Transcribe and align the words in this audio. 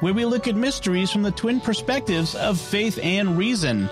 where 0.00 0.14
we 0.14 0.24
look 0.24 0.46
at 0.46 0.54
mysteries 0.54 1.10
from 1.10 1.22
the 1.22 1.30
twin 1.32 1.60
perspectives 1.60 2.34
of 2.36 2.60
faith 2.60 2.98
and 3.02 3.36
reason. 3.36 3.88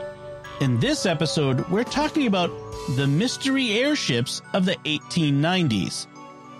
In 0.60 0.78
this 0.78 1.04
episode, 1.04 1.68
we're 1.68 1.84
talking 1.84 2.26
about 2.26 2.50
the 2.94 3.06
mystery 3.06 3.72
airships 3.72 4.40
of 4.52 4.64
the 4.64 4.76
1890s. 4.84 6.06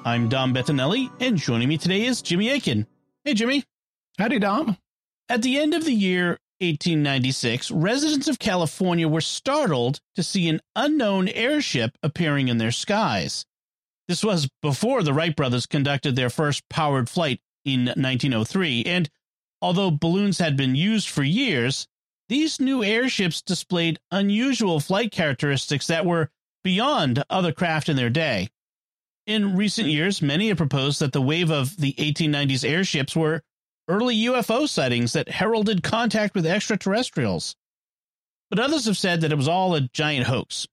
I'm 0.05 0.29
Dom 0.29 0.53
Bettinelli, 0.53 1.11
and 1.21 1.37
joining 1.37 1.69
me 1.69 1.79
today 1.79 2.05
is 2.05 2.23
Jimmy 2.23 2.51
Akin. 2.51 2.87
Hey, 3.25 3.35
Jimmy. 3.35 3.65
Howdy, 4.19 4.41
Dom. 4.41 4.77
At 5.29 5.43
the 5.43 5.59
end 5.59 5.75
of 5.75 5.85
the 5.85 5.95
year 5.95 6.39
1896, 6.61 7.71
residents 7.71 8.29
of 8.29 8.39
California 8.39 9.07
were 9.07 9.21
startled 9.21 10.01
to 10.17 10.23
see 10.23 10.49
an 10.49 10.61
unknown 10.75 11.29
airship 11.29 11.97
appearing 12.03 12.49
in 12.49 12.59
their 12.59 12.73
skies. 12.73 13.45
This 14.09 14.25
was 14.25 14.49
before 14.63 15.03
the 15.03 15.13
Wright 15.13 15.35
brothers 15.35 15.67
conducted 15.67 16.17
their 16.17 16.31
first 16.31 16.69
powered 16.69 17.09
flight 17.09 17.41
in 17.65 17.87
1903, 17.87 18.85
and 18.85 19.09
although 19.67 19.91
balloons 19.91 20.39
had 20.39 20.57
been 20.57 20.77
used 20.77 21.09
for 21.09 21.25
years, 21.25 21.89
these 22.29 22.61
new 22.61 22.85
airships 22.85 23.43
displayed 23.43 23.99
unusual 24.13 24.79
flight 24.79 25.11
characteristics 25.11 25.89
that 25.89 26.07
were 26.07 26.31
beyond 26.63 27.25
other 27.29 27.51
craft 27.51 27.89
in 27.89 27.97
their 27.97 28.09
day. 28.09 28.49
In 29.27 29.57
recent 29.57 29.89
years, 29.89 30.23
many 30.23 30.47
have 30.49 30.57
proposed 30.57 31.01
that 31.01 31.13
the 31.13 31.21
wave 31.21 31.51
of 31.51 31.77
the 31.79 31.95
1890s 31.95 32.65
airships 32.65 33.17
were 33.17 33.43
early 33.89 34.15
UFO 34.27 34.69
sightings 34.69 35.15
that 35.15 35.29
heralded 35.29 35.83
contact 35.83 36.37
with 36.37 36.47
extraterrestrials. 36.47 37.57
But 38.51 38.61
others 38.61 38.85
have 38.85 38.97
said 38.97 39.23
that 39.23 39.33
it 39.33 39.37
was 39.37 39.49
all 39.49 39.75
a 39.75 39.81
giant 39.81 40.29
hoax. 40.29 40.69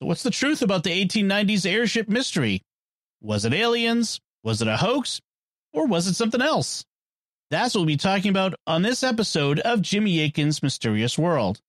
So 0.00 0.06
what's 0.08 0.24
the 0.24 0.32
truth 0.32 0.62
about 0.62 0.82
the 0.82 1.06
1890s 1.06 1.64
airship 1.64 2.08
mystery? 2.08 2.62
Was 3.20 3.44
it 3.44 3.52
aliens? 3.52 4.20
Was 4.42 4.62
it 4.62 4.66
a 4.66 4.78
hoax? 4.78 5.20
Or 5.72 5.86
was 5.86 6.08
it 6.08 6.14
something 6.14 6.42
else? 6.42 6.84
That's 7.52 7.74
what 7.74 7.80
we'll 7.80 7.86
be 7.86 7.96
talking 7.98 8.30
about 8.30 8.54
on 8.66 8.80
this 8.80 9.02
episode 9.02 9.60
of 9.60 9.82
Jimmy 9.82 10.20
Akin's 10.22 10.62
Mysterious 10.62 11.18
World. 11.18 11.60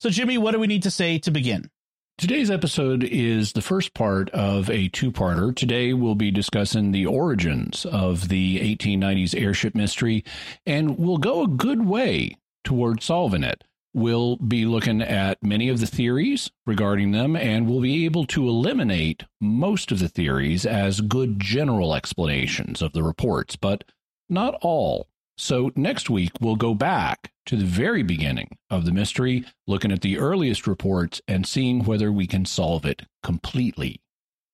So, 0.00 0.10
Jimmy, 0.10 0.36
what 0.36 0.52
do 0.52 0.58
we 0.58 0.66
need 0.66 0.82
to 0.82 0.90
say 0.90 1.18
to 1.20 1.30
begin? 1.30 1.70
Today's 2.18 2.50
episode 2.50 3.04
is 3.04 3.54
the 3.54 3.62
first 3.62 3.94
part 3.94 4.28
of 4.32 4.68
a 4.68 4.88
two 4.88 5.10
parter. 5.10 5.56
Today, 5.56 5.94
we'll 5.94 6.14
be 6.14 6.30
discussing 6.30 6.92
the 6.92 7.06
origins 7.06 7.86
of 7.86 8.28
the 8.28 8.76
1890s 8.76 9.34
airship 9.34 9.74
mystery, 9.74 10.26
and 10.66 10.98
we'll 10.98 11.16
go 11.16 11.42
a 11.42 11.48
good 11.48 11.86
way 11.86 12.36
toward 12.62 13.02
solving 13.02 13.44
it. 13.44 13.64
We'll 13.94 14.36
be 14.36 14.66
looking 14.66 15.00
at 15.00 15.42
many 15.42 15.70
of 15.70 15.80
the 15.80 15.86
theories 15.86 16.50
regarding 16.66 17.12
them, 17.12 17.34
and 17.34 17.66
we'll 17.66 17.80
be 17.80 18.04
able 18.04 18.26
to 18.26 18.46
eliminate 18.46 19.24
most 19.40 19.90
of 19.90 20.00
the 20.00 20.08
theories 20.08 20.66
as 20.66 21.00
good 21.00 21.40
general 21.40 21.94
explanations 21.94 22.82
of 22.82 22.92
the 22.92 23.02
reports, 23.02 23.56
but 23.56 23.84
not 24.28 24.58
all. 24.60 25.08
So, 25.36 25.70
next 25.76 26.10
week, 26.10 26.32
we'll 26.40 26.56
go 26.56 26.74
back 26.74 27.30
to 27.46 27.56
the 27.56 27.64
very 27.64 28.02
beginning 28.02 28.58
of 28.70 28.84
the 28.84 28.92
mystery, 28.92 29.44
looking 29.66 29.92
at 29.92 30.00
the 30.00 30.18
earliest 30.18 30.66
reports 30.66 31.22
and 31.28 31.46
seeing 31.46 31.84
whether 31.84 32.10
we 32.10 32.26
can 32.26 32.44
solve 32.44 32.84
it 32.84 33.02
completely. 33.22 34.00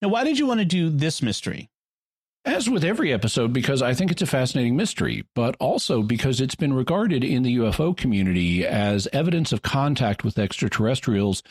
Now, 0.02 0.08
why 0.08 0.24
did 0.24 0.38
you 0.38 0.46
want 0.46 0.60
to 0.60 0.66
do 0.66 0.90
this 0.90 1.22
mystery? 1.22 1.70
As 2.44 2.68
with 2.68 2.84
every 2.84 3.10
episode, 3.10 3.54
because 3.54 3.80
I 3.80 3.94
think 3.94 4.10
it's 4.10 4.20
a 4.20 4.26
fascinating 4.26 4.76
mystery, 4.76 5.24
but 5.34 5.56
also 5.58 6.02
because 6.02 6.42
it's 6.42 6.54
been 6.54 6.74
regarded 6.74 7.24
in 7.24 7.42
the 7.42 7.56
UFO 7.56 7.96
community 7.96 8.66
as 8.66 9.08
evidence 9.14 9.50
of 9.50 9.62
contact 9.62 10.22
with 10.22 10.38
extraterrestrials 10.38 11.42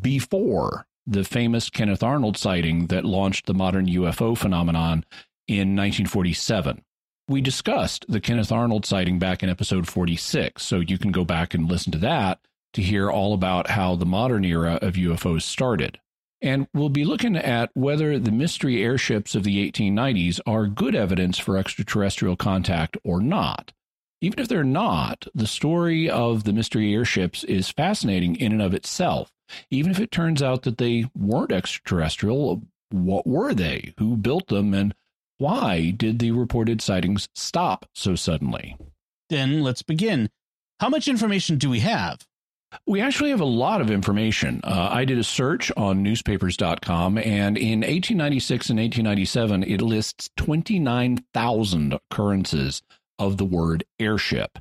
before 0.00 0.86
the 1.06 1.24
famous 1.24 1.68
Kenneth 1.68 2.02
Arnold 2.02 2.38
sighting 2.38 2.86
that 2.86 3.04
launched 3.04 3.44
the 3.44 3.54
modern 3.54 3.86
UFO 3.86 4.36
phenomenon 4.36 5.04
in 5.46 5.76
1947. 5.76 6.82
We 7.28 7.42
discussed 7.42 8.06
the 8.08 8.22
Kenneth 8.22 8.50
Arnold 8.50 8.86
sighting 8.86 9.18
back 9.18 9.42
in 9.42 9.50
episode 9.50 9.86
46, 9.86 10.62
so 10.62 10.80
you 10.80 10.96
can 10.96 11.12
go 11.12 11.26
back 11.26 11.52
and 11.52 11.70
listen 11.70 11.92
to 11.92 11.98
that 11.98 12.40
to 12.72 12.80
hear 12.80 13.10
all 13.10 13.34
about 13.34 13.68
how 13.68 13.96
the 13.96 14.06
modern 14.06 14.46
era 14.46 14.78
of 14.80 14.94
UFOs 14.94 15.42
started. 15.42 16.00
And 16.40 16.68
we'll 16.72 16.88
be 16.88 17.04
looking 17.04 17.36
at 17.36 17.68
whether 17.74 18.18
the 18.18 18.32
mystery 18.32 18.82
airships 18.82 19.34
of 19.34 19.44
the 19.44 19.70
1890s 19.70 20.40
are 20.46 20.68
good 20.68 20.94
evidence 20.94 21.38
for 21.38 21.58
extraterrestrial 21.58 22.34
contact 22.34 22.96
or 23.04 23.20
not. 23.20 23.74
Even 24.22 24.38
if 24.38 24.48
they're 24.48 24.64
not, 24.64 25.26
the 25.34 25.46
story 25.46 26.08
of 26.08 26.44
the 26.44 26.54
mystery 26.54 26.94
airships 26.94 27.44
is 27.44 27.68
fascinating 27.68 28.36
in 28.36 28.52
and 28.52 28.62
of 28.62 28.72
itself. 28.72 29.30
Even 29.70 29.90
if 29.90 30.00
it 30.00 30.10
turns 30.10 30.42
out 30.42 30.62
that 30.62 30.78
they 30.78 31.04
weren't 31.14 31.52
extraterrestrial, 31.52 32.62
what 32.90 33.26
were 33.26 33.52
they? 33.52 33.92
Who 33.98 34.16
built 34.16 34.48
them? 34.48 34.72
And 34.72 34.94
why 35.38 35.90
did 35.96 36.18
the 36.18 36.32
reported 36.32 36.80
sightings 36.80 37.28
stop 37.34 37.86
so 37.94 38.14
suddenly? 38.14 38.76
Then 39.30 39.62
let's 39.62 39.82
begin. 39.82 40.30
How 40.80 40.88
much 40.88 41.08
information 41.08 41.58
do 41.58 41.70
we 41.70 41.80
have? 41.80 42.26
We 42.86 43.00
actually 43.00 43.30
have 43.30 43.40
a 43.40 43.46
lot 43.46 43.80
of 43.80 43.90
information. 43.90 44.60
Uh, 44.62 44.88
I 44.92 45.04
did 45.04 45.18
a 45.18 45.24
search 45.24 45.72
on 45.76 46.02
newspapers.com, 46.02 47.18
and 47.18 47.56
in 47.56 47.80
1896 47.80 48.70
and 48.70 48.78
1897, 48.78 49.62
it 49.62 49.80
lists 49.80 50.28
29,000 50.36 51.94
occurrences 51.94 52.82
of 53.18 53.38
the 53.38 53.44
word 53.44 53.84
airship. 53.98 54.58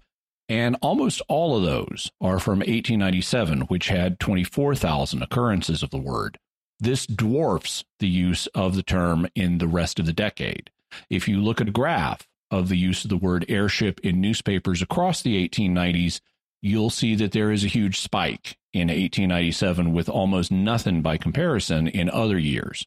And 0.49 0.77
almost 0.81 1.21
all 1.27 1.57
of 1.57 1.63
those 1.63 2.11
are 2.21 2.39
from 2.39 2.59
1897, 2.59 3.61
which 3.61 3.89
had 3.89 4.19
24,000 4.19 5.21
occurrences 5.21 5.83
of 5.83 5.89
the 5.89 5.97
word. 5.97 6.37
This 6.79 7.07
dwarfs 7.07 7.83
the 7.99 8.07
use 8.07 8.47
of 8.47 8.75
the 8.75 8.83
term 8.83 9.27
in 9.35 9.57
the 9.57 9.67
rest 9.67 9.99
of 9.99 10.05
the 10.05 10.13
decade. 10.13 10.69
If 11.09 11.27
you 11.27 11.41
look 11.41 11.59
at 11.59 11.69
a 11.69 11.71
graph 11.71 12.27
of 12.51 12.69
the 12.69 12.77
use 12.77 13.03
of 13.03 13.09
the 13.09 13.17
word 13.17 13.45
airship 13.49 13.99
in 14.01 14.21
newspapers 14.21 14.81
across 14.81 15.21
the 15.21 15.47
1890s, 15.47 16.21
you'll 16.61 16.89
see 16.89 17.15
that 17.15 17.31
there 17.31 17.51
is 17.51 17.63
a 17.63 17.69
huge 17.69 17.99
spike 17.99 18.57
in 18.73 18.87
1897 18.87 19.91
with 19.91 20.07
almost 20.07 20.51
nothing 20.51 21.01
by 21.01 21.17
comparison 21.17 21.87
in 21.87 22.09
other 22.09 22.37
years. 22.37 22.85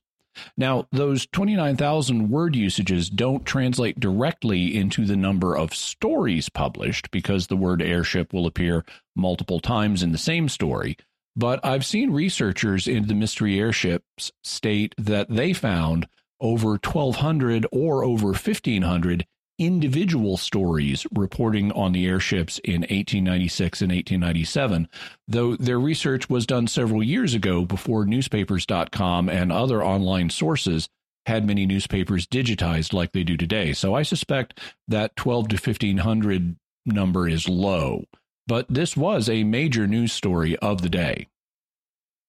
Now, 0.56 0.86
those 0.92 1.26
29,000 1.26 2.30
word 2.30 2.54
usages 2.54 3.10
don't 3.10 3.44
translate 3.44 3.98
directly 3.98 4.76
into 4.76 5.04
the 5.04 5.16
number 5.16 5.56
of 5.56 5.74
stories 5.74 6.48
published 6.48 7.10
because 7.10 7.46
the 7.48 7.56
word 7.56 7.82
airship 7.82 8.32
will 8.32 8.46
appear 8.46 8.84
multiple 9.16 9.60
times 9.60 10.02
in 10.02 10.12
the 10.12 10.18
same 10.18 10.48
story. 10.48 10.96
But 11.36 11.64
I've 11.64 11.86
seen 11.86 12.10
researchers 12.10 12.86
into 12.86 13.08
the 13.08 13.14
mystery 13.14 13.58
airships 13.58 14.32
state 14.42 14.94
that 14.98 15.28
they 15.28 15.52
found 15.52 16.08
over 16.40 16.70
1,200 16.70 17.66
or 17.70 18.04
over 18.04 18.28
1,500 18.28 19.26
individual 19.58 20.38
stories 20.38 21.06
reporting 21.14 21.70
on 21.72 21.92
the 21.92 22.06
airships 22.06 22.58
in 22.64 22.80
1896 22.80 23.82
and 23.82 23.92
1897, 23.92 24.88
though 25.28 25.54
their 25.56 25.78
research 25.78 26.30
was 26.30 26.46
done 26.46 26.66
several 26.66 27.02
years 27.02 27.34
ago 27.34 27.66
before 27.66 28.06
newspapers.com 28.06 29.28
and 29.28 29.52
other 29.52 29.84
online 29.84 30.30
sources 30.30 30.88
had 31.26 31.46
many 31.46 31.66
newspapers 31.66 32.26
digitized 32.26 32.94
like 32.94 33.12
they 33.12 33.22
do 33.22 33.36
today. 33.36 33.74
So 33.74 33.94
I 33.94 34.02
suspect 34.02 34.58
that 34.88 35.14
12 35.16 35.48
to 35.48 35.56
1500 35.56 36.56
number 36.86 37.28
is 37.28 37.46
low, 37.46 38.04
but 38.50 38.66
this 38.68 38.96
was 38.96 39.28
a 39.28 39.44
major 39.44 39.86
news 39.86 40.12
story 40.12 40.56
of 40.56 40.82
the 40.82 40.88
day. 40.88 41.28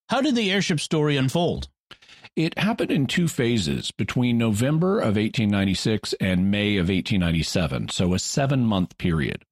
How 0.10 0.22
did 0.22 0.36
the 0.36 0.52
airship 0.52 0.80
story 0.80 1.18
unfold? 1.18 1.68
It 2.36 2.60
happened 2.60 2.92
in 2.92 3.08
two 3.08 3.28
phases 3.28 3.90
between 3.90 4.38
November 4.38 5.00
of 5.00 5.16
1896 5.16 6.14
and 6.22 6.52
May 6.52 6.78
of 6.78 6.90
1897, 6.90 7.90
so 7.90 8.14
a 8.14 8.20
seven 8.20 8.64
month 8.64 9.00
period. 9.00 9.46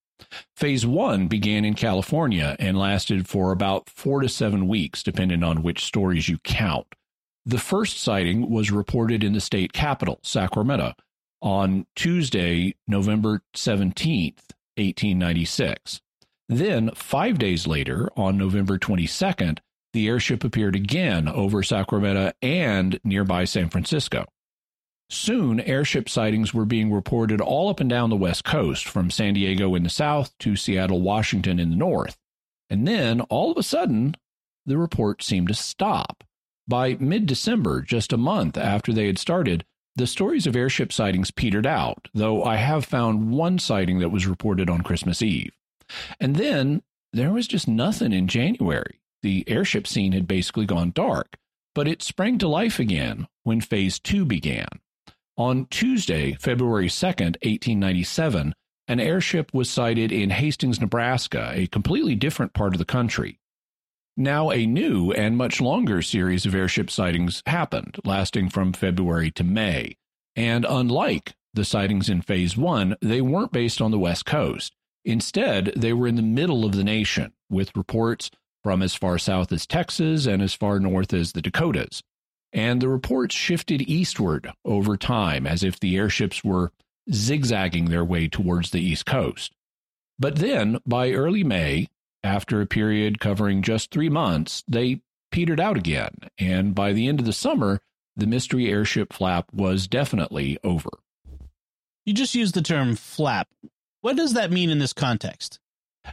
Phase 0.55 0.85
one 0.85 1.27
began 1.27 1.65
in 1.65 1.73
California 1.73 2.55
and 2.59 2.77
lasted 2.77 3.27
for 3.27 3.51
about 3.51 3.89
four 3.89 4.21
to 4.21 4.29
seven 4.29 4.67
weeks, 4.67 5.01
depending 5.01 5.41
on 5.41 5.63
which 5.63 5.83
stories 5.83 6.29
you 6.29 6.37
count. 6.43 6.85
The 7.47 7.57
first 7.57 7.99
sighting 7.99 8.47
was 8.47 8.69
reported 8.69 9.23
in 9.23 9.33
the 9.33 9.41
state 9.41 9.73
capital, 9.73 10.19
Sacramento, 10.21 10.93
on 11.41 11.87
Tuesday, 11.95 12.75
November 12.87 13.41
17th, 13.55 14.51
1896. 14.77 16.01
Then, 16.49 16.89
five 16.95 17.37
days 17.37 17.67
later, 17.67 18.09
on 18.17 18.35
November 18.35 18.79
22nd, 18.79 19.59
the 19.93 20.07
airship 20.07 20.43
appeared 20.43 20.75
again 20.75 21.27
over 21.27 21.61
Sacramento 21.61 22.31
and 22.41 22.99
nearby 23.03 23.45
San 23.45 23.69
Francisco. 23.69 24.25
Soon, 25.11 25.59
airship 25.59 26.09
sightings 26.09 26.51
were 26.51 26.65
being 26.65 26.91
reported 26.91 27.39
all 27.39 27.69
up 27.69 27.79
and 27.79 27.89
down 27.89 28.09
the 28.09 28.15
West 28.15 28.43
Coast, 28.43 28.87
from 28.87 29.11
San 29.11 29.35
Diego 29.35 29.75
in 29.75 29.83
the 29.83 29.89
south 29.89 30.35
to 30.39 30.55
Seattle, 30.55 31.01
Washington 31.01 31.59
in 31.59 31.69
the 31.69 31.75
north. 31.75 32.17
And 32.67 32.87
then, 32.87 33.21
all 33.21 33.51
of 33.51 33.57
a 33.57 33.63
sudden, 33.63 34.15
the 34.65 34.77
reports 34.77 35.27
seemed 35.27 35.47
to 35.49 35.53
stop. 35.53 36.23
By 36.67 36.95
mid 36.99 37.27
December, 37.27 37.81
just 37.81 38.11
a 38.13 38.17
month 38.17 38.57
after 38.57 38.91
they 38.91 39.05
had 39.07 39.17
started, 39.19 39.65
the 39.95 40.07
stories 40.07 40.47
of 40.47 40.55
airship 40.55 40.93
sightings 40.93 41.31
petered 41.31 41.65
out, 41.67 42.07
though 42.13 42.43
I 42.43 42.55
have 42.57 42.85
found 42.85 43.31
one 43.31 43.59
sighting 43.59 43.99
that 43.99 44.09
was 44.09 44.27
reported 44.27 44.69
on 44.69 44.81
Christmas 44.81 45.21
Eve. 45.21 45.51
And 46.19 46.35
then 46.35 46.81
there 47.13 47.31
was 47.31 47.47
just 47.47 47.67
nothing 47.67 48.13
in 48.13 48.27
January. 48.27 49.01
The 49.21 49.43
airship 49.47 49.87
scene 49.87 50.11
had 50.11 50.27
basically 50.27 50.65
gone 50.65 50.91
dark, 50.93 51.37
but 51.75 51.87
it 51.87 52.01
sprang 52.01 52.37
to 52.39 52.47
life 52.47 52.79
again 52.79 53.27
when 53.43 53.61
Phase 53.61 53.99
2 53.99 54.25
began. 54.25 54.67
On 55.37 55.65
Tuesday, 55.67 56.33
February 56.33 56.87
2nd, 56.87 57.37
1897, 57.43 58.53
an 58.87 58.99
airship 58.99 59.53
was 59.53 59.69
sighted 59.69 60.11
in 60.11 60.31
Hastings, 60.31 60.81
Nebraska, 60.81 61.51
a 61.53 61.67
completely 61.67 62.15
different 62.15 62.53
part 62.53 62.73
of 62.73 62.79
the 62.79 62.85
country. 62.85 63.39
Now, 64.17 64.51
a 64.51 64.65
new 64.65 65.11
and 65.13 65.37
much 65.37 65.61
longer 65.61 66.01
series 66.01 66.45
of 66.45 66.53
airship 66.53 66.89
sightings 66.89 67.41
happened, 67.45 67.97
lasting 68.03 68.49
from 68.49 68.73
February 68.73 69.31
to 69.31 69.43
May. 69.43 69.95
And 70.35 70.65
unlike 70.67 71.35
the 71.53 71.63
sightings 71.63 72.09
in 72.09 72.21
Phase 72.21 72.57
1, 72.57 72.97
they 73.01 73.21
weren't 73.21 73.51
based 73.51 73.81
on 73.81 73.91
the 73.91 73.99
West 73.99 74.25
Coast. 74.25 74.73
Instead, 75.05 75.73
they 75.75 75.93
were 75.93 76.07
in 76.07 76.15
the 76.15 76.21
middle 76.21 76.65
of 76.65 76.73
the 76.73 76.83
nation, 76.83 77.33
with 77.49 77.75
reports 77.75 78.29
from 78.63 78.81
as 78.81 78.95
far 78.95 79.17
south 79.17 79.51
as 79.51 79.65
Texas 79.65 80.25
and 80.25 80.41
as 80.41 80.53
far 80.53 80.79
north 80.79 81.13
as 81.13 81.31
the 81.31 81.41
Dakotas 81.41 82.03
and 82.53 82.81
the 82.81 82.89
reports 82.89 83.35
shifted 83.35 83.81
eastward 83.81 84.51
over 84.65 84.97
time 84.97 85.45
as 85.45 85.63
if 85.63 85.79
the 85.79 85.97
airships 85.97 86.43
were 86.43 86.71
zigzagging 87.11 87.85
their 87.85 88.05
way 88.05 88.27
towards 88.27 88.71
the 88.71 88.81
East 88.81 89.05
Coast. 89.05 89.53
But 90.17 90.37
then, 90.37 90.79
by 90.85 91.11
early 91.11 91.43
May, 91.43 91.87
after 92.23 92.61
a 92.61 92.65
period 92.65 93.19
covering 93.19 93.61
just 93.61 93.91
three 93.91 94.09
months, 94.09 94.63
they 94.67 95.01
petered 95.31 95.59
out 95.59 95.77
again, 95.77 96.15
and 96.37 96.75
by 96.75 96.91
the 96.91 97.07
end 97.07 97.19
of 97.19 97.25
the 97.25 97.33
summer, 97.33 97.79
the 98.15 98.27
mystery 98.27 98.69
airship 98.69 99.13
flap 99.13 99.45
was 99.53 99.87
definitely 99.87 100.57
over. 100.63 100.89
You 102.05 102.13
just 102.13 102.35
used 102.35 102.55
the 102.55 102.61
term 102.61 102.95
flap. 102.95 103.47
What 104.01 104.15
does 104.15 104.33
that 104.33 104.51
mean 104.51 104.69
in 104.69 104.79
this 104.79 104.93
context? 104.93 105.59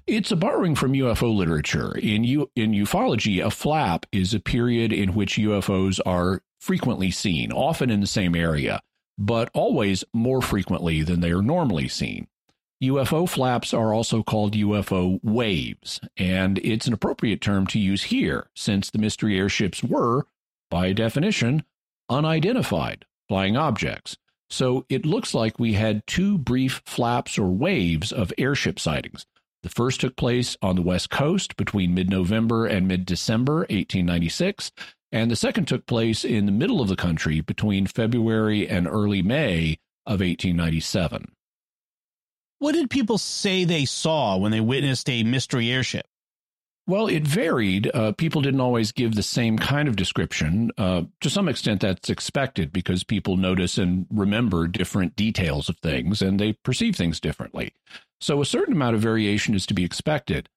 It's 0.06 0.32
a 0.32 0.36
borrowing 0.36 0.74
from 0.74 0.92
UFO 0.92 1.34
literature. 1.34 1.96
In 1.96 2.24
U- 2.24 2.50
in 2.56 2.72
ufology, 2.72 3.44
a 3.44 3.50
flap 3.50 4.06
is 4.10 4.34
a 4.34 4.40
period 4.40 4.92
in 4.92 5.14
which 5.14 5.36
UFOs 5.36 6.00
are 6.04 6.42
frequently 6.60 7.10
seen, 7.10 7.52
often 7.52 7.90
in 7.90 8.00
the 8.00 8.06
same 8.06 8.34
area, 8.34 8.80
but 9.16 9.50
always 9.54 10.04
more 10.12 10.42
frequently 10.42 11.02
than 11.02 11.20
they 11.20 11.30
are 11.30 11.42
normally 11.42 11.88
seen. 11.88 12.26
UFO 12.82 13.28
flaps 13.28 13.72
are 13.72 13.94
also 13.94 14.22
called 14.22 14.54
UFO 14.54 15.18
waves, 15.22 16.00
and 16.16 16.58
it's 16.58 16.86
an 16.86 16.92
appropriate 16.92 17.40
term 17.40 17.66
to 17.68 17.78
use 17.78 18.04
here 18.04 18.50
since 18.54 18.90
the 18.90 18.98
mystery 18.98 19.38
airships 19.38 19.82
were, 19.82 20.26
by 20.70 20.92
definition, 20.92 21.64
unidentified 22.10 23.06
flying 23.28 23.56
objects. 23.56 24.18
So 24.48 24.84
it 24.88 25.04
looks 25.04 25.34
like 25.34 25.58
we 25.58 25.72
had 25.72 26.06
two 26.06 26.38
brief 26.38 26.82
flaps 26.86 27.38
or 27.38 27.50
waves 27.50 28.12
of 28.12 28.32
airship 28.38 28.78
sightings. 28.78 29.26
The 29.62 29.68
first 29.68 30.00
took 30.00 30.16
place 30.16 30.56
on 30.62 30.76
the 30.76 30.82
West 30.82 31.10
Coast 31.10 31.56
between 31.56 31.94
mid 31.94 32.08
November 32.08 32.66
and 32.66 32.86
mid 32.86 33.04
December 33.04 33.58
1896, 33.60 34.70
and 35.10 35.30
the 35.30 35.36
second 35.36 35.66
took 35.66 35.86
place 35.86 36.24
in 36.24 36.46
the 36.46 36.52
middle 36.52 36.80
of 36.80 36.88
the 36.88 36.96
country 36.96 37.40
between 37.40 37.86
February 37.86 38.68
and 38.68 38.86
early 38.86 39.22
May 39.22 39.78
of 40.06 40.20
1897. 40.20 41.32
What 42.58 42.72
did 42.72 42.90
people 42.90 43.18
say 43.18 43.64
they 43.64 43.84
saw 43.84 44.36
when 44.36 44.52
they 44.52 44.60
witnessed 44.60 45.10
a 45.10 45.24
mystery 45.24 45.70
airship? 45.70 46.06
Well, 46.88 47.08
it 47.08 47.26
varied. 47.26 47.90
Uh, 47.92 48.12
people 48.12 48.42
didn't 48.42 48.60
always 48.60 48.92
give 48.92 49.16
the 49.16 49.22
same 49.22 49.58
kind 49.58 49.88
of 49.88 49.96
description. 49.96 50.70
Uh, 50.78 51.02
to 51.20 51.28
some 51.28 51.48
extent, 51.48 51.80
that's 51.80 52.08
expected 52.08 52.72
because 52.72 53.02
people 53.02 53.36
notice 53.36 53.76
and 53.76 54.06
remember 54.08 54.68
different 54.68 55.16
details 55.16 55.68
of 55.68 55.78
things 55.78 56.22
and 56.22 56.38
they 56.38 56.52
perceive 56.52 56.94
things 56.94 57.18
differently. 57.18 57.72
So 58.20 58.40
a 58.40 58.46
certain 58.46 58.74
amount 58.74 58.94
of 58.94 59.02
variation 59.02 59.54
is 59.54 59.66
to 59.66 59.74
be 59.74 59.84
expected. 59.84 60.48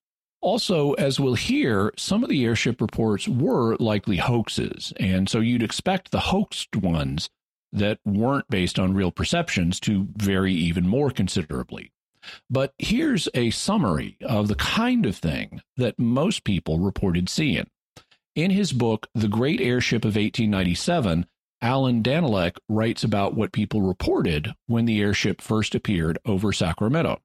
Also, 0.41 0.93
as 0.93 1.19
we'll 1.19 1.33
hear, 1.33 1.91
some 1.97 2.23
of 2.23 2.29
the 2.29 2.45
airship 2.45 2.79
reports 2.79 3.27
were 3.27 3.75
likely 3.77 4.17
hoaxes, 4.17 4.93
and 4.97 5.27
so 5.27 5.39
you'd 5.41 5.63
expect 5.63 6.11
the 6.11 6.19
hoaxed 6.21 6.77
ones 6.77 7.29
that 7.73 7.99
weren't 8.05 8.47
based 8.47 8.79
on 8.79 8.93
real 8.93 9.11
perceptions 9.11 9.79
to 9.81 10.07
vary 10.15 10.53
even 10.53 10.87
more 10.87 11.11
considerably. 11.11 11.91
But 12.49 12.73
here's 12.77 13.27
a 13.33 13.49
summary 13.51 14.17
of 14.21 14.47
the 14.47 14.55
kind 14.55 15.05
of 15.05 15.15
thing 15.15 15.61
that 15.77 15.99
most 15.99 16.43
people 16.43 16.79
reported 16.79 17.29
seeing. 17.29 17.69
In 18.35 18.51
his 18.51 18.71
book, 18.71 19.07
The 19.13 19.27
Great 19.27 19.59
Airship 19.59 20.05
of 20.05 20.15
1897, 20.15 21.25
Allan 21.61 22.01
Danelek 22.01 22.57
writes 22.69 23.03
about 23.03 23.35
what 23.35 23.51
people 23.51 23.81
reported 23.81 24.53
when 24.67 24.85
the 24.85 25.01
airship 25.01 25.41
first 25.41 25.75
appeared 25.75 26.17
over 26.25 26.53
Sacramento. 26.53 27.21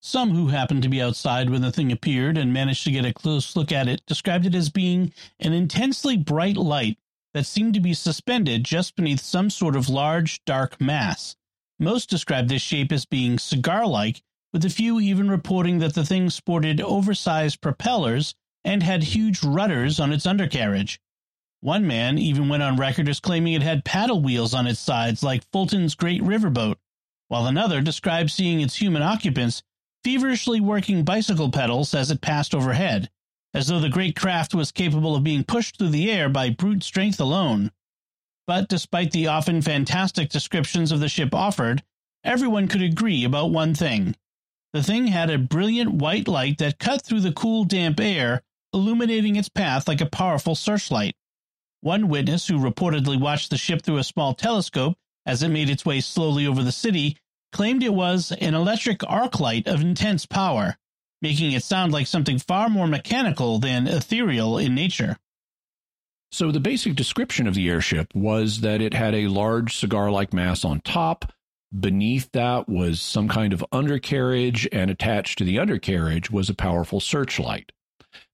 Some 0.00 0.30
who 0.30 0.48
happened 0.48 0.82
to 0.82 0.88
be 0.88 1.00
outside 1.02 1.50
when 1.50 1.62
the 1.62 1.72
thing 1.72 1.90
appeared 1.90 2.38
and 2.38 2.52
managed 2.52 2.84
to 2.84 2.90
get 2.90 3.04
a 3.04 3.12
close 3.12 3.56
look 3.56 3.72
at 3.72 3.88
it 3.88 4.04
described 4.06 4.46
it 4.46 4.54
as 4.54 4.68
being 4.68 5.12
an 5.40 5.52
intensely 5.52 6.16
bright 6.16 6.56
light 6.56 6.98
that 7.34 7.46
seemed 7.46 7.74
to 7.74 7.80
be 7.80 7.94
suspended 7.94 8.64
just 8.64 8.96
beneath 8.96 9.20
some 9.20 9.50
sort 9.50 9.76
of 9.76 9.88
large, 9.88 10.44
dark 10.44 10.80
mass. 10.80 11.36
Most 11.78 12.08
described 12.08 12.48
this 12.48 12.62
shape 12.62 12.90
as 12.90 13.04
being 13.04 13.38
cigar 13.38 13.86
like, 13.86 14.22
with 14.52 14.64
a 14.64 14.70
few 14.70 14.98
even 14.98 15.30
reporting 15.30 15.78
that 15.80 15.94
the 15.94 16.04
thing 16.04 16.30
sported 16.30 16.80
oversized 16.80 17.60
propellers 17.60 18.34
and 18.64 18.82
had 18.82 19.02
huge 19.02 19.42
rudders 19.44 20.00
on 20.00 20.12
its 20.12 20.26
undercarriage. 20.26 20.98
One 21.60 21.86
man 21.86 22.18
even 22.18 22.48
went 22.48 22.62
on 22.62 22.76
record 22.76 23.08
as 23.08 23.20
claiming 23.20 23.52
it 23.52 23.62
had 23.62 23.84
paddle 23.84 24.22
wheels 24.22 24.54
on 24.54 24.66
its 24.66 24.80
sides 24.80 25.22
like 25.22 25.50
Fulton's 25.52 25.94
great 25.94 26.22
riverboat, 26.22 26.76
while 27.28 27.46
another 27.46 27.80
described 27.80 28.30
seeing 28.30 28.60
its 28.60 28.76
human 28.76 29.02
occupants 29.02 29.62
feverishly 30.02 30.60
working 30.60 31.04
bicycle 31.04 31.50
pedals 31.50 31.92
as 31.92 32.10
it 32.10 32.20
passed 32.20 32.54
overhead, 32.54 33.10
as 33.52 33.66
though 33.66 33.80
the 33.80 33.88
great 33.88 34.16
craft 34.16 34.54
was 34.54 34.72
capable 34.72 35.14
of 35.14 35.24
being 35.24 35.44
pushed 35.44 35.76
through 35.76 35.88
the 35.88 36.10
air 36.10 36.28
by 36.28 36.48
brute 36.48 36.82
strength 36.82 37.20
alone. 37.20 37.70
But 38.46 38.68
despite 38.68 39.10
the 39.10 39.26
often 39.26 39.60
fantastic 39.60 40.28
descriptions 40.28 40.92
of 40.92 41.00
the 41.00 41.08
ship 41.08 41.34
offered, 41.34 41.82
everyone 42.22 42.68
could 42.68 42.82
agree 42.82 43.24
about 43.24 43.50
one 43.50 43.74
thing. 43.74 44.14
The 44.72 44.82
thing 44.82 45.08
had 45.08 45.30
a 45.30 45.38
brilliant 45.38 45.94
white 45.94 46.28
light 46.28 46.58
that 46.58 46.78
cut 46.78 47.02
through 47.02 47.20
the 47.20 47.32
cool, 47.32 47.64
damp 47.64 47.98
air, 47.98 48.42
illuminating 48.72 49.36
its 49.36 49.48
path 49.48 49.88
like 49.88 50.00
a 50.00 50.06
powerful 50.06 50.54
searchlight. 50.54 51.16
One 51.80 52.08
witness, 52.08 52.46
who 52.46 52.58
reportedly 52.58 53.18
watched 53.18 53.50
the 53.50 53.58
ship 53.58 53.82
through 53.82 53.98
a 53.98 54.04
small 54.04 54.34
telescope 54.34 54.96
as 55.24 55.42
it 55.42 55.48
made 55.48 55.70
its 55.70 55.84
way 55.84 56.00
slowly 56.00 56.46
over 56.46 56.62
the 56.62 56.72
city, 56.72 57.16
claimed 57.52 57.82
it 57.82 57.94
was 57.94 58.32
an 58.32 58.54
electric 58.54 59.00
arc 59.08 59.40
light 59.40 59.66
of 59.66 59.80
intense 59.80 60.26
power, 60.26 60.76
making 61.22 61.52
it 61.52 61.64
sound 61.64 61.92
like 61.92 62.06
something 62.06 62.38
far 62.38 62.68
more 62.68 62.86
mechanical 62.86 63.58
than 63.58 63.88
ethereal 63.88 64.58
in 64.58 64.74
nature. 64.74 65.16
So, 66.36 66.52
the 66.52 66.60
basic 66.60 66.94
description 66.96 67.46
of 67.46 67.54
the 67.54 67.66
airship 67.70 68.14
was 68.14 68.60
that 68.60 68.82
it 68.82 68.92
had 68.92 69.14
a 69.14 69.28
large 69.28 69.74
cigar 69.74 70.10
like 70.10 70.34
mass 70.34 70.66
on 70.66 70.82
top. 70.82 71.32
Beneath 71.80 72.30
that 72.32 72.68
was 72.68 73.00
some 73.00 73.26
kind 73.26 73.54
of 73.54 73.64
undercarriage, 73.72 74.68
and 74.70 74.90
attached 74.90 75.38
to 75.38 75.44
the 75.44 75.58
undercarriage 75.58 76.30
was 76.30 76.50
a 76.50 76.54
powerful 76.54 77.00
searchlight. 77.00 77.72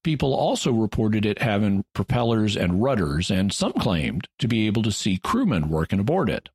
People 0.03 0.35
also 0.35 0.73
reported 0.73 1.25
it 1.25 1.43
having 1.43 1.85
propellers 1.95 2.57
and 2.57 2.83
rudders, 2.83 3.31
and 3.31 3.53
some 3.53 3.73
claimed 3.75 4.27
to 4.41 4.49
be 4.49 4.67
able 4.67 4.83
to 4.83 4.91
see 4.91 5.17
crewmen 5.19 5.69
working 5.69 6.01
aboard 6.01 6.29
it. 6.29 6.49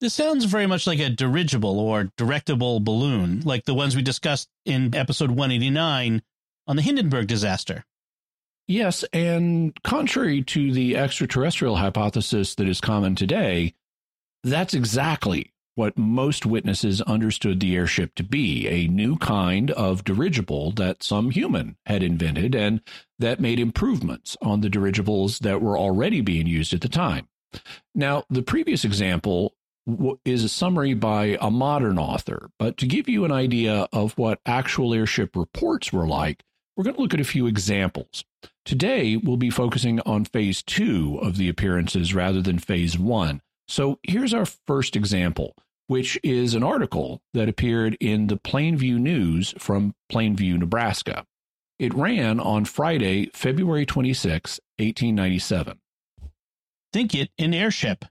This 0.00 0.14
sounds 0.14 0.46
very 0.46 0.66
much 0.66 0.86
like 0.86 1.00
a 1.00 1.10
dirigible 1.10 1.78
or 1.78 2.12
directable 2.16 2.82
balloon, 2.82 3.40
like 3.40 3.66
the 3.66 3.74
ones 3.74 3.94
we 3.94 4.00
discussed 4.00 4.48
in 4.64 4.94
episode 4.94 5.32
189 5.32 6.22
on 6.66 6.76
the 6.76 6.82
Hindenburg 6.82 7.26
disaster. 7.26 7.84
Yes, 8.68 9.04
and 9.12 9.76
contrary 9.82 10.42
to 10.44 10.72
the 10.72 10.96
extraterrestrial 10.96 11.76
hypothesis 11.76 12.54
that 12.54 12.68
is 12.68 12.80
common 12.80 13.16
today, 13.16 13.74
that's 14.44 14.74
exactly 14.74 15.52
what 15.74 15.96
most 15.96 16.44
witnesses 16.44 17.00
understood 17.02 17.58
the 17.60 17.74
airship 17.74 18.14
to 18.14 18.22
be 18.22 18.68
a 18.68 18.86
new 18.88 19.16
kind 19.16 19.70
of 19.72 20.04
dirigible 20.04 20.72
that 20.72 21.02
some 21.02 21.30
human 21.30 21.76
had 21.86 22.02
invented 22.02 22.54
and 22.54 22.80
that 23.18 23.40
made 23.40 23.58
improvements 23.58 24.36
on 24.42 24.60
the 24.60 24.68
dirigibles 24.68 25.38
that 25.40 25.62
were 25.62 25.78
already 25.78 26.20
being 26.20 26.46
used 26.46 26.74
at 26.74 26.80
the 26.80 26.88
time. 26.88 27.28
Now, 27.94 28.24
the 28.28 28.42
previous 28.42 28.84
example 28.84 29.54
is 30.24 30.44
a 30.44 30.48
summary 30.48 30.94
by 30.94 31.38
a 31.40 31.50
modern 31.50 31.98
author. 31.98 32.50
But 32.58 32.76
to 32.78 32.86
give 32.86 33.08
you 33.08 33.24
an 33.24 33.32
idea 33.32 33.88
of 33.92 34.16
what 34.18 34.40
actual 34.46 34.94
airship 34.94 35.34
reports 35.34 35.92
were 35.92 36.06
like, 36.06 36.44
we're 36.76 36.84
going 36.84 36.96
to 36.96 37.02
look 37.02 37.14
at 37.14 37.20
a 37.20 37.24
few 37.24 37.46
examples. 37.46 38.24
Today, 38.64 39.16
we'll 39.16 39.36
be 39.36 39.50
focusing 39.50 40.00
on 40.00 40.24
phase 40.24 40.62
two 40.62 41.18
of 41.22 41.36
the 41.36 41.48
appearances 41.48 42.14
rather 42.14 42.40
than 42.40 42.58
phase 42.58 42.98
one. 42.98 43.40
So 43.68 43.98
here's 44.02 44.34
our 44.34 44.46
first 44.46 44.96
example, 44.96 45.54
which 45.86 46.18
is 46.22 46.54
an 46.54 46.62
article 46.62 47.22
that 47.34 47.48
appeared 47.48 47.96
in 48.00 48.26
the 48.26 48.36
Plainview 48.36 48.98
News 48.98 49.54
from 49.58 49.94
Plainview, 50.10 50.58
Nebraska. 50.58 51.26
It 51.78 51.94
ran 51.94 52.38
on 52.40 52.64
Friday, 52.64 53.30
February 53.32 53.86
26, 53.86 54.60
1897. 54.78 55.78
Think 56.92 57.14
it 57.14 57.30
an 57.38 57.54
airship. 57.54 58.04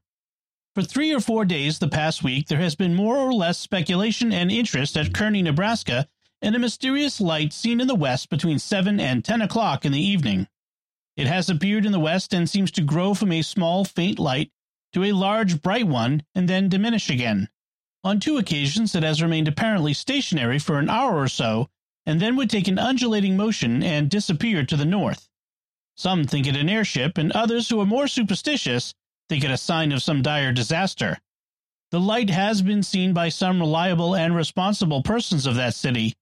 For 0.76 0.84
three 0.84 1.14
or 1.14 1.20
four 1.20 1.46
days 1.46 1.80
the 1.80 1.88
past 1.88 2.24
week, 2.24 2.48
there 2.48 2.60
has 2.60 2.76
been 2.76 2.96
more 2.96 3.18
or 3.18 3.34
less 3.34 3.60
speculation 3.60 4.32
and 4.32 4.52
interest 4.52 4.96
at 4.96 5.14
Kearney, 5.14 5.42
Nebraska, 5.42 6.08
in 6.42 6.56
a 6.56 6.60
mysterious 6.60 7.20
light 7.20 7.54
seen 7.54 7.82
in 7.82 7.88
the 7.88 7.96
west 7.96 8.30
between 8.30 8.60
7 8.60 9.00
and 9.00 9.26
10 9.26 9.42
o'clock 9.42 9.86
in 9.86 9.92
the 9.92 10.02
evening. 10.02 10.48
It 11.18 11.28
has 11.28 11.50
appeared 11.50 11.86
in 11.86 11.92
the 11.92 12.00
west 12.00 12.34
and 12.34 12.50
seems 12.50 12.72
to 12.72 12.82
grow 12.82 13.14
from 13.14 13.32
a 13.32 13.42
small, 13.42 13.84
faint 13.86 14.20
light 14.20 14.52
to 14.94 15.04
a 15.04 15.12
large, 15.12 15.62
bright 15.62 15.88
one 15.88 16.24
and 16.34 16.48
then 16.48 16.70
diminish 16.70 17.10
again. 17.10 17.50
On 18.04 18.20
two 18.20 18.38
occasions, 18.38 18.96
it 18.96 19.04
has 19.04 19.22
remained 19.22 19.48
apparently 19.48 19.94
stationary 19.94 20.60
for 20.60 20.80
an 20.80 20.90
hour 20.90 21.18
or 21.18 21.28
so 21.28 21.70
and 22.06 22.20
then 22.20 22.36
would 22.36 22.50
take 22.50 22.68
an 22.68 22.80
undulating 22.80 23.38
motion 23.38 23.84
and 23.84 24.10
disappear 24.10 24.66
to 24.66 24.76
the 24.76 24.86
north. 24.86 25.30
Some 25.96 26.24
think 26.24 26.48
it 26.48 26.56
an 26.56 26.70
airship, 26.70 27.18
and 27.18 27.32
others 27.34 27.70
who 27.70 27.80
are 27.82 27.86
more 27.86 28.08
superstitious 28.08 28.94
think 29.28 29.44
it 29.44 29.52
a 29.52 29.58
sign 29.58 29.92
of 29.92 30.02
some 30.02 30.22
dire 30.22 30.52
disaster. 30.52 31.20
The 31.92 32.00
light 32.00 32.30
has 32.30 32.62
been 32.62 32.82
seen 32.84 33.14
by 33.14 33.30
some 33.30 33.60
reliable 33.60 34.16
and 34.16 34.36
responsible 34.36 35.04
persons 35.04 35.46
of 35.46 35.56
that 35.56 35.76
city. 35.76 36.16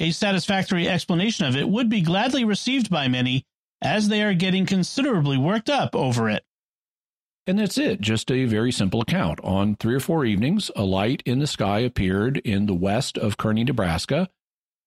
A 0.00 0.12
satisfactory 0.12 0.88
explanation 0.88 1.44
of 1.44 1.54
it 1.54 1.68
would 1.68 1.90
be 1.90 2.00
gladly 2.00 2.42
received 2.42 2.88
by 2.88 3.06
many, 3.06 3.44
as 3.82 4.08
they 4.08 4.22
are 4.22 4.32
getting 4.32 4.64
considerably 4.64 5.36
worked 5.36 5.68
up 5.68 5.94
over 5.94 6.30
it. 6.30 6.42
And 7.46 7.58
that's 7.58 7.76
it, 7.76 8.00
just 8.00 8.30
a 8.30 8.46
very 8.46 8.72
simple 8.72 9.02
account. 9.02 9.40
On 9.42 9.76
three 9.76 9.94
or 9.94 10.00
four 10.00 10.24
evenings, 10.24 10.70
a 10.74 10.84
light 10.84 11.22
in 11.26 11.38
the 11.38 11.46
sky 11.46 11.80
appeared 11.80 12.38
in 12.38 12.64
the 12.64 12.74
west 12.74 13.18
of 13.18 13.36
Kearney, 13.36 13.62
Nebraska. 13.62 14.30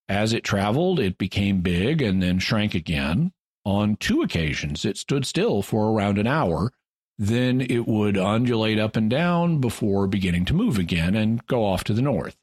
As 0.09 0.33
it 0.33 0.43
traveled, 0.43 0.99
it 0.99 1.19
became 1.19 1.61
big 1.61 2.01
and 2.01 2.21
then 2.21 2.39
shrank 2.39 2.73
again. 2.73 3.33
On 3.65 3.95
two 3.97 4.23
occasions, 4.23 4.83
it 4.83 4.97
stood 4.97 5.27
still 5.27 5.61
for 5.61 5.91
around 5.91 6.17
an 6.17 6.27
hour. 6.27 6.71
Then 7.19 7.61
it 7.61 7.87
would 7.87 8.17
undulate 8.17 8.79
up 8.79 8.95
and 8.95 9.11
down 9.11 9.59
before 9.59 10.07
beginning 10.07 10.45
to 10.45 10.55
move 10.55 10.79
again 10.79 11.13
and 11.13 11.45
go 11.45 11.63
off 11.63 11.83
to 11.83 11.93
the 11.93 12.01
north. 12.01 12.35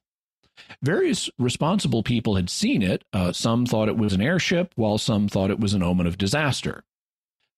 Various 0.83 1.29
responsible 1.39 2.03
people 2.03 2.37
had 2.37 2.51
seen 2.51 2.83
it. 2.83 3.05
Uh, 3.13 3.33
some 3.33 3.67
thought 3.67 3.89
it 3.89 3.97
was 3.97 4.13
an 4.13 4.23
airship, 4.23 4.73
while 4.77 4.99
some 4.99 5.29
thought 5.29 5.51
it 5.51 5.61
was 5.61 5.75
an 5.75 5.83
omen 5.83 6.07
of 6.07 6.19
disaster. 6.19 6.85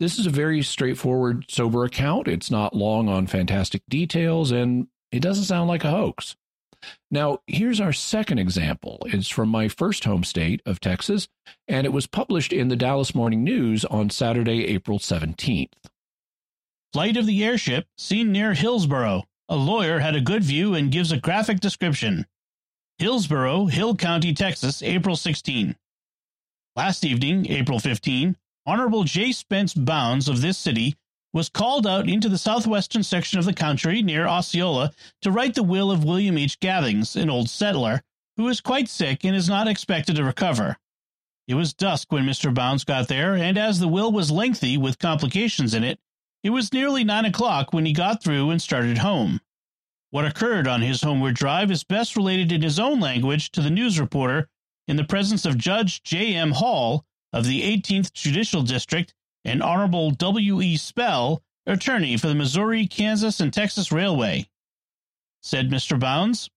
This 0.00 0.18
is 0.18 0.26
a 0.26 0.30
very 0.30 0.62
straightforward, 0.62 1.44
sober 1.48 1.84
account. 1.84 2.26
It's 2.26 2.50
not 2.50 2.74
long 2.74 3.08
on 3.08 3.26
fantastic 3.26 3.82
details, 3.88 4.50
and 4.50 4.88
it 5.12 5.20
doesn't 5.20 5.44
sound 5.44 5.68
like 5.68 5.84
a 5.84 5.90
hoax. 5.90 6.36
Now, 7.10 7.38
here's 7.46 7.80
our 7.80 7.92
second 7.92 8.38
example. 8.38 8.98
It's 9.06 9.28
from 9.28 9.48
my 9.48 9.68
first 9.68 10.04
home 10.04 10.24
state 10.24 10.60
of 10.66 10.80
Texas, 10.80 11.28
and 11.68 11.86
it 11.86 11.92
was 11.92 12.06
published 12.06 12.52
in 12.52 12.68
the 12.68 12.76
Dallas 12.76 13.14
Morning 13.14 13.44
News 13.44 13.84
on 13.84 14.10
Saturday, 14.10 14.66
April 14.66 14.98
17th. 14.98 15.72
Flight 16.92 17.16
of 17.16 17.26
the 17.26 17.44
airship 17.44 17.86
seen 17.96 18.32
near 18.32 18.54
Hillsboro. 18.54 19.22
A 19.48 19.56
lawyer 19.56 20.00
had 20.00 20.16
a 20.16 20.20
good 20.20 20.42
view 20.42 20.74
and 20.74 20.90
gives 20.90 21.12
a 21.12 21.20
graphic 21.20 21.60
description. 21.60 22.26
Hillsboro, 22.98 23.66
Hill 23.66 23.96
County, 23.96 24.32
Texas, 24.32 24.82
April 24.82 25.16
16. 25.16 25.76
Last 26.76 27.04
evening, 27.04 27.50
April 27.50 27.78
15, 27.78 28.36
Honorable 28.64 29.04
J. 29.04 29.32
Spence 29.32 29.74
Bounds 29.74 30.28
of 30.28 30.40
this 30.40 30.56
city 30.56 30.96
was 31.32 31.48
called 31.48 31.86
out 31.86 32.08
into 32.08 32.28
the 32.28 32.38
southwestern 32.38 33.02
section 33.02 33.38
of 33.38 33.44
the 33.44 33.54
country 33.54 34.02
near 34.02 34.26
Osceola 34.26 34.92
to 35.22 35.30
write 35.30 35.54
the 35.54 35.62
will 35.62 35.90
of 35.90 36.04
William 36.04 36.38
H. 36.38 36.60
Gathings, 36.60 37.16
an 37.16 37.30
old 37.30 37.48
settler, 37.48 38.02
who 38.36 38.48
is 38.48 38.60
quite 38.60 38.88
sick 38.88 39.24
and 39.24 39.34
is 39.34 39.48
not 39.48 39.68
expected 39.68 40.16
to 40.16 40.24
recover. 40.24 40.76
It 41.48 41.54
was 41.54 41.74
dusk 41.74 42.12
when 42.12 42.24
Mr. 42.24 42.54
Bounds 42.54 42.84
got 42.84 43.08
there, 43.08 43.34
and 43.34 43.58
as 43.58 43.80
the 43.80 43.88
will 43.88 44.12
was 44.12 44.30
lengthy 44.30 44.76
with 44.76 44.98
complications 44.98 45.74
in 45.74 45.82
it, 45.82 45.98
it 46.44 46.50
was 46.50 46.72
nearly 46.72 47.04
nine 47.04 47.24
o'clock 47.24 47.72
when 47.72 47.86
he 47.86 47.92
got 47.92 48.22
through 48.22 48.50
and 48.50 48.60
started 48.62 48.98
home. 48.98 49.40
What 50.12 50.26
occurred 50.26 50.68
on 50.68 50.82
his 50.82 51.00
homeward 51.00 51.36
drive 51.36 51.70
is 51.70 51.84
best 51.84 52.16
related 52.16 52.52
in 52.52 52.60
his 52.60 52.78
own 52.78 53.00
language 53.00 53.50
to 53.52 53.62
the 53.62 53.70
news 53.70 53.98
reporter 53.98 54.46
in 54.86 54.96
the 54.96 55.04
presence 55.04 55.46
of 55.46 55.56
Judge 55.56 56.02
J. 56.02 56.34
M. 56.34 56.50
Hall 56.50 57.06
of 57.32 57.46
the 57.46 57.62
18th 57.62 58.12
Judicial 58.12 58.60
District 58.60 59.14
and 59.42 59.62
Honorable 59.62 60.10
W. 60.10 60.60
E. 60.60 60.76
Spell, 60.76 61.42
attorney 61.64 62.18
for 62.18 62.28
the 62.28 62.34
Missouri, 62.34 62.86
Kansas, 62.86 63.40
and 63.40 63.54
Texas 63.54 63.90
Railway. 63.90 64.50
Said 65.40 65.70
Mr. 65.70 65.98
Bounds, 65.98 66.50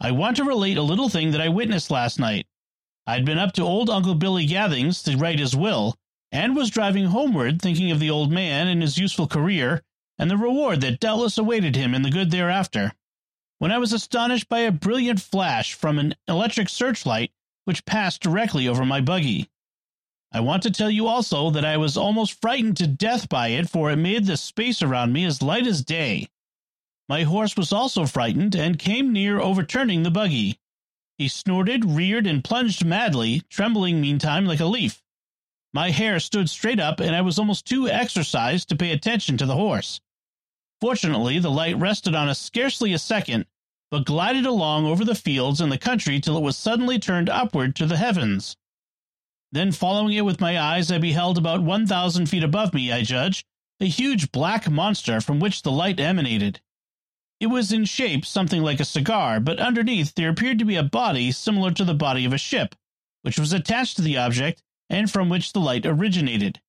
I 0.00 0.10
want 0.10 0.36
to 0.38 0.44
relate 0.44 0.76
a 0.76 0.82
little 0.82 1.08
thing 1.08 1.30
that 1.30 1.40
I 1.40 1.48
witnessed 1.48 1.92
last 1.92 2.18
night. 2.18 2.48
I'd 3.06 3.24
been 3.24 3.38
up 3.38 3.52
to 3.52 3.62
old 3.62 3.88
Uncle 3.88 4.16
Billy 4.16 4.46
Gathings 4.46 5.00
to 5.04 5.16
write 5.16 5.38
his 5.38 5.54
will, 5.54 5.94
and 6.32 6.56
was 6.56 6.70
driving 6.70 7.04
homeward 7.04 7.62
thinking 7.62 7.92
of 7.92 8.00
the 8.00 8.10
old 8.10 8.32
man 8.32 8.66
and 8.66 8.82
his 8.82 8.98
useful 8.98 9.28
career, 9.28 9.84
and 10.18 10.30
the 10.30 10.36
reward 10.36 10.80
that 10.80 11.00
doubtless 11.00 11.38
awaited 11.38 11.76
him 11.76 11.94
in 11.94 12.02
the 12.02 12.10
good 12.10 12.30
thereafter, 12.30 12.92
when 13.58 13.72
I 13.72 13.78
was 13.78 13.92
astonished 13.92 14.48
by 14.48 14.60
a 14.60 14.72
brilliant 14.72 15.20
flash 15.20 15.74
from 15.74 15.98
an 15.98 16.14
electric 16.28 16.68
searchlight 16.68 17.32
which 17.64 17.84
passed 17.84 18.22
directly 18.22 18.68
over 18.68 18.84
my 18.84 19.00
buggy. 19.00 19.48
I 20.32 20.40
want 20.40 20.62
to 20.64 20.70
tell 20.70 20.90
you 20.90 21.06
also 21.06 21.50
that 21.50 21.64
I 21.64 21.76
was 21.76 21.96
almost 21.96 22.40
frightened 22.40 22.76
to 22.78 22.86
death 22.86 23.28
by 23.28 23.48
it, 23.48 23.68
for 23.68 23.90
it 23.90 23.96
made 23.96 24.26
the 24.26 24.36
space 24.36 24.82
around 24.82 25.12
me 25.12 25.24
as 25.24 25.42
light 25.42 25.66
as 25.66 25.82
day. 25.82 26.28
My 27.08 27.22
horse 27.22 27.56
was 27.56 27.72
also 27.72 28.04
frightened 28.04 28.54
and 28.54 28.78
came 28.78 29.12
near 29.12 29.40
overturning 29.40 30.02
the 30.02 30.10
buggy. 30.10 30.58
He 31.18 31.28
snorted, 31.28 31.84
reared, 31.84 32.26
and 32.26 32.44
plunged 32.44 32.84
madly, 32.84 33.42
trembling 33.48 34.00
meantime 34.00 34.44
like 34.44 34.60
a 34.60 34.66
leaf. 34.66 35.02
My 35.72 35.90
hair 35.90 36.20
stood 36.20 36.50
straight 36.50 36.80
up, 36.80 37.00
and 37.00 37.14
I 37.14 37.22
was 37.22 37.38
almost 37.38 37.64
too 37.64 37.88
exercised 37.88 38.68
to 38.68 38.76
pay 38.76 38.92
attention 38.92 39.36
to 39.38 39.46
the 39.46 39.56
horse. 39.56 40.00
Fortunately, 40.80 41.38
the 41.38 41.50
light 41.50 41.76
rested 41.78 42.14
on 42.14 42.28
us 42.28 42.40
scarcely 42.40 42.92
a 42.92 42.98
second, 42.98 43.46
but 43.90 44.04
glided 44.04 44.44
along 44.44 44.86
over 44.86 45.04
the 45.04 45.14
fields 45.14 45.60
and 45.60 45.72
the 45.72 45.78
country 45.78 46.20
till 46.20 46.36
it 46.36 46.42
was 46.42 46.56
suddenly 46.56 46.98
turned 46.98 47.28
upward 47.28 47.74
to 47.76 47.86
the 47.86 47.96
heavens. 47.96 48.56
Then, 49.52 49.72
following 49.72 50.14
it 50.14 50.24
with 50.24 50.40
my 50.40 50.58
eyes, 50.58 50.90
I 50.90 50.98
beheld 50.98 51.38
about 51.38 51.62
one 51.62 51.86
thousand 51.86 52.26
feet 52.26 52.42
above 52.42 52.74
me, 52.74 52.92
I 52.92 53.02
judge, 53.02 53.44
a 53.80 53.86
huge 53.86 54.32
black 54.32 54.68
monster 54.68 55.20
from 55.20 55.40
which 55.40 55.62
the 55.62 55.70
light 55.70 56.00
emanated. 56.00 56.60
It 57.38 57.46
was 57.46 57.72
in 57.72 57.84
shape 57.84 58.24
something 58.24 58.62
like 58.62 58.80
a 58.80 58.84
cigar, 58.84 59.40
but 59.40 59.60
underneath 59.60 60.14
there 60.14 60.30
appeared 60.30 60.58
to 60.58 60.64
be 60.64 60.76
a 60.76 60.82
body 60.82 61.30
similar 61.32 61.70
to 61.72 61.84
the 61.84 61.94
body 61.94 62.24
of 62.24 62.32
a 62.32 62.38
ship, 62.38 62.74
which 63.22 63.38
was 63.38 63.52
attached 63.52 63.96
to 63.96 64.02
the 64.02 64.16
object 64.16 64.62
and 64.88 65.10
from 65.10 65.28
which 65.28 65.52
the 65.52 65.60
light 65.60 65.84
originated. 65.84 66.60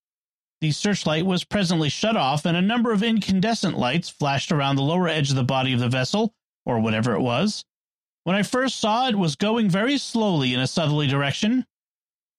The 0.59 0.71
searchlight 0.71 1.25
was 1.25 1.43
presently 1.43 1.89
shut 1.89 2.17
off, 2.17 2.45
and 2.45 2.57
a 2.57 2.61
number 2.61 2.91
of 2.91 3.03
incandescent 3.03 3.77
lights 3.77 4.09
flashed 4.09 4.51
around 4.51 4.75
the 4.75 4.81
lower 4.81 5.07
edge 5.07 5.29
of 5.29 5.35
the 5.35 5.43
body 5.43 5.73
of 5.73 5.79
the 5.79 5.89
vessel, 5.89 6.33
or 6.65 6.79
whatever 6.79 7.13
it 7.13 7.21
was. 7.21 7.63
When 8.23 8.35
I 8.35 8.43
first 8.43 8.77
saw 8.79 9.07
it 9.07 9.17
was 9.17 9.35
going 9.35 9.69
very 9.69 9.97
slowly 9.97 10.53
in 10.53 10.59
a 10.59 10.67
southerly 10.67 11.07
direction, 11.07 11.65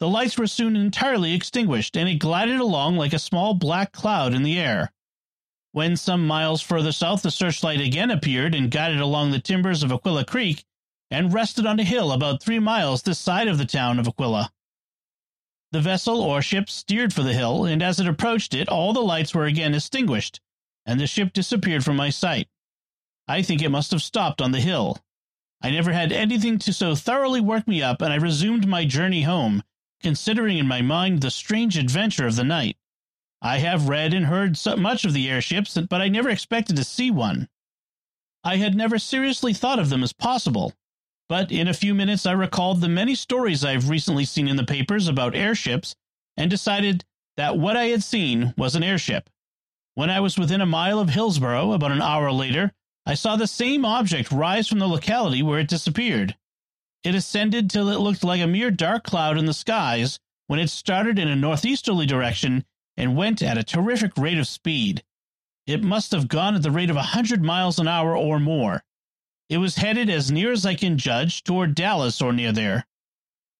the 0.00 0.08
lights 0.08 0.37
were 0.37 0.46
soon 0.46 0.76
entirely 0.76 1.32
extinguished, 1.32 1.96
and 1.96 2.08
it 2.08 2.16
glided 2.16 2.60
along 2.60 2.96
like 2.96 3.12
a 3.12 3.18
small 3.18 3.54
black 3.54 3.92
cloud 3.92 4.34
in 4.34 4.42
the 4.42 4.58
air. 4.58 4.92
When 5.72 5.96
some 5.96 6.26
miles 6.26 6.60
further 6.60 6.92
south 6.92 7.22
the 7.22 7.30
searchlight 7.30 7.80
again 7.80 8.10
appeared 8.10 8.54
and 8.54 8.70
guided 8.70 9.00
along 9.00 9.30
the 9.30 9.40
timbers 9.40 9.82
of 9.82 9.90
Aquilla 9.90 10.26
Creek 10.26 10.64
and 11.10 11.32
rested 11.32 11.66
on 11.66 11.78
a 11.78 11.84
hill 11.84 12.12
about 12.12 12.42
three 12.42 12.58
miles 12.58 13.02
this 13.02 13.18
side 13.18 13.48
of 13.48 13.58
the 13.58 13.64
town 13.64 13.98
of 13.98 14.06
Aquilla. 14.06 14.50
The 15.70 15.80
vessel 15.80 16.20
or 16.22 16.40
ship 16.40 16.70
steered 16.70 17.12
for 17.12 17.22
the 17.22 17.34
hill, 17.34 17.64
and 17.66 17.82
as 17.82 18.00
it 18.00 18.06
approached 18.06 18.54
it 18.54 18.68
all 18.68 18.92
the 18.92 19.00
lights 19.00 19.34
were 19.34 19.44
again 19.44 19.75
extinguished, 19.75 20.40
and 20.87 20.98
the 20.98 21.06
ship 21.06 21.32
disappeared 21.34 21.84
from 21.84 21.96
my 21.96 22.08
sight. 22.08 22.48
I 23.26 23.42
think 23.42 23.60
it 23.60 23.68
must 23.68 23.90
have 23.90 24.02
stopped 24.02 24.40
on 24.40 24.52
the 24.52 24.60
hill. 24.60 25.04
I 25.60 25.70
never 25.70 25.92
had 25.92 26.12
anything 26.12 26.58
to 26.60 26.72
so 26.72 26.94
thoroughly 26.94 27.40
work 27.40 27.68
me 27.68 27.82
up, 27.82 28.00
and 28.00 28.12
I 28.12 28.16
resumed 28.16 28.66
my 28.66 28.87
journey 28.87 29.22
home, 29.22 29.62
considering 30.00 30.56
in 30.56 30.66
my 30.66 30.80
mind 30.80 31.20
the 31.20 31.30
strange 31.30 31.76
adventure 31.76 32.26
of 32.26 32.37
the 32.37 32.44
night. 32.44 32.78
I 33.42 33.58
have 33.58 33.88
read 33.88 34.14
and 34.14 34.26
heard 34.26 34.56
so 34.56 34.76
much 34.76 35.04
of 35.04 35.12
the 35.12 35.28
airships, 35.28 35.76
but 35.76 36.00
I 36.00 36.08
never 36.08 36.30
expected 36.30 36.76
to 36.76 36.84
see 36.84 37.10
one. 37.10 37.48
I 38.42 38.56
had 38.56 38.75
never 38.75 38.98
seriously 38.98 39.52
thought 39.52 39.78
of 39.78 39.90
them 39.90 40.02
as 40.02 40.12
possible, 40.14 40.72
but 41.28 41.52
in 41.52 41.68
a 41.68 41.75
few 41.75 41.94
minutes 41.94 42.26
I 42.26 42.32
recalled 42.32 42.80
the 42.80 42.88
many 42.88 43.14
stories 43.14 43.64
I've 43.64 43.88
recently 43.88 44.25
seen 44.25 44.49
in 44.49 44.56
the 44.56 44.64
papers 44.64 45.08
about 45.08 45.35
airships 45.35 45.94
and 46.37 46.50
decided 46.50 47.04
that 47.37 47.58
what 47.58 47.76
I 47.76 47.87
had 47.87 48.02
seen 48.02 48.54
was 48.56 48.75
an 48.75 48.82
airship. 48.82 49.28
When 49.94 50.11
I 50.11 50.20
was 50.20 50.38
within 50.38 50.61
a 50.61 50.66
mile 50.66 51.00
of 51.00 51.11
Hillsboro, 51.11 51.73
about 51.73 51.92
an 51.92 52.02
hour 52.02 52.30
later, 52.32 52.73
I 53.04 53.14
saw 53.14 53.37
the 53.37 53.47
same 53.47 53.85
object 53.85 54.30
rise 54.30 54.68
from 54.68 54.78
the 54.78 54.87
locality 54.87 55.42
where 55.42 55.58
it 55.58 55.68
disappeared. 55.68 56.37
It 57.04 57.14
ascended 57.14 57.70
till 57.70 57.88
it 57.88 58.00
looked 58.00 58.25
like 58.25 58.40
a 58.40 58.47
mere 58.47 58.70
dark 58.70 59.04
cloud 59.04 59.38
in 59.38 59.47
the 59.47 59.54
skies 59.54 60.18
when 60.47 60.61
it 60.61 60.68
started 60.68 61.18
in 61.18 61.28
a 61.28 61.37
northeasterly 61.37 62.06
direction 62.06 62.64
and 62.97 63.16
went 63.16 63.42
at 63.42 63.58
a 63.58 63.62
terrific 63.62 64.16
rate 64.16 64.38
of 64.38 64.47
speed. 64.47 65.02
It 65.66 65.82
must 65.82 66.12
have 66.12 66.28
gone 66.28 66.54
at 66.54 66.62
the 66.62 66.70
rate 66.70 66.90
of 66.90 66.97
a 66.97 67.11
100 67.14 67.42
miles 67.42 67.78
an 67.78 67.87
hour 67.87 68.16
or 68.16 68.40
more. 68.40 68.82
It 69.48 69.58
was 69.58 69.76
headed, 69.76 70.10
as 70.10 70.30
near 70.30 70.52
as 70.52 70.66
I 70.66 70.74
can 70.74 70.98
judge, 70.98 71.42
toward 71.42 71.74
Dallas 71.74 72.20
or 72.20 72.32
near 72.34 72.52
there. 72.52 72.86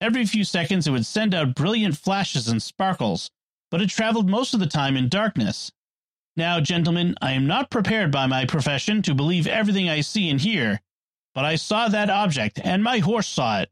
Every 0.01 0.27
few 0.27 0.45
seconds 0.45 0.87
it 0.87 0.91
would 0.91 1.07
send 1.07 1.35
out 1.35 1.55
brilliant 1.55 1.97
flashes 1.97 2.47
and 2.47 2.63
sparkles, 2.63 3.31
but 3.71 3.81
it 3.81 3.89
traveled 3.89 4.29
most 4.29 4.53
of 4.53 4.61
the 4.61 4.67
time 4.67 4.97
in 4.97 5.09
darkness. 5.09 5.73
Now, 6.37 6.61
gentlemen, 6.61 7.15
I 7.21 7.33
am 7.33 7.47
not 7.47 7.71
prepared 7.71 8.13
by 8.13 8.27
my 8.27 8.45
profession 8.45 9.03
to 9.03 9.15
believe 9.15 9.47
everything 9.47 9.89
I 9.89 10.03
see 10.03 10.29
and 10.29 10.41
hear, 10.41 10.81
but 11.35 11.45
I 11.45 11.57
saw 11.57 11.89
that 11.89 12.11
object, 12.11 12.61
and 12.63 12.83
my 12.85 12.99
horse 12.99 13.27
saw 13.27 13.61
it. 13.61 13.71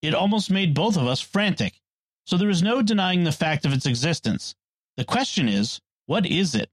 It 0.00 0.14
almost 0.14 0.50
made 0.50 0.74
both 0.74 0.96
of 0.96 1.06
us 1.06 1.20
frantic, 1.20 1.80
so 2.24 2.36
there 2.36 2.48
is 2.48 2.62
no 2.62 2.82
denying 2.82 3.24
the 3.24 3.32
fact 3.32 3.66
of 3.66 3.72
its 3.72 3.84
existence. 3.84 4.54
The 4.96 5.04
question 5.04 5.48
is, 5.48 5.80
what 6.06 6.24
is 6.24 6.54
it? 6.54 6.70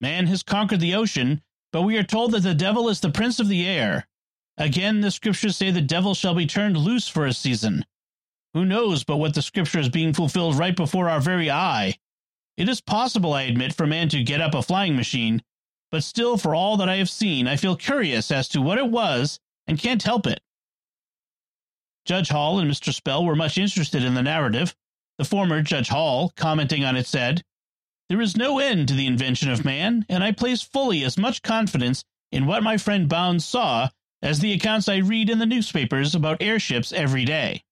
Man 0.00 0.26
has 0.28 0.42
conquered 0.42 0.80
the 0.80 0.94
ocean, 0.94 1.42
but 1.72 1.82
we 1.82 1.98
are 1.98 2.02
told 2.02 2.32
that 2.32 2.40
the 2.40 2.54
devil 2.54 2.88
is 2.88 3.00
the 3.00 3.10
prince 3.10 3.38
of 3.38 3.48
the 3.48 3.66
air. 3.66 4.08
Again, 4.56 5.00
the 5.00 5.10
scriptures 5.10 5.56
say 5.56 5.70
the 5.70 5.80
devil 5.80 6.14
shall 6.14 6.34
be 6.34 6.46
turned 6.46 6.76
loose 6.76 7.08
for 7.08 7.26
a 7.26 7.32
season. 7.32 7.84
Who 8.52 8.64
knows 8.64 9.02
but 9.02 9.16
what 9.16 9.34
the 9.34 9.42
scripture 9.42 9.80
is 9.80 9.88
being 9.88 10.12
fulfilled 10.12 10.56
right 10.56 10.76
before 10.76 11.08
our 11.08 11.20
very 11.20 11.50
eye? 11.50 11.98
It 12.56 12.68
is 12.68 12.80
possible, 12.80 13.32
I 13.32 13.42
admit, 13.42 13.74
for 13.74 13.86
man 13.86 14.08
to 14.10 14.22
get 14.22 14.40
up 14.40 14.54
a 14.54 14.62
flying 14.62 14.94
machine, 14.94 15.42
but 15.90 16.04
still, 16.04 16.36
for 16.36 16.54
all 16.54 16.76
that 16.76 16.88
I 16.88 16.96
have 16.96 17.10
seen, 17.10 17.48
I 17.48 17.56
feel 17.56 17.74
curious 17.74 18.30
as 18.30 18.48
to 18.50 18.60
what 18.60 18.78
it 18.78 18.88
was 18.88 19.40
and 19.66 19.78
can't 19.78 20.02
help 20.02 20.26
it. 20.26 20.40
Judge 22.04 22.28
Hall 22.28 22.60
and 22.60 22.70
Mr. 22.70 22.92
Spell 22.92 23.24
were 23.24 23.34
much 23.34 23.58
interested 23.58 24.04
in 24.04 24.14
the 24.14 24.22
narrative. 24.22 24.76
The 25.18 25.24
former, 25.24 25.62
Judge 25.62 25.88
Hall, 25.88 26.32
commenting 26.36 26.84
on 26.84 26.96
it, 26.96 27.06
said, 27.06 27.42
There 28.08 28.20
is 28.20 28.36
no 28.36 28.60
end 28.60 28.88
to 28.88 28.94
the 28.94 29.06
invention 29.06 29.50
of 29.50 29.64
man, 29.64 30.04
and 30.08 30.22
I 30.22 30.30
place 30.32 30.62
fully 30.62 31.02
as 31.02 31.18
much 31.18 31.42
confidence 31.42 32.04
in 32.30 32.46
what 32.46 32.62
my 32.62 32.76
friend 32.76 33.08
Bounds 33.08 33.44
saw 33.44 33.88
as 34.24 34.40
the 34.40 34.54
accounts 34.54 34.88
I 34.88 34.96
read 34.96 35.28
in 35.28 35.38
the 35.38 35.46
newspapers 35.46 36.14
about 36.14 36.42
airships 36.42 36.92
every 36.92 37.26
day. 37.26 37.62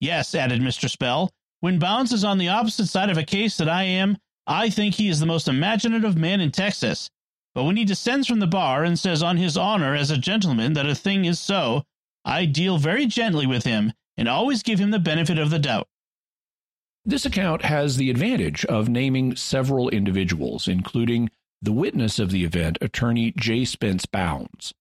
Yes, 0.00 0.34
added 0.34 0.62
Mr. 0.62 0.88
Spell, 0.88 1.30
when 1.60 1.80
Bounds 1.80 2.12
is 2.12 2.24
on 2.24 2.38
the 2.38 2.48
opposite 2.48 2.86
side 2.86 3.10
of 3.10 3.18
a 3.18 3.24
case 3.24 3.56
that 3.56 3.68
I 3.68 3.82
am, 3.82 4.16
I 4.46 4.70
think 4.70 4.94
he 4.94 5.08
is 5.08 5.20
the 5.20 5.26
most 5.26 5.48
imaginative 5.48 6.16
man 6.16 6.40
in 6.40 6.52
Texas. 6.52 7.10
But 7.54 7.64
when 7.64 7.76
he 7.76 7.84
descends 7.84 8.26
from 8.26 8.38
the 8.38 8.46
bar 8.46 8.84
and 8.84 8.98
says 8.98 9.22
on 9.22 9.36
his 9.36 9.56
honor 9.56 9.94
as 9.94 10.10
a 10.10 10.16
gentleman 10.16 10.72
that 10.74 10.88
a 10.88 10.94
thing 10.94 11.24
is 11.24 11.38
so, 11.38 11.82
I 12.24 12.46
deal 12.46 12.78
very 12.78 13.06
gently 13.06 13.46
with 13.46 13.64
him 13.64 13.92
and 14.16 14.28
always 14.28 14.62
give 14.62 14.78
him 14.78 14.92
the 14.92 14.98
benefit 14.98 15.38
of 15.38 15.50
the 15.50 15.58
doubt. 15.58 15.88
This 17.04 17.26
account 17.26 17.62
has 17.62 17.96
the 17.96 18.10
advantage 18.10 18.64
of 18.66 18.88
naming 18.88 19.34
several 19.34 19.88
individuals, 19.88 20.68
including 20.68 21.30
the 21.60 21.72
witness 21.72 22.20
of 22.20 22.30
the 22.30 22.44
event, 22.44 22.78
attorney 22.80 23.32
J. 23.36 23.64
Spence 23.64 24.06
Bounds. 24.06 24.72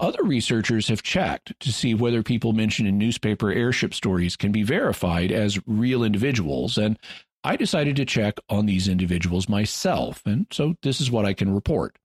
Other 0.00 0.22
researchers 0.22 0.88
have 0.88 1.02
checked 1.02 1.58
to 1.60 1.72
see 1.72 1.94
whether 1.94 2.22
people 2.22 2.52
mentioned 2.52 2.88
in 2.88 2.98
newspaper 2.98 3.50
airship 3.50 3.94
stories 3.94 4.36
can 4.36 4.52
be 4.52 4.62
verified 4.62 5.32
as 5.32 5.60
real 5.66 6.04
individuals, 6.04 6.78
and 6.78 6.98
I 7.44 7.56
decided 7.56 7.96
to 7.96 8.04
check 8.04 8.38
on 8.48 8.66
these 8.66 8.88
individuals 8.88 9.48
myself, 9.48 10.22
and 10.24 10.46
so 10.50 10.74
this 10.82 11.00
is 11.00 11.10
what 11.10 11.26
I 11.26 11.34
can 11.34 11.52
report. 11.52 11.96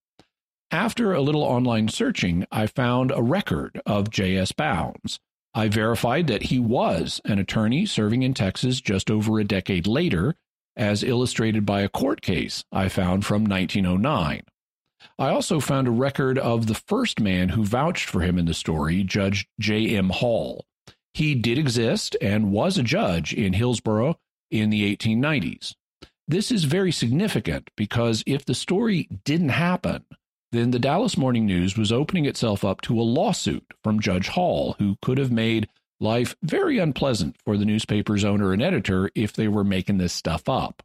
After 0.72 1.13
a 1.13 1.22
little 1.22 1.43
online 1.43 1.88
searching, 1.88 2.46
I 2.51 2.67
found 2.67 3.12
a 3.12 3.22
record 3.22 3.79
of 3.86 4.10
J.S. 4.10 4.51
Bounds. 4.51 5.19
I 5.53 5.69
verified 5.69 6.27
that 6.27 6.43
he 6.43 6.60
was 6.60 7.22
an 7.25 7.39
attorney 7.39 7.86
serving 7.86 8.24
in 8.24 8.34
Texas 8.34 8.81
just 8.81 9.10
over 9.10 9.39
a 9.39 9.43
decade 9.43 9.88
later, 9.88 10.36
as 10.75 11.03
illustrated 11.03 11.65
by 11.65 11.81
a 11.81 11.89
court 11.89 12.22
case 12.22 12.63
I 12.72 12.89
found 12.89 13.25
from 13.25 13.46
1909. 13.46 14.43
I 15.20 15.30
also 15.30 15.60
found 15.60 15.88
a 15.88 15.92
record 15.92 16.38
of 16.38 16.68
the 16.68 16.75
first 16.75 17.20
man 17.20 17.50
who 17.50 17.63
vouched 17.63 18.10
for 18.10 18.22
him 18.22 18.38
in 18.38 18.46
the 18.46 18.54
story, 18.54 19.04
Judge 19.04 19.48
J.M. 19.60 20.10
Hall. 20.10 20.66
He 21.13 21.34
did 21.34 21.58
exist 21.58 22.16
and 22.22 22.51
was 22.51 22.77
a 22.77 22.84
judge 22.84 23.34
in 23.34 23.54
Hillsboro 23.54 24.20
in 24.51 24.70
the 24.70 24.96
1890s. 24.96 25.74
This 26.27 26.51
is 26.51 26.66
very 26.66 26.92
significant 26.92 27.70
because 27.75 28.24
if 28.27 28.46
the 28.46 28.53
story 28.53 29.07
didn't 29.24 29.50
happen, 29.50 30.05
then 30.51 30.72
the 30.72 30.79
Dallas 30.79 31.18
Morning 31.18 31.46
News 31.46 31.77
was 31.77 31.92
opening 31.92 32.25
itself 32.25 32.64
up 32.64 32.81
to 32.81 33.00
a 33.00 33.01
lawsuit 33.01 33.66
from 33.83 34.00
Judge 34.00 34.27
Hall, 34.29 34.75
who 34.79 34.98
could 35.01 35.18
have 35.18 35.31
made 35.31 35.68
life 36.00 36.36
very 36.44 36.77
unpleasant 36.77 37.36
for 37.44 37.57
the 37.57 37.66
newspaper's 37.66 38.24
owner 38.24 38.53
and 38.53 38.62
editor 38.62 39.10
if 39.16 39.33
they 39.33 39.48
were 39.48 39.64
making 39.64 39.98
this 39.98 40.14
stuff 40.14 40.48
up. 40.48 40.83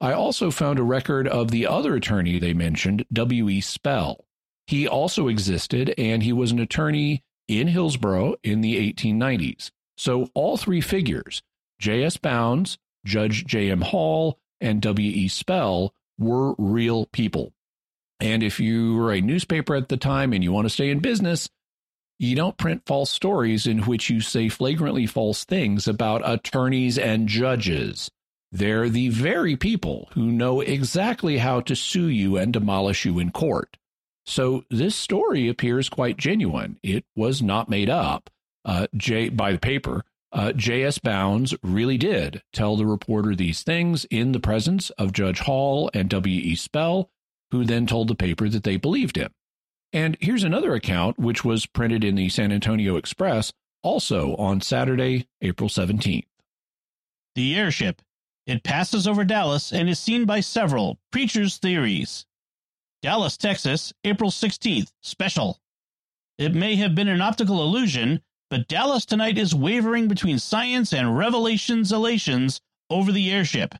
I 0.00 0.12
also 0.12 0.50
found 0.50 0.78
a 0.78 0.84
record 0.84 1.28
of 1.28 1.50
the 1.50 1.66
other 1.66 1.94
attorney 1.94 2.38
they 2.38 2.54
mentioned, 2.54 3.06
W.E. 3.12 3.60
Spell. 3.60 4.24
He 4.66 4.88
also 4.88 5.28
existed, 5.28 5.94
and 5.98 6.22
he 6.22 6.32
was 6.32 6.50
an 6.50 6.58
attorney 6.58 7.22
in 7.48 7.68
Hillsboro 7.68 8.36
in 8.42 8.60
the 8.60 8.92
1890s. 8.92 9.70
So 9.96 10.28
all 10.34 10.56
three 10.56 10.80
figures, 10.80 11.42
J.S. 11.78 12.16
Bounds, 12.16 12.78
Judge 13.04 13.44
J.M. 13.44 13.82
Hall, 13.82 14.38
and 14.60 14.80
W.E. 14.82 15.28
Spell, 15.28 15.94
were 16.18 16.54
real 16.58 17.06
people. 17.06 17.52
And 18.20 18.42
if 18.42 18.60
you 18.60 18.96
were 18.96 19.12
a 19.12 19.20
newspaper 19.20 19.74
at 19.74 19.88
the 19.88 19.96
time 19.96 20.32
and 20.32 20.42
you 20.42 20.52
want 20.52 20.64
to 20.66 20.70
stay 20.70 20.90
in 20.90 21.00
business, 21.00 21.48
you 22.18 22.36
don't 22.36 22.56
print 22.56 22.82
false 22.86 23.10
stories 23.10 23.66
in 23.66 23.82
which 23.82 24.08
you 24.08 24.20
say 24.20 24.48
flagrantly 24.48 25.06
false 25.06 25.44
things 25.44 25.88
about 25.88 26.22
attorneys 26.24 26.96
and 26.96 27.28
judges. 27.28 28.10
They're 28.54 28.88
the 28.88 29.08
very 29.08 29.56
people 29.56 30.08
who 30.12 30.30
know 30.30 30.60
exactly 30.60 31.38
how 31.38 31.60
to 31.62 31.74
sue 31.74 32.06
you 32.06 32.36
and 32.36 32.52
demolish 32.52 33.04
you 33.04 33.18
in 33.18 33.32
court. 33.32 33.76
So 34.26 34.64
this 34.70 34.94
story 34.94 35.48
appears 35.48 35.88
quite 35.88 36.18
genuine. 36.18 36.78
It 36.80 37.04
was 37.16 37.42
not 37.42 37.68
made 37.68 37.90
up 37.90 38.30
uh, 38.64 38.86
J, 38.94 39.28
by 39.28 39.50
the 39.50 39.58
paper. 39.58 40.04
Uh, 40.30 40.52
J.S. 40.52 40.98
Bounds 40.98 41.52
really 41.64 41.98
did 41.98 42.42
tell 42.52 42.76
the 42.76 42.86
reporter 42.86 43.34
these 43.34 43.64
things 43.64 44.04
in 44.04 44.30
the 44.30 44.38
presence 44.38 44.90
of 44.90 45.12
Judge 45.12 45.40
Hall 45.40 45.90
and 45.92 46.08
W.E. 46.08 46.54
Spell, 46.54 47.10
who 47.50 47.64
then 47.64 47.88
told 47.88 48.06
the 48.06 48.14
paper 48.14 48.48
that 48.48 48.62
they 48.62 48.76
believed 48.76 49.16
him. 49.16 49.32
And 49.92 50.16
here's 50.20 50.44
another 50.44 50.74
account, 50.74 51.18
which 51.18 51.44
was 51.44 51.66
printed 51.66 52.04
in 52.04 52.14
the 52.14 52.28
San 52.28 52.52
Antonio 52.52 52.94
Express, 52.94 53.52
also 53.82 54.36
on 54.36 54.60
Saturday, 54.60 55.26
April 55.42 55.68
17th. 55.68 56.26
The 57.34 57.56
airship. 57.56 58.00
It 58.46 58.62
passes 58.62 59.08
over 59.08 59.24
Dallas 59.24 59.72
and 59.72 59.88
is 59.88 59.98
seen 59.98 60.26
by 60.26 60.40
several 60.40 60.98
preachers' 61.10 61.56
theories. 61.56 62.26
Dallas, 63.00 63.36
Texas, 63.36 63.92
April 64.04 64.30
16th. 64.30 64.92
Special. 65.02 65.60
It 66.36 66.54
may 66.54 66.76
have 66.76 66.94
been 66.94 67.08
an 67.08 67.22
optical 67.22 67.62
illusion, 67.62 68.22
but 68.50 68.68
Dallas 68.68 69.06
tonight 69.06 69.38
is 69.38 69.54
wavering 69.54 70.08
between 70.08 70.38
science 70.38 70.92
and 70.92 71.16
revelations 71.16 71.90
elations 71.90 72.60
over 72.90 73.12
the 73.12 73.30
airship. 73.30 73.74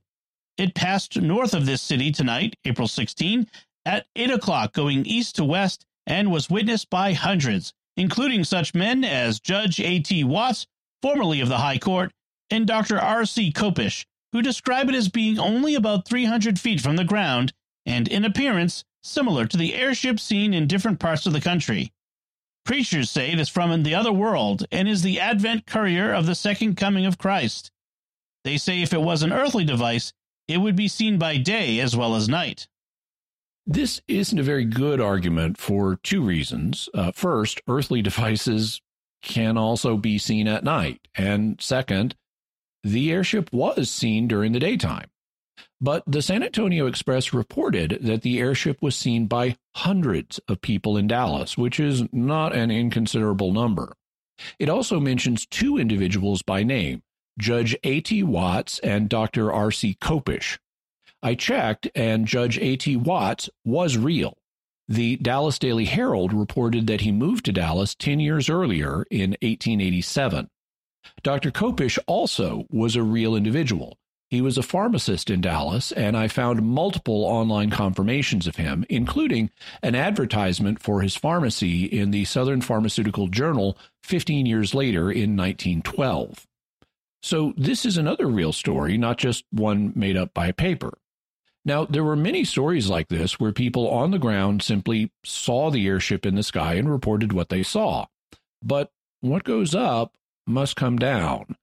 It 0.57 0.75
passed 0.75 1.21
north 1.21 1.53
of 1.53 1.67
this 1.67 1.83
city 1.83 2.11
tonight, 2.11 2.57
April 2.65 2.89
16, 2.89 3.49
at 3.85 4.07
8 4.17 4.31
o'clock, 4.31 4.73
going 4.73 5.05
east 5.05 5.37
to 5.37 5.45
west, 5.45 5.85
and 6.07 6.31
was 6.31 6.49
witnessed 6.49 6.89
by 6.91 7.13
hundreds, 7.13 7.75
including 7.97 8.45
such 8.45 8.75
men 8.75 9.05
as 9.05 9.41
Judge 9.41 9.81
A.T. 9.81 10.25
Watts, 10.25 10.67
formerly 11.03 11.41
of 11.41 11.49
the 11.49 11.59
High 11.59 11.79
Court, 11.79 12.13
and 12.51 12.67
Dr. 12.67 13.01
R.C. 13.01 13.53
Kopish, 13.53 14.07
who 14.35 14.43
describe 14.43 14.89
it 14.89 14.97
as 14.97 15.09
being 15.09 15.39
only 15.39 15.77
about 15.77 16.09
300 16.09 16.59
feet 16.59 16.81
from 16.81 16.97
the 16.97 17.05
ground 17.05 17.53
and 17.87 18.09
in 18.09 18.25
appearance 18.25 18.85
similar 19.01 19.47
to 19.47 19.57
the 19.57 19.75
airship 19.75 20.19
seen 20.19 20.53
in 20.53 20.67
different 20.67 20.99
parts 20.99 21.25
of 21.25 21.33
the 21.33 21.41
country. 21.41 21.93
Preachers 22.65 23.11
say 23.11 23.31
it 23.31 23.39
is 23.39 23.49
from 23.49 23.85
the 23.85 23.95
other 23.95 24.13
world 24.13 24.67
and 24.73 24.89
is 24.89 25.03
the 25.03 25.21
advent 25.21 25.67
courier 25.67 26.13
of 26.13 26.27
the 26.27 26.35
second 26.35 26.77
coming 26.77 27.07
of 27.07 27.17
Christ. 27.17 27.71
They 28.43 28.57
say 28.57 28.83
if 28.83 28.93
it 28.93 29.03
was 29.03 29.23
an 29.23 29.33
earthly 29.33 29.65
device, 29.65 30.13
it 30.49 30.59
would 30.59 30.75
be 30.75 30.89
seen 30.89 31.17
by 31.17 31.37
day 31.37 31.79
as 31.79 31.97
well 31.97 32.17
as 32.17 32.29
night. 32.29 32.67
This 33.67 34.01
isn't 34.09 34.39
a 34.39 34.43
very 34.43 34.65
good 34.65 35.01
argument 35.01 35.59
for 35.59 35.97
two 36.03 36.23
reasons. 36.23 36.89
Uh, 36.93 37.13
first, 37.13 37.63
earthly 37.69 38.03
devices 38.03 38.83
can 39.23 39.57
also 39.57 39.97
be 39.97 40.19
seen 40.19 40.49
at 40.49 40.65
night. 40.65 41.07
And 41.15 41.61
second, 41.61 42.17
the 42.85 43.11
airship 43.11 43.53
was 43.53 43.91
seen 43.91 44.29
during 44.29 44.53
the 44.53 44.61
daytime. 44.61 45.09
But 45.81 46.05
the 46.07 46.23
San 46.23 46.43
Antonio 46.43 46.87
Express 46.87 47.33
reported 47.33 47.99
that 48.03 48.23
the 48.23 48.39
airship 48.39 48.81
was 48.81 48.97
seen 48.97 49.27
by 49.27 49.57
hundreds 49.75 50.39
of 50.49 50.61
people 50.61 50.97
in 50.97 51.07
Dallas, 51.07 51.59
which 51.59 51.81
is 51.81 52.05
not 52.13 52.55
an 52.55 52.71
inconsiderable 52.71 53.53
number. 53.53 53.95
It 54.59 54.69
also 54.69 55.01
mentions 55.01 55.47
two 55.47 55.79
individuals 55.79 56.43
by 56.43 56.63
name 56.63 57.03
Judge 57.39 57.77
A.T. 57.83 58.23
Watts 58.23 58.79
and 58.81 59.09
Dr. 59.09 59.53
R.C. 59.53 59.97
Kopish. 60.01 60.59
I 61.23 61.35
checked, 61.35 61.89
and 61.95 62.27
Judge 62.27 62.59
A.T. 62.59 62.97
Watts 62.97 63.49
was 63.65 63.97
real. 63.97 64.37
The 64.89 65.17
Dallas 65.17 65.59
Daily 65.59 65.87
Herald 65.87 66.33
reported 66.33 66.87
that 66.89 67.01
he 67.01 67.11
moved 67.11 67.47
to 67.47 67.53
Dallas 67.53 67.95
10 67.95 68.21
years 68.21 68.51
earlier 68.51 69.07
in 69.11 69.31
1887. 69.41 70.49
Dr. 71.23 71.51
Kopish 71.51 71.99
also 72.07 72.67
was 72.71 72.97
a 72.97 73.03
real 73.03 73.35
individual. 73.35 73.99
He 74.31 74.41
was 74.41 74.59
a 74.59 74.63
pharmacist 74.63 75.31
in 75.31 75.41
Dallas, 75.41 75.93
and 75.93 76.17
I 76.17 76.29
found 76.29 76.63
multiple 76.63 77.25
online 77.25 77.71
confirmations 77.71 78.47
of 78.47 78.57
him, 78.57 78.85
including 78.89 79.51
an 79.83 79.95
advertisement 79.95 80.83
for 80.83 81.03
his 81.03 81.15
pharmacy 81.15 81.85
in 81.85 82.11
the 82.11 82.25
Southern 82.25 82.61
Pharmaceutical 82.61 83.29
Journal 83.29 83.79
15 84.03 84.45
years 84.45 84.75
later 84.75 85.11
in 85.11 85.37
1912. 85.37 86.47
So, 87.23 87.55
this 87.57 87.87
is 87.87 87.97
another 87.97 88.27
real 88.27 88.53
story, 88.53 88.99
not 88.99 89.19
just 89.19 89.45
one 89.51 89.93
made 89.95 90.17
up 90.17 90.35
by 90.35 90.49
a 90.49 90.53
paper. 90.53 90.99
Now, 91.65 91.85
there 91.85 92.05
were 92.05 92.17
many 92.17 92.45
stories 92.45 92.91
like 92.91 93.09
this 93.09 93.39
where 93.41 93.53
people 93.53 93.89
on 93.89 94.11
the 94.11 94.19
ground 94.19 94.63
simply 94.63 95.11
saw 95.25 95.71
the 95.71 95.87
airship 95.87 96.27
in 96.27 96.35
the 96.35 96.43
sky 96.43 96.75
and 96.75 96.91
reported 96.91 97.33
what 97.33 97.49
they 97.49 97.63
saw. 97.63 98.07
But 98.63 98.91
what 99.21 99.45
goes 99.45 99.75
up 99.75 100.15
must 100.47 100.77
come 100.77 100.99
down. 100.99 101.57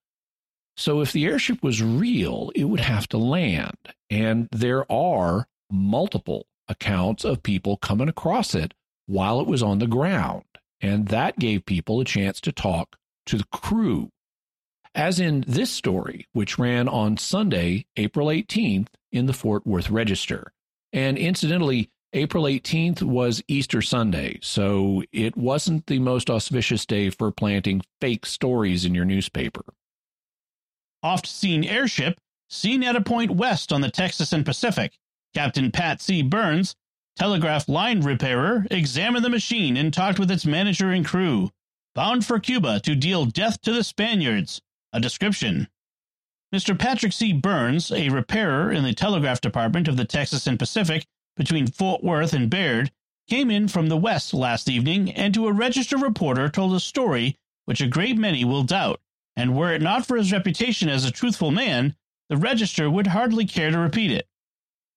So 0.77 1.01
if 1.01 1.11
the 1.11 1.25
airship 1.25 1.61
was 1.63 1.83
real, 1.83 2.51
it 2.55 2.65
would 2.65 2.79
have 2.79 3.07
to 3.09 3.17
land. 3.17 3.77
And 4.09 4.47
there 4.51 4.89
are 4.91 5.47
multiple 5.69 6.47
accounts 6.67 7.23
of 7.23 7.43
people 7.43 7.77
coming 7.77 8.09
across 8.09 8.55
it 8.55 8.73
while 9.05 9.39
it 9.39 9.47
was 9.47 9.61
on 9.61 9.79
the 9.79 9.87
ground. 9.87 10.43
And 10.79 11.09
that 11.09 11.37
gave 11.37 11.65
people 11.65 11.99
a 11.99 12.05
chance 12.05 12.41
to 12.41 12.51
talk 12.51 12.95
to 13.27 13.37
the 13.37 13.45
crew. 13.51 14.09
As 14.95 15.19
in 15.19 15.43
this 15.47 15.69
story, 15.69 16.27
which 16.33 16.57
ran 16.57 16.87
on 16.87 17.17
Sunday, 17.17 17.85
April 17.95 18.27
18th, 18.27 18.87
in 19.11 19.25
the 19.25 19.33
Fort 19.33 19.65
Worth 19.65 19.89
Register. 19.89 20.51
And 20.91 21.17
incidentally, 21.17 21.89
April 22.13 22.43
18th 22.43 23.03
was 23.03 23.41
Easter 23.47 23.81
Sunday, 23.81 24.37
so 24.41 25.01
it 25.13 25.37
wasn't 25.37 25.87
the 25.87 25.99
most 25.99 26.29
auspicious 26.29 26.85
day 26.85 27.09
for 27.09 27.31
planting 27.31 27.81
fake 28.01 28.25
stories 28.25 28.83
in 28.83 28.93
your 28.93 29.05
newspaper. 29.05 29.63
Oft 31.01 31.25
seen 31.25 31.63
airship 31.63 32.19
seen 32.49 32.83
at 32.83 32.97
a 32.97 33.01
point 33.01 33.31
west 33.31 33.71
on 33.71 33.79
the 33.79 33.89
Texas 33.89 34.33
and 34.33 34.45
Pacific. 34.45 34.97
Captain 35.33 35.71
Pat 35.71 36.01
C. 36.01 36.21
Burns, 36.21 36.75
telegraph 37.15 37.69
line 37.69 38.01
repairer, 38.01 38.67
examined 38.69 39.23
the 39.23 39.29
machine 39.29 39.77
and 39.77 39.93
talked 39.93 40.19
with 40.19 40.29
its 40.29 40.45
manager 40.45 40.91
and 40.91 41.05
crew. 41.05 41.49
Bound 41.95 42.25
for 42.25 42.41
Cuba 42.41 42.81
to 42.81 42.93
deal 42.93 43.25
death 43.25 43.61
to 43.61 43.71
the 43.71 43.85
Spaniards. 43.85 44.61
A 44.91 44.99
description. 44.99 45.69
Mr. 46.53 46.77
Patrick 46.77 47.13
C. 47.13 47.31
Burns, 47.31 47.89
a 47.89 48.09
repairer 48.09 48.69
in 48.69 48.83
the 48.83 48.93
telegraph 48.93 49.39
department 49.39 49.87
of 49.87 49.95
the 49.95 50.03
Texas 50.03 50.45
and 50.45 50.59
Pacific 50.59 51.05
between 51.35 51.67
Fort 51.67 52.03
Worth 52.03 52.33
and 52.33 52.49
Baird, 52.49 52.91
came 53.27 53.49
in 53.49 53.67
from 53.67 53.87
the 53.87 53.97
west 53.97 54.33
last 54.33 54.69
evening 54.69 55.11
and 55.11 55.33
to 55.33 55.47
a 55.47 55.53
register 55.53 55.97
reporter 55.97 56.49
told 56.49 56.73
a 56.73 56.79
story 56.79 57.37
which 57.65 57.81
a 57.81 57.87
great 57.87 58.17
many 58.17 58.43
will 58.43 58.63
doubt, 58.63 58.99
and 59.35 59.55
were 59.55 59.73
it 59.73 59.81
not 59.81 60.05
for 60.05 60.17
his 60.17 60.31
reputation 60.31 60.89
as 60.89 61.05
a 61.05 61.11
truthful 61.11 61.51
man, 61.51 61.95
the 62.29 62.37
register 62.37 62.89
would 62.89 63.07
hardly 63.07 63.45
care 63.45 63.71
to 63.71 63.77
repeat 63.77 64.11
it. 64.11 64.27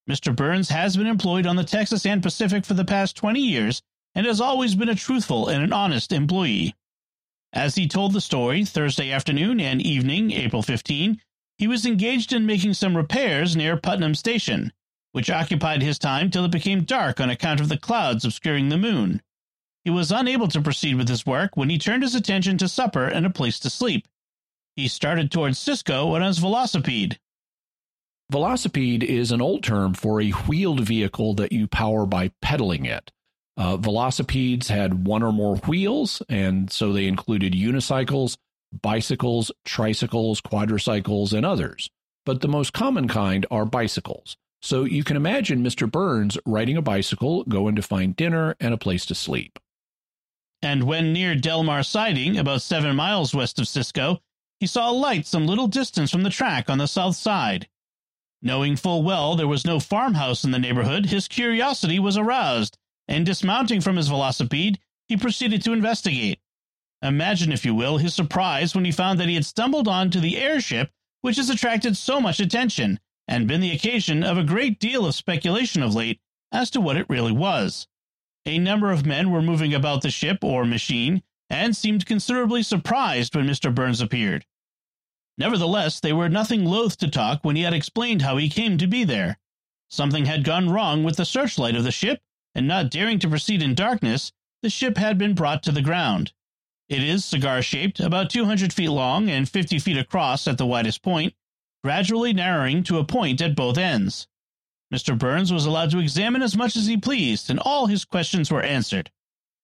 Mr. 0.09 0.35
Burns 0.35 0.69
has 0.69 0.97
been 0.97 1.07
employed 1.07 1.47
on 1.47 1.57
the 1.57 1.65
Texas 1.65 2.05
and 2.05 2.23
Pacific 2.23 2.65
for 2.65 2.75
the 2.75 2.85
past 2.85 3.17
20 3.17 3.41
years 3.41 3.83
and 4.15 4.27
has 4.27 4.41
always 4.41 4.75
been 4.75 4.89
a 4.89 4.95
truthful 4.95 5.49
and 5.49 5.63
an 5.63 5.73
honest 5.73 6.13
employee. 6.13 6.75
As 7.53 7.77
he 7.77 7.87
told 7.87 8.13
the 8.13 8.21
story 8.21 8.65
Thursday 8.65 9.11
afternoon 9.11 9.61
and 9.61 9.81
evening, 9.81 10.33
April 10.33 10.63
15, 10.63 11.21
he 11.57 11.69
was 11.69 11.87
engaged 11.87 12.33
in 12.33 12.47
making 12.47 12.75
some 12.75 12.97
repairs 12.97 13.55
near 13.57 13.77
Putnam 13.77 14.15
Station, 14.15 14.73
which 15.15 15.31
occupied 15.31 15.81
his 15.81 15.97
time 15.97 16.29
till 16.29 16.45
it 16.45 16.51
became 16.51 16.83
dark 16.83 17.21
on 17.21 17.31
account 17.31 17.61
of 17.61 17.69
the 17.69 17.79
clouds 17.79 18.25
obscuring 18.25 18.69
the 18.69 18.77
moon. 18.77 19.23
He 19.85 19.91
was 19.91 20.11
unable 20.11 20.49
to 20.49 20.61
proceed 20.61 20.97
with 20.97 21.09
his 21.09 21.25
work 21.25 21.57
when 21.57 21.71
he 21.71 21.79
turned 21.79 22.03
his 22.03 22.17
attention 22.17 22.59
to 22.59 22.67
supper 22.67 23.05
and 23.05 23.25
a 23.25 23.31
place 23.31 23.61
to 23.61 23.71
sleep. 23.71 24.09
He 24.75 24.89
started 24.89 25.31
towards 25.31 25.57
Cisco 25.57 26.17
on 26.17 26.23
his 26.23 26.41
velocipede. 26.41 27.19
Velocipede 28.33 29.05
is 29.05 29.31
an 29.31 29.41
old 29.41 29.63
term 29.63 29.95
for 29.95 30.21
a 30.21 30.31
wheeled 30.31 30.81
vehicle 30.81 31.35
that 31.35 31.53
you 31.53 31.69
power 31.69 32.07
by 32.07 32.33
pedaling 32.43 32.85
it. 32.85 33.13
Uh, 33.57 33.77
velocipedes 33.77 34.67
had 34.67 35.07
one 35.07 35.23
or 35.23 35.33
more 35.33 35.59
wheels, 35.59 36.23
and 36.29 36.73
so 36.73 36.93
they 36.93 37.07
included 37.07 37.53
unicycles, 37.53 38.37
bicycles, 38.83 39.53
tricycles, 39.65 40.41
quadricycles, 40.41 41.33
and 41.33 41.47
others. 41.47 41.89
But 42.27 42.41
the 42.41 42.49
most 42.49 42.73
common 42.73 43.07
kind 43.07 43.47
are 43.49 43.65
bicycles. 43.65 44.37
So 44.65 44.85
you 44.85 45.05
can 45.05 45.19
imagine 45.19 45.63
Mr. 45.63 45.91
Burns 45.91 46.39
riding 46.47 46.79
a 46.79 46.83
bicycle, 46.83 47.45
going 47.45 47.77
to 47.77 47.83
find 47.83 48.17
dinner 48.17 48.57
and 48.59 48.73
a 48.73 48.79
place 48.79 49.05
to 49.05 49.15
sleep. 49.15 49.59
And 50.63 50.85
when 50.85 51.13
near 51.13 51.35
Delmar 51.35 51.83
Siding, 51.83 52.39
about 52.39 52.63
seven 52.63 52.97
miles 52.97 53.35
west 53.35 53.59
of 53.59 53.69
Cisco, 53.69 54.23
he 54.59 54.67
saw 54.67 54.91
a 54.91 54.93
light 54.93 55.27
some 55.27 55.47
little 55.47 55.67
distance 55.67 56.11
from 56.11 56.23
the 56.23 56.31
track 56.31 56.71
on 56.71 56.79
the 56.79 56.87
south 56.87 57.15
side. 57.15 57.69
Knowing 58.41 58.77
full 58.77 59.03
well 59.03 59.37
there 59.37 59.47
was 59.47 59.67
no 59.67 59.81
farmhouse 59.81 60.45
in 60.45 60.51
the 60.51 60.59
neighborhood, 60.59 61.05
his 61.05 61.29
curiosity 61.29 61.99
was 61.99 62.17
aroused, 62.17 62.79
and 63.07 63.27
dismounting 63.27 63.83
from 63.83 63.97
his 63.97 64.09
velocipede, 64.09 64.79
he 65.09 65.17
proceeded 65.19 65.63
to 65.63 65.75
investigate. 65.75 66.41
Imagine, 67.03 67.53
if 67.53 67.67
you 67.67 67.75
will, 67.75 67.99
his 67.99 68.15
surprise 68.15 68.75
when 68.75 68.87
he 68.87 68.93
found 68.93 69.21
that 69.21 69.29
he 69.29 69.35
had 69.35 69.45
stumbled 69.45 69.89
on 69.89 70.11
to 70.11 70.21
the 70.21 70.39
airship 70.39 70.91
which 71.21 71.37
has 71.37 71.49
attracted 71.49 71.97
so 71.97 72.19
much 72.19 72.41
attention 72.41 72.99
and 73.27 73.49
been 73.49 73.61
the 73.61 73.73
occasion 73.73 74.23
of 74.23 74.37
a 74.37 74.45
great 74.45 74.79
deal 74.79 75.07
of 75.07 75.15
speculation 75.15 75.83
of 75.83 75.95
late 75.95 76.21
as 76.53 76.71
to 76.71 76.81
what 76.81 76.97
it 76.97 77.09
really 77.09 77.33
was. 77.33 77.87
A 78.47 78.59
number 78.59 78.91
of 78.91 79.07
men 79.07 79.31
were 79.31 79.43
moving 79.43 79.73
about 79.73 80.03
the 80.03 80.11
ship 80.11 80.45
or 80.45 80.65
machine 80.65 81.23
and 81.49 81.77
seemed 81.77 82.07
considerably 82.07 82.63
surprised 82.63 83.35
when 83.35 83.47
Mr. 83.47 83.75
Burns 83.75 84.01
appeared. 84.01 84.45
Nevertheless, 85.37 86.01
they 86.01 86.13
were 86.13 86.29
nothing 86.29 86.65
loath 86.65 86.97
to 86.99 87.09
talk 87.09 87.45
when 87.45 87.57
he 87.57 87.63
had 87.63 87.75
explained 87.75 88.23
how 88.23 88.37
he 88.37 88.49
came 88.49 88.79
to 88.79 88.87
be 88.87 89.05
there. 89.05 89.39
Something 89.89 90.27
had 90.27 90.45
gone 90.45 90.71
wrong 90.71 91.05
with 91.05 91.17
the 91.17 91.25
searchlight 91.25 91.75
of 91.75 91.85
the 91.85 91.93
ship, 91.93 92.21
and 92.55 92.69
not 92.69 92.91
daring 92.91 93.19
to 93.19 93.29
proceed 93.29 93.63
in 93.63 93.75
darkness, 93.75 94.33
the 94.63 94.71
ship 94.71 94.97
had 94.97 95.19
been 95.19 95.35
brought 95.35 95.63
to 95.65 95.73
the 95.73 95.83
ground. 95.83 96.33
It 96.89 97.03
is 97.03 97.25
cigar 97.25 97.63
shaped, 97.63 97.99
about 97.99 98.31
200 98.31 98.73
feet 98.73 98.91
long 98.91 99.29
and 99.29 99.49
50 99.49 99.79
feet 99.79 99.97
across 99.97 100.47
at 100.47 100.59
the 100.59 100.67
widest 100.67 101.03
point, 101.03 101.35
gradually 101.85 102.33
narrowing 102.33 102.83
to 102.83 102.97
a 102.97 103.05
point 103.05 103.43
at 103.43 103.55
both 103.55 103.77
ends. 103.77 104.27
Mr. 104.93 105.19
Burns 105.19 105.53
was 105.53 105.67
allowed 105.67 105.91
to 105.91 105.99
examine 105.99 106.41
as 106.41 106.57
much 106.57 106.77
as 106.77 106.87
he 106.87 106.97
pleased, 106.97 107.51
and 107.51 107.59
all 107.61 107.87
his 107.87 108.07
questions 108.07 108.51
were 108.51 108.63
answered. 108.63 109.11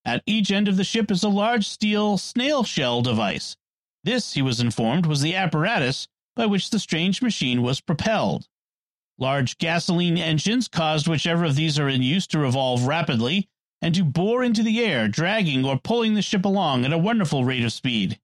At 0.05 0.21
each 0.27 0.51
end 0.51 0.67
of 0.67 0.77
the 0.77 0.83
ship 0.83 1.09
is 1.09 1.23
a 1.23 1.29
large 1.29 1.67
steel 1.67 2.19
snail 2.19 2.63
shell 2.63 3.01
device. 3.01 3.57
This, 4.03 4.33
he 4.33 4.43
was 4.43 4.59
informed, 4.59 5.07
was 5.07 5.21
the 5.21 5.35
apparatus 5.35 6.07
by 6.35 6.45
which 6.45 6.69
the 6.69 6.77
strange 6.77 7.23
machine 7.23 7.63
was 7.63 7.81
propelled. 7.81 8.47
Large 9.17 9.57
gasoline 9.57 10.19
engines 10.19 10.67
caused 10.67 11.07
whichever 11.07 11.45
of 11.45 11.55
these 11.55 11.79
are 11.79 11.89
in 11.89 12.03
use 12.03 12.27
to 12.27 12.39
revolve 12.39 12.85
rapidly 12.85 13.49
and 13.81 13.95
to 13.95 14.03
bore 14.03 14.43
into 14.43 14.61
the 14.61 14.85
air, 14.85 15.07
dragging 15.07 15.65
or 15.65 15.79
pulling 15.79 16.13
the 16.13 16.21
ship 16.21 16.45
along 16.45 16.85
at 16.85 16.93
a 16.93 16.99
wonderful 16.99 17.45
rate 17.45 17.63
of 17.63 17.73
speed. 17.73 18.19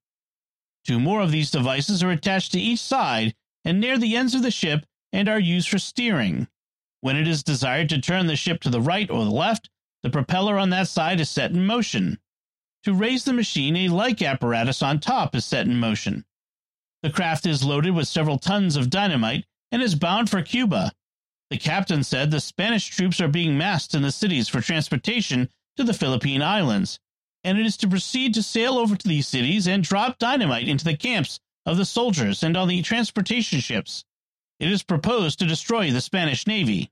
Two 0.85 0.99
more 0.99 1.21
of 1.21 1.31
these 1.31 1.49
devices 1.49 2.03
are 2.03 2.11
attached 2.11 2.51
to 2.51 2.59
each 2.59 2.79
side 2.79 3.33
and 3.67 3.81
near 3.81 3.97
the 3.97 4.15
ends 4.15 4.33
of 4.33 4.43
the 4.43 4.49
ship 4.49 4.85
and 5.11 5.27
are 5.27 5.41
used 5.41 5.67
for 5.67 5.77
steering. 5.77 6.47
When 7.01 7.17
it 7.17 7.27
is 7.27 7.43
desired 7.43 7.89
to 7.89 7.99
turn 7.99 8.25
the 8.27 8.37
ship 8.37 8.61
to 8.61 8.69
the 8.69 8.79
right 8.79 9.11
or 9.11 9.25
the 9.25 9.29
left, 9.29 9.69
the 10.03 10.09
propeller 10.09 10.57
on 10.57 10.69
that 10.69 10.87
side 10.87 11.19
is 11.19 11.29
set 11.29 11.51
in 11.51 11.65
motion. 11.65 12.17
To 12.85 12.93
raise 12.93 13.25
the 13.25 13.33
machine, 13.33 13.75
a 13.75 13.89
like 13.89 14.21
apparatus 14.21 14.81
on 14.81 15.01
top 15.01 15.35
is 15.35 15.43
set 15.43 15.67
in 15.67 15.81
motion. 15.81 16.23
The 17.03 17.09
craft 17.09 17.45
is 17.45 17.61
loaded 17.61 17.93
with 17.93 18.07
several 18.07 18.39
tons 18.39 18.77
of 18.77 18.89
dynamite 18.89 19.43
and 19.69 19.81
is 19.81 19.95
bound 19.95 20.29
for 20.29 20.41
Cuba. 20.41 20.93
The 21.49 21.57
captain 21.57 22.05
said 22.05 22.31
the 22.31 22.39
Spanish 22.39 22.87
troops 22.87 23.19
are 23.19 23.27
being 23.27 23.57
massed 23.57 23.93
in 23.93 24.01
the 24.01 24.13
cities 24.13 24.47
for 24.47 24.61
transportation 24.61 25.49
to 25.75 25.83
the 25.83 25.93
Philippine 25.93 26.41
Islands, 26.41 26.99
and 27.43 27.59
it 27.59 27.65
is 27.65 27.75
to 27.77 27.89
proceed 27.89 28.33
to 28.35 28.43
sail 28.43 28.77
over 28.77 28.95
to 28.95 29.07
these 29.09 29.27
cities 29.27 29.67
and 29.67 29.83
drop 29.83 30.19
dynamite 30.19 30.69
into 30.69 30.85
the 30.85 30.95
camps 30.95 31.41
of 31.67 31.75
the 31.75 31.85
soldiers 31.85 32.43
and 32.43 32.55
on 32.55 32.69
the 32.69 32.81
transportation 32.81 33.59
ships. 33.59 34.05
It 34.57 34.71
is 34.71 34.83
proposed 34.83 35.37
to 35.39 35.45
destroy 35.45 35.91
the 35.91 35.99
Spanish 35.99 36.47
Navy. 36.47 36.89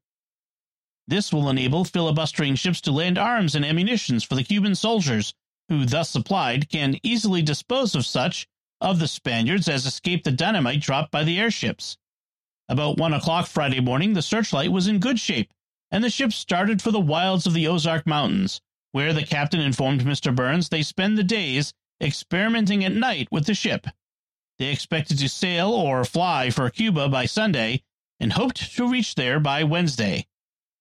This 1.08 1.32
will 1.32 1.50
enable 1.50 1.86
filibustering 1.86 2.56
ships 2.56 2.82
to 2.82 2.92
land 2.92 3.18
arms 3.18 3.56
and 3.56 3.64
ammunitions 3.64 4.26
for 4.26 4.36
the 4.36 4.44
Cuban 4.44 4.76
soldiers, 4.76 5.34
who, 5.70 5.86
thus 5.86 6.10
supplied, 6.10 6.68
can 6.68 7.00
easily 7.04 7.42
dispose 7.42 7.96
of 7.96 8.06
such 8.06 8.48
of 8.82 9.00
the 9.00 9.08
Spaniards 9.08 9.70
as 9.70 9.86
escape 9.86 10.26
the 10.26 10.32
dynamite 10.32 10.82
dropped 10.82 11.10
by 11.10 11.24
the 11.24 11.40
airships. 11.40 11.98
About 12.68 12.98
one 12.98 13.14
o'clock 13.14 13.48
Friday 13.48 13.80
morning, 13.80 14.14
the 14.14 14.22
searchlight 14.22 14.74
was 14.74 14.90
in 14.90 15.00
good 15.00 15.22
shape, 15.22 15.54
and 15.90 16.04
the 16.04 16.10
ship 16.10 16.34
started 16.34 16.82
for 16.82 16.92
the 16.92 17.00
wilds 17.00 17.48
of 17.48 17.54
the 17.54 17.68
Ozark 17.68 18.06
Mountains, 18.06 18.60
where 18.92 19.14
the 19.14 19.26
captain 19.26 19.62
informed 19.62 20.02
Mr. 20.02 20.36
Burns 20.36 20.68
they 20.68 20.84
spend 20.84 21.18
the 21.18 21.24
days 21.24 21.74
experimenting 22.02 22.84
at 22.84 22.92
night 22.92 23.30
with 23.32 23.46
the 23.46 23.54
ship. 23.54 23.88
They 24.58 24.68
expected 24.68 25.20
to 25.20 25.30
sail 25.30 25.70
or 25.70 26.06
fly 26.06 26.50
for 26.50 26.70
Cuba 26.70 27.10
by 27.10 27.26
Sunday 27.26 27.84
and 28.20 28.34
hoped 28.34 28.76
to 28.76 28.88
reach 28.88 29.16
there 29.16 29.40
by 29.40 29.64
Wednesday. 29.64 30.28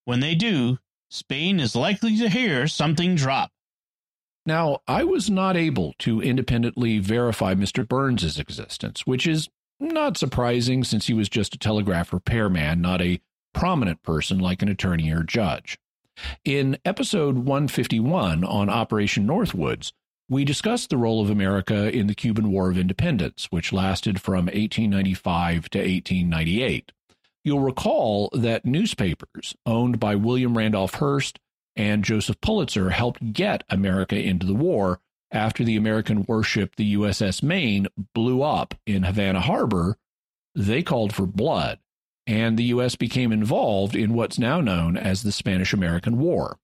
When 0.04 0.20
they 0.20 0.34
do, 0.34 0.78
Spain 1.10 1.60
is 1.60 1.74
likely 1.74 2.16
to 2.18 2.28
hear 2.28 2.68
something 2.68 3.14
drop. 3.14 3.50
Now, 4.46 4.80
I 4.86 5.04
was 5.04 5.30
not 5.30 5.56
able 5.56 5.94
to 6.00 6.20
independently 6.20 6.98
verify 6.98 7.54
Mr. 7.54 7.86
Burns's 7.86 8.38
existence, 8.38 9.06
which 9.06 9.26
is 9.26 9.48
not 9.80 10.16
surprising 10.16 10.84
since 10.84 11.06
he 11.06 11.14
was 11.14 11.28
just 11.28 11.54
a 11.54 11.58
telegraph 11.58 12.12
repairman, 12.12 12.80
not 12.80 13.00
a 13.00 13.20
prominent 13.54 14.02
person 14.02 14.38
like 14.38 14.60
an 14.62 14.68
attorney 14.68 15.10
or 15.10 15.22
judge. 15.22 15.78
In 16.44 16.78
episode 16.84 17.38
151 17.38 18.44
on 18.44 18.68
Operation 18.68 19.26
Northwoods, 19.26 19.92
we 20.28 20.44
discussed 20.44 20.90
the 20.90 20.96
role 20.96 21.20
of 21.20 21.30
America 21.30 21.94
in 21.94 22.06
the 22.06 22.14
Cuban 22.14 22.50
War 22.50 22.70
of 22.70 22.78
Independence, 22.78 23.48
which 23.50 23.72
lasted 23.72 24.20
from 24.20 24.46
1895 24.46 25.68
to 25.70 25.78
1898. 25.78 26.92
You'll 27.44 27.60
recall 27.60 28.30
that 28.32 28.64
newspapers 28.64 29.54
owned 29.66 30.00
by 30.00 30.14
William 30.14 30.56
Randolph 30.56 30.94
Hearst 30.94 31.38
and 31.76 32.04
Joseph 32.04 32.40
Pulitzer 32.40 32.90
helped 32.90 33.32
get 33.32 33.64
America 33.68 34.16
into 34.16 34.46
the 34.46 34.54
war 34.54 35.00
after 35.30 35.64
the 35.64 35.76
American 35.76 36.24
warship, 36.26 36.76
the 36.76 36.94
USS 36.94 37.42
Maine, 37.42 37.88
blew 38.14 38.42
up 38.42 38.74
in 38.86 39.02
Havana 39.02 39.40
Harbor. 39.40 39.98
They 40.54 40.82
called 40.82 41.12
for 41.12 41.26
blood, 41.26 41.80
and 42.26 42.56
the 42.56 42.64
U.S. 42.64 42.94
became 42.94 43.32
involved 43.32 43.96
in 43.96 44.14
what's 44.14 44.38
now 44.38 44.60
known 44.60 44.96
as 44.96 45.22
the 45.22 45.32
Spanish 45.32 45.72
American 45.72 46.18
War. 46.18 46.56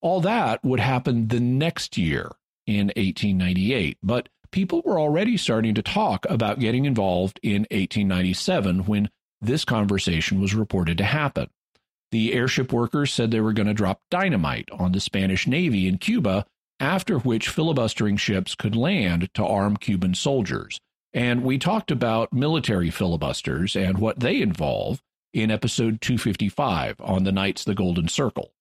All 0.00 0.20
that 0.22 0.62
would 0.64 0.80
happen 0.80 1.28
the 1.28 1.38
next 1.38 1.96
year 1.96 2.32
in 2.76 2.86
1898, 2.88 3.98
but 4.02 4.28
people 4.50 4.82
were 4.84 5.00
already 5.00 5.36
starting 5.36 5.74
to 5.74 5.82
talk 5.82 6.26
about 6.28 6.60
getting 6.60 6.84
involved 6.84 7.40
in 7.42 7.62
1897 7.70 8.86
when 8.86 9.10
this 9.40 9.64
conversation 9.64 10.40
was 10.40 10.54
reported 10.54 10.98
to 10.98 11.04
happen. 11.04 11.48
The 12.12 12.34
airship 12.34 12.72
workers 12.72 13.12
said 13.12 13.30
they 13.30 13.40
were 13.40 13.54
going 13.54 13.66
to 13.66 13.74
drop 13.74 14.02
dynamite 14.10 14.68
on 14.70 14.92
the 14.92 15.00
Spanish 15.00 15.46
Navy 15.46 15.88
in 15.88 15.98
Cuba, 15.98 16.44
after 16.78 17.18
which 17.18 17.48
filibustering 17.48 18.16
ships 18.16 18.54
could 18.54 18.76
land 18.76 19.32
to 19.34 19.44
arm 19.44 19.76
Cuban 19.76 20.14
soldiers. 20.14 20.78
And 21.14 21.42
we 21.42 21.58
talked 21.58 21.90
about 21.90 22.32
military 22.32 22.90
filibusters 22.90 23.74
and 23.74 23.98
what 23.98 24.20
they 24.20 24.40
involve 24.40 25.00
in 25.32 25.50
episode 25.50 26.00
255 26.00 26.96
on 27.00 27.24
the 27.24 27.32
Knights 27.32 27.64
the 27.64 27.74
Golden 27.74 28.08
Circle. 28.08 28.52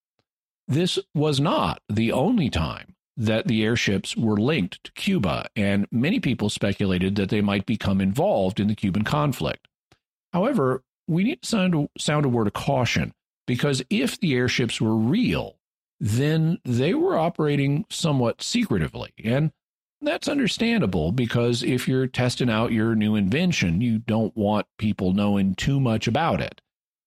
This 0.67 0.97
was 1.13 1.39
not 1.39 1.81
the 1.89 2.11
only 2.11 2.49
time 2.49 2.95
that 3.17 3.47
the 3.47 3.63
airships 3.63 4.15
were 4.15 4.37
linked 4.37 4.83
to 4.83 4.91
Cuba, 4.93 5.47
and 5.55 5.87
many 5.91 6.19
people 6.19 6.49
speculated 6.49 7.15
that 7.15 7.29
they 7.29 7.41
might 7.41 7.65
become 7.65 8.01
involved 8.01 8.59
in 8.59 8.67
the 8.67 8.75
Cuban 8.75 9.03
conflict. 9.03 9.67
However, 10.33 10.83
we 11.07 11.23
need 11.23 11.41
to 11.41 11.47
sound, 11.47 11.89
sound 11.97 12.25
a 12.25 12.29
word 12.29 12.47
of 12.47 12.53
caution 12.53 13.13
because 13.45 13.83
if 13.89 14.19
the 14.19 14.33
airships 14.35 14.79
were 14.79 14.95
real, 14.95 15.57
then 15.99 16.57
they 16.63 16.93
were 16.93 17.17
operating 17.17 17.85
somewhat 17.89 18.41
secretively. 18.41 19.11
And 19.23 19.51
that's 20.01 20.27
understandable 20.27 21.11
because 21.11 21.61
if 21.61 21.87
you're 21.87 22.07
testing 22.07 22.49
out 22.49 22.71
your 22.71 22.95
new 22.95 23.15
invention, 23.15 23.81
you 23.81 23.99
don't 23.99 24.35
want 24.35 24.65
people 24.77 25.13
knowing 25.13 25.53
too 25.53 25.79
much 25.79 26.07
about 26.07 26.41
it. 26.41 26.61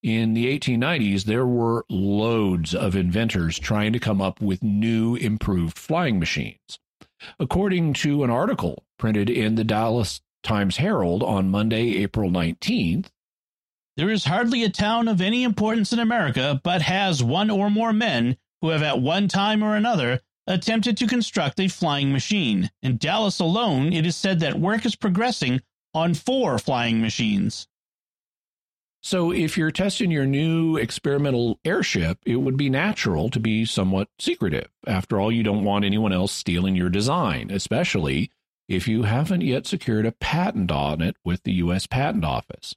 In 0.05 0.35
the 0.35 0.47
1890s, 0.59 1.25
there 1.25 1.47
were 1.47 1.87
loads 1.89 2.75
of 2.75 2.95
inventors 2.95 3.59
trying 3.59 3.95
to 3.95 3.99
come 3.99 4.21
up 4.21 4.39
with 4.39 4.63
new, 4.63 5.17
improved 5.17 5.79
flying 5.79 6.19
machines. 6.19 6.79
According 7.41 7.95
to 7.95 8.23
an 8.23 8.29
article 8.29 8.85
printed 8.99 9.31
in 9.31 9.55
the 9.55 9.65
Dallas 9.65 10.21
Times 10.43 10.77
Herald 10.77 11.23
on 11.23 11.51
Monday, 11.51 11.97
April 12.03 12.29
19th, 12.29 13.07
there 13.97 14.11
is 14.11 14.27
hardly 14.27 14.63
a 14.63 14.69
town 14.69 15.09
of 15.09 15.23
any 15.23 15.43
importance 15.43 15.91
in 15.91 15.99
America 15.99 16.61
but 16.63 16.83
has 16.83 17.25
one 17.25 17.49
or 17.49 17.71
more 17.71 17.95
men 17.95 18.37
who 18.61 18.69
have 18.69 18.83
at 18.83 19.01
one 19.01 19.27
time 19.27 19.65
or 19.65 19.75
another 19.75 20.21
attempted 20.47 20.99
to 20.99 21.07
construct 21.07 21.59
a 21.59 21.69
flying 21.69 22.13
machine. 22.13 22.71
In 22.83 22.99
Dallas 22.99 23.41
alone, 23.41 23.95
it 23.95 24.05
is 24.05 24.17
said 24.17 24.41
that 24.41 24.61
work 24.61 24.85
is 24.85 24.97
progressing 24.97 25.63
on 25.95 26.13
four 26.13 26.59
flying 26.59 27.01
machines. 27.01 27.69
So, 29.05 29.31
if 29.33 29.59
you're 29.59 29.71
testing 29.71 30.11
your 30.11 30.25
new 30.25 30.79
experimental 30.79 31.61
airship, 31.63 32.21
it 32.25 32.37
would 32.37 32.57
be 32.57 32.71
natural 32.71 33.29
to 33.29 33.39
be 33.39 33.67
somewhat 33.67 34.09
secretive. 34.19 34.71
After 34.87 35.21
all, 35.21 35.31
you 35.31 35.43
don't 35.43 35.63
want 35.63 35.85
anyone 35.85 36.15
else 36.15 36.33
stealing 36.33 36.75
your 36.75 36.89
design, 36.89 37.51
especially 37.51 38.31
if 38.67 38.89
you 38.89 39.03
haven't 39.03 39.43
yet 39.43 39.67
secured 39.67 40.07
a 40.07 40.13
patent 40.13 40.71
on 40.71 41.03
it 41.03 41.17
with 41.23 41.43
the 41.43 41.53
U.S. 41.53 41.87
Patent 41.87 42.25
Office. 42.25 42.75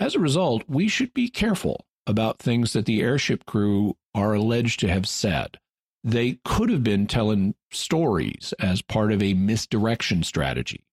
As 0.00 0.14
a 0.14 0.20
result, 0.20 0.64
we 0.68 0.88
should 0.88 1.12
be 1.12 1.28
careful 1.28 1.84
about 2.06 2.38
things 2.38 2.72
that 2.72 2.86
the 2.86 3.02
airship 3.02 3.44
crew 3.44 3.98
are 4.14 4.32
alleged 4.32 4.80
to 4.80 4.88
have 4.88 5.06
said. 5.06 5.58
They 6.02 6.38
could 6.46 6.70
have 6.70 6.82
been 6.82 7.06
telling 7.06 7.56
stories 7.70 8.54
as 8.58 8.80
part 8.80 9.12
of 9.12 9.22
a 9.22 9.34
misdirection 9.34 10.22
strategy. 10.22 10.86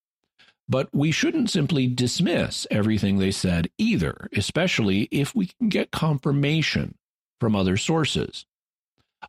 But 0.69 0.89
we 0.93 1.11
shouldn't 1.11 1.49
simply 1.49 1.87
dismiss 1.87 2.67
everything 2.69 3.17
they 3.17 3.31
said 3.31 3.71
either, 3.79 4.29
especially 4.35 5.07
if 5.11 5.33
we 5.33 5.47
can 5.47 5.67
get 5.67 5.89
confirmation 5.89 6.95
from 7.39 7.55
other 7.55 7.75
sources. 7.75 8.45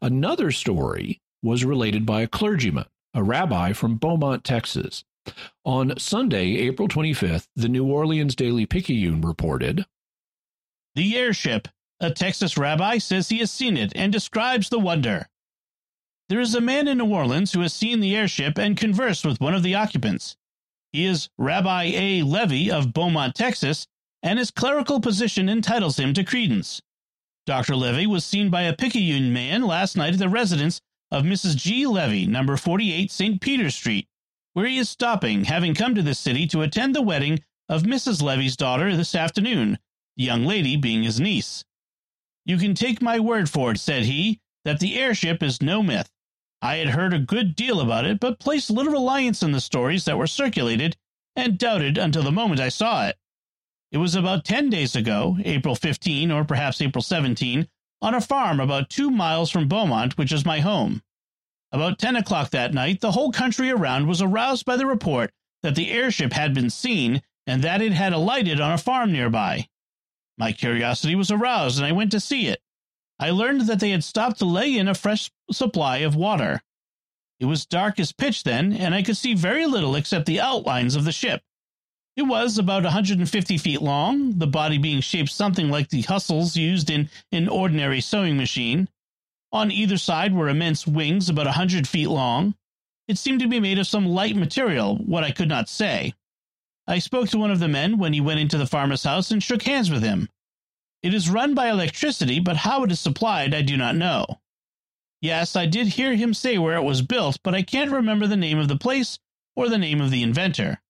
Another 0.02 0.50
story 0.50 1.22
was 1.42 1.64
related 1.64 2.04
by 2.04 2.20
a 2.20 2.28
clergyman, 2.28 2.84
a 3.14 3.22
rabbi 3.22 3.72
from 3.72 3.96
Beaumont, 3.96 4.44
Texas. 4.44 5.04
On 5.64 5.98
Sunday, 5.98 6.56
April 6.56 6.88
25th, 6.88 7.46
the 7.56 7.68
New 7.68 7.86
Orleans 7.86 8.36
Daily 8.36 8.66
Picayune 8.66 9.22
reported 9.22 9.86
The 10.94 11.16
airship, 11.16 11.68
a 12.00 12.10
Texas 12.10 12.58
rabbi 12.58 12.98
says 12.98 13.28
he 13.28 13.38
has 13.38 13.50
seen 13.50 13.78
it 13.78 13.92
and 13.94 14.12
describes 14.12 14.68
the 14.68 14.78
wonder. 14.78 15.28
There 16.28 16.40
is 16.40 16.54
a 16.54 16.60
man 16.60 16.86
in 16.86 16.98
New 16.98 17.12
Orleans 17.12 17.52
who 17.52 17.60
has 17.60 17.72
seen 17.72 18.00
the 18.00 18.14
airship 18.14 18.58
and 18.58 18.76
conversed 18.76 19.24
with 19.24 19.40
one 19.40 19.54
of 19.54 19.62
the 19.62 19.74
occupants. 19.74 20.36
He 20.92 21.04
is 21.04 21.28
Rabbi 21.38 21.84
A. 21.94 22.22
Levy 22.22 22.70
of 22.70 22.92
Beaumont, 22.92 23.34
Texas, 23.34 23.86
and 24.22 24.38
his 24.38 24.50
clerical 24.50 25.00
position 25.00 25.48
entitles 25.48 25.98
him 25.98 26.12
to 26.14 26.24
credence. 26.24 26.82
Dr. 27.46 27.76
Levy 27.76 28.06
was 28.06 28.24
seen 28.24 28.50
by 28.50 28.62
a 28.62 28.76
Picayune 28.76 29.32
man 29.32 29.62
last 29.62 29.96
night 29.96 30.12
at 30.12 30.18
the 30.18 30.28
residence 30.28 30.80
of 31.10 31.24
Mrs. 31.24 31.56
G. 31.56 31.86
Levy, 31.86 32.26
number 32.26 32.56
48 32.56 33.10
St. 33.10 33.40
Peter 33.40 33.70
Street, 33.70 34.08
where 34.52 34.66
he 34.66 34.78
is 34.78 34.90
stopping, 34.90 35.44
having 35.44 35.74
come 35.74 35.94
to 35.94 36.02
this 36.02 36.18
city 36.18 36.46
to 36.48 36.62
attend 36.62 36.94
the 36.94 37.02
wedding 37.02 37.42
of 37.68 37.82
Mrs. 37.82 38.22
Levy's 38.22 38.56
daughter 38.56 38.96
this 38.96 39.14
afternoon, 39.14 39.78
the 40.16 40.24
young 40.24 40.44
lady 40.44 40.76
being 40.76 41.02
his 41.02 41.20
niece. 41.20 41.64
You 42.44 42.58
can 42.58 42.74
take 42.74 43.00
my 43.00 43.20
word 43.20 43.48
for 43.48 43.70
it, 43.72 43.78
said 43.78 44.04
he, 44.04 44.40
that 44.64 44.80
the 44.80 44.98
airship 44.98 45.42
is 45.42 45.62
no 45.62 45.82
myth. 45.82 46.10
I 46.62 46.76
had 46.76 46.88
heard 46.88 47.14
a 47.14 47.18
good 47.18 47.56
deal 47.56 47.80
about 47.80 48.04
it, 48.04 48.20
but 48.20 48.38
placed 48.38 48.70
little 48.70 48.92
reliance 48.92 49.42
on 49.42 49.52
the 49.52 49.60
stories 49.60 50.04
that 50.04 50.18
were 50.18 50.26
circulated 50.26 50.96
and 51.34 51.58
doubted 51.58 51.96
until 51.96 52.22
the 52.22 52.32
moment 52.32 52.60
I 52.60 52.68
saw 52.68 53.06
it. 53.06 53.16
It 53.92 53.98
was 53.98 54.14
about 54.14 54.44
10 54.44 54.70
days 54.70 54.94
ago, 54.94 55.38
April 55.44 55.74
15 55.74 56.30
or 56.30 56.44
perhaps 56.44 56.80
April 56.80 57.02
17, 57.02 57.66
on 58.02 58.14
a 58.14 58.20
farm 58.20 58.60
about 58.60 58.90
two 58.90 59.10
miles 59.10 59.50
from 59.50 59.68
Beaumont, 59.68 60.16
which 60.16 60.32
is 60.32 60.44
my 60.44 60.60
home. 60.60 61.02
About 61.72 61.98
10 61.98 62.16
o'clock 62.16 62.50
that 62.50 62.74
night, 62.74 63.00
the 63.00 63.12
whole 63.12 63.32
country 63.32 63.70
around 63.70 64.06
was 64.06 64.20
aroused 64.20 64.64
by 64.64 64.76
the 64.76 64.86
report 64.86 65.32
that 65.62 65.74
the 65.74 65.90
airship 65.90 66.32
had 66.32 66.54
been 66.54 66.70
seen 66.70 67.22
and 67.46 67.62
that 67.62 67.82
it 67.82 67.92
had 67.92 68.12
alighted 68.12 68.60
on 68.60 68.72
a 68.72 68.78
farm 68.78 69.12
nearby. 69.12 69.66
My 70.36 70.52
curiosity 70.52 71.14
was 71.14 71.30
aroused 71.30 71.78
and 71.78 71.86
I 71.86 71.92
went 71.92 72.12
to 72.12 72.20
see 72.20 72.46
it. 72.46 72.60
I 73.20 73.30
learned 73.30 73.62
that 73.62 73.80
they 73.80 73.90
had 73.90 74.02
stopped 74.02 74.38
to 74.38 74.46
lay 74.46 74.78
in 74.78 74.88
a 74.88 74.94
fresh 74.94 75.30
supply 75.52 75.98
of 75.98 76.16
water. 76.16 76.62
It 77.38 77.44
was 77.44 77.66
dark 77.66 78.00
as 78.00 78.12
pitch 78.12 78.44
then, 78.44 78.72
and 78.72 78.94
I 78.94 79.02
could 79.02 79.16
see 79.18 79.34
very 79.34 79.66
little 79.66 79.94
except 79.94 80.24
the 80.24 80.40
outlines 80.40 80.96
of 80.96 81.04
the 81.04 81.12
ship. 81.12 81.42
It 82.16 82.22
was 82.22 82.56
about 82.56 82.84
150 82.84 83.58
feet 83.58 83.82
long, 83.82 84.38
the 84.38 84.46
body 84.46 84.78
being 84.78 85.02
shaped 85.02 85.30
something 85.30 85.68
like 85.68 85.90
the 85.90 86.00
hustles 86.00 86.56
used 86.56 86.88
in 86.88 87.10
an 87.30 87.46
ordinary 87.46 88.00
sewing 88.00 88.38
machine. 88.38 88.88
On 89.52 89.70
either 89.70 89.98
side 89.98 90.34
were 90.34 90.48
immense 90.48 90.86
wings 90.86 91.28
about 91.28 91.46
a 91.46 91.52
hundred 91.52 91.86
feet 91.86 92.08
long. 92.08 92.54
It 93.06 93.18
seemed 93.18 93.40
to 93.40 93.48
be 93.48 93.60
made 93.60 93.78
of 93.78 93.86
some 93.86 94.06
light 94.06 94.34
material, 94.34 94.96
what 94.96 95.24
I 95.24 95.30
could 95.30 95.48
not 95.48 95.68
say. 95.68 96.14
I 96.86 97.00
spoke 97.00 97.28
to 97.30 97.38
one 97.38 97.50
of 97.50 97.60
the 97.60 97.68
men 97.68 97.98
when 97.98 98.14
he 98.14 98.20
went 98.22 98.40
into 98.40 98.56
the 98.56 98.66
farmer's 98.66 99.04
house 99.04 99.30
and 99.30 99.42
shook 99.42 99.62
hands 99.62 99.90
with 99.90 100.02
him. 100.02 100.30
It 101.02 101.14
is 101.14 101.30
run 101.30 101.54
by 101.54 101.70
electricity, 101.70 102.40
but 102.40 102.58
how 102.58 102.84
it 102.84 102.92
is 102.92 103.00
supplied 103.00 103.54
I 103.54 103.62
do 103.62 103.76
not 103.76 103.96
know. 103.96 104.26
Yes, 105.22 105.56
I 105.56 105.66
did 105.66 105.88
hear 105.88 106.14
him 106.14 106.34
say 106.34 106.58
where 106.58 106.76
it 106.76 106.82
was 106.82 107.02
built, 107.02 107.38
but 107.42 107.54
I 107.54 107.62
can't 107.62 107.90
remember 107.90 108.26
the 108.26 108.36
name 108.36 108.58
of 108.58 108.68
the 108.68 108.76
place 108.76 109.18
or 109.54 109.68
the 109.68 109.78
name 109.78 110.00
of 110.00 110.10
the 110.10 110.22
inventor. 110.22 110.80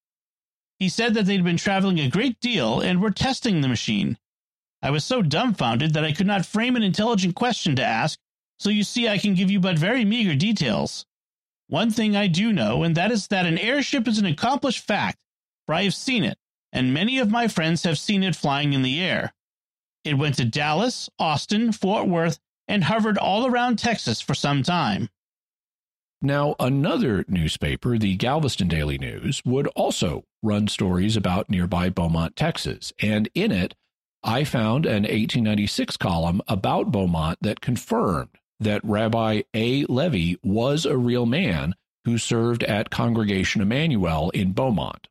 He 0.78 0.88
said 0.88 1.14
that 1.14 1.26
they'd 1.26 1.44
been 1.44 1.56
traveling 1.56 1.98
a 1.98 2.08
great 2.08 2.40
deal 2.40 2.80
and 2.80 3.00
were 3.00 3.10
testing 3.10 3.60
the 3.60 3.68
machine. 3.68 4.18
I 4.82 4.90
was 4.90 5.04
so 5.04 5.20
dumbfounded 5.20 5.92
that 5.94 6.04
I 6.04 6.12
could 6.12 6.26
not 6.26 6.46
frame 6.46 6.74
an 6.74 6.82
intelligent 6.82 7.34
question 7.34 7.76
to 7.76 7.84
ask, 7.84 8.18
so 8.58 8.70
you 8.70 8.82
see 8.82 9.08
I 9.08 9.18
can 9.18 9.34
give 9.34 9.50
you 9.50 9.60
but 9.60 9.78
very 9.78 10.04
meager 10.04 10.34
details. 10.34 11.06
One 11.66 11.90
thing 11.90 12.16
I 12.16 12.26
do 12.26 12.52
know, 12.52 12.82
and 12.82 12.96
that 12.96 13.12
is 13.12 13.28
that 13.28 13.46
an 13.46 13.58
airship 13.58 14.08
is 14.08 14.18
an 14.18 14.26
accomplished 14.26 14.84
fact, 14.84 15.18
for 15.66 15.74
I 15.74 15.84
have 15.84 15.94
seen 15.94 16.24
it, 16.24 16.38
and 16.72 16.94
many 16.94 17.18
of 17.18 17.30
my 17.30 17.46
friends 17.46 17.84
have 17.84 17.98
seen 17.98 18.22
it 18.22 18.34
flying 18.34 18.72
in 18.72 18.82
the 18.82 19.00
air. 19.00 19.34
It 20.04 20.14
went 20.14 20.36
to 20.36 20.44
Dallas, 20.44 21.10
Austin, 21.18 21.72
Fort 21.72 22.08
Worth, 22.08 22.38
and 22.66 22.84
hovered 22.84 23.18
all 23.18 23.46
around 23.46 23.78
Texas 23.78 24.20
for 24.20 24.34
some 24.34 24.62
time. 24.62 25.08
Now, 26.22 26.54
another 26.60 27.24
newspaper, 27.28 27.96
the 27.96 28.16
Galveston 28.16 28.68
Daily 28.68 28.98
News, 28.98 29.42
would 29.44 29.66
also 29.68 30.24
run 30.42 30.68
stories 30.68 31.16
about 31.16 31.48
nearby 31.48 31.88
Beaumont, 31.88 32.36
Texas. 32.36 32.92
And 33.00 33.28
in 33.34 33.50
it, 33.50 33.74
I 34.22 34.44
found 34.44 34.84
an 34.84 35.04
1896 35.04 35.96
column 35.96 36.42
about 36.46 36.92
Beaumont 36.92 37.38
that 37.40 37.62
confirmed 37.62 38.28
that 38.58 38.84
Rabbi 38.84 39.42
A. 39.54 39.84
Levy 39.86 40.38
was 40.42 40.84
a 40.84 40.98
real 40.98 41.24
man 41.24 41.74
who 42.04 42.18
served 42.18 42.62
at 42.64 42.90
Congregation 42.90 43.62
Emmanuel 43.62 44.30
in 44.30 44.52
Beaumont. 44.52 45.08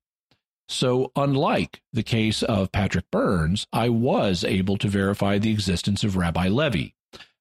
So, 0.71 1.11
unlike 1.15 1.81
the 1.91 2.03
case 2.03 2.43
of 2.43 2.71
Patrick 2.71 3.09
Burns, 3.09 3.65
I 3.73 3.89
was 3.89 4.43
able 4.43 4.77
to 4.77 4.87
verify 4.87 5.39
the 5.39 5.51
existence 5.51 6.03
of 6.03 6.15
Rabbi 6.15 6.47
Levy. 6.47 6.93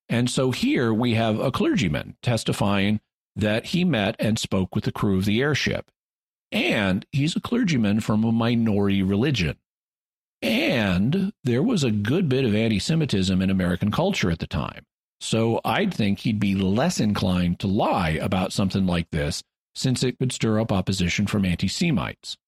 And 0.09 0.31
so 0.31 0.51
here 0.51 0.95
we 0.95 1.13
have 1.15 1.39
a 1.39 1.53
clergyman 1.53 2.17
testifying 2.23 3.01
that 3.37 3.67
he 3.67 3.85
met 3.85 4.17
and 4.19 4.39
spoke 4.39 4.75
with 4.75 4.85
the 4.85 4.93
crew 4.93 5.19
of 5.19 5.27
the 5.27 5.43
airship. 5.43 5.91
And 6.51 7.05
he's 7.13 7.37
a 7.37 7.41
clergyman 7.41 8.01
from 8.01 8.25
a 8.25 8.33
minority 8.33 9.03
religion. 9.03 9.59
And 10.41 11.35
there 11.45 11.63
was 11.63 11.85
a 11.85 11.91
good 11.91 12.31
bit 12.31 12.47
of 12.47 12.55
anti 12.55 12.79
Semitism 12.79 13.43
in 13.43 13.51
American 13.51 13.91
culture 13.91 14.31
at 14.31 14.39
the 14.39 14.47
time. 14.47 14.87
So 15.21 15.61
I'd 15.67 15.93
think 15.93 16.21
he'd 16.21 16.41
be 16.41 16.55
less 16.55 16.99
inclined 16.99 17.61
to 17.61 17.67
lie 17.67 18.19
about 18.23 18.55
something 18.55 18.87
like 18.87 19.11
this 19.11 19.43
since 19.75 20.03
it 20.03 20.19
could 20.19 20.33
stir 20.33 20.59
up 20.59 20.73
opposition 20.73 21.27
from 21.27 21.45
anti 21.45 21.69
Semites. 21.69 22.39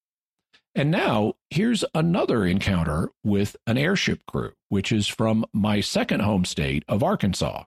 And 0.73 0.89
now 0.89 1.33
here's 1.49 1.83
another 1.93 2.45
encounter 2.45 3.09
with 3.23 3.57
an 3.67 3.77
airship 3.77 4.25
crew, 4.25 4.53
which 4.69 4.91
is 4.91 5.07
from 5.07 5.45
my 5.53 5.81
second 5.81 6.21
home 6.21 6.45
state 6.45 6.83
of 6.87 7.03
Arkansas. 7.03 7.63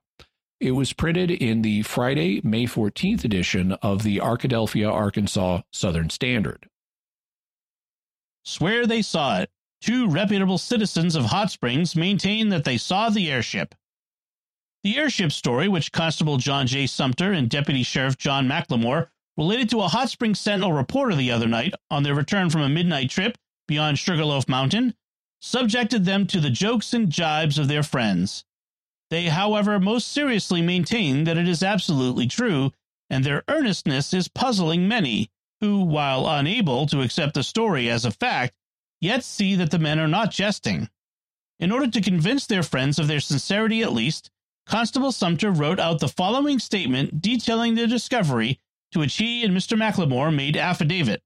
It 0.59 0.73
was 0.73 0.95
printed 0.95 1.31
in 1.31 1.61
the 1.63 1.83
Friday, 1.83 2.41
May 2.43 2.65
14th 2.65 3.25
edition 3.25 3.73
of 3.83 4.03
the 4.03 4.19
Arkadelphia, 4.19 4.91
Arkansas 4.91 5.61
Southern 5.73 6.09
Standard. 6.09 6.69
Swear 8.45 8.87
they 8.87 9.03
saw 9.03 9.41
it. 9.41 9.51
Two 9.83 10.09
reputable 10.09 10.57
citizens 10.57 11.15
of 11.15 11.27
Hot 11.27 11.51
Springs 11.51 11.95
maintain 11.95 12.49
that 12.49 12.65
they 12.65 12.79
saw 12.79 13.11
the 13.11 13.31
airship. 13.31 13.75
The 14.83 14.97
airship 14.97 15.33
story, 15.33 15.69
which 15.69 15.93
Constable 15.93 16.39
John 16.39 16.67
J. 16.67 16.87
Sumter 16.87 17.33
and 17.33 17.51
Deputy 17.51 17.83
Sheriff 17.83 18.17
John 18.17 18.49
McLemore 18.49 19.09
related 19.37 19.69
to 19.71 19.81
a 19.81 19.89
Hot 19.89 20.09
Springs 20.09 20.41
Sentinel 20.41 20.73
reporter 20.73 21.15
the 21.15 21.31
other 21.31 21.49
night 21.49 21.75
on 21.91 22.03
their 22.03 22.15
return 22.15 22.51
from 22.51 22.63
a 22.63 22.69
midnight 22.69 23.11
trip 23.11 23.37
beyond 23.67 23.99
Sugarloaf 23.99 24.49
Mountain, 24.49 24.95
subjected 25.41 26.05
them 26.05 26.27
to 26.27 26.41
the 26.41 26.51
jokes 26.51 26.95
and 26.95 27.11
jibes 27.11 27.59
of 27.59 27.69
their 27.69 27.83
friends. 27.83 28.45
They, 29.11 29.25
however, 29.25 29.79
most 29.79 30.09
seriously 30.09 30.63
maintain 30.63 31.25
that 31.25 31.37
it 31.37 31.49
is 31.49 31.63
absolutely 31.63 32.27
true, 32.27 32.73
and 33.11 33.25
their 33.25 33.43
earnestness 33.49 34.15
is 34.15 34.29
puzzling 34.29 34.89
many, 34.89 35.31
who, 35.61 35.85
while 35.85 36.29
unable 36.29 36.87
to 36.87 37.03
accept 37.03 37.35
the 37.35 37.43
story 37.43 37.91
as 37.91 38.05
a 38.05 38.11
fact, 38.11 38.55
yet 39.01 39.25
see 39.25 39.55
that 39.57 39.71
the 39.71 39.79
men 39.79 39.99
are 39.99 40.09
not 40.09 40.31
jesting. 40.31 40.89
In 41.59 41.71
order 41.71 41.87
to 41.89 42.01
convince 42.01 42.47
their 42.47 42.63
friends 42.63 42.99
of 42.99 43.07
their 43.07 43.21
sincerity 43.21 43.83
at 43.83 43.93
least, 43.93 44.31
Constable 44.67 45.13
Sumter 45.13 45.51
wrote 45.51 45.79
out 45.79 46.01
the 46.01 46.09
following 46.09 46.59
statement 46.59 47.21
detailing 47.21 47.75
the 47.75 47.87
discovery 47.87 48.59
to 48.95 49.01
which 49.01 49.17
he 49.17 49.45
and 49.45 49.55
Mr. 49.55 49.77
McLemore 49.77 50.33
made 50.35 50.57
affidavit. 50.57 51.21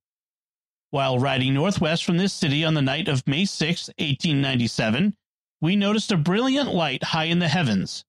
While 0.90 1.18
riding 1.18 1.52
northwest 1.52 2.02
from 2.02 2.16
this 2.16 2.32
city 2.32 2.64
on 2.64 2.72
the 2.72 2.80
night 2.80 3.08
of 3.08 3.26
May 3.26 3.44
6, 3.44 3.88
1897, 3.98 5.14
we 5.60 5.76
noticed 5.76 6.10
a 6.10 6.16
brilliant 6.16 6.74
light 6.74 7.04
high 7.04 7.24
in 7.24 7.40
the 7.40 7.48
heavens. 7.48 8.06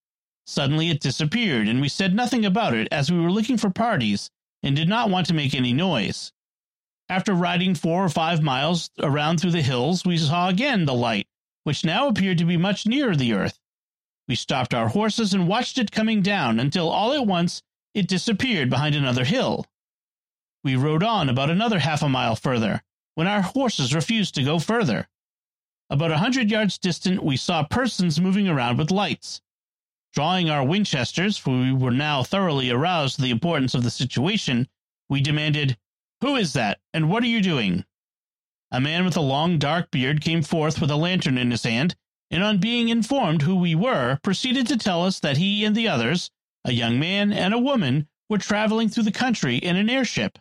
Suddenly 0.47 0.89
it 0.89 1.01
disappeared, 1.01 1.67
and 1.67 1.81
we 1.81 1.89
said 1.89 2.15
nothing 2.15 2.45
about 2.45 2.73
it 2.73 2.87
as 2.89 3.11
we 3.11 3.19
were 3.19 3.31
looking 3.31 3.57
for 3.57 3.69
parties 3.69 4.31
and 4.63 4.77
did 4.77 4.87
not 4.87 5.09
want 5.09 5.27
to 5.27 5.33
make 5.33 5.53
any 5.53 5.73
noise. 5.73 6.31
After 7.09 7.33
riding 7.33 7.75
four 7.75 8.05
or 8.05 8.09
five 8.09 8.41
miles 8.41 8.89
around 8.99 9.41
through 9.41 9.51
the 9.51 9.61
hills, 9.61 10.05
we 10.05 10.17
saw 10.17 10.47
again 10.47 10.85
the 10.85 10.93
light, 10.93 11.27
which 11.65 11.83
now 11.83 12.07
appeared 12.07 12.37
to 12.37 12.45
be 12.45 12.55
much 12.55 12.87
nearer 12.87 13.15
the 13.15 13.33
earth. 13.33 13.59
We 14.25 14.35
stopped 14.35 14.73
our 14.73 14.87
horses 14.87 15.33
and 15.33 15.49
watched 15.49 15.77
it 15.77 15.91
coming 15.91 16.21
down 16.21 16.61
until 16.61 16.89
all 16.89 17.11
at 17.11 17.27
once 17.27 17.61
it 17.93 18.07
disappeared 18.07 18.69
behind 18.69 18.95
another 18.95 19.23
hill. 19.23 19.65
We 20.63 20.75
rode 20.75 21.03
on 21.03 21.29
about 21.29 21.49
another 21.49 21.79
half 21.79 22.01
a 22.01 22.09
mile 22.09 22.35
further, 22.35 22.83
when 23.15 23.27
our 23.27 23.41
horses 23.41 23.95
refused 23.95 24.35
to 24.35 24.43
go 24.43 24.59
further. 24.59 25.07
About 25.89 26.11
a 26.11 26.17
hundred 26.17 26.51
yards 26.51 26.77
distant, 26.77 27.23
we 27.23 27.37
saw 27.37 27.63
persons 27.63 28.19
moving 28.19 28.47
around 28.47 28.77
with 28.77 28.91
lights. 28.91 29.41
Drawing 30.13 30.49
our 30.49 30.63
Winchesters, 30.63 31.37
for 31.37 31.57
we 31.57 31.73
were 31.73 31.91
now 31.91 32.23
thoroughly 32.23 32.69
aroused 32.69 33.15
to 33.15 33.21
the 33.21 33.31
importance 33.31 33.73
of 33.73 33.83
the 33.83 33.89
situation, 33.89 34.67
we 35.07 35.21
demanded, 35.21 35.77
Who 36.21 36.35
is 36.35 36.53
that, 36.53 36.79
and 36.93 37.09
what 37.09 37.23
are 37.23 37.27
you 37.27 37.41
doing? 37.41 37.85
A 38.71 38.79
man 38.79 39.05
with 39.05 39.17
a 39.17 39.21
long 39.21 39.57
dark 39.57 39.89
beard 39.89 40.21
came 40.21 40.43
forth 40.43 40.79
with 40.79 40.91
a 40.91 40.95
lantern 40.95 41.37
in 41.37 41.49
his 41.49 41.63
hand, 41.63 41.95
and 42.29 42.43
on 42.43 42.59
being 42.59 42.89
informed 42.89 43.41
who 43.41 43.55
we 43.55 43.73
were, 43.73 44.19
proceeded 44.21 44.67
to 44.67 44.77
tell 44.77 45.03
us 45.03 45.19
that 45.19 45.37
he 45.37 45.65
and 45.65 45.75
the 45.75 45.87
others, 45.87 46.29
a 46.65 46.71
young 46.71 46.99
man 46.99 47.31
and 47.31 47.53
a 47.53 47.59
woman, 47.59 48.07
were 48.29 48.37
traveling 48.37 48.89
through 48.89 49.03
the 49.03 49.11
country 49.11 49.57
in 49.57 49.75
an 49.75 49.89
airship. 49.89 50.37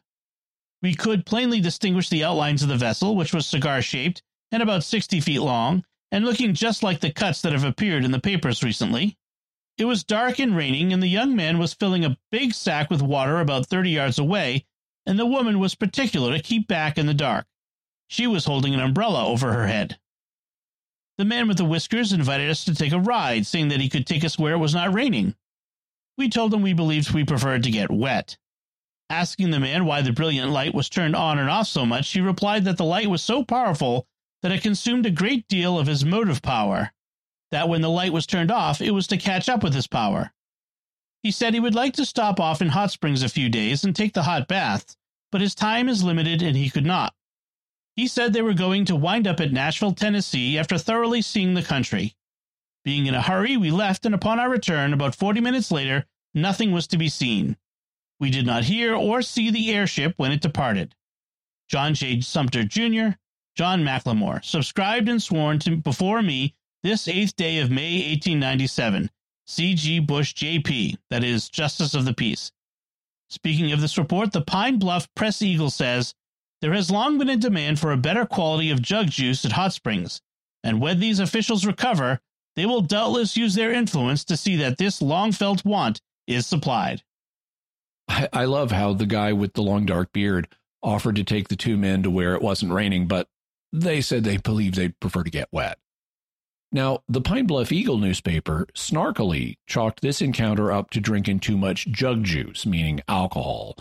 We 0.83 0.94
could 0.94 1.26
plainly 1.26 1.61
distinguish 1.61 2.09
the 2.09 2.24
outlines 2.24 2.62
of 2.62 2.68
the 2.68 2.76
vessel, 2.76 3.16
which 3.16 3.33
was 3.33 3.46
cigar 3.46 3.83
shaped 3.83 4.22
and 4.52 4.62
about 4.62 4.85
60 4.85 5.20
feet 5.20 5.40
long, 5.40 5.85
and 6.11 6.24
looking 6.24 6.54
just 6.54 6.83
like 6.83 7.00
the 7.00 7.11
cuts 7.11 7.42
that 7.42 7.52
have 7.52 7.64
appeared 7.64 8.04
in 8.04 8.12
the 8.12 8.20
papers 8.20 8.62
recently. 8.62 9.16
It 9.76 9.85
was 9.85 10.04
dark 10.04 10.38
and 10.38 10.57
raining, 10.57 10.92
and 10.92 11.02
the 11.02 11.09
young 11.09 11.37
man 11.37 11.59
was 11.59 11.74
filling 11.74 12.04
a 12.04 12.18
big 12.31 12.54
sack 12.54 12.90
with 12.90 13.02
water 13.02 13.40
about 13.40 13.66
30 13.66 13.90
yards 13.90 14.18
away, 14.18 14.66
and 15.07 15.18
the 15.18 15.26
woman 15.26 15.59
was 15.59 15.74
particular 15.74 16.37
to 16.37 16.42
keep 16.42 16.66
back 16.66 16.98
in 16.98 17.07
the 17.07 17.14
dark. 17.14 17.46
She 18.09 18.26
was 18.26 18.46
holding 18.46 18.74
an 18.74 18.81
umbrella 18.81 19.26
over 19.26 19.52
her 19.52 19.66
head. 19.66 19.98
The 21.18 21.24
man 21.24 21.48
with 21.48 21.59
the 21.59 21.64
whiskers 21.64 22.12
invited 22.12 22.48
us 22.48 22.64
to 22.64 22.74
take 22.74 22.92
a 22.92 23.00
ride, 23.00 23.46
saying 23.46 23.68
that 23.68 23.81
he 23.81 23.88
could 23.88 24.07
take 24.07 24.24
us 24.24 24.38
where 24.38 24.54
it 24.54 24.59
was 24.59 24.74
not 24.74 24.94
raining. 24.94 25.35
We 26.18 26.28
told 26.28 26.52
him 26.52 26.62
we 26.62 26.72
believed 26.72 27.12
we 27.12 27.24
preferred 27.24 27.62
to 27.62 27.70
get 27.70 27.92
wet. 27.92 28.37
Asking 29.09 29.50
the 29.50 29.61
man 29.61 29.85
why 29.85 30.02
the 30.02 30.12
brilliant 30.12 30.50
light 30.50 30.74
was 30.74 30.90
turned 30.90 31.14
on 31.14 31.38
and 31.38 31.48
off 31.48 31.68
so 31.68 31.87
much, 31.87 32.12
he 32.12 32.20
replied 32.20 32.64
that 32.64 32.76
the 32.76 32.85
light 32.85 33.09
was 33.09 33.22
so 33.22 33.44
powerful 33.44 34.07
that 34.42 34.50
it 34.50 34.62
consumed 34.62 35.07
a 35.07 35.11
great 35.11 35.46
deal 35.46 35.78
of 35.78 35.87
his 35.87 36.04
motive 36.04 36.42
power, 36.42 36.92
that 37.52 37.68
when 37.68 37.83
the 37.83 37.88
light 37.88 38.12
was 38.12 38.26
turned 38.26 38.50
off, 38.50 38.83
it 38.83 38.90
was 38.90 39.07
to 39.07 39.16
catch 39.16 39.48
up 39.48 39.62
with 39.62 39.74
his 39.74 39.87
power. 39.87 40.33
He 41.22 41.31
said 41.31 41.54
he 41.54 41.61
would 41.61 41.74
like 41.74 41.94
to 41.94 42.04
stop 42.04 42.40
off 42.40 42.61
in 42.61 42.68
Hot 42.70 42.90
Springs 42.90 43.22
a 43.22 43.28
few 43.28 43.48
days 43.48 43.85
and 43.85 43.94
take 43.94 44.12
the 44.12 44.24
hot 44.24 44.48
bath, 44.48 44.96
but 45.31 45.40
his 45.40 45.54
time 45.54 45.88
is 45.88 46.02
limited 46.02 46.42
and 46.42 46.57
he 46.57 46.68
could 46.68 46.87
not. 46.87 47.14
He 47.96 48.09
said 48.09 48.33
they 48.33 48.42
were 48.42 48.54
going 48.54 48.85
to 48.87 48.96
wind 48.96 49.26
up 49.26 49.40
at 49.40 49.52
Nashville, 49.52 49.94
Tennessee 49.94 50.59
after 50.59 50.78
thoroughly 50.78 51.22
seeing 51.22 51.54
the 51.54 51.62
country. 51.62 52.16
Being 52.84 53.06
in 53.06 53.14
a 53.14 53.22
hurry, 53.22 53.56
we 53.56 53.70
left, 53.70 54.06
and 54.06 54.14
upon 54.14 54.38
our 54.38 54.48
return, 54.48 54.92
about 54.92 55.14
40 55.14 55.40
minutes 55.40 55.70
later, 55.70 56.06
nothing 56.34 56.72
was 56.72 56.86
to 56.88 56.98
be 56.98 57.08
seen. 57.08 57.56
We 58.20 58.30
did 58.30 58.46
not 58.46 58.64
hear 58.64 58.94
or 58.94 59.22
see 59.22 59.50
the 59.50 59.72
airship 59.72 60.14
when 60.16 60.32
it 60.32 60.40
departed. 60.40 60.94
John 61.68 61.94
J. 61.94 62.20
Sumter, 62.20 62.64
Jr., 62.64 63.16
John 63.56 63.82
McLemore, 63.82 64.44
subscribed 64.44 65.08
and 65.08 65.22
sworn 65.22 65.58
to 65.60 65.76
before 65.76 66.22
me 66.22 66.54
this 66.82 67.06
8th 67.06 67.36
day 67.36 67.58
of 67.58 67.70
May 67.70 67.96
1897. 68.10 69.10
C.G. 69.46 70.00
Bush, 70.00 70.34
J.P., 70.34 70.98
that 71.10 71.24
is, 71.24 71.48
Justice 71.48 71.94
of 71.94 72.04
the 72.04 72.12
Peace. 72.12 72.52
Speaking 73.30 73.72
of 73.72 73.80
this 73.80 73.98
report, 73.98 74.32
the 74.32 74.42
Pine 74.42 74.78
Bluff 74.78 75.08
Press 75.14 75.42
Eagle 75.42 75.70
says 75.70 76.14
there 76.60 76.72
has 76.72 76.90
long 76.90 77.18
been 77.18 77.28
a 77.28 77.36
demand 77.36 77.78
for 77.78 77.92
a 77.92 77.96
better 77.96 78.26
quality 78.26 78.70
of 78.70 78.82
jug 78.82 79.08
juice 79.08 79.44
at 79.44 79.52
Hot 79.52 79.72
Springs, 79.72 80.20
and 80.62 80.80
when 80.80 81.00
these 81.00 81.20
officials 81.20 81.66
recover, 81.66 82.20
they 82.58 82.66
will 82.66 82.80
doubtless 82.80 83.36
use 83.36 83.54
their 83.54 83.72
influence 83.72 84.24
to 84.24 84.36
see 84.36 84.56
that 84.56 84.78
this 84.78 85.00
long 85.00 85.32
felt 85.32 85.64
want 85.64 86.00
is 86.26 86.46
supplied. 86.46 87.02
I, 88.08 88.28
I 88.32 88.44
love 88.46 88.72
how 88.72 88.94
the 88.94 89.06
guy 89.06 89.32
with 89.32 89.52
the 89.52 89.62
long 89.62 89.86
dark 89.86 90.12
beard 90.12 90.48
offered 90.82 91.16
to 91.16 91.24
take 91.24 91.48
the 91.48 91.56
two 91.56 91.76
men 91.76 92.02
to 92.02 92.10
where 92.10 92.34
it 92.34 92.42
wasn't 92.42 92.72
raining, 92.72 93.06
but 93.06 93.28
they 93.72 94.00
said 94.00 94.24
they 94.24 94.38
believed 94.38 94.74
they'd 94.74 94.98
prefer 94.98 95.22
to 95.22 95.30
get 95.30 95.48
wet. 95.52 95.78
Now, 96.70 97.02
the 97.08 97.20
Pine 97.20 97.46
Bluff 97.46 97.72
Eagle 97.72 97.98
newspaper 97.98 98.66
snarkily 98.74 99.56
chalked 99.66 100.00
this 100.00 100.20
encounter 100.20 100.70
up 100.70 100.90
to 100.90 101.00
drinking 101.00 101.40
too 101.40 101.56
much 101.56 101.86
jug 101.86 102.24
juice, 102.24 102.66
meaning 102.66 103.00
alcohol. 103.08 103.76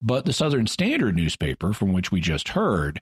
But 0.00 0.24
the 0.24 0.32
Southern 0.32 0.66
Standard 0.68 1.16
newspaper, 1.16 1.72
from 1.72 1.92
which 1.92 2.12
we 2.12 2.20
just 2.20 2.50
heard, 2.50 3.00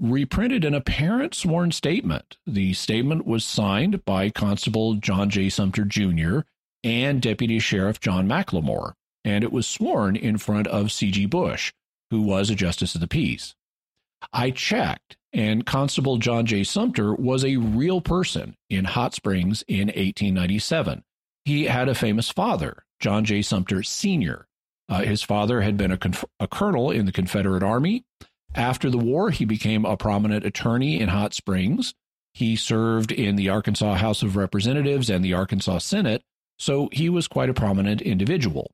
reprinted 0.00 0.64
an 0.64 0.74
apparent 0.74 1.34
sworn 1.34 1.70
statement. 1.72 2.38
The 2.46 2.72
statement 2.74 3.26
was 3.26 3.44
signed 3.44 4.04
by 4.04 4.30
Constable 4.30 4.94
John 4.94 5.30
J. 5.30 5.48
Sumter 5.48 5.84
Jr. 5.84 6.40
and 6.82 7.20
Deputy 7.20 7.58
Sheriff 7.58 8.00
John 8.00 8.26
McLemore, 8.26 8.94
and 9.24 9.44
it 9.44 9.52
was 9.52 9.66
sworn 9.66 10.16
in 10.16 10.38
front 10.38 10.66
of 10.68 10.90
C.G. 10.90 11.26
Bush, 11.26 11.72
who 12.10 12.22
was 12.22 12.50
a 12.50 12.54
Justice 12.54 12.94
of 12.94 13.00
the 13.00 13.08
Peace. 13.08 13.54
I 14.32 14.50
checked, 14.50 15.16
and 15.32 15.64
Constable 15.66 16.18
John 16.18 16.46
J. 16.46 16.64
Sumter 16.64 17.14
was 17.14 17.44
a 17.44 17.56
real 17.56 18.00
person 18.00 18.56
in 18.68 18.84
Hot 18.86 19.14
Springs 19.14 19.62
in 19.68 19.88
1897. 19.88 21.02
He 21.44 21.64
had 21.64 21.88
a 21.88 21.94
famous 21.94 22.30
father, 22.30 22.84
John 23.00 23.24
J. 23.24 23.42
Sumter 23.42 23.82
Sr., 23.82 24.46
Uh, 24.88 25.02
his 25.02 25.22
father 25.22 25.60
had 25.60 25.76
been 25.76 25.92
a, 25.92 25.96
conf- 25.96 26.24
a 26.40 26.48
colonel 26.48 26.90
in 26.90 27.06
the 27.06 27.12
Confederate 27.12 27.62
Army. 27.62 28.04
After 28.54 28.90
the 28.90 28.98
war, 28.98 29.30
he 29.30 29.44
became 29.44 29.84
a 29.84 29.96
prominent 29.96 30.44
attorney 30.44 31.00
in 31.00 31.08
Hot 31.08 31.34
Springs. 31.34 31.94
He 32.32 32.56
served 32.56 33.12
in 33.12 33.36
the 33.36 33.48
Arkansas 33.48 33.94
House 33.94 34.22
of 34.22 34.36
Representatives 34.36 35.08
and 35.10 35.24
the 35.24 35.34
Arkansas 35.34 35.78
Senate, 35.78 36.22
so 36.58 36.88
he 36.92 37.08
was 37.08 37.28
quite 37.28 37.48
a 37.48 37.54
prominent 37.54 38.00
individual. 38.02 38.72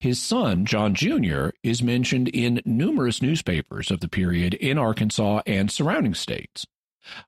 His 0.00 0.22
son, 0.22 0.64
John 0.64 0.94
Jr., 0.94 1.48
is 1.62 1.82
mentioned 1.82 2.28
in 2.28 2.62
numerous 2.64 3.20
newspapers 3.20 3.90
of 3.90 4.00
the 4.00 4.08
period 4.08 4.54
in 4.54 4.78
Arkansas 4.78 5.42
and 5.44 5.70
surrounding 5.70 6.14
states. 6.14 6.66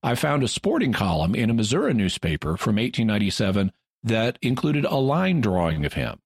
I 0.02 0.14
found 0.14 0.42
a 0.42 0.48
sporting 0.48 0.92
column 0.92 1.34
in 1.34 1.50
a 1.50 1.54
Missouri 1.54 1.94
newspaper 1.94 2.56
from 2.56 2.76
1897 2.76 3.72
that 4.04 4.38
included 4.42 4.84
a 4.84 4.96
line 4.96 5.40
drawing 5.40 5.84
of 5.84 5.94
him. 5.94 6.20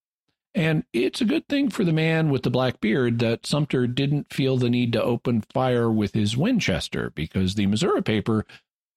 And 0.55 0.85
it's 0.93 1.21
a 1.21 1.25
good 1.25 1.49
thing 1.49 1.69
for 1.69 1.83
the 1.83 1.93
man 1.93 2.31
with 2.31 2.45
the 2.45 2.51
black 2.51 2.81
beard 2.81 3.19
that 3.19 3.45
Sumter 3.45 3.89
didn't 3.89 4.33
feel 4.33 4.57
the 4.57 4.71
need 4.71 4.93
to 4.93 5.03
open 5.03 5.43
fire 5.53 5.91
with 5.91 6.15
his 6.15 6.37
Winchester 6.37 7.11
because 7.11 7.55
the 7.55 7.67
Missouri 7.67 8.03
paper 8.03 8.47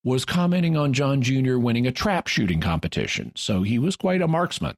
was 0.03 0.23
commenting 0.23 0.77
on 0.77 0.93
John 0.93 1.21
Jr. 1.21 1.57
winning 1.57 1.87
a 1.87 1.91
trap 1.91 2.27
shooting 2.27 2.61
competition, 2.61 3.31
so 3.35 3.63
he 3.63 3.79
was 3.79 3.95
quite 3.95 4.21
a 4.21 4.27
marksman. 4.27 4.77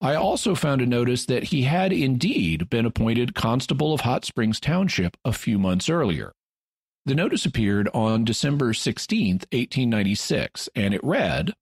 I 0.00 0.14
also 0.14 0.54
found 0.54 0.82
a 0.82 0.86
notice 0.86 1.26
that 1.26 1.44
he 1.44 1.62
had 1.62 1.92
indeed 1.92 2.68
been 2.68 2.86
appointed 2.86 3.34
constable 3.34 3.94
of 3.94 4.02
Hot 4.02 4.24
Springs 4.24 4.60
Township 4.60 5.16
a 5.24 5.32
few 5.32 5.58
months 5.58 5.88
earlier. 5.88 6.34
The 7.06 7.14
notice 7.14 7.46
appeared 7.46 7.88
on 7.94 8.24
December 8.24 8.74
16, 8.74 9.34
1896, 9.52 10.68
and 10.74 10.92
it 10.92 11.02
read 11.02 11.54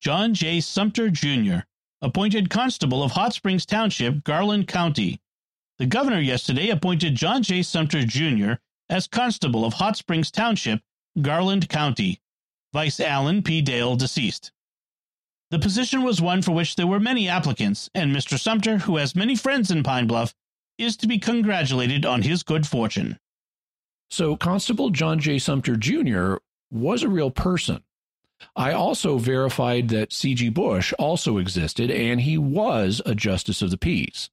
John 0.00 0.32
J. 0.32 0.60
Sumter, 0.60 1.10
Jr., 1.10 1.66
appointed 2.04 2.50
constable 2.50 3.02
of 3.02 3.12
Hot 3.12 3.32
Springs 3.32 3.64
Township, 3.64 4.24
Garland 4.24 4.68
County. 4.68 5.22
The 5.78 5.86
governor 5.86 6.20
yesterday 6.20 6.68
appointed 6.68 7.14
John 7.14 7.42
J. 7.42 7.62
Sumter, 7.62 8.04
Jr. 8.04 8.52
as 8.90 9.06
constable 9.06 9.64
of 9.64 9.72
Hot 9.72 9.96
Springs 9.96 10.30
Township, 10.30 10.82
Garland 11.22 11.70
County. 11.70 12.20
Vice 12.74 13.00
Allen 13.00 13.42
P. 13.42 13.62
Dale, 13.62 13.96
deceased. 13.96 14.52
The 15.50 15.58
position 15.58 16.02
was 16.02 16.20
one 16.20 16.42
for 16.42 16.52
which 16.52 16.76
there 16.76 16.86
were 16.86 17.00
many 17.00 17.26
applicants, 17.26 17.88
and 17.94 18.14
Mr. 18.14 18.38
Sumter, 18.38 18.78
who 18.78 18.98
has 18.98 19.16
many 19.16 19.34
friends 19.34 19.70
in 19.70 19.82
Pine 19.82 20.06
Bluff, 20.06 20.34
is 20.76 20.98
to 20.98 21.06
be 21.06 21.18
congratulated 21.18 22.04
on 22.04 22.20
his 22.20 22.42
good 22.42 22.66
fortune. 22.66 23.18
So, 24.10 24.36
Constable 24.36 24.90
John 24.90 25.20
J. 25.20 25.38
Sumter 25.38 25.76
Jr. 25.76 26.36
was 26.70 27.02
a 27.02 27.08
real 27.08 27.30
person. 27.30 27.82
I 28.56 28.72
also 28.72 29.18
verified 29.18 29.88
that 29.88 30.12
C.G. 30.12 30.50
Bush 30.50 30.92
also 30.98 31.38
existed, 31.38 31.90
and 31.90 32.20
he 32.20 32.38
was 32.38 33.00
a 33.04 33.14
justice 33.14 33.62
of 33.62 33.70
the 33.70 33.78
peace. 33.78 34.30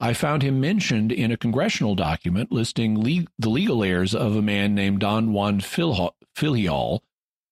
I 0.00 0.12
found 0.12 0.42
him 0.42 0.60
mentioned 0.60 1.10
in 1.10 1.32
a 1.32 1.36
congressional 1.36 1.94
document 1.94 2.52
listing 2.52 3.02
le- 3.02 3.26
the 3.38 3.50
legal 3.50 3.82
heirs 3.82 4.14
of 4.14 4.36
a 4.36 4.42
man 4.42 4.74
named 4.74 5.00
Don 5.00 5.32
Juan 5.32 5.60
Filial, 5.60 7.02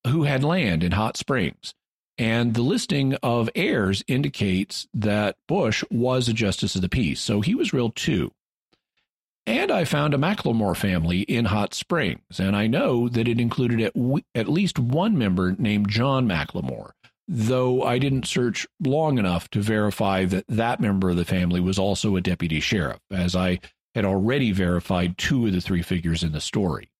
who 0.07 0.23
had 0.23 0.45
land 0.45 0.85
in 0.85 0.93
Hot 0.93 1.17
Springs. 1.17 1.75
And 2.19 2.55
the 2.55 2.63
listing 2.63 3.15
of 3.23 3.51
heirs 3.55 4.03
indicates 4.07 4.87
that 4.95 5.37
Bush 5.49 5.85
was 5.91 6.29
a 6.29 6.33
justice 6.33 6.75
of 6.75 6.83
the 6.83 6.89
peace, 6.89 7.21
so 7.21 7.41
he 7.41 7.55
was 7.55 7.73
real 7.73 7.91
too. 7.91 8.33
And 9.47 9.71
I 9.71 9.85
found 9.85 10.13
a 10.13 10.19
McLemore 10.19 10.77
family 10.77 11.21
in 11.21 11.45
Hot 11.45 11.73
Springs, 11.73 12.41
and 12.41 12.57
I 12.57 12.67
know 12.67 13.09
that 13.09 13.29
it 13.29 13.41
included 13.41 13.81
at, 13.81 13.93
at 14.35 14.49
least 14.49 14.77
one 14.77 15.17
member 15.17 15.55
named 15.57 15.89
John 15.89 16.27
McLemore, 16.27 16.91
though 17.29 17.85
I 17.85 18.01
didn't 18.01 18.27
search 18.27 18.67
long 18.85 19.19
enough 19.19 19.49
to 19.51 19.61
verify 19.61 20.25
that 20.25 20.47
that 20.49 20.81
member 20.81 21.11
of 21.11 21.17
the 21.17 21.25
family 21.25 21.61
was 21.61 21.79
also 21.79 22.17
a 22.17 22.21
deputy 22.21 22.59
sheriff, 22.59 22.99
as 23.13 23.37
I 23.37 23.61
had 23.95 24.05
already 24.05 24.51
verified 24.51 25.17
two 25.17 25.47
of 25.47 25.53
the 25.53 25.61
three 25.61 25.83
figures 25.83 26.25
in 26.25 26.33
the 26.33 26.41
story. 26.41 26.91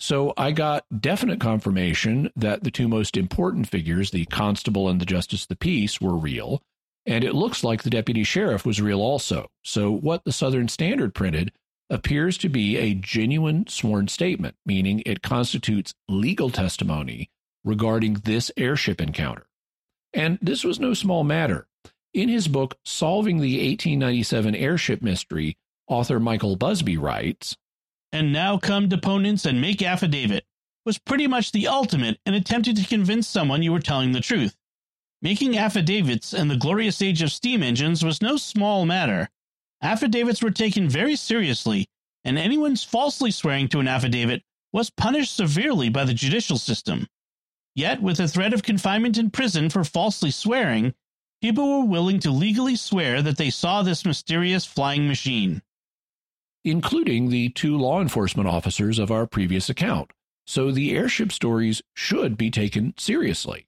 So 0.00 0.32
I 0.38 0.52
got 0.52 0.86
definite 1.00 1.38
confirmation 1.38 2.30
that 2.34 2.64
the 2.64 2.70
two 2.70 2.88
most 2.88 3.16
important 3.16 3.68
figures, 3.68 4.10
the 4.10 4.24
constable 4.24 4.88
and 4.88 5.00
the 5.00 5.06
justice 5.06 5.42
of 5.42 5.48
the 5.48 5.56
peace, 5.56 6.00
were 6.00 6.16
real, 6.16 6.62
and 7.04 7.24
it 7.24 7.34
looks 7.34 7.62
like 7.62 7.82
the 7.82 7.90
deputy 7.90 8.24
sheriff 8.24 8.64
was 8.64 8.80
real 8.80 9.02
also. 9.02 9.48
So 9.62 9.90
what 9.90 10.24
the 10.24 10.32
Southern 10.32 10.68
Standard 10.68 11.14
printed 11.14 11.52
appears 11.90 12.38
to 12.38 12.48
be 12.48 12.76
a 12.76 12.94
genuine 12.94 13.66
sworn 13.66 14.08
statement, 14.08 14.56
meaning 14.64 15.02
it 15.04 15.22
constitutes 15.22 15.94
legal 16.08 16.50
testimony 16.50 17.30
regarding 17.64 18.14
this 18.14 18.50
airship 18.56 19.00
encounter. 19.00 19.46
And 20.12 20.38
this 20.40 20.64
was 20.64 20.80
no 20.80 20.94
small 20.94 21.24
matter. 21.24 21.66
In 22.12 22.28
his 22.28 22.46
book, 22.46 22.78
Solving 22.84 23.38
the 23.38 23.56
1897 23.56 24.54
Airship 24.54 25.02
Mystery, 25.02 25.56
author 25.88 26.20
Michael 26.20 26.56
Busby 26.56 26.96
writes 26.96 27.56
And 28.12 28.32
now 28.32 28.56
come 28.56 28.88
deponents 28.88 29.44
and 29.44 29.60
make 29.60 29.82
affidavit 29.82 30.44
was 30.84 30.98
pretty 30.98 31.26
much 31.26 31.52
the 31.52 31.66
ultimate 31.66 32.18
in 32.26 32.34
attempting 32.34 32.74
to 32.76 32.86
convince 32.86 33.26
someone 33.26 33.62
you 33.62 33.72
were 33.72 33.80
telling 33.80 34.12
the 34.12 34.20
truth. 34.20 34.54
Making 35.22 35.56
affidavits 35.56 36.34
in 36.34 36.48
the 36.48 36.56
glorious 36.56 37.00
age 37.00 37.22
of 37.22 37.32
steam 37.32 37.62
engines 37.62 38.04
was 38.04 38.20
no 38.20 38.36
small 38.36 38.84
matter, 38.84 39.30
affidavits 39.84 40.42
were 40.42 40.50
taken 40.50 40.88
very 40.88 41.14
seriously, 41.14 41.86
and 42.24 42.38
anyone 42.38 42.74
falsely 42.74 43.30
swearing 43.30 43.68
to 43.68 43.80
an 43.80 43.86
affidavit 43.86 44.42
was 44.72 44.90
punished 44.90 45.36
severely 45.36 45.88
by 45.88 46.04
the 46.04 46.14
judicial 46.14 46.58
system. 46.58 47.06
Yet, 47.76 48.00
with 48.02 48.16
the 48.16 48.28
threat 48.28 48.54
of 48.54 48.62
confinement 48.62 49.18
in 49.18 49.30
prison 49.30 49.68
for 49.68 49.84
falsely 49.84 50.30
swearing, 50.30 50.94
people 51.42 51.80
were 51.80 51.86
willing 51.86 52.18
to 52.20 52.30
legally 52.30 52.76
swear 52.76 53.20
that 53.22 53.36
they 53.36 53.50
saw 53.50 53.82
this 53.82 54.04
mysterious 54.04 54.64
flying 54.64 55.06
machine. 55.06 55.62
Including 56.64 57.28
the 57.28 57.50
two 57.50 57.76
law 57.76 58.00
enforcement 58.00 58.48
officers 58.48 58.98
of 58.98 59.10
our 59.10 59.26
previous 59.26 59.68
account. 59.68 60.12
So 60.46 60.70
the 60.70 60.96
airship 60.96 61.30
stories 61.32 61.82
should 61.94 62.36
be 62.36 62.50
taken 62.50 62.94
seriously. 62.96 63.66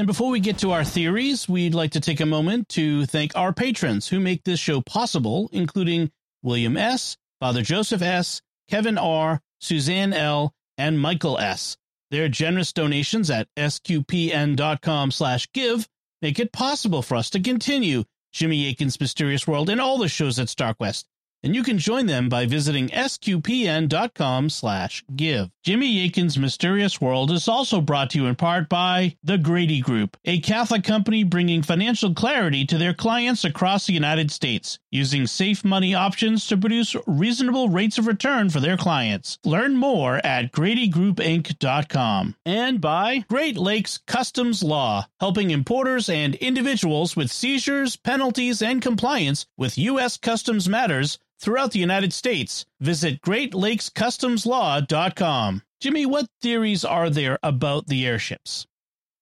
And 0.00 0.06
before 0.06 0.30
we 0.30 0.40
get 0.40 0.56
to 0.60 0.72
our 0.72 0.82
theories, 0.82 1.46
we'd 1.46 1.74
like 1.74 1.90
to 1.90 2.00
take 2.00 2.20
a 2.20 2.24
moment 2.26 2.70
to 2.70 3.04
thank 3.04 3.36
our 3.36 3.52
patrons 3.52 4.08
who 4.08 4.18
make 4.18 4.44
this 4.44 4.58
show 4.58 4.80
possible, 4.80 5.50
including 5.52 6.10
William 6.42 6.78
S., 6.78 7.18
Father 7.38 7.60
Joseph 7.60 8.00
S., 8.00 8.40
Kevin 8.70 8.96
R., 8.96 9.42
Suzanne 9.60 10.14
L., 10.14 10.54
and 10.78 10.98
Michael 10.98 11.38
S. 11.38 11.76
Their 12.10 12.30
generous 12.30 12.72
donations 12.72 13.28
at 13.28 13.48
sqpn.com 13.58 15.10
slash 15.10 15.46
give 15.52 15.86
make 16.22 16.38
it 16.38 16.50
possible 16.50 17.02
for 17.02 17.16
us 17.16 17.28
to 17.28 17.38
continue 17.38 18.04
Jimmy 18.32 18.70
Akin's 18.70 18.98
Mysterious 18.98 19.46
World 19.46 19.68
and 19.68 19.82
all 19.82 19.98
the 19.98 20.08
shows 20.08 20.38
at 20.38 20.46
StarQuest 20.46 21.04
and 21.42 21.54
you 21.54 21.62
can 21.62 21.78
join 21.78 22.06
them 22.06 22.28
by 22.28 22.46
visiting 22.46 22.88
sqpn.com 22.88 24.50
slash 24.50 25.04
give. 25.14 25.50
Jimmy 25.62 26.04
Akin's 26.06 26.38
Mysterious 26.38 27.00
World 27.00 27.30
is 27.30 27.48
also 27.48 27.80
brought 27.80 28.10
to 28.10 28.18
you 28.18 28.26
in 28.26 28.34
part 28.34 28.68
by 28.68 29.16
The 29.22 29.38
Grady 29.38 29.80
Group, 29.80 30.16
a 30.24 30.40
Catholic 30.40 30.84
company 30.84 31.22
bringing 31.22 31.62
financial 31.62 32.14
clarity 32.14 32.64
to 32.66 32.78
their 32.78 32.94
clients 32.94 33.44
across 33.44 33.86
the 33.86 33.92
United 33.92 34.30
States, 34.30 34.78
using 34.90 35.26
safe 35.26 35.64
money 35.64 35.94
options 35.94 36.46
to 36.46 36.56
produce 36.56 36.96
reasonable 37.06 37.68
rates 37.68 37.98
of 37.98 38.06
return 38.06 38.48
for 38.48 38.60
their 38.60 38.76
clients. 38.76 39.38
Learn 39.44 39.76
more 39.76 40.16
at 40.24 40.52
GradyGroupInc.com. 40.52 42.36
And 42.46 42.80
by 42.80 43.24
Great 43.28 43.56
Lakes 43.56 43.98
Customs 44.06 44.62
Law, 44.62 45.06
helping 45.20 45.50
importers 45.50 46.08
and 46.08 46.34
individuals 46.36 47.16
with 47.16 47.30
seizures, 47.30 47.96
penalties, 47.96 48.62
and 48.62 48.80
compliance 48.80 49.46
with 49.56 49.78
U.S. 49.78 50.16
customs 50.16 50.68
matters 50.68 51.18
throughout 51.40 51.72
the 51.72 51.78
United 51.78 52.12
States. 52.12 52.66
Visit 52.80 53.22
GreatLakesCustomsLaw.com. 53.22 55.62
Jimmy, 55.80 56.06
what 56.06 56.26
theories 56.42 56.84
are 56.84 57.08
there 57.08 57.38
about 57.42 57.86
the 57.86 58.06
airships? 58.06 58.66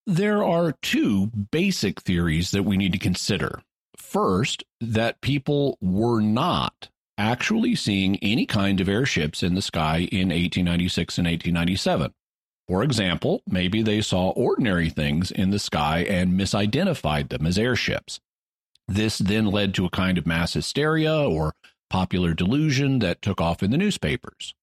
There 0.07 0.43
are 0.43 0.75
two 0.83 1.29
basic 1.29 2.01
theories 2.01 2.51
that 2.51 2.65
we 2.65 2.77
need 2.77 2.93
to 2.93 2.99
consider. 2.99 3.63
First, 3.97 4.65
that 4.81 5.21
people 5.21 5.79
were 5.81 6.21
not 6.21 6.89
actually 7.19 7.75
seeing 7.75 8.17
any 8.17 8.47
kind 8.47 8.81
of 8.81 8.89
airships 8.89 9.43
in 9.43 9.55
the 9.55 9.63
sky 9.63 10.09
in 10.11 10.29
1896 10.29 11.19
and 11.19 11.27
1897. 11.27 12.13
For 12.69 12.83
example, 12.83 13.43
maybe 13.47 13.83
they 13.83 14.01
saw 14.01 14.31
ordinary 14.31 14.91
things 14.91 15.31
in 15.31 15.51
the 15.51 15.59
sky 15.59 16.07
and 16.09 16.39
misidentified 16.39 17.29
them 17.29 17.47
as 17.47 17.59
airships. 17.59 18.21
This 18.87 19.19
then 19.19 19.47
led 19.47 19.75
to 19.75 19.85
a 19.85 19.91
kind 19.91 20.17
of 20.17 20.27
mass 20.27 20.55
hysteria 20.55 21.15
or 21.15 21.53
popular 21.91 22.35
delusion 22.35 22.99
that 23.01 23.23
took 23.23 23.41
off 23.41 23.63
in 23.63 23.71
the 23.71 23.79
newspapers. 23.79 24.55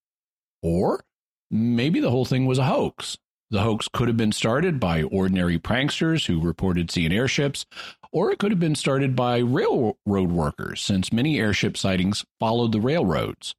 Or 0.62 1.04
maybe 1.50 2.00
the 2.00 2.10
whole 2.10 2.24
thing 2.24 2.46
was 2.46 2.58
a 2.58 2.64
hoax. 2.64 3.18
The 3.50 3.62
hoax 3.62 3.88
could 3.88 4.08
have 4.08 4.16
been 4.16 4.32
started 4.32 4.80
by 4.80 5.04
ordinary 5.04 5.58
pranksters 5.58 6.26
who 6.26 6.40
reported 6.40 6.90
seeing 6.90 7.12
airships, 7.12 7.64
or 8.10 8.32
it 8.32 8.38
could 8.38 8.50
have 8.50 8.58
been 8.58 8.74
started 8.74 9.14
by 9.14 9.38
railroad 9.38 9.96
workers, 10.06 10.80
since 10.80 11.12
many 11.12 11.38
airship 11.38 11.76
sightings 11.76 12.24
followed 12.40 12.72
the 12.72 12.80
railroads. 12.80 13.54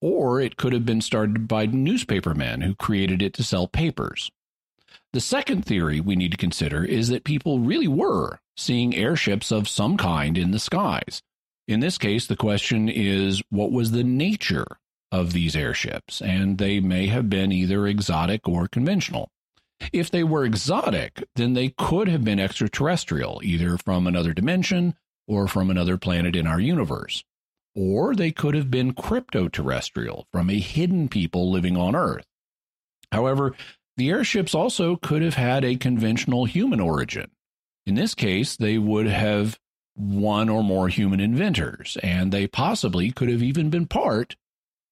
Or 0.00 0.40
it 0.40 0.56
could 0.56 0.72
have 0.72 0.86
been 0.86 1.02
started 1.02 1.46
by 1.46 1.66
newspapermen 1.66 2.62
who 2.62 2.74
created 2.74 3.20
it 3.20 3.34
to 3.34 3.44
sell 3.44 3.68
papers. 3.68 4.30
The 5.12 5.20
second 5.20 5.66
theory 5.66 6.00
we 6.00 6.16
need 6.16 6.30
to 6.30 6.38
consider 6.38 6.82
is 6.82 7.08
that 7.08 7.24
people 7.24 7.58
really 7.60 7.88
were 7.88 8.40
seeing 8.56 8.94
airships 8.94 9.52
of 9.52 9.68
some 9.68 9.98
kind 9.98 10.38
in 10.38 10.52
the 10.52 10.58
skies, 10.58 11.22
In 11.68 11.80
this 11.80 11.98
case, 11.98 12.26
the 12.26 12.36
question 12.36 12.88
is 12.88 13.42
what 13.50 13.72
was 13.72 13.92
the 13.92 14.04
nature 14.04 14.66
of 15.10 15.32
these 15.32 15.54
airships? 15.54 16.20
And 16.20 16.58
they 16.58 16.80
may 16.80 17.06
have 17.06 17.30
been 17.30 17.52
either 17.52 17.86
exotic 17.86 18.48
or 18.48 18.68
conventional. 18.68 19.30
If 19.92 20.10
they 20.10 20.24
were 20.24 20.44
exotic, 20.44 21.24
then 21.34 21.54
they 21.54 21.70
could 21.70 22.08
have 22.08 22.24
been 22.24 22.38
extraterrestrial, 22.38 23.40
either 23.42 23.78
from 23.78 24.06
another 24.06 24.32
dimension 24.32 24.94
or 25.26 25.48
from 25.48 25.70
another 25.70 25.98
planet 25.98 26.36
in 26.36 26.46
our 26.46 26.60
universe. 26.60 27.24
Or 27.74 28.14
they 28.14 28.32
could 28.32 28.54
have 28.54 28.70
been 28.70 28.92
crypto 28.92 29.48
terrestrial, 29.48 30.26
from 30.30 30.50
a 30.50 30.58
hidden 30.58 31.08
people 31.08 31.50
living 31.50 31.76
on 31.76 31.96
Earth. 31.96 32.26
However, 33.10 33.54
the 33.96 34.10
airships 34.10 34.54
also 34.54 34.96
could 34.96 35.22
have 35.22 35.34
had 35.34 35.64
a 35.64 35.76
conventional 35.76 36.44
human 36.44 36.80
origin. 36.80 37.30
In 37.86 37.94
this 37.94 38.14
case, 38.14 38.56
they 38.56 38.78
would 38.78 39.06
have 39.06 39.58
one 39.94 40.48
or 40.48 40.62
more 40.62 40.88
human 40.88 41.20
inventors, 41.20 41.96
and 42.02 42.32
they 42.32 42.46
possibly 42.46 43.10
could 43.10 43.28
have 43.28 43.42
even 43.42 43.70
been 43.70 43.86
part 43.86 44.36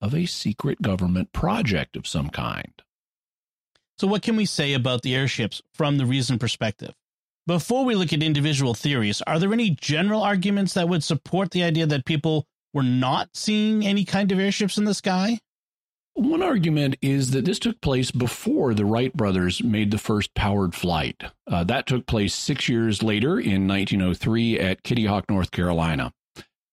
of 0.00 0.14
a 0.14 0.26
secret 0.26 0.82
government 0.82 1.32
project 1.32 1.96
of 1.96 2.06
some 2.06 2.30
kind. 2.30 2.82
So, 3.98 4.06
what 4.06 4.22
can 4.22 4.36
we 4.36 4.46
say 4.46 4.72
about 4.72 5.02
the 5.02 5.14
airships 5.14 5.60
from 5.74 5.98
the 5.98 6.06
reason 6.06 6.38
perspective? 6.38 6.94
Before 7.46 7.84
we 7.84 7.94
look 7.94 8.12
at 8.12 8.22
individual 8.22 8.74
theories, 8.74 9.22
are 9.26 9.38
there 9.38 9.52
any 9.52 9.70
general 9.70 10.22
arguments 10.22 10.74
that 10.74 10.88
would 10.88 11.02
support 11.02 11.50
the 11.50 11.62
idea 11.62 11.86
that 11.86 12.04
people 12.04 12.46
were 12.72 12.82
not 12.82 13.30
seeing 13.34 13.84
any 13.84 14.04
kind 14.04 14.30
of 14.32 14.38
airships 14.38 14.78
in 14.78 14.84
the 14.84 14.94
sky? 14.94 15.38
One 16.20 16.42
argument 16.42 16.96
is 17.00 17.30
that 17.30 17.46
this 17.46 17.58
took 17.58 17.80
place 17.80 18.10
before 18.10 18.74
the 18.74 18.84
Wright 18.84 19.10
brothers 19.10 19.64
made 19.64 19.90
the 19.90 19.96
first 19.96 20.34
powered 20.34 20.74
flight. 20.74 21.24
Uh, 21.46 21.64
that 21.64 21.86
took 21.86 22.04
place 22.04 22.34
six 22.34 22.68
years 22.68 23.02
later 23.02 23.40
in 23.40 23.66
1903 23.66 24.60
at 24.60 24.82
Kitty 24.82 25.06
Hawk, 25.06 25.30
North 25.30 25.50
Carolina. 25.50 26.12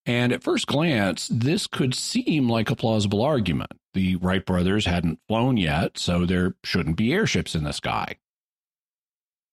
And 0.05 0.33
at 0.33 0.43
first 0.43 0.67
glance, 0.67 1.29
this 1.31 1.65
could 1.65 1.95
seem 1.95 2.49
like 2.49 2.69
a 2.69 2.75
plausible 2.75 3.21
argument. 3.21 3.71
The 3.93 4.17
Wright 4.17 4.45
brothers 4.45 4.85
hadn't 4.85 5.21
flown 5.29 5.55
yet, 5.55 5.97
so 5.97 6.25
there 6.25 6.55
shouldn't 6.65 6.97
be 6.97 7.13
airships 7.13 7.55
in 7.55 7.63
the 7.63 7.71
sky. 7.71 8.17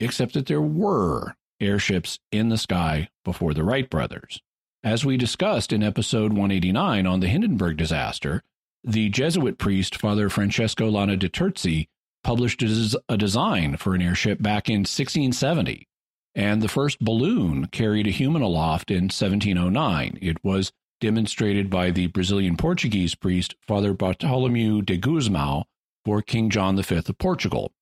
Except 0.00 0.34
that 0.34 0.46
there 0.46 0.60
were 0.60 1.36
airships 1.60 2.18
in 2.32 2.48
the 2.48 2.58
sky 2.58 3.10
before 3.24 3.54
the 3.54 3.62
Wright 3.62 3.88
brothers. 3.88 4.42
As 4.82 5.04
we 5.04 5.16
discussed 5.16 5.72
in 5.72 5.84
episode 5.84 6.32
189 6.32 7.06
on 7.06 7.20
the 7.20 7.28
Hindenburg 7.28 7.76
disaster, 7.76 8.42
the 8.84 9.08
Jesuit 9.08 9.58
priest, 9.58 9.96
Father 9.96 10.28
Francesco 10.28 10.88
Lana 10.88 11.16
de 11.16 11.28
Terzi, 11.28 11.88
published 12.22 12.62
a 12.62 13.16
design 13.16 13.76
for 13.76 13.94
an 13.94 14.02
airship 14.02 14.42
back 14.42 14.68
in 14.68 14.80
1670, 14.80 15.86
and 16.34 16.62
the 16.62 16.68
first 16.68 17.00
balloon 17.00 17.66
carried 17.66 18.06
a 18.06 18.10
human 18.10 18.42
aloft 18.42 18.90
in 18.90 19.04
1709. 19.04 20.18
It 20.20 20.42
was 20.42 20.72
demonstrated 21.00 21.68
by 21.70 21.90
the 21.90 22.06
Brazilian 22.08 22.56
Portuguese 22.56 23.14
priest, 23.14 23.54
Father 23.66 23.94
Bartolomeu 23.94 24.82
de 24.82 24.98
Gusmão, 24.98 25.64
for 26.04 26.22
King 26.22 26.50
John 26.50 26.80
V 26.80 26.96
of 26.96 27.18
Portugal. 27.18 27.72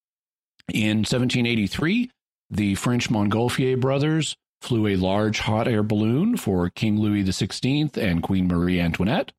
In 0.72 0.98
1783, 0.98 2.10
the 2.50 2.74
French 2.74 3.10
Montgolfier 3.10 3.80
brothers 3.80 4.36
flew 4.60 4.86
a 4.86 4.96
large 4.96 5.40
hot 5.40 5.66
air 5.66 5.82
balloon 5.82 6.36
for 6.36 6.70
King 6.70 6.98
Louis 7.00 7.24
XVI 7.24 7.96
and 7.96 8.22
Queen 8.22 8.46
Marie 8.46 8.80
Antoinette. 8.80 9.32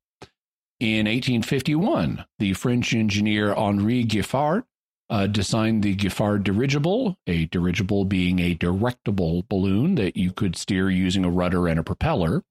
In 0.80 1.06
1851, 1.06 2.24
the 2.38 2.52
French 2.52 2.94
engineer 2.94 3.54
Henri 3.54 4.04
Giffard 4.04 4.64
uh, 5.08 5.26
designed 5.26 5.82
the 5.82 5.94
Giffard 5.94 6.42
dirigible, 6.42 7.16
a 7.26 7.46
dirigible 7.46 8.04
being 8.04 8.40
a 8.40 8.56
directable 8.56 9.48
balloon 9.48 9.94
that 9.94 10.16
you 10.16 10.32
could 10.32 10.56
steer 10.56 10.90
using 10.90 11.24
a 11.24 11.30
rudder 11.30 11.68
and 11.68 11.78
a 11.78 11.84
propeller. 11.84 12.42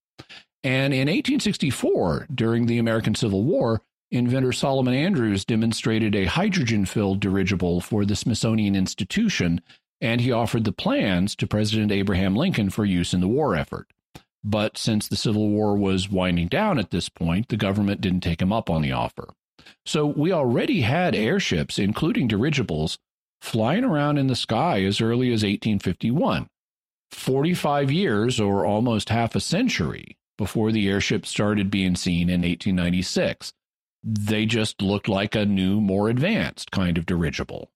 And 0.64 0.94
in 0.94 1.10
1864, 1.10 2.28
during 2.34 2.66
the 2.68 2.78
American 2.78 3.16
Civil 3.16 3.44
War, 3.44 3.82
inventor 4.12 4.54
Solomon 4.54 4.94
Andrews 4.94 5.44
demonstrated 5.44 6.16
a 6.16 6.26
hydrogen 6.26 6.86
filled 6.86 7.20
dirigible 7.20 7.82
for 7.82 8.06
the 8.06 8.16
Smithsonian 8.16 8.76
Institution, 8.76 9.60
and 10.00 10.22
he 10.22 10.32
offered 10.32 10.64
the 10.64 10.72
plans 10.72 11.36
to 11.36 11.48
President 11.48 11.92
Abraham 11.92 12.36
Lincoln 12.36 12.70
for 12.70 12.86
use 12.86 13.14
in 13.14 13.20
the 13.20 13.28
war 13.28 13.56
effort. 13.56 13.92
But 14.44 14.78
since 14.78 15.08
the 15.08 15.16
Civil 15.16 15.50
War 15.50 15.76
was 15.76 16.10
winding 16.10 16.48
down 16.50 16.78
at 16.78 16.92
this 16.92 17.08
point, 17.08 17.48
the 17.48 17.58
government 17.58 18.02
didn't 18.02 18.22
take 18.22 18.42
him 18.42 18.52
up 18.52 18.70
on 18.70 18.82
the 18.82 18.92
offer. 18.92 19.30
So 19.86 20.06
we 20.06 20.32
already 20.32 20.82
had 20.82 21.16
airships, 21.16 21.80
including 21.80 22.28
dirigibles, 22.28 22.98
flying 23.42 23.84
around 23.84 24.18
in 24.18 24.28
the 24.28 24.36
sky 24.36 24.84
as 24.84 25.02
early 25.02 25.28
as 25.28 25.44
1851, 25.44 26.48
45 27.12 27.92
years 27.92 28.40
or 28.40 28.66
almost 28.66 29.10
half 29.10 29.36
a 29.36 29.40
century 29.40 30.18
before 30.38 30.72
the 30.72 30.88
airship 30.90 31.26
started 31.26 31.70
being 31.70 31.96
seen 31.96 32.30
in 32.30 32.42
1896. 32.42 33.54
They 34.04 34.46
just 34.46 34.82
looked 34.82 35.08
like 35.08 35.36
a 35.36 35.46
new, 35.46 35.80
more 35.80 36.10
advanced 36.10 36.72
kind 36.72 36.98
of 36.98 37.06
dirigible. 37.06 37.70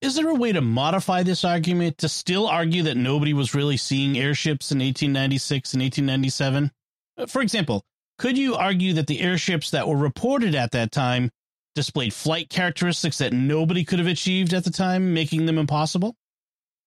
Is 0.00 0.16
there 0.16 0.28
a 0.28 0.34
way 0.34 0.52
to 0.52 0.60
modify 0.60 1.22
this 1.22 1.44
argument 1.44 1.98
to 1.98 2.08
still 2.08 2.46
argue 2.46 2.82
that 2.82 2.96
nobody 2.96 3.32
was 3.32 3.54
really 3.54 3.76
seeing 3.76 4.18
airships 4.18 4.70
in 4.70 4.78
1896 4.78 5.72
and 5.72 5.82
1897? 5.82 6.70
Uh, 7.16 7.26
for 7.26 7.40
example, 7.40 7.84
could 8.18 8.36
you 8.36 8.54
argue 8.54 8.92
that 8.94 9.06
the 9.06 9.20
airships 9.20 9.70
that 9.70 9.88
were 9.88 9.96
reported 9.96 10.54
at 10.54 10.72
that 10.72 10.92
time 10.92 11.30
displayed 11.74 12.12
flight 12.12 12.48
characteristics 12.50 13.18
that 13.18 13.32
nobody 13.32 13.84
could 13.84 13.98
have 13.98 14.08
achieved 14.08 14.52
at 14.52 14.64
the 14.64 14.70
time, 14.70 15.14
making 15.14 15.46
them 15.46 15.58
impossible? 15.58 16.16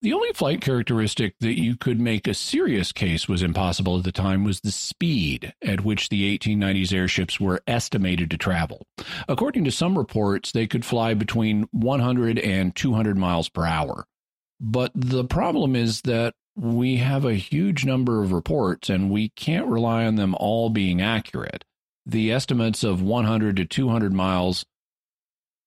The 0.04 0.14
only 0.14 0.32
flight 0.34 0.62
characteristic 0.62 1.34
that 1.40 1.60
you 1.60 1.76
could 1.76 2.00
make 2.00 2.28
a 2.28 2.36
serious 2.36 2.92
case 2.92 3.28
was 3.28 3.42
impossible 3.42 3.98
at 3.98 4.04
the 4.04 4.12
time 4.12 4.44
was 4.44 4.60
the 4.60 4.72
speed 4.72 5.54
at 5.64 5.84
which 5.84 6.10
the 6.10 6.38
1890s 6.38 6.94
airships 6.94 7.40
were 7.40 7.64
estimated 7.66 8.30
to 8.30 8.38
travel. 8.38 8.86
According 9.28 9.64
to 9.64 9.72
some 9.72 9.98
reports, 9.98 10.52
they 10.52 10.68
could 10.68 10.86
fly 10.86 11.16
between 11.16 11.68
100 11.72 12.38
and 12.38 12.76
200 12.76 13.18
miles 13.18 13.50
per 13.50 13.66
hour. 13.66 14.06
But 14.60 14.92
the 14.94 15.26
problem 15.26 15.76
is 15.76 16.02
that 16.02 16.36
we 16.56 16.98
have 16.98 17.26
a 17.26 17.34
huge 17.34 17.84
number 17.84 18.22
of 18.22 18.32
reports 18.32 18.92
and 18.92 19.10
we 19.10 19.30
can't 19.30 19.68
rely 19.68 20.06
on 20.06 20.16
them 20.16 20.36
all 20.40 20.70
being 20.70 21.02
accurate. 21.02 21.64
The 22.06 22.32
estimates 22.32 22.84
of 22.84 23.02
100 23.02 23.58
to 23.58 23.66
200 23.66 24.14
miles 24.14 24.64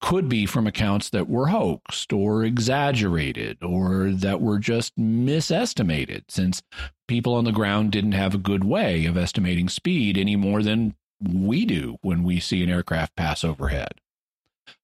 could 0.01 0.28
be 0.28 0.46
from 0.46 0.66
accounts 0.66 1.11
that 1.11 1.28
were 1.28 1.48
hoaxed 1.48 2.12
or 2.12 2.44
exaggerated 2.44 3.62
or 3.62 4.11
that 4.11 4.40
were 4.40 4.59
just 4.59 4.96
misestimated, 4.96 6.24
since 6.28 6.62
people 7.07 7.34
on 7.34 7.44
the 7.44 7.53
ground 7.53 7.92
didn't 7.92 8.12
have 8.12 8.34
a 8.34 8.38
good 8.38 8.64
way 8.64 9.05
of 9.05 9.16
estimating 9.16 9.68
speed 9.68 10.16
any 10.16 10.36
more 10.36 10.62
than 10.62 10.94
we 11.22 11.66
do 11.66 11.98
when 12.03 12.22
we 12.22 12.40
see 12.40 12.62
an 12.62 12.70
aircraft 12.70 13.14
pass 13.14 13.44
overhead. 13.44 14.01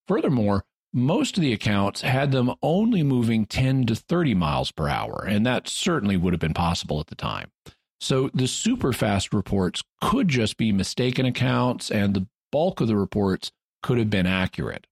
Furthermore, 0.07 0.64
most 0.93 1.37
of 1.37 1.43
the 1.43 1.53
accounts 1.53 2.03
had 2.03 2.33
them 2.33 2.55
only 2.62 3.03
moving 3.03 3.47
10 3.47 3.87
to 3.87 3.95
30 3.95 4.35
miles 4.35 4.71
per 4.71 4.89
hour, 4.89 5.25
and 5.27 5.45
that 5.47 5.69
certainly 5.69 6.17
would 6.17 6.33
have 6.33 6.41
been 6.41 6.55
possible 6.55 7.01
at 7.01 7.09
the 7.09 7.14
time. 7.14 7.51
So 8.01 8.31
the 8.35 8.47
super 8.47 8.93
fast 8.93 9.33
reports 9.33 9.83
could 10.03 10.29
just 10.29 10.57
be 10.57 10.73
mistaken 10.73 11.27
accounts, 11.27 11.91
and 11.91 12.14
the 12.14 12.27
bulk 12.53 12.81
of 12.81 12.89
the 12.89 12.97
reports 12.97 13.51
could 13.83 13.99
have 13.99 14.11
been 14.11 14.27
accurate. 14.27 14.87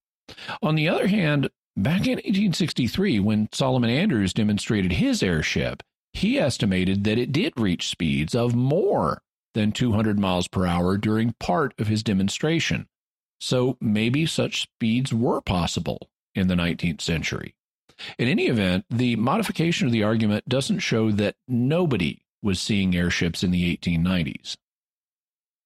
On 0.62 0.74
the 0.74 0.88
other 0.88 1.06
hand, 1.06 1.50
back 1.76 2.06
in 2.06 2.16
1863, 2.16 3.20
when 3.20 3.48
Solomon 3.52 3.90
Andrews 3.90 4.32
demonstrated 4.32 4.92
his 4.92 5.22
airship, 5.22 5.82
he 6.12 6.38
estimated 6.38 7.04
that 7.04 7.18
it 7.18 7.32
did 7.32 7.58
reach 7.58 7.88
speeds 7.88 8.34
of 8.34 8.54
more 8.54 9.20
than 9.54 9.72
200 9.72 10.18
miles 10.18 10.48
per 10.48 10.66
hour 10.66 10.96
during 10.96 11.34
part 11.40 11.74
of 11.78 11.88
his 11.88 12.02
demonstration. 12.02 12.86
So 13.40 13.76
maybe 13.80 14.26
such 14.26 14.62
speeds 14.62 15.12
were 15.12 15.40
possible 15.40 16.08
in 16.34 16.48
the 16.48 16.54
19th 16.54 17.00
century. 17.00 17.54
In 18.18 18.28
any 18.28 18.46
event, 18.46 18.84
the 18.90 19.16
modification 19.16 19.86
of 19.86 19.92
the 19.92 20.02
argument 20.02 20.48
doesn't 20.48 20.80
show 20.80 21.10
that 21.12 21.36
nobody 21.46 22.22
was 22.42 22.60
seeing 22.60 22.94
airships 22.94 23.42
in 23.42 23.50
the 23.50 23.76
1890s. 23.76 24.56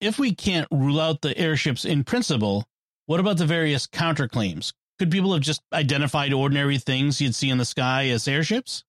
If 0.01 0.19
we 0.19 0.35
can't 0.35 0.69
rule 0.71 1.01
out 1.01 1.23
the 1.23 1.37
airships 1.37 1.85
in 1.85 2.05
principle, 2.05 2.69
what 3.09 3.21
about 3.21 3.39
the 3.39 3.47
various 3.47 3.87
counterclaims? 3.87 4.75
Could 4.99 5.11
people 5.11 5.33
have 5.33 5.41
just 5.41 5.63
identified 5.73 6.35
ordinary 6.35 6.77
things 6.77 7.23
you'd 7.23 7.35
see 7.35 7.49
in 7.49 7.57
the 7.57 7.65
sky 7.65 8.09
as 8.09 8.29
airships? 8.29 8.85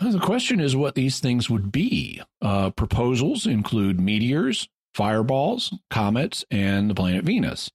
The 0.00 0.18
question 0.18 0.58
is 0.58 0.74
what 0.74 0.94
these 0.94 1.20
things 1.20 1.50
would 1.50 1.70
be. 1.70 2.22
Uh, 2.40 2.70
proposals 2.70 3.46
include 3.46 4.00
meteors, 4.00 4.70
fireballs, 4.94 5.76
comets, 5.90 6.46
and 6.50 6.88
the 6.88 6.94
planet 6.94 7.26
Venus. 7.26 7.70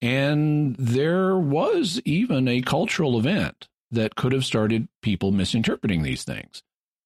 And 0.00 0.74
there 0.76 1.36
was 1.36 2.00
even 2.06 2.48
a 2.48 2.62
cultural 2.62 3.18
event 3.18 3.68
that 3.90 4.16
could 4.16 4.32
have 4.32 4.46
started 4.46 4.88
people 5.02 5.32
misinterpreting 5.32 6.02
these 6.02 6.24
things. 6.24 6.62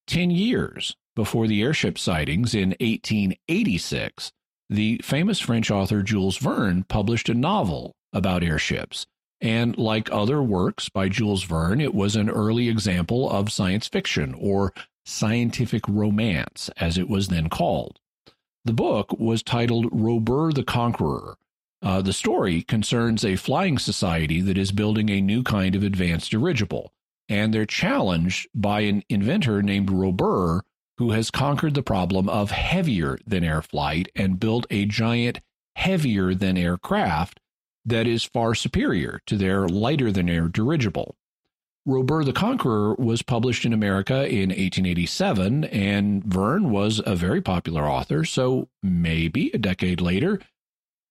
10 0.06 0.30
years 0.30 0.94
before 1.16 1.48
the 1.48 1.62
airship 1.62 1.98
sightings 1.98 2.54
in 2.54 2.76
1886, 2.78 4.30
the 4.70 5.00
famous 5.02 5.40
French 5.40 5.68
author 5.72 6.00
Jules 6.04 6.36
Verne 6.36 6.84
published 6.84 7.28
a 7.28 7.34
novel 7.34 7.92
about 8.14 8.42
airships. 8.42 9.06
And 9.40 9.76
like 9.76 10.10
other 10.10 10.42
works 10.42 10.88
by 10.88 11.10
Jules 11.10 11.42
Verne, 11.44 11.80
it 11.80 11.94
was 11.94 12.16
an 12.16 12.30
early 12.30 12.70
example 12.70 13.28
of 13.28 13.52
science 13.52 13.88
fiction 13.88 14.34
or 14.38 14.72
scientific 15.04 15.86
romance, 15.86 16.70
as 16.78 16.96
it 16.96 17.10
was 17.10 17.28
then 17.28 17.50
called. 17.50 18.00
The 18.64 18.72
book 18.72 19.12
was 19.18 19.42
titled 19.42 19.92
Robur 19.92 20.54
the 20.54 20.64
Conqueror. 20.64 21.36
Uh, 21.82 22.00
the 22.00 22.14
story 22.14 22.62
concerns 22.62 23.22
a 23.22 23.36
flying 23.36 23.76
society 23.76 24.40
that 24.40 24.56
is 24.56 24.72
building 24.72 25.10
a 25.10 25.20
new 25.20 25.42
kind 25.42 25.76
of 25.76 25.82
advanced 25.82 26.30
dirigible, 26.30 26.94
and 27.28 27.52
they're 27.52 27.66
challenged 27.66 28.48
by 28.54 28.80
an 28.80 29.02
inventor 29.10 29.60
named 29.62 29.90
Robur 29.90 30.62
who 30.96 31.10
has 31.10 31.30
conquered 31.30 31.74
the 31.74 31.82
problem 31.82 32.28
of 32.28 32.52
heavier 32.52 33.18
than 33.26 33.44
air 33.44 33.60
flight 33.60 34.08
and 34.14 34.40
built 34.40 34.66
a 34.70 34.86
giant 34.86 35.40
heavier 35.76 36.34
than 36.34 36.56
aircraft 36.56 37.40
that 37.84 38.06
is 38.06 38.24
far 38.24 38.54
superior 38.54 39.20
to 39.26 39.36
their 39.36 39.68
lighter 39.68 40.10
than 40.10 40.28
air 40.28 40.48
dirigible. 40.48 41.16
Robur 41.86 42.24
the 42.24 42.32
Conqueror 42.32 42.94
was 42.94 43.20
published 43.20 43.66
in 43.66 43.74
America 43.74 44.26
in 44.26 44.48
1887, 44.48 45.64
and 45.64 46.24
Verne 46.24 46.70
was 46.70 47.00
a 47.04 47.14
very 47.14 47.42
popular 47.42 47.86
author. 47.86 48.24
So 48.24 48.68
maybe 48.82 49.50
a 49.52 49.58
decade 49.58 50.00
later, 50.00 50.40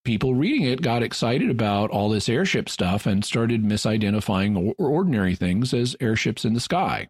people 0.03 0.33
reading 0.33 0.63
it 0.63 0.81
got 0.81 1.03
excited 1.03 1.51
about 1.51 1.91
all 1.91 2.09
this 2.09 2.27
airship 2.27 2.69
stuff 2.69 3.05
and 3.05 3.23
started 3.23 3.63
misidentifying 3.63 4.73
ordinary 4.79 5.35
things 5.35 5.75
as 5.75 5.95
airships 5.99 6.43
in 6.43 6.53
the 6.53 6.59
sky. 6.59 7.07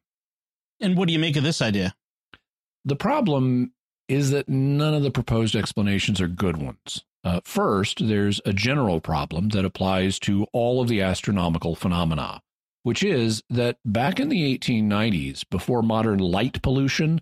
And 0.81 0.97
what 0.97 1.07
do 1.07 1.13
you 1.13 1.19
make 1.19 1.37
of 1.37 1.43
this 1.43 1.61
idea? 1.61 1.95
The 2.83 2.97
problem 2.97 3.71
is 4.09 4.31
that 4.31 4.49
none 4.49 4.93
of 4.93 5.03
the 5.03 5.11
proposed 5.11 5.55
explanations 5.55 6.19
are 6.19 6.27
good 6.27 6.57
ones. 6.57 7.05
Uh, 7.23 7.39
first, 7.45 8.07
there's 8.07 8.41
a 8.45 8.53
general 8.53 8.99
problem 8.99 9.49
that 9.49 9.63
applies 9.63 10.19
to 10.19 10.45
all 10.51 10.81
of 10.81 10.89
the 10.89 11.01
astronomical 11.01 11.75
phenomena, 11.75 12.41
which 12.83 13.01
is 13.01 13.43
that 13.49 13.77
back 13.85 14.19
in 14.19 14.29
the 14.29 14.57
1890s, 14.57 15.43
before 15.49 15.81
modern 15.81 16.19
light 16.19 16.61
pollution, 16.61 17.21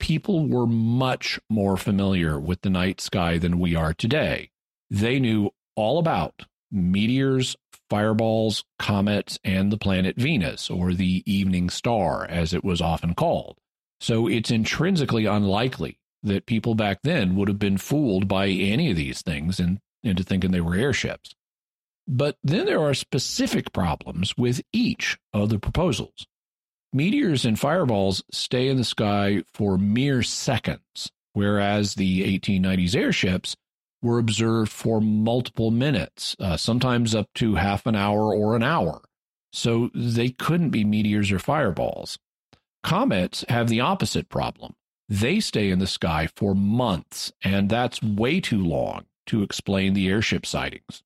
people 0.00 0.48
were 0.48 0.66
much 0.66 1.38
more 1.48 1.76
familiar 1.76 2.40
with 2.40 2.62
the 2.62 2.70
night 2.70 3.00
sky 3.00 3.38
than 3.38 3.60
we 3.60 3.76
are 3.76 3.94
today. 3.94 4.50
They 4.90 5.20
knew 5.20 5.50
all 5.76 5.98
about 5.98 6.46
meteors, 6.72 7.56
fireballs, 7.88 8.64
comets, 8.78 9.38
and 9.44 9.70
the 9.70 9.78
planet 9.78 10.16
Venus, 10.16 10.70
or 10.70 10.92
the 10.92 11.22
evening 11.24 11.70
star, 11.70 12.26
as 12.28 12.52
it 12.52 12.64
was 12.64 12.80
often 12.80 13.14
called. 13.14 13.58
So 14.00 14.26
it's 14.26 14.50
intrinsically 14.50 15.26
unlikely 15.26 15.99
that 16.22 16.46
people 16.46 16.74
back 16.74 17.00
then 17.02 17.36
would 17.36 17.48
have 17.48 17.58
been 17.58 17.78
fooled 17.78 18.28
by 18.28 18.48
any 18.48 18.90
of 18.90 18.96
these 18.96 19.22
things 19.22 19.58
and 19.58 19.78
into 20.02 20.22
thinking 20.22 20.50
they 20.50 20.60
were 20.60 20.74
airships. 20.74 21.34
But 22.06 22.36
then 22.42 22.66
there 22.66 22.80
are 22.80 22.94
specific 22.94 23.72
problems 23.72 24.36
with 24.36 24.62
each 24.72 25.18
of 25.32 25.48
the 25.48 25.58
proposals. 25.58 26.26
Meteors 26.92 27.44
and 27.44 27.58
fireballs 27.58 28.24
stay 28.32 28.68
in 28.68 28.76
the 28.76 28.84
sky 28.84 29.44
for 29.54 29.78
mere 29.78 30.22
seconds, 30.22 31.12
whereas 31.34 31.94
the 31.94 32.38
1890s 32.40 32.96
airships 32.96 33.56
were 34.02 34.18
observed 34.18 34.72
for 34.72 35.00
multiple 35.00 35.70
minutes, 35.70 36.34
uh, 36.40 36.56
sometimes 36.56 37.14
up 37.14 37.28
to 37.34 37.54
half 37.54 37.86
an 37.86 37.94
hour 37.94 38.34
or 38.34 38.56
an 38.56 38.62
hour. 38.62 39.02
So 39.52 39.90
they 39.94 40.30
couldn't 40.30 40.70
be 40.70 40.84
meteors 40.84 41.30
or 41.30 41.38
fireballs. 41.38 42.18
Comets 42.82 43.44
have 43.48 43.68
the 43.68 43.80
opposite 43.80 44.28
problem. 44.28 44.74
They 45.10 45.40
stay 45.40 45.70
in 45.70 45.80
the 45.80 45.88
sky 45.88 46.28
for 46.36 46.54
months, 46.54 47.32
and 47.42 47.68
that's 47.68 48.00
way 48.00 48.40
too 48.40 48.64
long 48.64 49.06
to 49.26 49.42
explain 49.42 49.92
the 49.92 50.08
airship 50.08 50.46
sightings. 50.46 51.02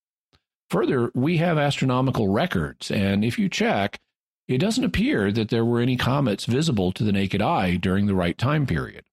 Further, 0.69 1.11
we 1.15 1.39
have 1.39 1.57
astronomical 1.57 2.29
records, 2.29 2.91
and 2.91 3.25
if 3.25 3.39
you 3.39 3.49
check, 3.49 3.99
it 4.47 4.59
doesn't 4.59 4.85
appear 4.85 5.33
that 5.33 5.49
there 5.49 5.65
were 5.65 5.81
any 5.81 5.97
comets 5.97 6.45
visible 6.45 6.93
to 6.93 7.03
the 7.03 7.13
naked 7.13 7.41
eye 7.41 7.77
during 7.77 8.05
the 8.05 8.15
right 8.15 8.37
time 8.37 8.67
period. 8.67 9.05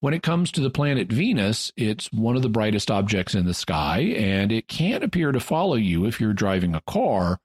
When 0.00 0.12
it 0.12 0.22
comes 0.22 0.52
to 0.52 0.60
the 0.60 0.68
planet 0.68 1.10
Venus, 1.10 1.72
it's 1.74 2.12
one 2.12 2.36
of 2.36 2.42
the 2.42 2.50
brightest 2.50 2.90
objects 2.90 3.34
in 3.34 3.46
the 3.46 3.54
sky, 3.54 4.00
and 4.00 4.52
it 4.52 4.68
can't 4.68 5.02
appear 5.02 5.32
to 5.32 5.40
follow 5.40 5.76
you 5.76 6.04
if 6.04 6.20
you're 6.20 6.34
driving 6.34 6.74
a 6.74 6.82
car, 6.82 7.38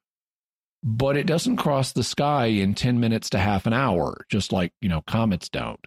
but 0.84 1.15
it 1.15 1.26
doesn't 1.26 1.55
cross 1.55 1.93
the 1.93 2.03
sky 2.03 2.47
in 2.47 2.76
10 2.76 2.99
minutes 2.99 3.30
to 3.30 3.39
half 3.39 3.65
an 3.65 3.71
hour, 3.71 4.26
just 4.30 4.51
like, 4.51 4.73
you 4.82 4.89
know, 4.89 5.01
comets 5.07 5.47
don't. 5.47 5.80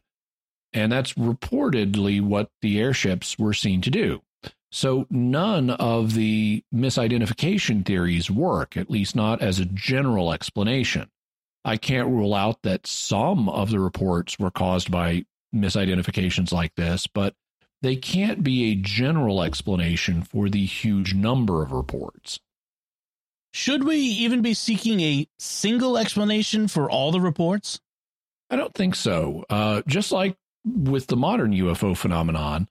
And 0.73 0.93
that's 0.93 1.15
reportedly 1.15 2.21
what 2.21 2.51
the 2.61 2.79
airships 2.79 3.39
were 3.39 3.55
seen 3.55 3.81
to 3.83 3.91
do. 3.91 4.23
So 4.71 5.07
none 5.09 5.71
of 5.71 6.15
the 6.15 6.63
misidentification 6.75 7.87
theories 7.87 8.31
work, 8.31 8.77
at 8.77 8.91
least 8.91 9.17
not 9.17 9.41
as 9.41 9.59
a 9.59 9.65
general 9.65 10.33
explanation. 10.33 11.09
I 11.65 11.77
can't 11.79 12.09
rule 12.09 12.35
out 12.35 12.63
that 12.63 12.87
some 12.87 13.49
of 13.49 13.71
the 13.71 13.81
reports 13.81 14.39
were 14.39 14.51
caused 14.51 14.91
by 14.91 15.25
misidentifications 15.55 16.53
like 16.53 16.75
this, 16.75 17.07
but 17.07 17.35
they 17.81 17.97
can't 17.97 18.43
be 18.43 18.71
a 18.71 18.75
general 18.75 19.43
explanation 19.43 20.23
for 20.23 20.49
the 20.49 20.65
huge 20.65 21.15
number 21.15 21.63
of 21.63 21.73
reports. 21.73 22.41
Should 23.53 23.85
we 23.85 23.97
even 23.97 24.43
be 24.43 24.55
seeking 24.55 25.01
a 25.01 25.27
single 25.39 25.97
explanation 25.97 26.69
for 26.69 26.91
all 26.91 27.11
the 27.11 27.21
reports? 27.21 27.81
I 28.51 28.57
don't 28.57 28.75
think 28.75 28.95
so. 28.95 29.45
Uh, 29.49 29.83
just 29.87 30.13
like 30.13 30.37
with 30.77 31.07
the 31.07 31.17
modern 31.17 31.53
UFO 31.53 31.97
phenomenon, 31.97 32.69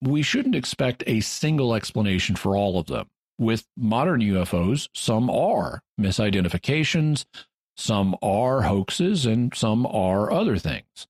we 0.00 0.22
shouldn't 0.22 0.54
expect 0.54 1.02
a 1.06 1.20
single 1.20 1.74
explanation 1.74 2.36
for 2.36 2.56
all 2.56 2.78
of 2.78 2.86
them. 2.86 3.08
With 3.38 3.66
modern 3.76 4.20
UFOs, 4.20 4.88
some 4.94 5.28
are 5.28 5.82
misidentifications, 6.00 7.24
some 7.76 8.16
are 8.22 8.62
hoaxes, 8.62 9.26
and 9.26 9.54
some 9.54 9.86
are 9.86 10.30
other 10.30 10.56
things. 10.56 11.06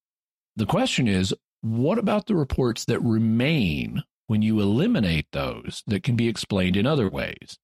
The 0.56 0.66
question 0.66 1.06
is 1.08 1.34
what 1.60 1.98
about 1.98 2.26
the 2.26 2.36
reports 2.36 2.84
that 2.86 3.00
remain 3.00 4.02
when 4.26 4.42
you 4.42 4.60
eliminate 4.60 5.26
those 5.32 5.82
that 5.86 6.02
can 6.02 6.16
be 6.16 6.28
explained 6.28 6.76
in 6.76 6.86
other 6.86 7.08
ways? 7.08 7.58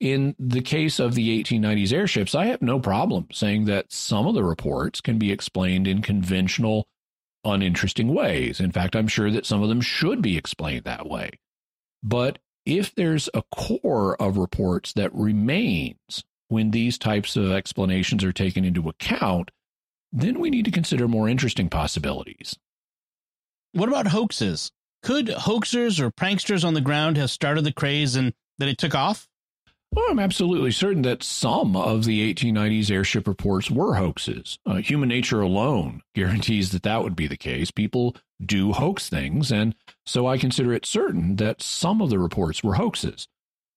In 0.00 0.34
the 0.38 0.60
case 0.60 0.98
of 0.98 1.14
the 1.14 1.42
1890s 1.42 1.92
airships, 1.92 2.34
I 2.34 2.46
have 2.46 2.60
no 2.60 2.78
problem 2.78 3.28
saying 3.32 3.64
that 3.66 3.92
some 3.92 4.26
of 4.26 4.34
the 4.34 4.44
reports 4.44 5.00
can 5.00 5.18
be 5.18 5.32
explained 5.32 5.86
in 5.86 6.02
conventional 6.02 6.88
uninteresting 7.44 8.12
ways. 8.14 8.60
In 8.60 8.72
fact, 8.72 8.96
I'm 8.96 9.08
sure 9.08 9.30
that 9.30 9.46
some 9.46 9.62
of 9.62 9.68
them 9.68 9.80
should 9.80 10.22
be 10.22 10.36
explained 10.36 10.84
that 10.84 11.08
way. 11.08 11.30
But 12.02 12.38
if 12.66 12.94
there's 12.94 13.28
a 13.34 13.42
core 13.54 14.20
of 14.20 14.36
reports 14.36 14.92
that 14.94 15.14
remains 15.14 16.24
when 16.48 16.70
these 16.70 16.98
types 16.98 17.36
of 17.36 17.50
explanations 17.50 18.24
are 18.24 18.32
taken 18.32 18.64
into 18.64 18.88
account, 18.88 19.50
then 20.12 20.38
we 20.38 20.50
need 20.50 20.64
to 20.64 20.70
consider 20.70 21.08
more 21.08 21.28
interesting 21.28 21.68
possibilities. 21.68 22.56
What 23.72 23.88
about 23.88 24.06
hoaxes? 24.06 24.70
Could 25.02 25.26
hoaxers 25.26 26.00
or 26.00 26.10
pranksters 26.10 26.64
on 26.64 26.74
the 26.74 26.80
ground 26.80 27.16
have 27.16 27.30
started 27.30 27.64
the 27.64 27.72
craze 27.72 28.16
and 28.16 28.32
that 28.58 28.68
it 28.68 28.78
took 28.78 28.94
off? 28.94 29.28
Well, 29.94 30.06
I'm 30.10 30.18
absolutely 30.18 30.72
certain 30.72 31.02
that 31.02 31.22
some 31.22 31.76
of 31.76 32.04
the 32.04 32.34
1890s 32.34 32.90
airship 32.90 33.28
reports 33.28 33.70
were 33.70 33.94
hoaxes. 33.94 34.58
Uh, 34.66 34.76
human 34.76 35.08
nature 35.08 35.40
alone 35.40 36.02
guarantees 36.16 36.72
that 36.72 36.82
that 36.82 37.04
would 37.04 37.14
be 37.14 37.28
the 37.28 37.36
case. 37.36 37.70
People 37.70 38.16
do 38.44 38.72
hoax 38.72 39.08
things, 39.08 39.52
and 39.52 39.76
so 40.04 40.26
I 40.26 40.36
consider 40.36 40.72
it 40.72 40.84
certain 40.84 41.36
that 41.36 41.62
some 41.62 42.00
of 42.00 42.10
the 42.10 42.18
reports 42.18 42.64
were 42.64 42.74
hoaxes. 42.74 43.28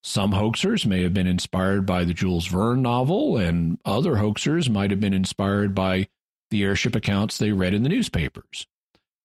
Some 0.04 0.32
hoaxers 0.32 0.88
may 0.88 1.04
have 1.04 1.14
been 1.14 1.28
inspired 1.28 1.86
by 1.86 2.04
the 2.04 2.16
Jules 2.16 2.48
Verne 2.48 2.82
novel, 2.82 3.38
and 3.38 3.78
other 3.86 4.16
hoaxers 4.16 4.72
might 4.72 4.90
have 4.90 5.00
been 5.00 5.14
inspired 5.14 5.76
by 5.76 6.08
the 6.50 6.64
airship 6.64 6.96
accounts 6.96 7.38
they 7.38 7.52
read 7.52 7.76
in 7.76 7.84
the 7.84 7.90
newspapers. 7.90 8.66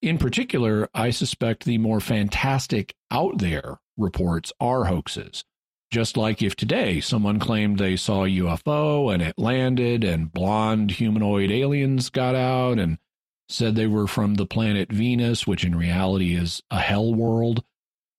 In 0.02 0.18
particular, 0.18 0.90
I 0.92 1.08
suspect 1.08 1.64
the 1.64 1.78
more 1.78 2.00
fantastic 2.00 2.94
out 3.10 3.38
there 3.38 3.78
reports 3.96 4.52
are 4.60 4.84
hoaxes 4.84 5.44
just 5.92 6.16
like 6.16 6.42
if 6.42 6.56
today 6.56 7.00
someone 7.00 7.38
claimed 7.38 7.78
they 7.78 7.96
saw 7.96 8.24
a 8.24 8.28
UFO 8.28 9.12
and 9.12 9.22
it 9.22 9.38
landed 9.38 10.02
and 10.02 10.32
blonde 10.32 10.92
humanoid 10.92 11.50
aliens 11.50 12.08
got 12.08 12.34
out 12.34 12.78
and 12.78 12.96
said 13.46 13.74
they 13.74 13.86
were 13.86 14.06
from 14.06 14.34
the 14.34 14.46
planet 14.46 14.90
Venus, 14.90 15.46
which 15.46 15.64
in 15.64 15.76
reality 15.76 16.34
is 16.34 16.62
a 16.70 16.80
hell 16.80 17.14
world 17.14 17.62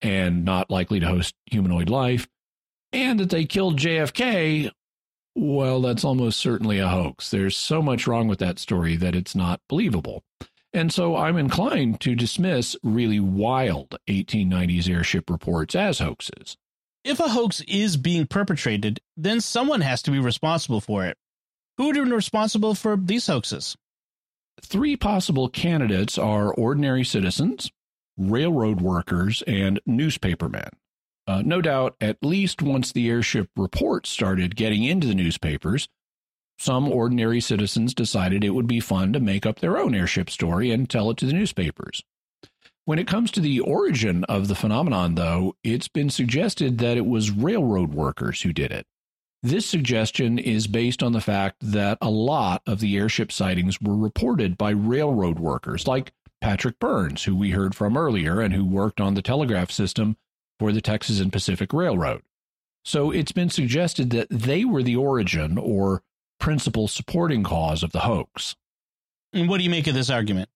and 0.03 0.45
not 0.45 0.69
likely 0.69 0.99
to 0.99 1.07
host 1.07 1.33
humanoid 1.47 1.89
life, 1.89 2.27
and 2.91 3.19
that 3.19 3.31
they 3.31 3.43
killed 3.43 3.79
JFK, 3.79 4.69
well, 5.33 5.81
that's 5.81 6.05
almost 6.05 6.39
certainly 6.39 6.77
a 6.77 6.89
hoax. 6.89 7.31
There's 7.31 7.57
so 7.57 7.81
much 7.81 8.05
wrong 8.05 8.27
with 8.27 8.37
that 8.39 8.59
story 8.59 8.95
that 8.97 9.15
it's 9.15 9.33
not 9.33 9.61
believable. 9.67 10.23
And 10.73 10.93
so 10.93 11.15
I'm 11.15 11.37
inclined 11.37 12.01
to 12.01 12.13
dismiss 12.13 12.75
really 12.83 13.19
wild 13.19 13.97
1890s 14.07 14.87
airship 14.89 15.29
reports 15.29 15.73
as 15.73 15.97
hoaxes. 15.97 16.57
If 17.03 17.19
a 17.19 17.29
hoax 17.29 17.61
is 17.67 17.97
being 17.97 18.27
perpetrated, 18.27 19.01
then 19.17 19.41
someone 19.41 19.81
has 19.81 20.01
to 20.03 20.11
be 20.11 20.19
responsible 20.19 20.79
for 20.79 21.05
it. 21.05 21.17
Who 21.77 21.87
would 21.87 21.95
be 21.95 22.01
responsible 22.01 22.75
for 22.75 22.95
these 22.95 23.27
hoaxes? 23.27 23.75
Three 24.61 24.95
possible 24.95 25.49
candidates 25.49 26.17
are 26.17 26.53
ordinary 26.53 27.03
citizens, 27.03 27.71
railroad 28.17 28.79
workers, 28.79 29.43
and 29.47 29.81
newspapermen. 29.85 30.69
Uh, 31.27 31.41
no 31.45 31.61
doubt, 31.61 31.95
at 31.99 32.23
least 32.23 32.61
once 32.61 32.91
the 32.91 33.09
airship 33.09 33.49
report 33.57 34.05
started 34.05 34.55
getting 34.55 34.83
into 34.83 35.07
the 35.07 35.15
newspapers, 35.15 35.89
some 36.57 36.87
ordinary 36.89 37.41
citizens 37.41 37.93
decided 37.93 38.43
it 38.43 38.51
would 38.51 38.67
be 38.67 38.79
fun 38.79 39.11
to 39.13 39.19
make 39.19 39.45
up 39.45 39.59
their 39.59 39.77
own 39.77 39.95
airship 39.95 40.29
story 40.29 40.71
and 40.71 40.89
tell 40.89 41.09
it 41.09 41.17
to 41.17 41.25
the 41.25 41.33
newspapers. 41.33 42.03
When 42.85 42.99
it 42.99 43.07
comes 43.07 43.31
to 43.31 43.39
the 43.39 43.61
origin 43.61 44.25
of 44.25 44.49
the 44.49 44.55
phenomenon, 44.55 45.15
though, 45.15 45.55
it's 45.63 45.87
been 45.87 46.09
suggested 46.09 46.79
that 46.79 46.97
it 46.97 47.05
was 47.05 47.31
railroad 47.31 47.93
workers 47.93 48.41
who 48.41 48.51
did 48.51 48.71
it. 48.71 48.85
This 49.41 49.65
suggestion 49.65 50.37
is 50.37 50.67
based 50.67 51.01
on 51.01 51.13
the 51.13 51.21
fact 51.21 51.57
that 51.61 51.97
a 52.01 52.09
lot 52.09 52.61
of 52.67 52.79
the 52.79 52.97
airship 52.97 53.31
sightings 53.31 53.81
were 53.81 53.95
reported 53.95 54.57
by 54.57 54.71
railroad 54.71 55.39
workers, 55.39 55.87
like 55.87 56.11
Patrick 56.41 56.77
Burns, 56.79 57.23
who 57.23 57.35
we 57.35 57.51
heard 57.51 57.73
from 57.73 57.95
earlier 57.95 58.41
and 58.41 58.53
who 58.53 58.65
worked 58.65 58.99
on 58.99 59.13
the 59.13 59.21
telegraph 59.21 59.71
system 59.71 60.17
for 60.59 60.73
the 60.73 60.81
Texas 60.81 61.21
and 61.21 61.31
Pacific 61.31 61.71
Railroad. 61.71 62.21
So 62.83 63.11
it's 63.11 63.31
been 63.31 63.49
suggested 63.49 64.09
that 64.09 64.29
they 64.29 64.65
were 64.65 64.83
the 64.83 64.97
origin 64.97 65.57
or 65.57 66.03
principal 66.37 66.89
supporting 66.89 67.43
cause 67.43 67.81
of 67.81 67.93
the 67.93 68.01
hoax. 68.01 68.57
And 69.31 69.47
what 69.47 69.59
do 69.59 69.63
you 69.63 69.69
make 69.69 69.87
of 69.87 69.95
this 69.95 70.09
argument? 70.09 70.49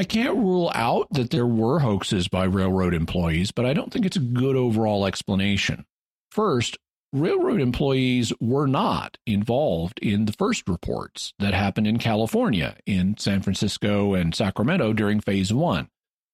I 0.00 0.04
can't 0.04 0.36
rule 0.36 0.70
out 0.76 1.08
that 1.10 1.30
there 1.30 1.46
were 1.46 1.80
hoaxes 1.80 2.28
by 2.28 2.44
railroad 2.44 2.94
employees, 2.94 3.50
but 3.50 3.66
I 3.66 3.74
don't 3.74 3.92
think 3.92 4.06
it's 4.06 4.16
a 4.16 4.20
good 4.20 4.54
overall 4.54 5.04
explanation. 5.04 5.84
First, 6.30 6.78
railroad 7.12 7.60
employees 7.60 8.32
were 8.40 8.68
not 8.68 9.18
involved 9.26 9.98
in 9.98 10.26
the 10.26 10.32
first 10.32 10.68
reports 10.68 11.34
that 11.40 11.52
happened 11.52 11.88
in 11.88 11.98
California, 11.98 12.76
in 12.86 13.16
San 13.18 13.42
Francisco 13.42 14.14
and 14.14 14.36
Sacramento 14.36 14.92
during 14.92 15.18
phase 15.18 15.52
one. 15.52 15.88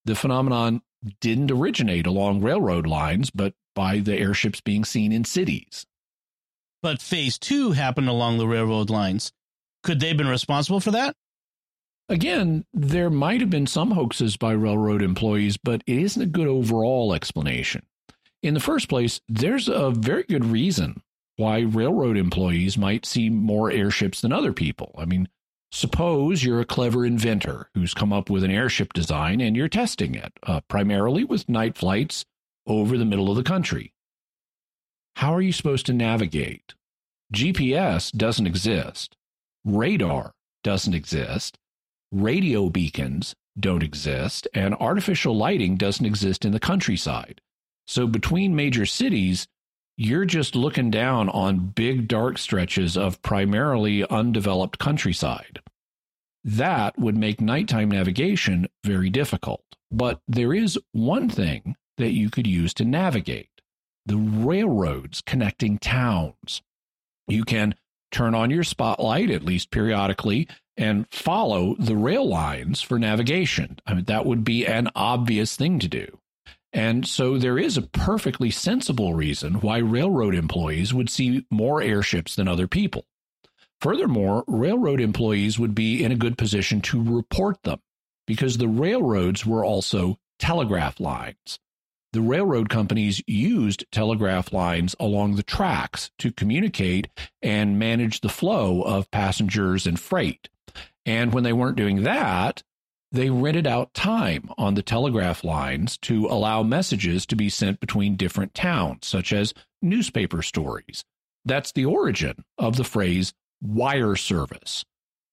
The 0.05 0.15
phenomenon 0.15 0.83
didn't 1.23 1.51
originate 1.51 2.07
along 2.07 2.43
railroad 2.43 2.87
lines, 2.87 3.31
but 3.31 3.55
by 3.75 3.99
the 3.99 4.19
airships 4.19 4.61
being 4.61 4.85
seen 4.85 5.11
in 5.11 5.25
cities. 5.25 5.87
But 6.83 7.01
phase 7.01 7.39
two 7.39 7.73
happened 7.73 8.11
along 8.11 8.37
the 8.37 8.47
railroad 8.47 8.91
lines. 8.91 9.33
Could 9.83 10.01
they 10.01 10.09
have 10.09 10.19
been 10.19 10.29
responsible 10.29 10.81
for 10.81 10.91
that? 10.91 11.17
Again, 12.09 12.66
there 12.74 13.09
might 13.09 13.40
have 13.40 13.48
been 13.48 13.66
some 13.66 13.92
hoaxes 13.92 14.36
by 14.36 14.52
railroad 14.52 15.00
employees, 15.00 15.57
but 15.57 15.82
it 15.86 15.98
isn't 15.98 16.22
a 16.22 16.26
good 16.26 16.46
overall 16.46 17.14
explanation. 17.14 17.86
In 18.42 18.52
the 18.52 18.61
first 18.61 18.90
place, 18.90 19.22
there's 19.26 19.68
a 19.68 19.90
very 19.90 20.24
good 20.24 20.44
reason 20.44 21.02
why 21.36 21.61
railroad 21.61 22.18
employees 22.18 22.76
might 22.76 23.07
see 23.07 23.30
more 23.30 23.70
airships 23.70 24.20
than 24.20 24.32
other 24.32 24.52
people. 24.52 24.94
I 24.98 25.07
mean, 25.07 25.28
suppose 25.72 26.44
you're 26.44 26.61
a 26.61 26.66
clever 26.66 27.07
inventor 27.07 27.70
who's 27.74 27.94
come 27.94 28.12
up 28.12 28.28
with 28.28 28.44
an 28.44 28.50
airship 28.50 28.92
design 28.92 29.40
and 29.40 29.57
you're 29.57 29.68
testing 29.68 30.14
it, 30.14 30.32
uh, 30.42 30.61
primarily 30.68 31.24
with 31.24 31.48
night 31.48 31.76
flights 31.76 32.26
over 32.66 32.98
the 32.98 33.07
middle 33.07 33.30
of 33.30 33.36
the 33.36 33.42
country. 33.42 33.94
How 35.16 35.34
are 35.34 35.42
you 35.42 35.52
supposed 35.52 35.86
to 35.86 35.94
navigate? 35.94 36.74
GPS 37.32 38.12
doesn't 38.12 38.46
exist. 38.46 39.16
Radar 39.64 40.34
doesn't 40.62 40.94
exist 40.94 41.59
radio 42.15 42.71
beacons 42.71 43.35
don't 43.59 43.83
exist, 43.83 44.49
and 44.55 44.75
artificial 44.77 45.37
lighting 45.37 45.77
doesn't 45.77 46.07
exist 46.07 46.45
in 46.45 46.53
the 46.53 46.61
countryside. 46.61 47.41
So 47.87 48.07
between 48.07 48.57
major 48.57 48.87
cities, 48.87 49.47
you're 49.97 50.25
just 50.25 50.57
looking 50.57 50.91
down 50.91 51.29
on 51.29 51.73
big 51.75 52.09
dark 52.09 52.39
stretches 52.39 52.97
of 52.97 53.23
primarily 53.23 54.07
undeveloped 54.09 54.79
countryside. 54.79 55.61
That 56.43 56.99
would 56.99 57.17
make 57.17 57.41
nighttime 57.41 57.91
navigation 57.91 58.69
very 58.85 59.11
difficult. 59.11 59.65
But 59.91 60.21
there 60.27 60.53
is 60.53 60.79
one 60.93 61.29
thing 61.29 61.77
that 61.97 62.12
you 62.12 62.31
could 62.31 62.47
use 62.47 62.75
to 62.75 62.85
navigate 62.85 63.49
the 64.07 64.17
railroads 64.17 65.23
connecting 65.23 65.79
towns. 65.79 66.62
You 67.27 67.45
can 67.45 67.75
turn 68.15 68.35
on 68.35 68.51
your 68.51 68.65
spotlight, 68.65 69.31
at 69.31 69.45
least 69.45 69.71
periodically, 69.71 70.49
and 70.77 71.07
follow 71.11 71.75
the 71.79 71.97
rail 71.97 72.27
lines 72.27 72.81
for 72.81 72.99
navigation. 72.99 73.79
I 73.87 73.95
mean, 73.95 74.05
that 74.05 74.25
would 74.25 74.45
be 74.45 74.67
an 74.67 74.89
obvious 74.95 75.57
thing 75.57 75.79
to 75.81 75.89
do. 75.89 76.19
And 76.73 77.07
so 77.07 77.39
there 77.39 77.59
is 77.59 77.77
a 77.77 77.83
perfectly 77.83 78.51
sensible 78.51 79.15
reason 79.15 79.55
why 79.55 79.79
railroad 79.79 80.35
employees 80.35 80.93
would 80.93 81.09
see 81.09 81.47
more 81.51 81.81
airships 81.81 82.35
than 82.35 82.49
other 82.49 82.67
people. 82.67 83.07
Furthermore, 83.81 84.45
railroad 84.47 85.01
employees 85.01 85.59
would 85.59 85.75
be 85.75 86.03
in 86.03 86.11
a 86.11 86.17
good 86.17 86.39
position 86.39 86.81
to 86.83 87.03
report 87.03 87.62
them 87.62 87.81
because 88.27 88.59
the 88.59 88.69
railroads 88.69 89.45
were 89.45 89.65
also 89.65 90.19
telegraph 90.39 90.99
lines. 90.99 91.61
The 92.15 92.21
railroad 92.21 92.69
companies 92.69 93.21
used 93.27 93.87
telegraph 93.91 94.53
lines 94.53 94.95
along 95.01 95.35
the 95.35 95.43
tracks 95.43 96.12
to 96.21 96.31
communicate 96.31 97.09
and 97.43 97.77
manage 97.77 98.21
the 98.21 98.29
flow 98.29 98.83
of 98.83 99.11
passengers 99.11 99.85
and 99.85 99.99
freight. 99.99 100.49
And 101.05 101.35
when 101.35 101.43
they 101.43 101.53
weren't 101.53 101.77
doing 101.77 102.05
that, 102.05 102.62
they 103.11 103.31
rented 103.31 103.67
out 103.67 103.95
time 103.95 104.49
on 104.57 104.75
the 104.75 104.83
telegraph 104.83 105.43
lines 105.43 105.99
to 106.03 106.27
allow 106.27 106.62
messages 106.62 107.27
to 107.27 107.35
be 107.35 107.49
sent 107.49 107.81
between 107.81 108.15
different 108.15 108.55
towns, 108.55 109.09
such 109.09 109.33
as 109.33 109.53
newspaper 109.83 110.41
stories. 110.41 111.05
That's 111.45 111.73
the 111.73 111.87
origin 111.87 112.45
of 112.57 112.77
the 112.77 112.85
phrase 112.85 113.35
wire 113.61 114.15
service. 114.15 114.85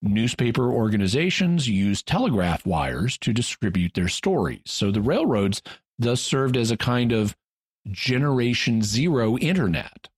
Newspaper 0.01 0.71
organizations 0.71 1.69
use 1.69 2.01
telegraph 2.01 2.65
wires 2.65 3.19
to 3.19 3.33
distribute 3.33 3.93
their 3.93 4.07
stories. 4.07 4.63
So 4.65 4.89
the 4.89 4.99
railroads 4.99 5.61
thus 6.01 6.21
served 6.21 6.57
as 6.57 6.71
a 6.71 6.77
kind 6.77 7.11
of 7.11 7.35
generation 7.91 8.81
zero 8.81 9.37
internet. 9.37 10.09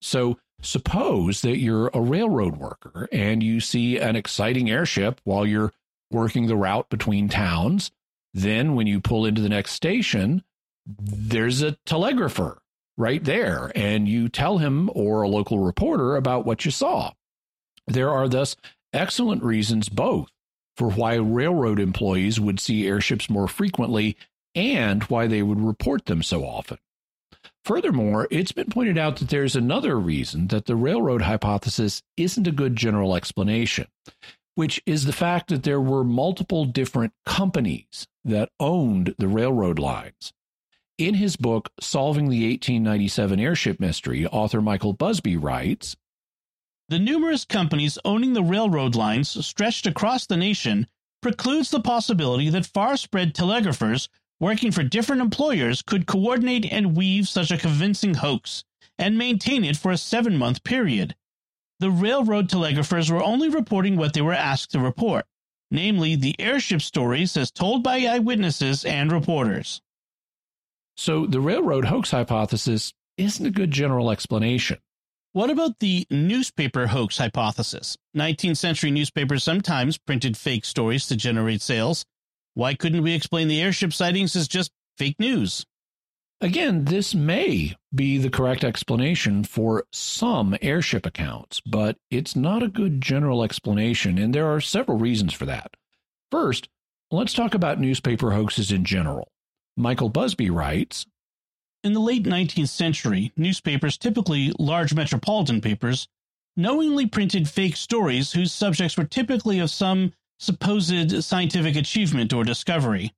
So 0.00 0.38
Suppose 0.64 1.42
that 1.42 1.58
you're 1.58 1.90
a 1.92 2.00
railroad 2.00 2.56
worker 2.56 3.06
and 3.12 3.42
you 3.42 3.60
see 3.60 3.98
an 3.98 4.16
exciting 4.16 4.70
airship 4.70 5.20
while 5.24 5.46
you're 5.46 5.74
working 6.10 6.46
the 6.46 6.56
route 6.56 6.88
between 6.88 7.28
towns. 7.28 7.90
Then, 8.32 8.74
when 8.74 8.86
you 8.86 9.00
pull 9.00 9.26
into 9.26 9.42
the 9.42 9.50
next 9.50 9.72
station, 9.72 10.42
there's 10.86 11.60
a 11.60 11.76
telegrapher 11.86 12.62
right 12.96 13.22
there, 13.22 13.70
and 13.74 14.08
you 14.08 14.28
tell 14.28 14.58
him 14.58 14.90
or 14.94 15.22
a 15.22 15.28
local 15.28 15.58
reporter 15.58 16.16
about 16.16 16.46
what 16.46 16.64
you 16.64 16.70
saw. 16.70 17.12
There 17.86 18.10
are 18.10 18.28
thus 18.28 18.56
excellent 18.92 19.42
reasons 19.42 19.88
both 19.90 20.30
for 20.76 20.90
why 20.90 21.14
railroad 21.14 21.78
employees 21.78 22.40
would 22.40 22.58
see 22.58 22.88
airships 22.88 23.28
more 23.28 23.48
frequently 23.48 24.16
and 24.54 25.02
why 25.04 25.26
they 25.26 25.42
would 25.42 25.60
report 25.60 26.06
them 26.06 26.22
so 26.22 26.44
often. 26.44 26.78
Furthermore, 27.64 28.28
it's 28.30 28.52
been 28.52 28.68
pointed 28.68 28.98
out 28.98 29.16
that 29.16 29.30
there's 29.30 29.56
another 29.56 29.98
reason 29.98 30.48
that 30.48 30.66
the 30.66 30.76
railroad 30.76 31.22
hypothesis 31.22 32.02
isn't 32.16 32.46
a 32.46 32.52
good 32.52 32.76
general 32.76 33.16
explanation, 33.16 33.86
which 34.54 34.82
is 34.84 35.04
the 35.04 35.12
fact 35.12 35.48
that 35.48 35.62
there 35.62 35.80
were 35.80 36.04
multiple 36.04 36.66
different 36.66 37.14
companies 37.24 38.06
that 38.24 38.50
owned 38.60 39.14
the 39.18 39.28
railroad 39.28 39.78
lines. 39.78 40.32
In 40.98 41.14
his 41.14 41.36
book, 41.36 41.70
Solving 41.80 42.28
the 42.28 42.48
1897 42.48 43.40
Airship 43.40 43.80
Mystery, 43.80 44.26
author 44.26 44.60
Michael 44.60 44.92
Busby 44.92 45.36
writes 45.36 45.96
The 46.88 46.98
numerous 46.98 47.44
companies 47.44 47.98
owning 48.04 48.34
the 48.34 48.44
railroad 48.44 48.94
lines 48.94 49.44
stretched 49.44 49.86
across 49.86 50.26
the 50.26 50.36
nation 50.36 50.86
precludes 51.20 51.70
the 51.70 51.80
possibility 51.80 52.50
that 52.50 52.66
far 52.66 52.96
spread 52.96 53.34
telegraphers 53.34 54.08
working 54.40 54.72
for 54.72 54.82
different 54.82 55.22
employers 55.22 55.82
could 55.82 56.06
coordinate 56.06 56.70
and 56.70 56.96
weave 56.96 57.28
such 57.28 57.50
a 57.50 57.58
convincing 57.58 58.14
hoax 58.14 58.64
and 58.98 59.18
maintain 59.18 59.64
it 59.64 59.76
for 59.76 59.90
a 59.90 59.96
seven 59.96 60.36
month 60.36 60.64
period. 60.64 61.14
The 61.80 61.90
railroad 61.90 62.48
telegraphers 62.48 63.10
were 63.10 63.22
only 63.22 63.48
reporting 63.48 63.96
what 63.96 64.12
they 64.12 64.20
were 64.20 64.32
asked 64.32 64.72
to 64.72 64.80
report, 64.80 65.26
namely 65.70 66.16
the 66.16 66.38
airship 66.38 66.82
stories 66.82 67.36
as 67.36 67.50
told 67.50 67.82
by 67.82 68.04
eyewitnesses 68.06 68.84
and 68.84 69.10
reporters. 69.10 69.80
So 70.96 71.26
the 71.26 71.40
railroad 71.40 71.86
hoax 71.86 72.12
hypothesis 72.12 72.92
isn't 73.16 73.46
a 73.46 73.50
good 73.50 73.70
general 73.70 74.10
explanation. 74.10 74.78
What 75.32 75.50
about 75.50 75.80
the 75.80 76.06
newspaper 76.10 76.86
hoax 76.86 77.18
hypothesis? 77.18 77.96
19th 78.16 78.56
century 78.56 78.92
newspapers 78.92 79.42
sometimes 79.42 79.98
printed 79.98 80.36
fake 80.36 80.64
stories 80.64 81.08
to 81.08 81.16
generate 81.16 81.60
sales, 81.60 82.04
why 82.54 82.74
couldn't 82.74 83.02
we 83.02 83.14
explain 83.14 83.48
the 83.48 83.60
airship 83.60 83.92
sightings 83.92 84.34
as 84.36 84.48
just 84.48 84.70
fake 84.96 85.18
news? 85.18 85.66
Again, 86.40 86.84
this 86.84 87.14
may 87.14 87.74
be 87.94 88.18
the 88.18 88.30
correct 88.30 88.64
explanation 88.64 89.44
for 89.44 89.84
some 89.92 90.56
airship 90.60 91.06
accounts, 91.06 91.60
but 91.64 91.96
it's 92.10 92.36
not 92.36 92.62
a 92.62 92.68
good 92.68 93.00
general 93.00 93.42
explanation, 93.42 94.18
and 94.18 94.34
there 94.34 94.48
are 94.52 94.60
several 94.60 94.98
reasons 94.98 95.32
for 95.32 95.46
that. 95.46 95.76
First, 96.30 96.68
let's 97.10 97.32
talk 97.32 97.54
about 97.54 97.80
newspaper 97.80 98.32
hoaxes 98.32 98.72
in 98.72 98.84
general. 98.84 99.30
Michael 99.76 100.08
Busby 100.08 100.50
writes 100.50 101.06
In 101.82 101.92
the 101.92 102.00
late 102.00 102.24
19th 102.24 102.68
century, 102.68 103.32
newspapers, 103.36 103.96
typically 103.96 104.52
large 104.58 104.92
metropolitan 104.92 105.60
papers, 105.60 106.08
knowingly 106.56 107.06
printed 107.06 107.48
fake 107.48 107.76
stories 107.76 108.32
whose 108.32 108.52
subjects 108.52 108.96
were 108.96 109.04
typically 109.04 109.60
of 109.60 109.70
some 109.70 110.12
supposed 110.38 111.24
scientific 111.24 111.76
achievement 111.76 112.32
or 112.32 112.44
discovery. 112.44 113.12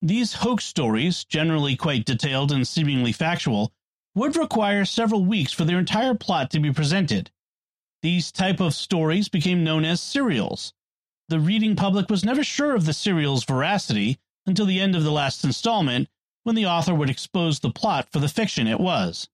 These 0.00 0.34
hoax 0.34 0.64
stories, 0.64 1.24
generally 1.24 1.76
quite 1.76 2.04
detailed 2.04 2.50
and 2.50 2.66
seemingly 2.66 3.12
factual, 3.12 3.72
would 4.14 4.36
require 4.36 4.84
several 4.84 5.24
weeks 5.24 5.52
for 5.52 5.64
their 5.64 5.78
entire 5.78 6.14
plot 6.14 6.50
to 6.50 6.60
be 6.60 6.72
presented. 6.72 7.30
These 8.02 8.32
type 8.32 8.60
of 8.60 8.74
stories 8.74 9.28
became 9.28 9.62
known 9.62 9.84
as 9.84 10.00
serials. 10.00 10.72
The 11.28 11.38
reading 11.40 11.76
public 11.76 12.10
was 12.10 12.24
never 12.24 12.42
sure 12.42 12.74
of 12.74 12.84
the 12.84 12.92
serial's 12.92 13.44
veracity, 13.44 14.18
until 14.44 14.66
the 14.66 14.80
end 14.80 14.96
of 14.96 15.04
the 15.04 15.12
last 15.12 15.44
installment, 15.44 16.08
when 16.42 16.56
the 16.56 16.66
author 16.66 16.94
would 16.94 17.08
expose 17.08 17.60
the 17.60 17.70
plot 17.70 18.08
for 18.10 18.18
the 18.18 18.28
fiction 18.28 18.66
it 18.66 18.80
was. 18.80 19.28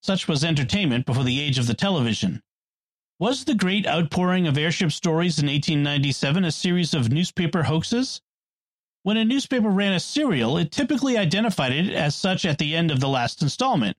Such 0.00 0.28
was 0.28 0.44
entertainment 0.44 1.06
before 1.06 1.24
the 1.24 1.40
age 1.40 1.58
of 1.58 1.66
the 1.66 1.74
television. 1.74 2.42
Was 3.20 3.44
the 3.44 3.56
great 3.56 3.84
outpouring 3.84 4.46
of 4.46 4.56
airship 4.56 4.92
stories 4.92 5.40
in 5.40 5.46
1897 5.46 6.44
a 6.44 6.52
series 6.52 6.94
of 6.94 7.10
newspaper 7.10 7.64
hoaxes? 7.64 8.20
When 9.02 9.16
a 9.16 9.24
newspaper 9.24 9.70
ran 9.70 9.92
a 9.92 9.98
serial, 9.98 10.56
it 10.56 10.70
typically 10.70 11.18
identified 11.18 11.72
it 11.72 11.92
as 11.92 12.14
such 12.14 12.44
at 12.44 12.58
the 12.58 12.76
end 12.76 12.92
of 12.92 13.00
the 13.00 13.08
last 13.08 13.42
installment. 13.42 13.96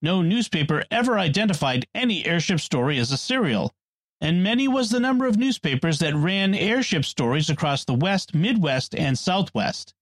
No 0.00 0.22
newspaper 0.22 0.84
ever 0.88 1.18
identified 1.18 1.88
any 1.96 2.24
airship 2.24 2.60
story 2.60 2.96
as 2.98 3.10
a 3.10 3.16
serial, 3.16 3.74
and 4.20 4.44
many 4.44 4.68
was 4.68 4.90
the 4.90 5.00
number 5.00 5.26
of 5.26 5.36
newspapers 5.36 5.98
that 5.98 6.14
ran 6.14 6.54
airship 6.54 7.04
stories 7.04 7.50
across 7.50 7.84
the 7.84 7.94
West, 7.94 8.36
Midwest, 8.36 8.94
and 8.94 9.18
Southwest. 9.18 9.94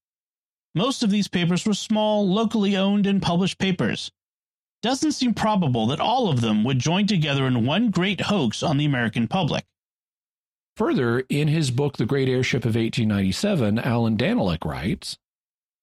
Most 0.74 1.02
of 1.02 1.08
these 1.08 1.28
papers 1.28 1.64
were 1.64 1.72
small, 1.72 2.28
locally 2.28 2.76
owned 2.76 3.06
and 3.06 3.22
published 3.22 3.56
papers. 3.56 4.12
Doesn't 4.82 5.12
seem 5.12 5.32
probable 5.32 5.86
that 5.86 6.00
all 6.00 6.28
of 6.28 6.40
them 6.40 6.64
would 6.64 6.80
join 6.80 7.06
together 7.06 7.46
in 7.46 7.64
one 7.64 7.90
great 7.90 8.22
hoax 8.22 8.64
on 8.64 8.78
the 8.78 8.84
American 8.84 9.28
public. 9.28 9.64
Further, 10.76 11.20
in 11.28 11.46
his 11.46 11.70
book, 11.70 11.96
The 11.96 12.06
Great 12.06 12.28
Airship 12.28 12.64
of 12.64 12.74
1897, 12.74 13.78
Allan 13.78 14.16
Danelek 14.16 14.64
writes 14.64 15.18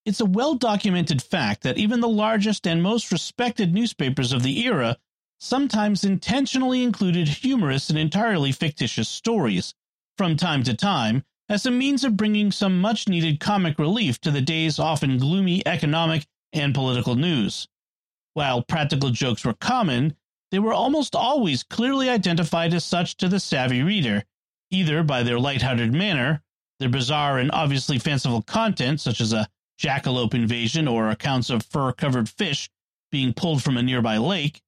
It's 0.06 0.20
a 0.20 0.26
well 0.26 0.56
documented 0.56 1.22
fact 1.22 1.62
that 1.62 1.78
even 1.78 2.02
the 2.02 2.10
largest 2.10 2.68
and 2.68 2.84
most 2.84 3.10
respected 3.10 3.74
newspapers 3.74 4.34
of 4.34 4.43
the 4.43 4.66
era 4.66 4.97
sometimes 5.39 6.04
intentionally 6.04 6.84
included 6.84 7.28
humorous 7.28 7.89
and 7.89 7.97
entirely 7.97 8.52
fictitious 8.52 9.08
stories, 9.08 9.74
from 10.18 10.36
time 10.36 10.64
to 10.64 10.74
time, 10.74 11.24
as 11.47 11.66
a 11.66 11.72
means 11.72 12.04
of 12.04 12.18
bringing 12.18 12.52
some 12.52 12.82
much 12.82 13.08
needed 13.08 13.39
comic 13.39 13.80
relief 13.80 14.20
to 14.20 14.32
the 14.32 14.41
day's 14.41 14.78
often 14.78 15.18
gloomy 15.18 15.66
economic 15.66 16.28
and 16.52 16.76
political 16.76 17.16
news. 17.16 17.70
While 18.34 18.62
practical 18.62 19.10
jokes 19.10 19.44
were 19.44 19.54
common, 19.54 20.16
they 20.52 20.60
were 20.60 20.74
almost 20.74 21.16
always 21.16 21.64
clearly 21.64 22.10
identified 22.10 22.74
as 22.74 22.86
such 22.86 23.18
to 23.18 23.28
the 23.28 23.40
savvy 23.40 23.84
reader, 23.84 24.24
either 24.72 25.04
by 25.04 25.24
their 25.24 25.40
light-hearted 25.40 25.94
manner, 25.94 26.42
their 26.80 26.90
bizarre 26.90 27.40
and 27.40 27.52
obviously 27.52 28.00
fanciful 28.00 28.42
content, 28.42 29.02
such 29.02 29.22
as 29.22 29.34
a 29.34 29.48
jackalope 29.80 30.34
invasion 30.34 30.88
or 30.88 31.10
accounts 31.10 31.50
of 31.50 31.66
fur-covered 31.66 32.30
fish 32.30 32.70
being 33.12 33.34
pulled 33.34 33.64
from 33.64 33.78
a 33.78 33.84
nearby 33.84 34.18
lake, 34.18 34.62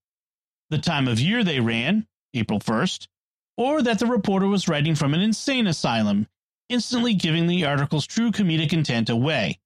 the 0.70 0.78
time 0.78 1.07
of 1.07 1.20
year 1.20 1.43
they 1.43 1.59
ran, 1.59 2.07
April 2.34 2.59
1st, 2.59 3.07
or 3.57 3.82
that 3.82 3.99
the 3.99 4.05
reporter 4.05 4.47
was 4.47 4.68
writing 4.68 4.95
from 4.95 5.14
an 5.14 5.22
insane 5.22 5.68
asylum, 5.68 6.28
instantly 6.70 7.14
giving 7.14 7.47
the 7.47 7.66
article's 7.66 8.07
true 8.07 8.32
comedic 8.32 8.74
intent 8.74 9.09
away, 9.09 9.59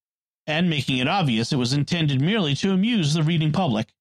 and 0.48 0.70
making 0.70 0.98
it 0.98 1.08
obvious 1.08 1.52
it 1.52 1.58
was 1.58 1.74
intended 1.74 2.22
merely 2.22 2.56
to 2.56 2.72
amuse 2.72 3.14
the 3.14 3.24
reading 3.24 3.52
public. 3.52 3.94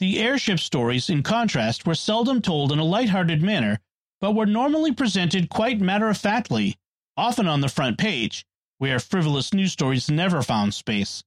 The 0.00 0.20
airship 0.20 0.60
stories, 0.60 1.10
in 1.10 1.22
contrast, 1.22 1.86
were 1.86 1.94
seldom 1.94 2.40
told 2.40 2.70
in 2.72 2.78
a 2.78 2.84
light-hearted 2.84 3.42
manner, 3.42 3.80
but 4.20 4.34
were 4.34 4.46
normally 4.46 4.92
presented 4.92 5.48
quite 5.48 5.80
matter-of-factly, 5.80 6.76
often 7.16 7.48
on 7.48 7.60
the 7.60 7.68
front 7.68 7.98
page, 7.98 8.44
where 8.78 9.00
frivolous 9.00 9.52
news 9.52 9.72
stories 9.72 10.10
never 10.10 10.42
found 10.42 10.74
space. 10.74 11.24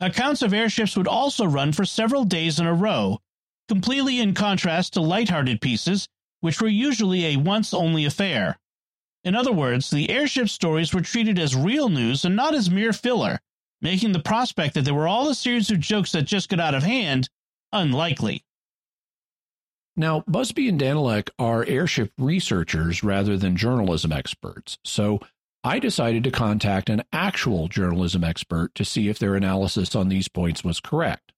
Accounts 0.00 0.42
of 0.42 0.52
airships 0.52 0.96
would 0.96 1.08
also 1.08 1.44
run 1.44 1.72
for 1.72 1.84
several 1.84 2.24
days 2.24 2.58
in 2.58 2.66
a 2.66 2.74
row, 2.74 3.20
completely 3.68 4.20
in 4.20 4.34
contrast 4.34 4.92
to 4.92 5.00
light-hearted 5.00 5.60
pieces, 5.60 6.08
which 6.40 6.60
were 6.60 6.68
usually 6.68 7.26
a 7.26 7.36
once-only 7.36 8.04
affair. 8.04 8.58
In 9.24 9.34
other 9.34 9.52
words, 9.52 9.88
the 9.88 10.10
airship 10.10 10.48
stories 10.48 10.92
were 10.92 11.00
treated 11.00 11.38
as 11.38 11.56
real 11.56 11.88
news 11.88 12.24
and 12.24 12.36
not 12.36 12.54
as 12.54 12.70
mere 12.70 12.92
filler, 12.92 13.40
making 13.84 14.12
the 14.12 14.18
prospect 14.18 14.74
that 14.74 14.84
there 14.84 14.94
were 14.94 15.06
all 15.06 15.28
a 15.28 15.34
series 15.34 15.70
of 15.70 15.78
jokes 15.78 16.10
that 16.12 16.22
just 16.22 16.48
got 16.48 16.58
out 16.58 16.74
of 16.74 16.82
hand 16.82 17.28
unlikely. 17.72 18.42
Now, 19.96 20.24
Busby 20.26 20.68
and 20.68 20.80
Danelek 20.80 21.28
are 21.38 21.64
airship 21.66 22.10
researchers 22.18 23.04
rather 23.04 23.36
than 23.36 23.56
journalism 23.56 24.10
experts, 24.10 24.78
so 24.84 25.20
I 25.62 25.78
decided 25.78 26.24
to 26.24 26.32
contact 26.32 26.90
an 26.90 27.04
actual 27.12 27.68
journalism 27.68 28.24
expert 28.24 28.74
to 28.74 28.84
see 28.84 29.08
if 29.08 29.18
their 29.18 29.36
analysis 29.36 29.94
on 29.94 30.08
these 30.08 30.28
points 30.28 30.64
was 30.64 30.80
correct. 30.80 31.32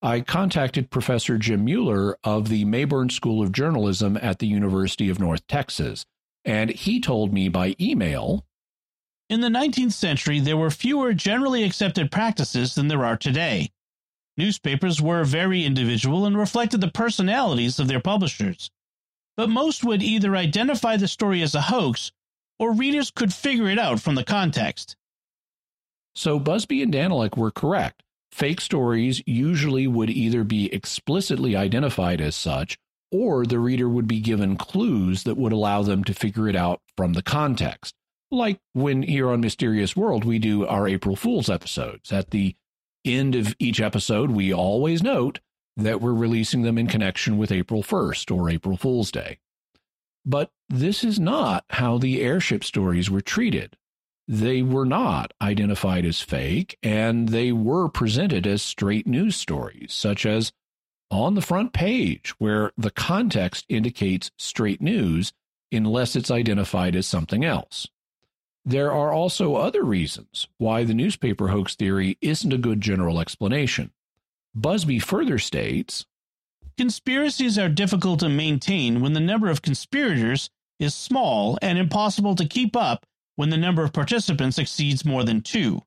I 0.00 0.20
contacted 0.20 0.90
Professor 0.90 1.36
Jim 1.36 1.64
Mueller 1.64 2.16
of 2.22 2.48
the 2.48 2.64
Mayborn 2.64 3.10
School 3.10 3.42
of 3.42 3.52
Journalism 3.52 4.16
at 4.18 4.38
the 4.38 4.46
University 4.46 5.08
of 5.08 5.18
North 5.18 5.46
Texas, 5.48 6.06
and 6.44 6.70
he 6.70 7.00
told 7.00 7.32
me 7.32 7.48
by 7.48 7.74
email 7.80 8.45
In 9.28 9.40
the 9.40 9.48
19th 9.48 9.92
century, 9.92 10.38
there 10.38 10.56
were 10.56 10.70
fewer 10.70 11.12
generally 11.12 11.64
accepted 11.64 12.12
practices 12.12 12.76
than 12.76 12.86
there 12.86 13.04
are 13.04 13.16
today. 13.16 13.70
Newspapers 14.36 15.02
were 15.02 15.24
very 15.24 15.64
individual 15.64 16.26
and 16.26 16.38
reflected 16.38 16.80
the 16.80 16.90
personalities 16.90 17.80
of 17.80 17.88
their 17.88 18.00
publishers. 18.00 18.70
But 19.36 19.50
most 19.50 19.82
would 19.82 20.02
either 20.02 20.36
identify 20.36 20.96
the 20.96 21.08
story 21.08 21.42
as 21.42 21.56
a 21.56 21.62
hoax 21.62 22.12
or 22.60 22.72
readers 22.72 23.10
could 23.10 23.34
figure 23.34 23.68
it 23.68 23.78
out 23.78 24.00
from 24.00 24.14
the 24.14 24.24
context. 24.24 24.96
So 26.14 26.38
Busby 26.38 26.82
and 26.82 26.94
Danelek 26.94 27.36
were 27.36 27.50
correct. 27.50 28.02
Fake 28.30 28.60
stories 28.60 29.22
usually 29.26 29.88
would 29.88 30.10
either 30.10 30.44
be 30.44 30.72
explicitly 30.72 31.56
identified 31.56 32.20
as 32.20 32.36
such, 32.36 32.78
or 33.10 33.44
the 33.44 33.58
reader 33.58 33.88
would 33.88 34.06
be 34.06 34.20
given 34.20 34.56
clues 34.56 35.24
that 35.24 35.36
would 35.36 35.52
allow 35.52 35.82
them 35.82 36.04
to 36.04 36.14
figure 36.14 36.48
it 36.48 36.56
out 36.56 36.80
from 36.96 37.12
the 37.12 37.22
context. 37.22 37.94
Like 38.30 38.60
when 38.72 39.02
here 39.02 39.30
on 39.30 39.40
Mysterious 39.40 39.94
World 39.96 40.24
we 40.24 40.38
do 40.38 40.66
our 40.66 40.88
April 40.88 41.16
Fool's 41.16 41.48
episodes. 41.48 42.12
At 42.12 42.30
the 42.30 42.56
end 43.04 43.34
of 43.34 43.54
each 43.58 43.80
episode, 43.80 44.30
we 44.30 44.52
always 44.52 45.02
note 45.02 45.40
that 45.76 46.00
we're 46.00 46.12
releasing 46.12 46.62
them 46.62 46.78
in 46.78 46.86
connection 46.86 47.38
with 47.38 47.52
April 47.52 47.82
1st 47.82 48.34
or 48.34 48.50
April 48.50 48.76
Fool's 48.76 49.12
Day. 49.12 49.38
But 50.24 50.50
this 50.68 51.04
is 51.04 51.20
not 51.20 51.64
how 51.70 51.98
the 51.98 52.20
airship 52.20 52.64
stories 52.64 53.10
were 53.10 53.20
treated 53.20 53.76
they 54.28 54.60
were 54.62 54.84
not 54.84 55.32
identified 55.40 56.04
as 56.04 56.20
fake 56.20 56.76
and 56.82 57.28
they 57.28 57.52
were 57.52 57.88
presented 57.88 58.46
as 58.46 58.62
straight 58.62 59.06
news 59.06 59.36
stories, 59.36 59.92
such 59.92 60.26
as 60.26 60.52
on 61.10 61.34
the 61.34 61.42
front 61.42 61.72
page, 61.72 62.30
where 62.38 62.72
the 62.76 62.90
context 62.90 63.64
indicates 63.68 64.32
straight 64.36 64.82
news 64.82 65.32
unless 65.70 66.16
it's 66.16 66.30
identified 66.30 66.96
as 66.96 67.06
something 67.06 67.44
else. 67.44 67.86
There 68.68 68.90
are 68.90 69.12
also 69.12 69.54
other 69.54 69.84
reasons 69.84 70.48
why 70.58 70.82
the 70.82 70.92
newspaper 70.92 71.48
hoax 71.48 71.76
theory 71.76 72.18
isn't 72.20 72.52
a 72.52 72.58
good 72.58 72.80
general 72.80 73.20
explanation. 73.20 73.92
Busby 74.56 74.98
further 74.98 75.38
states 75.38 76.04
Conspiracies 76.76 77.58
are 77.58 77.68
difficult 77.68 78.18
to 78.20 78.28
maintain 78.28 79.00
when 79.00 79.12
the 79.12 79.20
number 79.20 79.48
of 79.48 79.62
conspirators 79.62 80.50
is 80.80 80.96
small 80.96 81.56
and 81.62 81.78
impossible 81.78 82.34
to 82.34 82.44
keep 82.44 82.74
up 82.74 83.06
when 83.36 83.50
the 83.50 83.56
number 83.56 83.84
of 83.84 83.92
participants 83.92 84.58
exceeds 84.58 85.04
more 85.04 85.22
than 85.22 85.42
two. 85.42 85.80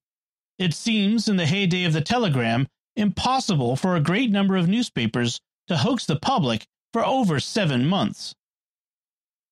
It 0.58 0.74
seems, 0.74 1.28
in 1.28 1.36
the 1.36 1.46
heyday 1.46 1.84
of 1.84 1.92
the 1.92 2.02
telegram, 2.02 2.66
impossible 2.96 3.76
for 3.76 3.98
a 3.98 4.02
great 4.02 4.32
number 4.32 4.56
of 4.56 4.70
newspapers 4.70 5.42
to 5.68 5.76
hoax 5.76 6.06
the 6.06 6.16
public 6.16 6.66
for 6.94 7.06
over 7.06 7.42
seven 7.42 7.86
months. 7.86 8.36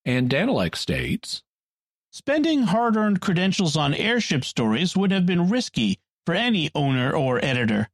And 0.05 0.29
Danelek 0.29 0.77
states 0.77 1.43
Spending 2.17 2.63
hard 2.63 2.97
earned 2.97 3.21
credentials 3.21 3.77
on 3.77 3.93
airship 3.93 4.43
stories 4.43 4.97
would 4.97 5.11
have 5.11 5.27
been 5.27 5.49
risky 5.49 5.99
for 6.25 6.33
any 6.33 6.71
owner 6.73 7.15
or 7.15 7.39
editor. 7.45 7.91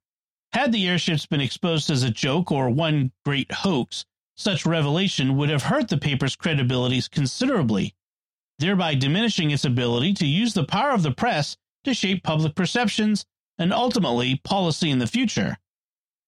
Had 0.54 0.72
the 0.72 0.88
airships 0.88 1.26
been 1.26 1.42
exposed 1.42 1.90
as 1.90 2.04
a 2.04 2.10
joke 2.10 2.50
or 2.50 2.70
one 2.70 3.12
great 3.26 3.52
hoax, 3.52 4.06
such 4.38 4.66
revelation 4.66 5.36
would 5.36 5.50
have 5.50 5.64
hurt 5.64 5.90
the 5.90 5.98
paper's 5.98 6.38
credibility 6.38 7.02
considerably 7.12 7.96
thereby 8.60 8.96
diminishing 8.96 9.52
its 9.52 9.66
ability 9.66 10.14
to 10.14 10.26
use 10.26 10.54
the 10.54 10.64
power 10.64 10.92
of 10.92 11.04
the 11.04 11.12
press 11.12 11.58
to 11.84 11.94
shape 11.94 12.24
public 12.24 12.56
perceptions 12.56 13.26
and 13.58 13.74
ultimately 13.74 14.38
policy 14.46 14.90
in 14.90 15.00
the 15.00 15.06
future. 15.06 15.58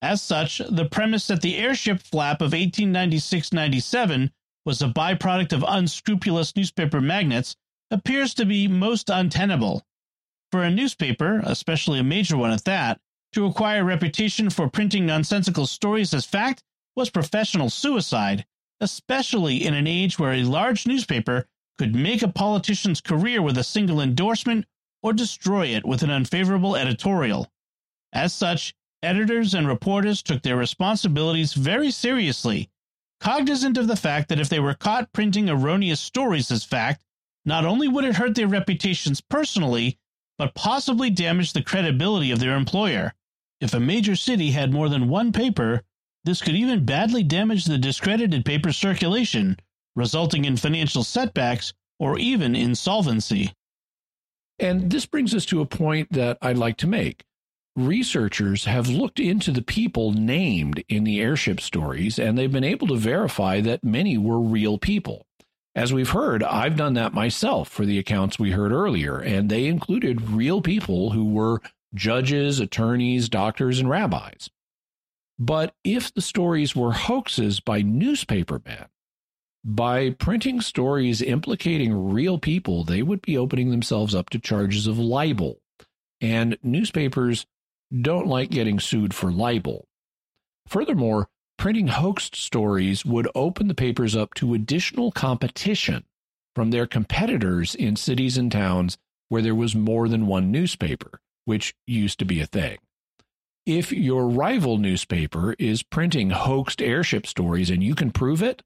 As 0.02 0.22
such, 0.22 0.58
the 0.58 0.90
premise 0.92 1.28
that 1.28 1.42
the 1.42 1.56
airship 1.56 2.02
flap 2.02 2.42
of 2.42 2.52
1896 2.52 3.54
97 3.54 4.34
was 4.66 4.82
a 4.82 4.90
byproduct 4.90 5.54
of 5.54 5.64
unscrupulous 5.66 6.54
newspaper 6.58 7.00
magnates 7.00 7.56
appears 7.96 8.34
to 8.34 8.46
be 8.46 8.68
most 8.68 9.10
untenable. 9.10 9.82
For 10.52 10.62
a 10.64 10.70
newspaper, 10.70 11.42
especially 11.46 11.98
a 11.98 12.04
major 12.04 12.36
one 12.36 12.52
at 12.52 12.66
that, 12.66 13.00
to 13.32 13.46
acquire 13.46 13.82
a 13.82 13.86
reputation 13.86 14.50
for 14.50 14.70
printing 14.70 15.06
nonsensical 15.06 15.66
stories 15.66 16.14
as 16.14 16.26
fact 16.26 16.62
was 16.98 17.10
professional 17.10 17.70
suicide, 17.70 18.46
especially 18.82 19.66
in 19.66 19.74
an 19.74 19.88
age 19.88 20.20
where 20.20 20.34
a 20.34 20.44
large 20.44 20.86
newspaper 20.86 21.46
could 21.78 21.96
make 21.96 22.22
a 22.22 22.28
politician's 22.28 23.00
career 23.00 23.42
with 23.42 23.58
a 23.58 23.64
single 23.64 24.02
endorsement 24.02 24.66
or 25.02 25.14
destroy 25.14 25.68
it 25.68 25.86
with 25.86 26.04
an 26.04 26.12
unfavorable 26.12 26.76
editorial. 26.76 27.50
As 28.12 28.34
such, 28.34 28.74
editors 29.04 29.54
and 29.54 29.70
reporters 29.70 30.22
took 30.22 30.42
their 30.42 30.58
responsibilities 30.58 31.54
very 31.54 31.92
seriously, 31.92 32.70
cognizant 33.22 33.78
of 33.78 33.88
the 33.88 33.96
fact 33.96 34.28
that 34.28 34.40
if 34.40 34.50
they 34.50 34.60
were 34.60 34.74
caught 34.74 35.14
printing 35.14 35.50
erroneous 35.50 36.02
stories 36.02 36.52
as 36.52 36.66
fact, 36.66 37.05
not 37.46 37.66
only 37.66 37.88
would 37.88 38.06
it 38.06 38.16
hurt 38.16 38.36
their 38.36 38.48
reputations 38.48 39.22
personally, 39.22 39.98
but 40.38 40.56
possibly 40.56 41.10
damage 41.10 41.54
the 41.54 41.64
credibility 41.64 42.32
of 42.32 42.40
their 42.40 42.56
employer. 42.56 43.14
If 43.62 43.74
a 43.74 43.80
major 43.80 44.16
city 44.16 44.52
had 44.52 44.74
more 44.74 44.90
than 44.90 45.08
one 45.08 45.32
paper, 45.32 45.84
this 46.24 46.42
could 46.42 46.56
even 46.56 46.86
badly 46.86 47.24
damage 47.24 47.66
the 47.66 47.78
discredited 47.78 48.44
paper's 48.44 48.78
circulation, 48.78 49.58
resulting 49.96 50.44
in 50.46 50.58
financial 50.58 51.04
setbacks 51.04 51.74
or 52.00 52.20
even 52.20 52.56
insolvency. 52.56 53.54
And 54.60 54.90
this 54.90 55.06
brings 55.06 55.34
us 55.36 55.46
to 55.48 55.62
a 55.62 55.66
point 55.66 56.12
that 56.14 56.38
I'd 56.42 56.58
like 56.58 56.78
to 56.78 56.88
make. 56.88 57.24
Researchers 57.76 58.66
have 58.66 58.88
looked 58.88 59.20
into 59.20 59.52
the 59.52 59.62
people 59.62 60.14
named 60.14 60.84
in 60.88 61.04
the 61.04 61.20
airship 61.20 61.60
stories, 61.60 62.18
and 62.18 62.38
they've 62.38 62.52
been 62.52 62.64
able 62.64 62.88
to 62.88 62.96
verify 62.96 63.62
that 63.62 63.84
many 63.84 64.18
were 64.18 64.40
real 64.40 64.78
people. 64.78 65.26
As 65.76 65.92
we've 65.92 66.12
heard, 66.12 66.42
I've 66.42 66.78
done 66.78 66.94
that 66.94 67.14
myself 67.14 67.68
for 67.68 67.86
the 67.86 68.00
accounts 68.00 68.40
we 68.40 68.52
heard 68.52 68.72
earlier, 68.72 69.18
and 69.18 69.50
they 69.50 69.66
included 69.66 70.30
real 70.30 70.62
people 70.62 71.12
who 71.12 71.26
were 71.26 71.62
judges, 71.94 72.62
attorneys, 72.62 73.28
doctors, 73.28 73.80
and 73.80 73.90
rabbis. 73.90 74.50
But 75.38 75.74
if 75.84 76.14
the 76.14 76.22
stories 76.22 76.78
were 76.78 76.94
hoaxes 76.94 77.60
by 77.60 77.82
newspapermen, 77.82 78.86
by 79.66 80.12
printing 80.12 80.62
stories 80.62 81.22
implicating 81.22 82.12
real 82.12 82.38
people, 82.38 82.86
they 82.86 83.02
would 83.02 83.22
be 83.22 83.38
opening 83.38 83.72
themselves 83.72 84.16
up 84.16 84.30
to 84.30 84.40
charges 84.40 84.88
of 84.88 84.98
libel. 84.98 85.60
And 86.22 86.58
newspapers 86.64 87.46
don't 88.02 88.28
like 88.28 88.50
getting 88.50 88.80
sued 88.80 89.14
for 89.14 89.32
libel. 89.32 89.88
Furthermore, 90.68 91.28
printing 91.58 91.88
hoaxed 91.88 92.36
stories 92.36 93.06
would 93.06 93.28
open 93.36 93.68
the 93.68 93.74
papers 93.74 94.16
up 94.16 94.34
to 94.36 94.54
additional 94.54 95.12
competition 95.12 96.04
from 96.56 96.72
their 96.72 96.88
competitors 96.88 97.76
in 97.76 97.96
cities 97.96 98.38
and 98.38 98.52
towns 98.52 98.98
where 99.30 99.42
there 99.42 99.56
was 99.56 99.76
more 99.76 100.08
than 100.08 100.28
one 100.28 100.52
newspaper, 100.52 101.20
which 101.46 101.76
used 101.86 102.20
to 102.20 102.26
be 102.26 102.40
a 102.42 102.46
thing. 102.46 102.78
If 103.66 103.92
your 103.92 104.30
rival 104.30 104.78
newspaper 104.78 105.56
is 105.58 105.82
printing 105.82 106.30
hoaxed 106.30 106.82
airship 106.82 107.26
stories 107.26 107.70
and 107.70 107.84
you 107.84 107.96
can 107.96 108.12
prove 108.12 108.44
it, 108.44 108.62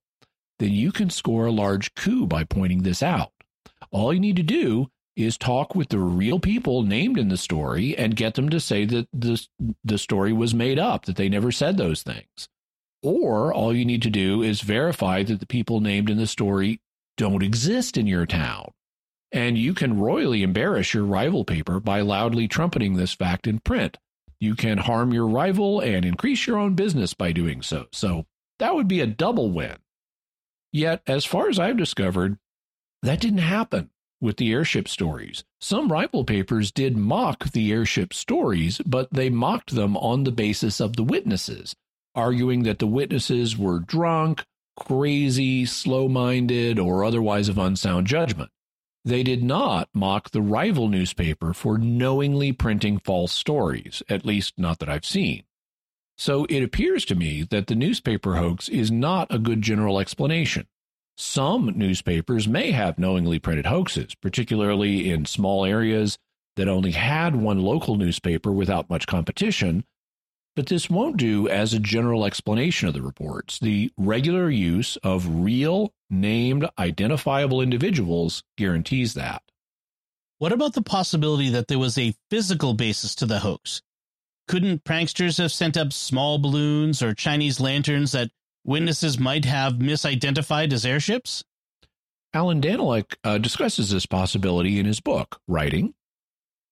then 0.59 0.71
you 0.71 0.91
can 0.91 1.09
score 1.09 1.45
a 1.45 1.51
large 1.51 1.95
coup 1.95 2.27
by 2.27 2.43
pointing 2.43 2.83
this 2.83 3.01
out. 3.01 3.31
All 3.91 4.13
you 4.13 4.19
need 4.19 4.35
to 4.35 4.43
do 4.43 4.89
is 5.15 5.37
talk 5.37 5.73
with 5.73 5.89
the 5.89 5.99
real 5.99 6.39
people 6.39 6.83
named 6.83 7.17
in 7.17 7.29
the 7.29 7.37
story 7.37 7.97
and 7.97 8.15
get 8.15 8.35
them 8.35 8.49
to 8.49 8.59
say 8.59 8.85
that 8.85 9.07
the, 9.13 9.41
the 9.83 9.97
story 9.97 10.33
was 10.33 10.53
made 10.53 10.79
up, 10.79 11.05
that 11.05 11.15
they 11.15 11.29
never 11.29 11.51
said 11.51 11.77
those 11.77 12.03
things. 12.03 12.49
Or 13.01 13.53
all 13.53 13.75
you 13.75 13.85
need 13.85 14.01
to 14.03 14.09
do 14.09 14.41
is 14.41 14.61
verify 14.61 15.23
that 15.23 15.39
the 15.39 15.45
people 15.45 15.79
named 15.79 16.09
in 16.09 16.17
the 16.17 16.27
story 16.27 16.81
don't 17.17 17.43
exist 17.43 17.97
in 17.97 18.07
your 18.07 18.25
town. 18.25 18.71
And 19.31 19.57
you 19.57 19.73
can 19.73 19.99
royally 19.99 20.43
embarrass 20.43 20.93
your 20.93 21.05
rival 21.05 21.45
paper 21.45 21.79
by 21.79 22.01
loudly 22.01 22.47
trumpeting 22.47 22.95
this 22.95 23.13
fact 23.13 23.47
in 23.47 23.59
print. 23.59 23.97
You 24.39 24.55
can 24.55 24.79
harm 24.79 25.13
your 25.13 25.27
rival 25.27 25.79
and 25.81 26.05
increase 26.05 26.47
your 26.47 26.57
own 26.57 26.73
business 26.73 27.13
by 27.13 27.31
doing 27.31 27.61
so. 27.61 27.87
So 27.91 28.25
that 28.57 28.73
would 28.73 28.87
be 28.87 29.01
a 29.01 29.07
double 29.07 29.51
win. 29.51 29.77
Yet, 30.71 31.01
as 31.07 31.25
far 31.25 31.49
as 31.49 31.59
I've 31.59 31.77
discovered, 31.77 32.37
that 33.01 33.19
didn't 33.19 33.39
happen 33.39 33.89
with 34.21 34.37
the 34.37 34.51
airship 34.51 34.87
stories. 34.87 35.43
Some 35.61 35.91
rival 35.91 36.23
papers 36.23 36.71
did 36.71 36.97
mock 36.97 37.51
the 37.51 37.71
airship 37.71 38.13
stories, 38.13 38.79
but 38.85 39.11
they 39.11 39.29
mocked 39.29 39.75
them 39.75 39.95
on 39.97 40.23
the 40.23 40.31
basis 40.31 40.79
of 40.79 40.95
the 40.95 41.03
witnesses, 41.03 41.75
arguing 42.15 42.63
that 42.63 42.79
the 42.79 42.87
witnesses 42.87 43.57
were 43.57 43.79
drunk, 43.79 44.45
crazy, 44.75 45.65
slow 45.65 46.07
minded, 46.07 46.79
or 46.79 47.03
otherwise 47.03 47.49
of 47.49 47.57
unsound 47.57 48.07
judgment. 48.07 48.49
They 49.05 49.23
did 49.23 49.43
not 49.43 49.89
mock 49.93 50.31
the 50.31 50.41
rival 50.41 50.87
newspaper 50.87 51.53
for 51.53 51.77
knowingly 51.77 52.51
printing 52.51 52.99
false 52.99 53.31
stories, 53.31 54.03
at 54.09 54.25
least 54.25 54.53
not 54.57 54.79
that 54.79 54.89
I've 54.89 55.05
seen. 55.05 55.43
So 56.17 56.45
it 56.45 56.61
appears 56.61 57.05
to 57.05 57.15
me 57.15 57.43
that 57.43 57.67
the 57.67 57.75
newspaper 57.75 58.35
hoax 58.35 58.67
is 58.67 58.91
not 58.91 59.33
a 59.33 59.39
good 59.39 59.61
general 59.61 59.99
explanation. 59.99 60.67
Some 61.15 61.73
newspapers 61.77 62.47
may 62.47 62.71
have 62.71 62.99
knowingly 62.99 63.39
printed 63.39 63.65
hoaxes, 63.65 64.15
particularly 64.15 65.09
in 65.09 65.25
small 65.25 65.65
areas 65.65 66.17
that 66.57 66.67
only 66.67 66.91
had 66.91 67.35
one 67.35 67.61
local 67.61 67.95
newspaper 67.95 68.51
without 68.51 68.89
much 68.89 69.07
competition, 69.07 69.85
but 70.59 70.67
this 70.67 70.89
won't 70.89 71.15
do 71.15 71.47
as 71.47 71.73
a 71.73 71.79
general 71.79 72.25
explanation 72.25 72.89
of 72.89 72.93
the 72.93 73.01
reports. 73.01 73.59
The 73.59 73.93
regular 73.95 74.49
use 74.49 74.97
of 74.97 75.41
real, 75.41 75.93
named, 76.09 76.67
identifiable 76.77 77.61
individuals 77.61 78.43
guarantees 78.57 79.13
that. 79.13 79.41
What 80.37 80.51
about 80.51 80.73
the 80.73 80.81
possibility 80.81 81.47
that 81.51 81.69
there 81.69 81.79
was 81.79 81.97
a 81.97 82.13
physical 82.29 82.73
basis 82.73 83.15
to 83.15 83.25
the 83.25 83.39
hoax? 83.39 83.81
Couldn't 84.49 84.83
pranksters 84.83 85.37
have 85.37 85.53
sent 85.53 85.77
up 85.77 85.93
small 85.93 86.39
balloons 86.39 87.01
or 87.01 87.13
Chinese 87.13 87.61
lanterns 87.61 88.11
that 88.11 88.29
witnesses 88.65 89.17
might 89.17 89.45
have 89.45 89.75
misidentified 89.75 90.73
as 90.73 90.85
airships? 90.85 91.45
Allan 92.33 92.59
Danelek 92.59 93.15
uh, 93.23 93.37
discusses 93.37 93.91
this 93.91 94.05
possibility 94.05 94.77
in 94.77 94.85
his 94.85 94.99
book, 94.99 95.39
writing 95.47 95.93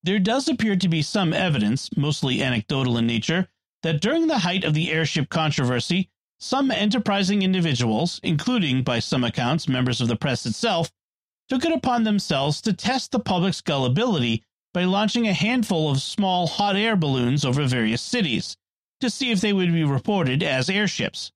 There 0.04 0.20
does 0.20 0.50
appear 0.50 0.76
to 0.76 0.90
be 0.90 1.02
some 1.02 1.32
evidence, 1.32 1.90
mostly 1.96 2.44
anecdotal 2.44 2.98
in 2.98 3.08
nature, 3.08 3.48
that 3.84 4.02
during 4.02 4.28
the 4.28 4.40
height 4.40 4.64
of 4.64 4.74
the 4.74 4.92
airship 4.92 5.30
controversy, 5.30 6.10
some 6.40 6.70
enterprising 6.72 7.42
individuals, 7.42 8.20
including, 8.24 8.84
by 8.84 9.00
some 9.00 9.24
accounts, 9.24 9.68
members 9.68 10.02
of 10.02 10.08
the 10.08 10.16
press 10.16 10.46
itself, 10.46 10.92
took 11.50 11.66
it 11.66 11.72
upon 11.72 12.04
themselves 12.04 12.62
to 12.62 12.74
test 12.74 13.12
the 13.12 13.20
public's 13.20 13.62
gullibility 13.62 14.44
by 14.74 14.84
launching 14.84 15.28
a 15.28 15.34
handful 15.34 15.90
of 15.90 16.02
small 16.02 16.46
hot 16.46 16.76
air 16.76 16.96
balloons 16.96 17.44
over 17.44 17.66
various 17.66 18.02
cities 18.02 18.58
to 19.02 19.10
see 19.10 19.32
if 19.32 19.42
they 19.42 19.54
would 19.54 19.72
be 19.72 19.84
reported 19.84 20.44
as 20.44 20.70
airships. 20.70 21.32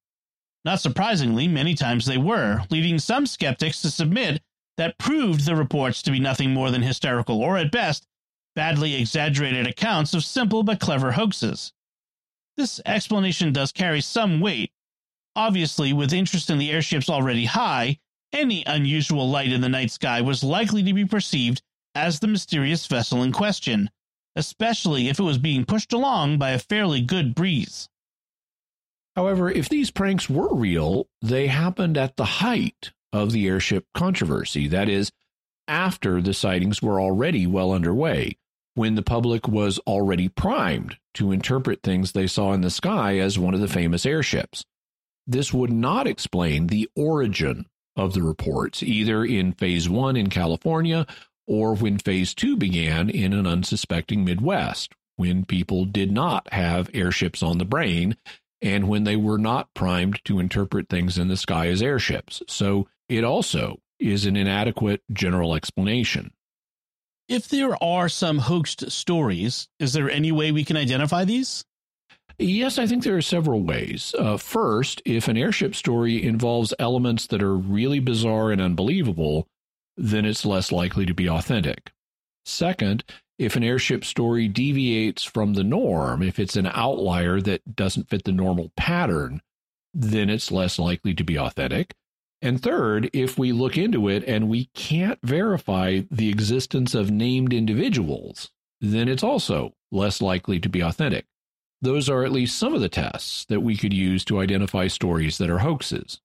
Not 0.63 0.79
surprisingly, 0.79 1.47
many 1.47 1.73
times 1.73 2.05
they 2.05 2.17
were, 2.17 2.63
leading 2.69 2.99
some 2.99 3.25
skeptics 3.25 3.81
to 3.81 3.89
submit 3.89 4.41
that 4.77 4.99
proved 4.99 5.45
the 5.45 5.55
reports 5.55 6.01
to 6.03 6.11
be 6.11 6.19
nothing 6.19 6.53
more 6.53 6.69
than 6.69 6.81
hysterical 6.83 7.41
or, 7.41 7.57
at 7.57 7.71
best, 7.71 8.05
badly 8.55 8.95
exaggerated 8.95 9.65
accounts 9.65 10.13
of 10.13 10.23
simple 10.23 10.61
but 10.63 10.79
clever 10.79 11.13
hoaxes. 11.13 11.73
This 12.61 12.79
explanation 12.85 13.53
does 13.53 13.71
carry 13.71 14.01
some 14.01 14.39
weight. 14.39 14.71
Obviously, 15.35 15.93
with 15.93 16.13
interest 16.13 16.51
in 16.51 16.59
the 16.59 16.69
airships 16.69 17.09
already 17.09 17.45
high, 17.45 17.97
any 18.31 18.63
unusual 18.67 19.27
light 19.27 19.51
in 19.51 19.61
the 19.61 19.67
night 19.67 19.89
sky 19.89 20.21
was 20.21 20.43
likely 20.43 20.83
to 20.83 20.93
be 20.93 21.03
perceived 21.03 21.63
as 21.95 22.19
the 22.19 22.27
mysterious 22.27 22.85
vessel 22.85 23.23
in 23.23 23.31
question, 23.31 23.89
especially 24.35 25.09
if 25.09 25.19
it 25.19 25.23
was 25.23 25.39
being 25.39 25.65
pushed 25.65 25.91
along 25.91 26.37
by 26.37 26.51
a 26.51 26.59
fairly 26.59 27.01
good 27.01 27.33
breeze. 27.33 27.89
However, 29.15 29.49
if 29.49 29.67
these 29.67 29.89
pranks 29.89 30.29
were 30.29 30.53
real, 30.53 31.07
they 31.19 31.47
happened 31.47 31.97
at 31.97 32.15
the 32.15 32.25
height 32.25 32.91
of 33.11 33.31
the 33.31 33.47
airship 33.47 33.87
controversy. 33.95 34.67
That 34.67 34.87
is, 34.87 35.11
after 35.67 36.21
the 36.21 36.35
sightings 36.35 36.79
were 36.79 37.01
already 37.01 37.47
well 37.47 37.71
underway, 37.71 38.37
when 38.75 38.95
the 38.95 39.01
public 39.01 39.47
was 39.47 39.79
already 39.79 40.29
primed 40.29 40.97
to 41.13 41.31
interpret 41.31 41.81
things 41.83 42.11
they 42.11 42.27
saw 42.27 42.53
in 42.53 42.61
the 42.61 42.69
sky 42.69 43.17
as 43.17 43.37
one 43.37 43.53
of 43.53 43.59
the 43.59 43.67
famous 43.67 44.05
airships. 44.05 44.63
This 45.27 45.53
would 45.53 45.71
not 45.71 46.07
explain 46.07 46.67
the 46.67 46.89
origin 46.95 47.65
of 47.95 48.13
the 48.13 48.23
reports, 48.23 48.81
either 48.81 49.23
in 49.25 49.53
phase 49.53 49.89
one 49.89 50.15
in 50.15 50.29
California 50.29 51.05
or 51.47 51.75
when 51.75 51.97
phase 51.97 52.33
two 52.33 52.55
began 52.55 53.09
in 53.09 53.33
an 53.33 53.45
unsuspecting 53.45 54.23
Midwest, 54.23 54.93
when 55.17 55.43
people 55.45 55.85
did 55.85 56.11
not 56.11 56.51
have 56.53 56.89
airships 56.93 57.43
on 57.43 57.57
the 57.57 57.65
brain 57.65 58.15
and 58.61 58.87
when 58.87 59.03
they 59.03 59.15
were 59.15 59.37
not 59.37 59.73
primed 59.73 60.23
to 60.23 60.39
interpret 60.39 60.87
things 60.87 61.17
in 61.17 61.27
the 61.27 61.37
sky 61.37 61.67
as 61.67 61.81
airships. 61.81 62.41
So 62.47 62.87
it 63.09 63.23
also 63.23 63.79
is 63.99 64.25
an 64.25 64.35
inadequate 64.35 65.01
general 65.11 65.53
explanation. 65.53 66.31
If 67.31 67.47
there 67.47 67.81
are 67.81 68.09
some 68.09 68.39
hoaxed 68.39 68.91
stories, 68.91 69.69
is 69.79 69.93
there 69.93 70.11
any 70.11 70.33
way 70.33 70.51
we 70.51 70.65
can 70.65 70.75
identify 70.75 71.23
these? 71.23 71.63
Yes, 72.37 72.77
I 72.77 72.85
think 72.85 73.05
there 73.05 73.15
are 73.15 73.21
several 73.21 73.61
ways. 73.61 74.13
Uh, 74.19 74.35
first, 74.35 75.01
if 75.05 75.29
an 75.29 75.37
airship 75.37 75.73
story 75.73 76.21
involves 76.21 76.73
elements 76.77 77.27
that 77.27 77.41
are 77.41 77.55
really 77.55 77.99
bizarre 77.99 78.51
and 78.51 78.59
unbelievable, 78.59 79.47
then 79.95 80.25
it's 80.25 80.43
less 80.43 80.73
likely 80.73 81.05
to 81.05 81.13
be 81.13 81.29
authentic. 81.29 81.93
Second, 82.43 83.05
if 83.39 83.55
an 83.55 83.63
airship 83.63 84.03
story 84.03 84.49
deviates 84.49 85.23
from 85.23 85.53
the 85.53 85.63
norm, 85.63 86.21
if 86.21 86.37
it's 86.37 86.57
an 86.57 86.67
outlier 86.67 87.39
that 87.39 87.77
doesn't 87.77 88.09
fit 88.09 88.25
the 88.25 88.33
normal 88.33 88.73
pattern, 88.75 89.39
then 89.93 90.29
it's 90.29 90.51
less 90.51 90.77
likely 90.77 91.13
to 91.13 91.23
be 91.23 91.39
authentic. 91.39 91.93
And 92.41 92.61
third, 92.61 93.09
if 93.13 93.37
we 93.37 93.51
look 93.51 93.77
into 93.77 94.07
it 94.07 94.23
and 94.25 94.49
we 94.49 94.65
can't 94.73 95.19
verify 95.21 96.01
the 96.09 96.29
existence 96.29 96.95
of 96.95 97.11
named 97.11 97.53
individuals, 97.53 98.49
then 98.79 99.07
it's 99.07 99.23
also 99.23 99.73
less 99.91 100.21
likely 100.21 100.59
to 100.59 100.69
be 100.69 100.81
authentic. 100.81 101.25
Those 101.81 102.09
are 102.09 102.23
at 102.23 102.31
least 102.31 102.57
some 102.57 102.73
of 102.73 102.81
the 102.81 102.89
tests 102.89 103.45
that 103.45 103.61
we 103.61 103.75
could 103.75 103.93
use 103.93 104.25
to 104.25 104.39
identify 104.39 104.87
stories 104.87 105.37
that 105.37 105.49
are 105.49 105.59
hoaxes. 105.59 106.19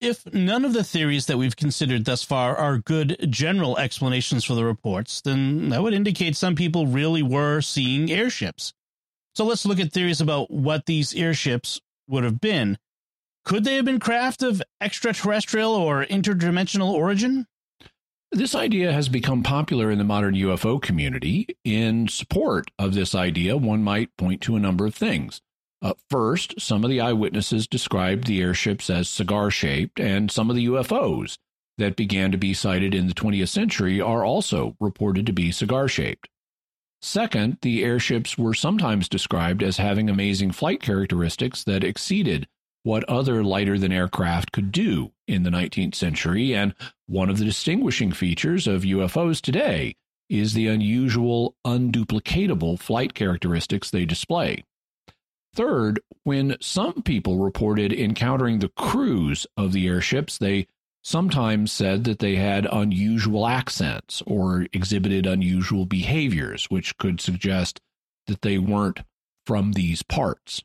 If 0.00 0.30
none 0.32 0.64
of 0.64 0.72
the 0.72 0.84
theories 0.84 1.26
that 1.26 1.38
we've 1.38 1.56
considered 1.56 2.04
thus 2.04 2.22
far 2.22 2.56
are 2.56 2.78
good 2.78 3.26
general 3.30 3.78
explanations 3.78 4.44
for 4.44 4.54
the 4.54 4.64
reports, 4.64 5.20
then 5.22 5.70
that 5.70 5.82
would 5.82 5.94
indicate 5.94 6.36
some 6.36 6.54
people 6.54 6.86
really 6.86 7.22
were 7.22 7.60
seeing 7.60 8.10
airships. 8.10 8.74
So 9.34 9.44
let's 9.44 9.64
look 9.64 9.80
at 9.80 9.92
theories 9.92 10.20
about 10.20 10.50
what 10.50 10.86
these 10.86 11.14
airships 11.14 11.80
would 12.06 12.24
have 12.24 12.40
been. 12.40 12.78
Could 13.44 13.64
they 13.64 13.76
have 13.76 13.84
been 13.84 14.00
craft 14.00 14.42
of 14.42 14.62
extraterrestrial 14.80 15.72
or 15.74 16.06
interdimensional 16.06 16.92
origin? 16.92 17.46
This 18.32 18.54
idea 18.54 18.92
has 18.92 19.08
become 19.08 19.42
popular 19.42 19.90
in 19.90 19.98
the 19.98 20.04
modern 20.04 20.34
UFO 20.34 20.80
community. 20.80 21.46
In 21.62 22.08
support 22.08 22.70
of 22.78 22.94
this 22.94 23.14
idea, 23.14 23.56
one 23.56 23.82
might 23.84 24.16
point 24.16 24.40
to 24.42 24.56
a 24.56 24.60
number 24.60 24.86
of 24.86 24.94
things. 24.94 25.40
Uh, 25.82 25.92
first, 26.08 26.58
some 26.58 26.82
of 26.82 26.90
the 26.90 27.00
eyewitnesses 27.00 27.66
described 27.66 28.26
the 28.26 28.40
airships 28.40 28.88
as 28.88 29.08
cigar 29.08 29.50
shaped, 29.50 30.00
and 30.00 30.30
some 30.30 30.48
of 30.48 30.56
the 30.56 30.66
UFOs 30.66 31.36
that 31.76 31.96
began 31.96 32.32
to 32.32 32.38
be 32.38 32.54
sighted 32.54 32.94
in 32.94 33.08
the 33.08 33.14
20th 33.14 33.48
century 33.48 34.00
are 34.00 34.24
also 34.24 34.74
reported 34.80 35.26
to 35.26 35.32
be 35.32 35.52
cigar 35.52 35.86
shaped. 35.86 36.28
Second, 37.02 37.58
the 37.60 37.84
airships 37.84 38.38
were 38.38 38.54
sometimes 38.54 39.08
described 39.08 39.62
as 39.62 39.76
having 39.76 40.08
amazing 40.08 40.52
flight 40.52 40.80
characteristics 40.80 41.62
that 41.64 41.84
exceeded 41.84 42.48
what 42.84 43.02
other 43.04 43.42
lighter 43.42 43.78
than 43.78 43.90
aircraft 43.90 44.52
could 44.52 44.70
do 44.70 45.10
in 45.26 45.42
the 45.42 45.50
19th 45.50 45.94
century, 45.94 46.54
and 46.54 46.74
one 47.06 47.28
of 47.28 47.38
the 47.38 47.44
distinguishing 47.44 48.12
features 48.12 48.66
of 48.66 48.82
UFOs 48.82 49.40
today 49.40 49.96
is 50.28 50.54
the 50.54 50.68
unusual, 50.68 51.56
unduplicatable 51.66 52.78
flight 52.78 53.14
characteristics 53.14 53.90
they 53.90 54.04
display. 54.04 54.64
Third, 55.54 56.00
when 56.24 56.56
some 56.60 57.02
people 57.02 57.38
reported 57.38 57.92
encountering 57.92 58.58
the 58.58 58.70
crews 58.70 59.46
of 59.56 59.72
the 59.72 59.86
airships, 59.86 60.36
they 60.36 60.66
sometimes 61.02 61.70
said 61.70 62.04
that 62.04 62.18
they 62.18 62.36
had 62.36 62.66
unusual 62.70 63.46
accents 63.46 64.22
or 64.26 64.66
exhibited 64.72 65.26
unusual 65.26 65.86
behaviors, 65.86 66.64
which 66.70 66.96
could 66.98 67.20
suggest 67.20 67.80
that 68.26 68.42
they 68.42 68.58
weren't 68.58 69.00
from 69.46 69.72
these 69.72 70.02
parts. 70.02 70.62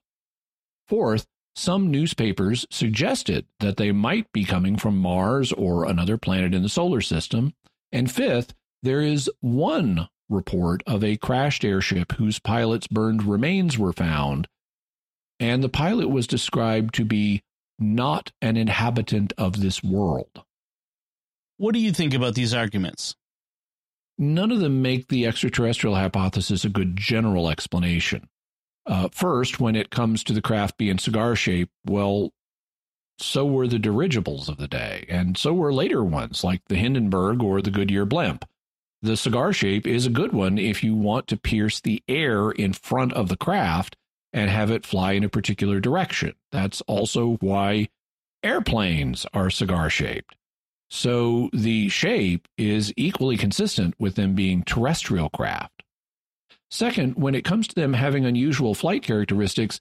Fourth, 0.88 1.28
some 1.60 1.92
newspapers 1.92 2.66
suggested 2.72 3.46
that 3.60 3.78
they 3.78 3.92
might 3.92 4.32
be 4.32 4.46
coming 4.46 4.78
from 4.78 4.98
Mars 4.98 5.52
or 5.52 5.86
another 5.86 6.18
planet 6.18 6.56
in 6.56 6.64
the 6.64 6.70
solar 6.70 7.02
system. 7.02 7.54
And 7.92 8.12
fifth, 8.12 8.54
there 8.82 9.02
is 9.02 9.30
one 9.42 10.08
report 10.30 10.82
of 10.88 11.04
a 11.04 11.18
crashed 11.18 11.66
airship 11.66 12.14
whose 12.14 12.40
pilot's 12.40 12.88
burned 12.88 13.24
remains 13.24 13.78
were 13.78 13.94
found 13.94 14.48
and 15.40 15.64
the 15.64 15.70
pilot 15.70 16.10
was 16.10 16.28
described 16.28 16.94
to 16.96 17.06
be 17.06 17.42
not 17.80 18.32
an 18.42 18.58
inhabitant 18.58 19.34
of 19.38 19.62
this 19.62 19.82
world. 19.82 20.44
What 21.58 21.74
do 21.74 21.80
you 21.80 21.94
think 21.94 22.14
about 22.14 22.36
these 22.36 22.54
arguments? 22.54 23.16
None 24.18 24.52
of 24.52 24.60
them 24.60 24.82
make 24.82 25.08
the 25.08 25.26
extraterrestrial 25.26 25.96
hypothesis 25.96 26.66
a 26.66 26.70
good 26.70 26.98
general 26.98 27.50
explanation. 27.50 28.28
Uh, 28.90 29.08
first, 29.12 29.60
when 29.60 29.76
it 29.76 29.92
comes 29.92 30.24
to 30.24 30.34
the 30.34 30.42
craft 30.42 30.76
being 30.78 30.98
cigar 30.98 31.36
shaped, 31.36 31.72
well, 31.86 32.32
so 33.20 33.46
were 33.46 33.68
the 33.68 33.78
dirigibles 33.78 34.50
of 34.50 34.58
the 34.58 34.68
day, 34.68 35.06
and 35.08 35.38
so 35.38 35.54
were 35.54 35.72
later 35.72 36.04
ones 36.04 36.44
like 36.44 36.64
the 36.68 36.76
Hindenburg 36.76 37.44
or 37.44 37.62
the 37.62 37.70
Goodyear 37.70 38.06
blimp. 38.06 38.46
The 39.04 39.16
cigar 39.16 39.54
shape 39.54 39.86
is 39.86 40.08
a 40.08 40.10
good 40.10 40.34
one 40.34 40.58
if 40.58 40.84
you 40.84 40.96
want 40.96 41.28
to 41.28 41.38
pierce 41.38 41.80
the 41.80 42.02
air 42.08 42.50
in 42.50 42.74
front 42.74 43.14
of 43.14 43.30
the 43.30 43.38
craft 43.38 43.96
and 44.34 44.50
have 44.50 44.72
it 44.72 44.88
fly 44.88 45.12
in 45.14 45.24
a 45.24 45.30
particular 45.30 45.80
direction. 45.80 46.34
That's 46.52 46.82
also 46.82 47.36
why 47.42 47.90
airplanes 48.44 49.26
are 49.34 49.52
cigar 49.52 49.92
shaped. 49.92 50.36
So 50.90 51.52
the 51.54 51.90
shape 51.90 52.48
is 52.58 52.92
equally 52.98 53.38
consistent 53.38 53.94
with 54.00 54.16
them 54.16 54.34
being 54.34 54.64
terrestrial 54.64 55.30
craft. 55.30 55.79
Second, 56.72 57.16
when 57.16 57.36
it 57.36 57.44
comes 57.44 57.68
to 57.68 57.76
them 57.76 57.94
having 57.94 58.26
unusual 58.26 58.76
flight 58.76 59.02
characteristics, 59.02 59.80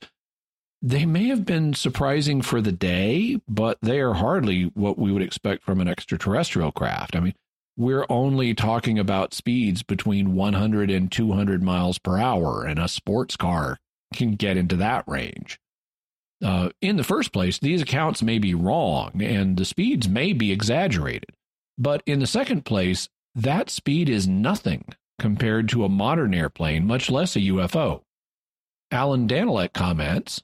they 0.80 1.04
may 1.04 1.26
have 1.28 1.44
been 1.44 1.74
surprising 1.74 2.40
for 2.40 2.60
the 2.60 2.72
day, 2.72 3.40
but 3.48 3.78
they 3.82 4.00
are 4.00 4.14
hardly 4.14 4.64
what 4.74 4.98
we 4.98 5.12
would 5.12 5.22
expect 5.22 5.64
from 5.64 5.80
an 5.80 5.88
extraterrestrial 5.88 6.72
craft. 6.72 7.16
I 7.16 7.20
mean, 7.20 7.34
we're 7.76 8.06
only 8.08 8.54
talking 8.54 8.98
about 8.98 9.34
speeds 9.34 9.82
between 9.82 10.34
100 10.34 10.90
and 10.90 11.10
200 11.10 11.62
miles 11.62 11.98
per 11.98 12.18
hour, 12.18 12.64
and 12.64 12.78
a 12.78 12.88
sports 12.88 13.36
car 13.36 13.78
can 14.14 14.32
get 14.32 14.56
into 14.56 14.76
that 14.76 15.04
range. 15.06 15.58
Uh, 16.42 16.70
in 16.80 16.96
the 16.96 17.04
first 17.04 17.32
place, 17.32 17.58
these 17.58 17.82
accounts 17.82 18.22
may 18.22 18.38
be 18.38 18.54
wrong 18.54 19.20
and 19.20 19.56
the 19.56 19.64
speeds 19.64 20.08
may 20.08 20.32
be 20.32 20.52
exaggerated. 20.52 21.30
But 21.76 22.02
in 22.06 22.20
the 22.20 22.26
second 22.26 22.64
place, 22.64 23.08
that 23.34 23.70
speed 23.70 24.08
is 24.08 24.28
nothing 24.28 24.84
compared 25.18 25.68
to 25.68 25.84
a 25.84 25.88
modern 25.88 26.34
airplane, 26.34 26.86
much 26.86 27.10
less 27.10 27.36
a 27.36 27.40
UFO. 27.40 28.02
Allan 28.90 29.28
Danelek 29.28 29.72
comments 29.72 30.42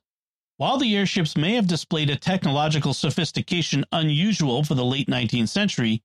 While 0.56 0.78
the 0.78 0.96
airships 0.96 1.36
may 1.36 1.54
have 1.54 1.66
displayed 1.66 2.10
a 2.10 2.16
technological 2.16 2.92
sophistication 2.92 3.84
unusual 3.92 4.64
for 4.64 4.74
the 4.74 4.84
late 4.84 5.08
19th 5.08 5.48
century, 5.48 6.02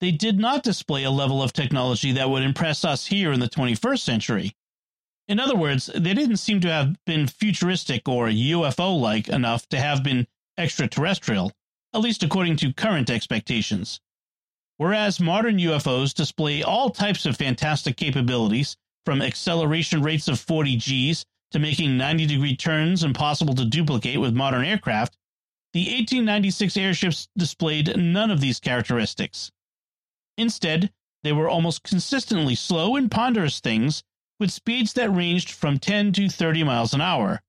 they 0.00 0.10
did 0.12 0.38
not 0.38 0.62
display 0.62 1.04
a 1.04 1.10
level 1.10 1.42
of 1.42 1.52
technology 1.52 2.12
that 2.12 2.30
would 2.30 2.42
impress 2.42 2.84
us 2.84 3.06
here 3.06 3.32
in 3.32 3.40
the 3.40 3.48
21st 3.48 4.00
century. 4.00 4.52
In 5.26 5.40
other 5.40 5.56
words, 5.56 5.90
they 5.94 6.14
didn't 6.14 6.36
seem 6.38 6.60
to 6.60 6.70
have 6.70 6.96
been 7.04 7.26
futuristic 7.26 8.08
or 8.08 8.28
UFO 8.28 8.98
like 8.98 9.28
enough 9.28 9.68
to 9.68 9.78
have 9.78 10.02
been 10.02 10.26
extraterrestrial, 10.56 11.52
at 11.94 12.00
least 12.00 12.22
according 12.22 12.56
to 12.56 12.72
current 12.72 13.10
expectations. 13.10 14.00
Whereas 14.78 15.20
modern 15.20 15.58
UFOs 15.58 16.14
display 16.14 16.62
all 16.62 16.90
types 16.90 17.26
of 17.26 17.36
fantastic 17.36 17.96
capabilities, 17.96 18.76
from 19.04 19.22
acceleration 19.22 20.02
rates 20.02 20.28
of 20.28 20.38
40 20.38 20.76
Gs 20.76 21.24
to 21.50 21.58
making 21.58 21.96
90 21.96 22.26
degree 22.26 22.54
turns 22.54 23.02
impossible 23.02 23.54
to 23.54 23.64
duplicate 23.64 24.20
with 24.20 24.34
modern 24.34 24.64
aircraft, 24.64 25.16
the 25.72 25.80
1896 25.80 26.76
airships 26.76 27.28
displayed 27.36 27.96
none 27.96 28.30
of 28.30 28.40
these 28.40 28.60
characteristics. 28.60 29.50
Instead, 30.36 30.92
they 31.24 31.32
were 31.32 31.48
almost 31.48 31.82
consistently 31.82 32.54
slow 32.54 32.94
and 32.94 33.10
ponderous 33.10 33.60
things 33.60 34.04
with 34.38 34.52
speeds 34.52 34.92
that 34.92 35.10
ranged 35.10 35.50
from 35.50 35.78
10 35.78 36.12
to 36.12 36.28
30 36.28 36.62
miles 36.62 36.94
an 36.94 37.00
hour. 37.00 37.42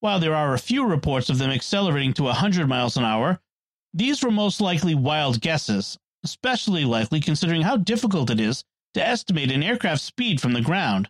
While 0.00 0.20
there 0.20 0.34
are 0.34 0.52
a 0.52 0.58
few 0.58 0.84
reports 0.84 1.30
of 1.30 1.38
them 1.38 1.50
accelerating 1.50 2.12
to 2.14 2.24
100 2.24 2.68
miles 2.68 2.98
an 2.98 3.04
hour, 3.04 3.40
these 3.94 4.22
were 4.22 4.30
most 4.30 4.60
likely 4.60 4.94
wild 4.94 5.40
guesses, 5.40 5.98
especially 6.24 6.84
likely 6.84 7.20
considering 7.20 7.62
how 7.62 7.76
difficult 7.76 8.30
it 8.30 8.40
is 8.40 8.64
to 8.94 9.06
estimate 9.06 9.50
an 9.50 9.62
aircraft's 9.62 10.04
speed 10.04 10.40
from 10.40 10.52
the 10.52 10.60
ground, 10.60 11.08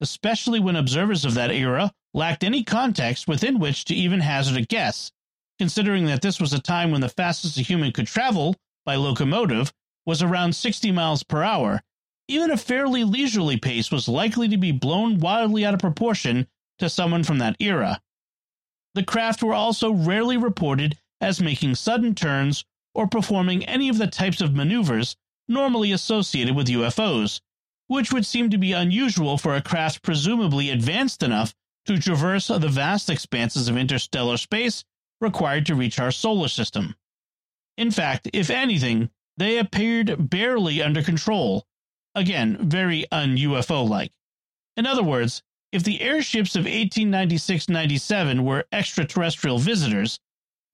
especially 0.00 0.60
when 0.60 0.76
observers 0.76 1.24
of 1.24 1.34
that 1.34 1.50
era 1.50 1.92
lacked 2.14 2.44
any 2.44 2.62
context 2.62 3.28
within 3.28 3.58
which 3.58 3.84
to 3.84 3.94
even 3.94 4.20
hazard 4.20 4.56
a 4.56 4.62
guess, 4.62 5.10
considering 5.58 6.06
that 6.06 6.22
this 6.22 6.40
was 6.40 6.52
a 6.52 6.60
time 6.60 6.90
when 6.90 7.00
the 7.00 7.08
fastest 7.08 7.58
a 7.58 7.62
human 7.62 7.92
could 7.92 8.06
travel 8.06 8.56
by 8.84 8.94
locomotive 8.94 9.72
was 10.04 10.22
around 10.22 10.54
60 10.54 10.92
miles 10.92 11.22
per 11.22 11.42
hour 11.42 11.82
even 12.28 12.50
a 12.50 12.56
fairly 12.56 13.04
leisurely 13.04 13.56
pace 13.56 13.90
was 13.90 14.08
likely 14.08 14.48
to 14.48 14.56
be 14.56 14.72
blown 14.72 15.18
wildly 15.18 15.64
out 15.64 15.74
of 15.74 15.80
proportion 15.80 16.46
to 16.78 16.88
someone 16.88 17.22
from 17.22 17.38
that 17.38 17.56
era. 17.60 18.00
The 18.94 19.04
craft 19.04 19.42
were 19.42 19.54
also 19.54 19.92
rarely 19.92 20.36
reported 20.36 20.98
as 21.20 21.40
making 21.40 21.74
sudden 21.76 22.14
turns 22.14 22.64
or 22.96 23.06
performing 23.06 23.64
any 23.64 23.88
of 23.88 23.98
the 23.98 24.08
types 24.08 24.40
of 24.40 24.54
maneuvers 24.54 25.16
normally 25.46 25.92
associated 25.92 26.56
with 26.56 26.66
UFOs, 26.66 27.40
which 27.86 28.12
would 28.12 28.26
seem 28.26 28.50
to 28.50 28.58
be 28.58 28.72
unusual 28.72 29.38
for 29.38 29.54
a 29.54 29.62
craft 29.62 30.02
presumably 30.02 30.70
advanced 30.70 31.22
enough 31.22 31.54
to 31.84 31.98
traverse 31.98 32.48
the 32.48 32.68
vast 32.68 33.08
expanses 33.08 33.68
of 33.68 33.76
interstellar 33.76 34.36
space 34.36 34.82
required 35.20 35.66
to 35.66 35.76
reach 35.76 36.00
our 36.00 36.10
solar 36.10 36.48
system. 36.48 36.96
In 37.76 37.92
fact, 37.92 38.28
if 38.32 38.50
anything, 38.50 39.10
they 39.36 39.58
appeared 39.58 40.30
barely 40.30 40.82
under 40.82 41.02
control, 41.02 41.64
Again, 42.16 42.56
very 42.70 43.04
un 43.12 43.36
UFO 43.36 43.86
like. 43.86 44.10
In 44.74 44.86
other 44.86 45.02
words, 45.02 45.42
if 45.70 45.84
the 45.84 46.00
airships 46.00 46.56
of 46.56 46.64
1896 46.64 47.68
97 47.68 48.42
were 48.42 48.64
extraterrestrial 48.72 49.58
visitors, 49.58 50.18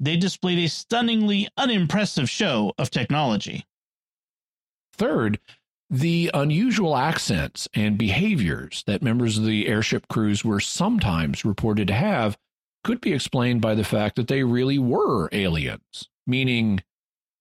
they 0.02 0.16
displayed 0.16 0.58
a 0.58 0.68
stunningly 0.68 1.48
unimpressive 1.56 2.28
show 2.28 2.72
of 2.76 2.90
technology. 2.90 3.64
Third, 4.92 5.38
the 5.88 6.28
unusual 6.34 6.96
accents 6.96 7.68
and 7.72 7.96
behaviors 7.96 8.82
that 8.88 9.00
members 9.00 9.38
of 9.38 9.44
the 9.44 9.68
airship 9.68 10.08
crews 10.08 10.44
were 10.44 10.58
sometimes 10.58 11.44
reported 11.44 11.86
to 11.86 11.94
have 11.94 12.36
could 12.82 13.00
be 13.00 13.12
explained 13.12 13.60
by 13.60 13.76
the 13.76 13.84
fact 13.84 14.16
that 14.16 14.26
they 14.26 14.42
really 14.42 14.78
were 14.78 15.28
aliens, 15.30 16.08
meaning 16.26 16.82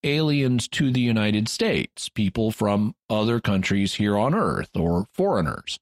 aliens 0.04 0.68
to 0.68 0.92
the 0.92 1.00
United 1.00 1.48
States, 1.48 2.08
people 2.08 2.52
from 2.52 2.94
other 3.10 3.40
countries 3.40 3.94
here 3.94 4.16
on 4.16 4.34
Earth, 4.34 4.70
or 4.76 5.08
foreigners. 5.12 5.80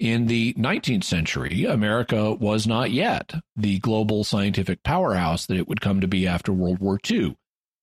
In 0.00 0.26
the 0.26 0.54
19th 0.54 1.04
century, 1.04 1.64
America 1.64 2.34
was 2.34 2.66
not 2.66 2.90
yet 2.90 3.32
the 3.54 3.78
global 3.78 4.24
scientific 4.24 4.82
powerhouse 4.82 5.46
that 5.46 5.56
it 5.56 5.68
would 5.68 5.80
come 5.80 6.00
to 6.00 6.08
be 6.08 6.26
after 6.26 6.52
World 6.52 6.80
War 6.80 6.98
II. 7.08 7.36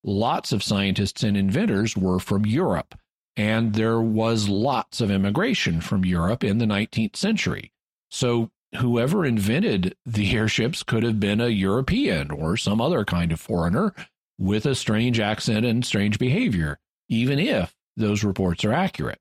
lots 0.04 0.52
of 0.52 0.64
scientists 0.64 1.24
and 1.24 1.38
inventors 1.38 1.96
were 1.96 2.20
from 2.20 2.46
Europe, 2.46 2.96
and 3.38 3.76
there 3.76 4.02
was 4.02 4.50
lots 4.50 5.00
of 5.00 5.12
immigration 5.12 5.80
from 5.80 6.04
Europe 6.04 6.44
in 6.44 6.58
the 6.58 6.66
19th 6.66 7.16
century. 7.16 7.72
So 8.10 8.52
whoever 8.78 9.26
invented 9.26 9.96
the 10.06 10.32
airships 10.36 10.84
could 10.84 11.04
have 11.04 11.20
been 11.20 11.40
a 11.40 11.48
European 11.48 12.30
or 12.32 12.58
some 12.58 12.82
other 12.82 13.06
kind 13.06 13.32
of 13.32 13.40
foreigner 13.40 13.94
with 14.38 14.66
a 14.66 14.76
strange 14.76 15.20
accent 15.20 15.66
and 15.66 15.86
strange 15.86 16.20
behavior, 16.20 16.80
even 17.08 17.40
if 17.40 17.74
those 17.96 18.24
reports 18.24 18.66
are 18.66 18.74
accurate. 18.74 19.21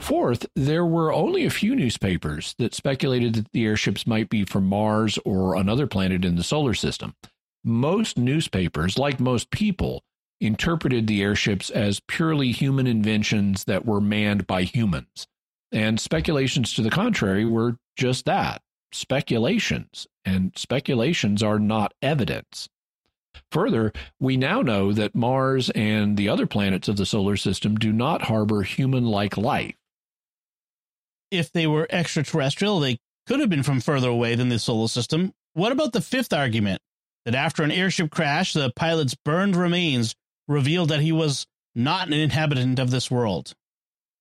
Fourth, 0.00 0.46
there 0.54 0.86
were 0.86 1.12
only 1.12 1.44
a 1.44 1.50
few 1.50 1.74
newspapers 1.74 2.54
that 2.58 2.74
speculated 2.74 3.34
that 3.34 3.52
the 3.52 3.66
airships 3.66 4.06
might 4.06 4.30
be 4.30 4.44
from 4.44 4.66
Mars 4.66 5.18
or 5.24 5.54
another 5.54 5.86
planet 5.86 6.24
in 6.24 6.36
the 6.36 6.42
solar 6.42 6.74
system. 6.74 7.14
Most 7.64 8.16
newspapers, 8.16 8.96
like 8.96 9.20
most 9.20 9.50
people, 9.50 10.02
interpreted 10.40 11.06
the 11.06 11.22
airships 11.22 11.68
as 11.68 12.00
purely 12.00 12.52
human 12.52 12.86
inventions 12.86 13.64
that 13.64 13.84
were 13.84 14.00
manned 14.00 14.46
by 14.46 14.62
humans. 14.62 15.26
And 15.72 16.00
speculations 16.00 16.72
to 16.74 16.82
the 16.82 16.90
contrary 16.90 17.44
were 17.44 17.76
just 17.96 18.24
that 18.26 18.62
speculations, 18.92 20.06
and 20.24 20.52
speculations 20.56 21.42
are 21.42 21.58
not 21.58 21.92
evidence. 22.00 22.68
Further, 23.52 23.92
we 24.18 24.36
now 24.36 24.62
know 24.62 24.92
that 24.92 25.14
Mars 25.14 25.70
and 25.70 26.16
the 26.16 26.28
other 26.28 26.46
planets 26.46 26.88
of 26.88 26.96
the 26.96 27.04
solar 27.06 27.36
system 27.36 27.76
do 27.76 27.92
not 27.92 28.22
harbor 28.22 28.62
human 28.62 29.04
like 29.04 29.36
life. 29.36 29.74
If 31.30 31.52
they 31.52 31.66
were 31.66 31.86
extraterrestrial, 31.90 32.80
they 32.80 32.98
could 33.26 33.40
have 33.40 33.50
been 33.50 33.62
from 33.62 33.80
further 33.80 34.08
away 34.08 34.34
than 34.34 34.48
the 34.48 34.58
solar 34.58 34.88
system. 34.88 35.32
What 35.52 35.72
about 35.72 35.92
the 35.92 36.00
fifth 36.00 36.32
argument 36.32 36.80
that 37.24 37.34
after 37.34 37.62
an 37.62 37.70
airship 37.70 38.10
crash, 38.10 38.52
the 38.52 38.72
pilot's 38.74 39.14
burned 39.14 39.56
remains 39.56 40.14
revealed 40.46 40.88
that 40.88 41.00
he 41.00 41.12
was 41.12 41.46
not 41.74 42.06
an 42.06 42.14
inhabitant 42.14 42.78
of 42.78 42.90
this 42.90 43.10
world? 43.10 43.54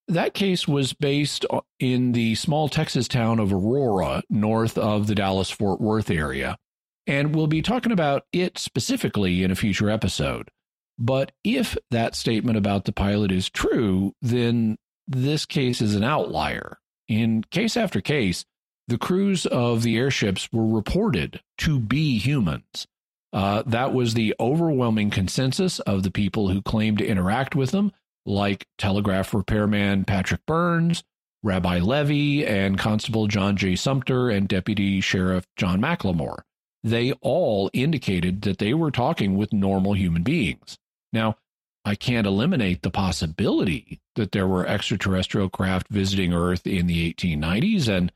That 0.10 0.34
case 0.34 0.68
was 0.68 0.94
based 0.94 1.46
in 1.80 2.14
the 2.14 2.36
small 2.36 2.70
Texas 2.70 3.08
town 3.08 3.40
of 3.40 3.52
Aurora, 3.52 4.24
north 4.30 4.78
of 4.78 5.08
the 5.08 5.16
Dallas 5.16 5.50
Fort 5.50 5.82
Worth 5.82 6.10
area. 6.10 6.58
And 7.06 7.36
we'll 7.36 7.48
be 7.48 7.62
talking 7.62 7.92
about 7.92 8.24
it 8.34 8.58
specifically 8.58 9.44
in 9.44 9.52
a 9.52 9.56
future 9.56 9.90
episode. 9.90 10.50
But 10.98 11.32
if 11.44 11.78
that 11.92 12.16
statement 12.16 12.58
about 12.58 12.86
the 12.86 12.92
pilot 12.92 13.32
is 13.32 13.50
true, 13.50 14.14
then 14.22 14.78
this 15.08 15.46
case 15.46 15.82
is 15.82 15.96
an 15.96 16.04
outlier. 16.04 16.80
In 17.08 17.44
case 17.52 17.78
after 17.78 18.02
case, 18.02 18.46
the 18.88 18.98
crews 18.98 19.46
of 19.46 19.84
the 19.84 19.98
airships 19.98 20.50
were 20.52 20.66
reported 20.66 21.42
to 21.60 21.80
be 21.80 22.18
humans. 22.18 22.88
Uh, 23.34 23.64
that 23.66 23.94
was 23.94 24.14
the 24.14 24.34
overwhelming 24.40 25.10
consensus 25.10 25.80
of 25.82 26.04
the 26.04 26.12
people 26.12 26.50
who 26.50 26.62
claimed 26.62 26.98
to 27.00 27.06
interact 27.06 27.56
with 27.56 27.72
them, 27.72 27.92
like 28.26 28.66
telegraph 28.78 29.34
repairman 29.34 30.06
Patrick 30.06 30.46
Burns, 30.46 31.04
Rabbi 31.44 31.80
Levy, 31.80 32.46
and 32.46 32.78
Constable 32.78 33.28
John 33.28 33.58
J. 33.58 33.76
Sumter 33.76 34.30
and 34.30 34.48
Deputy 34.48 35.02
Sheriff 35.02 35.46
John 35.56 35.82
McLemore. 35.82 36.40
They 36.84 37.12
all 37.22 37.70
indicated 37.74 38.42
that 38.44 38.60
they 38.60 38.74
were 38.74 38.92
talking 38.92 39.36
with 39.36 39.52
normal 39.52 39.94
human 39.94 40.24
beings. 40.24 40.78
Now, 41.12 41.38
I 41.84 41.96
can't 41.96 42.28
eliminate 42.28 42.82
the 42.82 42.92
possibility 42.92 44.02
that 44.18 44.34
there 44.34 44.48
were 44.48 44.68
extraterrestrial 44.68 45.50
craft 45.50 45.88
visiting 45.90 46.34
Earth 46.34 46.68
in 46.68 46.88
the 46.88 47.14
1890s, 47.14 47.88
and 47.88 48.12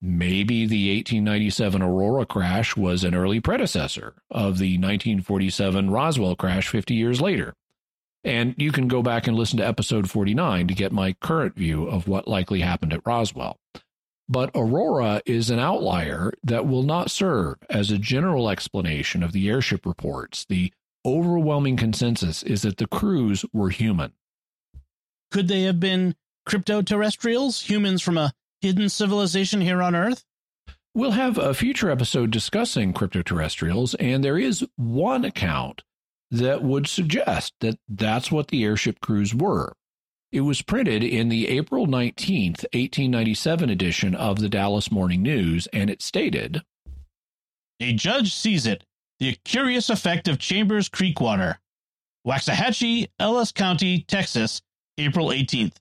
maybe 0.00 0.66
the 0.66 0.96
1897 0.96 1.82
Aurora 1.82 2.24
crash 2.24 2.76
was 2.76 3.02
an 3.02 3.14
early 3.14 3.40
predecessor 3.40 4.14
of 4.30 4.58
the 4.58 4.78
1947 4.78 5.90
Roswell 5.90 6.36
crash 6.36 6.68
50 6.68 6.94
years 6.94 7.20
later. 7.20 7.54
And 8.22 8.54
you 8.58 8.72
can 8.72 8.88
go 8.88 9.02
back 9.02 9.26
and 9.26 9.36
listen 9.36 9.58
to 9.58 9.66
episode 9.66 10.10
49 10.10 10.68
to 10.68 10.74
get 10.74 10.92
my 10.92 11.14
current 11.20 11.54
view 11.54 11.86
of 11.88 12.08
what 12.08 12.28
likely 12.28 12.60
happened 12.60 12.92
at 12.92 13.06
Roswell. 13.06 13.58
But 14.28 14.50
Aurora 14.54 15.22
is 15.24 15.50
an 15.50 15.60
outlier 15.60 16.32
that 16.42 16.66
will 16.66 16.82
not 16.82 17.10
serve 17.10 17.58
as 17.70 17.90
a 17.90 17.98
general 17.98 18.50
explanation 18.50 19.22
of 19.22 19.32
the 19.32 19.48
airship 19.48 19.86
reports, 19.86 20.44
the 20.48 20.72
overwhelming 21.04 21.76
consensus 21.76 22.42
is 22.42 22.62
that 22.62 22.78
the 22.78 22.88
crews 22.88 23.44
were 23.52 23.70
human. 23.70 24.12
Could 25.30 25.48
they 25.48 25.62
have 25.62 25.80
been 25.80 26.14
crypto-terrestrials, 26.44 27.62
humans 27.62 28.02
from 28.02 28.18
a 28.18 28.32
hidden 28.60 28.88
civilization 28.88 29.60
here 29.60 29.82
on 29.82 29.94
Earth? 29.94 30.24
We'll 30.94 31.10
have 31.12 31.36
a 31.36 31.52
future 31.52 31.90
episode 31.90 32.30
discussing 32.30 32.92
crypto-terrestrials, 32.92 33.94
and 33.96 34.24
there 34.24 34.38
is 34.38 34.66
one 34.76 35.24
account 35.24 35.82
that 36.30 36.62
would 36.62 36.86
suggest 36.86 37.54
that 37.60 37.78
that's 37.88 38.32
what 38.32 38.48
the 38.48 38.64
airship 38.64 39.00
crews 39.00 39.34
were. 39.34 39.74
It 40.32 40.40
was 40.40 40.62
printed 40.62 41.02
in 41.02 41.28
the 41.28 41.48
April 41.48 41.86
19th, 41.86 42.64
1897 42.72 43.70
edition 43.70 44.14
of 44.14 44.38
the 44.38 44.48
Dallas 44.48 44.90
Morning 44.90 45.22
News, 45.22 45.68
and 45.72 45.88
it 45.88 46.02
stated 46.02 46.62
A 47.80 47.92
judge 47.92 48.32
sees 48.34 48.66
it 48.66 48.84
the 49.18 49.38
Curious 49.44 49.88
Effect 49.88 50.28
of 50.28 50.38
Chambers 50.38 50.88
Creek 50.88 51.20
Water. 51.20 51.58
Waxahachie, 52.26 53.08
Ellis 53.20 53.52
County, 53.52 54.02
Texas, 54.08 54.60
April 54.98 55.28
18th. 55.28 55.74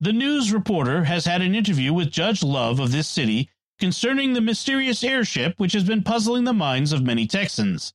The 0.00 0.12
news 0.12 0.52
reporter 0.52 1.04
has 1.04 1.24
had 1.24 1.42
an 1.42 1.54
interview 1.54 1.92
with 1.92 2.10
Judge 2.10 2.42
Love 2.42 2.80
of 2.80 2.92
this 2.92 3.08
city 3.08 3.50
concerning 3.78 4.32
the 4.32 4.40
mysterious 4.40 5.04
airship 5.04 5.54
which 5.58 5.72
has 5.72 5.84
been 5.84 6.02
puzzling 6.02 6.44
the 6.44 6.52
minds 6.52 6.92
of 6.92 7.02
many 7.02 7.26
Texans. 7.26 7.92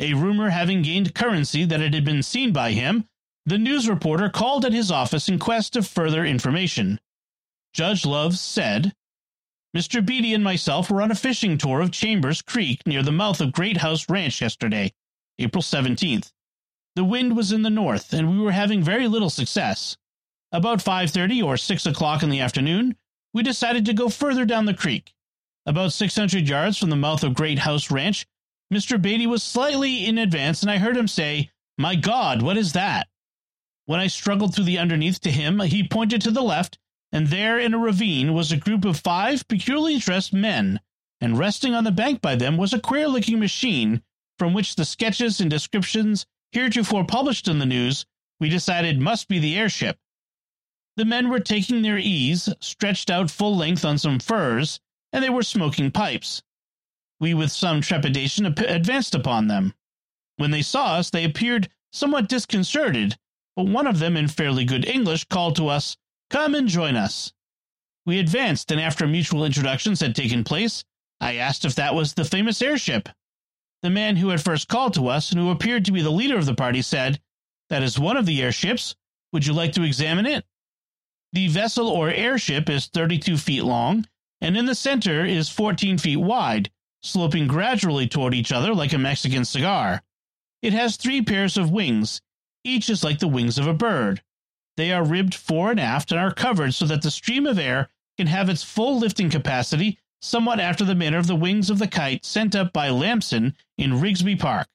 A 0.00 0.14
rumor 0.14 0.50
having 0.50 0.82
gained 0.82 1.14
currency 1.14 1.64
that 1.64 1.80
it 1.80 1.94
had 1.94 2.04
been 2.04 2.22
seen 2.22 2.52
by 2.52 2.72
him, 2.72 3.06
the 3.46 3.58
news 3.58 3.88
reporter 3.88 4.28
called 4.28 4.64
at 4.64 4.72
his 4.72 4.90
office 4.90 5.28
in 5.28 5.38
quest 5.38 5.76
of 5.76 5.86
further 5.86 6.24
information. 6.24 6.98
Judge 7.72 8.04
Love 8.04 8.36
said, 8.36 8.92
Mr. 9.76 10.04
Beatty 10.04 10.34
and 10.34 10.42
myself 10.42 10.90
were 10.90 11.02
on 11.02 11.10
a 11.10 11.16
fishing 11.16 11.58
tour 11.58 11.80
of 11.80 11.90
Chambers 11.90 12.42
Creek 12.42 12.86
near 12.86 13.02
the 13.02 13.12
mouth 13.12 13.40
of 13.40 13.52
Great 13.52 13.76
House 13.76 14.08
Ranch 14.08 14.40
yesterday, 14.40 14.92
April 15.38 15.62
17th. 15.62 16.32
The 16.94 17.04
wind 17.04 17.36
was 17.36 17.52
in 17.52 17.62
the 17.62 17.70
north, 17.70 18.12
and 18.12 18.30
we 18.30 18.40
were 18.40 18.52
having 18.52 18.82
very 18.82 19.08
little 19.08 19.30
success. 19.30 19.96
About 20.52 20.78
5.30 20.78 21.44
or 21.44 21.56
6 21.56 21.86
o'clock 21.86 22.22
in 22.22 22.30
the 22.30 22.40
afternoon, 22.40 22.96
we 23.32 23.42
decided 23.42 23.84
to 23.86 23.92
go 23.92 24.08
further 24.08 24.44
down 24.44 24.66
the 24.66 24.74
creek. 24.74 25.12
About 25.66 25.92
600 25.92 26.48
yards 26.48 26.78
from 26.78 26.90
the 26.90 26.96
mouth 26.96 27.24
of 27.24 27.34
Great 27.34 27.60
House 27.60 27.90
Ranch, 27.90 28.26
Mr. 28.72 29.00
Beatty 29.00 29.26
was 29.26 29.42
slightly 29.42 30.06
in 30.06 30.18
advance, 30.18 30.62
and 30.62 30.70
I 30.70 30.78
heard 30.78 30.96
him 30.96 31.08
say, 31.08 31.50
My 31.76 31.96
God, 31.96 32.42
what 32.42 32.56
is 32.56 32.72
that? 32.74 33.08
When 33.86 34.00
I 34.00 34.06
struggled 34.06 34.54
through 34.54 34.64
the 34.64 34.78
underneath 34.78 35.20
to 35.22 35.30
him, 35.30 35.60
he 35.60 35.86
pointed 35.86 36.22
to 36.22 36.30
the 36.30 36.42
left 36.42 36.78
and 37.14 37.28
there 37.28 37.60
in 37.60 37.72
a 37.72 37.78
ravine 37.78 38.34
was 38.34 38.50
a 38.50 38.56
group 38.56 38.84
of 38.84 38.98
five 38.98 39.46
peculiarly 39.46 39.98
dressed 39.98 40.32
men, 40.32 40.80
and 41.20 41.38
resting 41.38 41.72
on 41.72 41.84
the 41.84 41.92
bank 41.92 42.20
by 42.20 42.34
them 42.34 42.56
was 42.56 42.72
a 42.72 42.80
queer 42.80 43.06
looking 43.06 43.38
machine 43.38 44.02
from 44.36 44.52
which 44.52 44.74
the 44.74 44.84
sketches 44.84 45.40
and 45.40 45.48
descriptions 45.48 46.26
heretofore 46.54 47.04
published 47.04 47.48
in 47.48 47.58
the 47.58 47.66
news 47.66 48.06
we 48.40 48.48
decided 48.48 49.00
must 49.00 49.28
be 49.28 49.38
the 49.38 49.56
airship. 49.56 49.98
The 50.96 51.04
men 51.04 51.28
were 51.28 51.40
taking 51.40 51.82
their 51.82 51.98
ease, 51.98 52.48
stretched 52.60 53.10
out 53.10 53.30
full 53.30 53.56
length 53.56 53.84
on 53.84 53.98
some 53.98 54.20
furs, 54.20 54.80
and 55.12 55.22
they 55.22 55.30
were 55.30 55.42
smoking 55.42 55.90
pipes. 55.90 56.42
We, 57.20 57.34
with 57.34 57.50
some 57.50 57.80
trepidation, 57.80 58.46
advanced 58.46 59.14
upon 59.14 59.48
them. 59.48 59.74
When 60.36 60.50
they 60.50 60.62
saw 60.62 60.94
us, 60.94 61.10
they 61.10 61.24
appeared 61.24 61.68
somewhat 61.92 62.28
disconcerted, 62.28 63.16
but 63.56 63.66
one 63.66 63.86
of 63.86 63.98
them, 63.98 64.16
in 64.16 64.28
fairly 64.28 64.64
good 64.64 64.84
English, 64.84 65.24
called 65.24 65.56
to 65.56 65.68
us, 65.68 65.96
Come 66.30 66.54
and 66.54 66.68
join 66.68 66.96
us. 66.96 67.32
We 68.06 68.18
advanced, 68.18 68.70
and 68.70 68.80
after 68.80 69.06
mutual 69.06 69.44
introductions 69.44 70.00
had 70.00 70.14
taken 70.14 70.44
place, 70.44 70.84
I 71.20 71.36
asked 71.36 71.64
if 71.64 71.74
that 71.76 71.94
was 71.94 72.14
the 72.14 72.24
famous 72.24 72.60
airship. 72.60 73.08
The 73.84 73.90
man 73.90 74.16
who 74.16 74.30
had 74.30 74.40
first 74.40 74.68
called 74.68 74.94
to 74.94 75.08
us 75.08 75.30
and 75.30 75.38
who 75.38 75.50
appeared 75.50 75.84
to 75.84 75.92
be 75.92 76.00
the 76.00 76.08
leader 76.08 76.38
of 76.38 76.46
the 76.46 76.54
party 76.54 76.80
said, 76.80 77.20
That 77.68 77.82
is 77.82 77.98
one 77.98 78.16
of 78.16 78.24
the 78.24 78.40
airships. 78.40 78.96
Would 79.30 79.46
you 79.46 79.52
like 79.52 79.72
to 79.72 79.82
examine 79.82 80.24
it? 80.24 80.46
The 81.34 81.48
vessel 81.48 81.88
or 81.88 82.08
airship 82.08 82.70
is 82.70 82.86
32 82.86 83.36
feet 83.36 83.60
long, 83.60 84.08
and 84.40 84.56
in 84.56 84.64
the 84.64 84.74
center 84.74 85.26
is 85.26 85.50
14 85.50 85.98
feet 85.98 86.16
wide, 86.16 86.70
sloping 87.02 87.46
gradually 87.46 88.08
toward 88.08 88.32
each 88.32 88.52
other 88.52 88.74
like 88.74 88.94
a 88.94 88.98
Mexican 88.98 89.44
cigar. 89.44 90.02
It 90.62 90.72
has 90.72 90.96
three 90.96 91.20
pairs 91.20 91.58
of 91.58 91.70
wings. 91.70 92.22
Each 92.64 92.88
is 92.88 93.04
like 93.04 93.18
the 93.18 93.28
wings 93.28 93.58
of 93.58 93.66
a 93.66 93.74
bird. 93.74 94.22
They 94.78 94.92
are 94.92 95.04
ribbed 95.04 95.34
fore 95.34 95.72
and 95.72 95.78
aft 95.78 96.10
and 96.10 96.18
are 96.18 96.32
covered 96.32 96.72
so 96.72 96.86
that 96.86 97.02
the 97.02 97.10
stream 97.10 97.46
of 97.46 97.58
air 97.58 97.90
can 98.16 98.28
have 98.28 98.48
its 98.48 98.62
full 98.62 98.98
lifting 98.98 99.28
capacity 99.28 99.98
somewhat 100.24 100.58
after 100.58 100.84
the 100.84 100.94
manner 100.94 101.18
of 101.18 101.26
the 101.26 101.36
wings 101.36 101.68
of 101.68 101.78
the 101.78 101.86
kite 101.86 102.24
sent 102.24 102.56
up 102.56 102.72
by 102.72 102.88
Lamson 102.88 103.54
in 103.76 104.00
Rigsby 104.00 104.38
Park. 104.38 104.66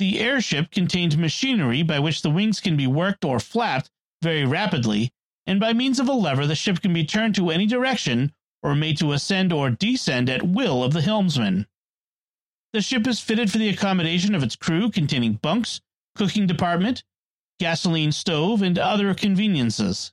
The 0.00 0.18
airship 0.18 0.72
contained 0.72 1.16
machinery 1.16 1.84
by 1.84 2.00
which 2.00 2.22
the 2.22 2.30
wings 2.30 2.58
can 2.58 2.76
be 2.76 2.88
worked 2.88 3.24
or 3.24 3.38
flapped 3.38 3.88
very 4.20 4.44
rapidly, 4.44 5.12
and 5.46 5.60
by 5.60 5.72
means 5.72 6.00
of 6.00 6.08
a 6.08 6.12
lever 6.12 6.46
the 6.46 6.56
ship 6.56 6.82
can 6.82 6.92
be 6.92 7.04
turned 7.04 7.36
to 7.36 7.50
any 7.50 7.66
direction 7.66 8.32
or 8.64 8.74
made 8.74 8.98
to 8.98 9.12
ascend 9.12 9.52
or 9.52 9.70
descend 9.70 10.28
at 10.28 10.42
will 10.42 10.82
of 10.82 10.92
the 10.92 11.02
helmsman. 11.02 11.68
The 12.72 12.80
ship 12.80 13.06
is 13.06 13.20
fitted 13.20 13.50
for 13.52 13.58
the 13.58 13.68
accommodation 13.68 14.34
of 14.34 14.42
its 14.42 14.56
crew, 14.56 14.90
containing 14.90 15.34
bunks, 15.34 15.80
cooking 16.16 16.48
department, 16.48 17.04
gasoline 17.60 18.10
stove, 18.10 18.60
and 18.60 18.78
other 18.78 19.14
conveniences. 19.14 20.12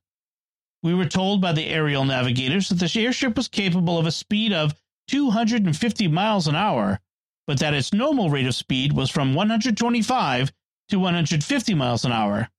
We 0.82 0.94
were 0.94 1.06
told 1.06 1.42
by 1.42 1.52
the 1.52 1.68
aerial 1.68 2.06
navigators 2.06 2.70
that 2.70 2.80
the 2.80 3.02
airship 3.02 3.36
was 3.36 3.48
capable 3.48 3.98
of 3.98 4.06
a 4.06 4.12
speed 4.12 4.54
of 4.54 4.74
250 5.08 6.08
miles 6.08 6.48
an 6.48 6.56
hour, 6.56 7.00
but 7.48 7.60
that 7.60 7.74
its 7.74 7.94
normal 7.94 8.30
rate 8.30 8.48
of 8.48 8.56
speed 8.56 8.94
was 8.94 9.10
from 9.10 9.34
125 9.34 10.52
to 10.90 11.00
150 11.00 11.74
miles 11.74 12.06
an 12.06 12.12
hour. 12.12 12.50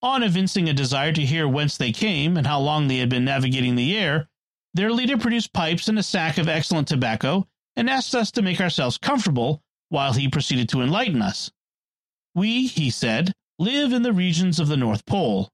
On 0.00 0.22
evincing 0.22 0.68
a 0.68 0.72
desire 0.72 1.12
to 1.12 1.26
hear 1.26 1.48
whence 1.48 1.76
they 1.76 1.90
came 1.90 2.36
and 2.36 2.46
how 2.46 2.60
long 2.60 2.86
they 2.86 2.98
had 2.98 3.08
been 3.08 3.24
navigating 3.24 3.74
the 3.74 3.96
air, 3.96 4.28
their 4.74 4.92
leader 4.92 5.18
produced 5.18 5.52
pipes 5.52 5.88
and 5.88 5.98
a 5.98 6.02
sack 6.04 6.38
of 6.38 6.48
excellent 6.48 6.86
tobacco 6.86 7.48
and 7.74 7.90
asked 7.90 8.14
us 8.14 8.30
to 8.32 8.42
make 8.42 8.60
ourselves 8.60 8.98
comfortable 8.98 9.62
while 9.88 10.12
he 10.12 10.28
proceeded 10.28 10.68
to 10.68 10.82
enlighten 10.82 11.20
us. 11.20 11.50
We, 12.34 12.66
he 12.68 12.90
said, 12.90 13.32
live 13.58 13.92
in 13.92 14.02
the 14.02 14.12
regions 14.12 14.60
of 14.60 14.68
the 14.68 14.76
North 14.76 15.04
Pole. 15.04 15.50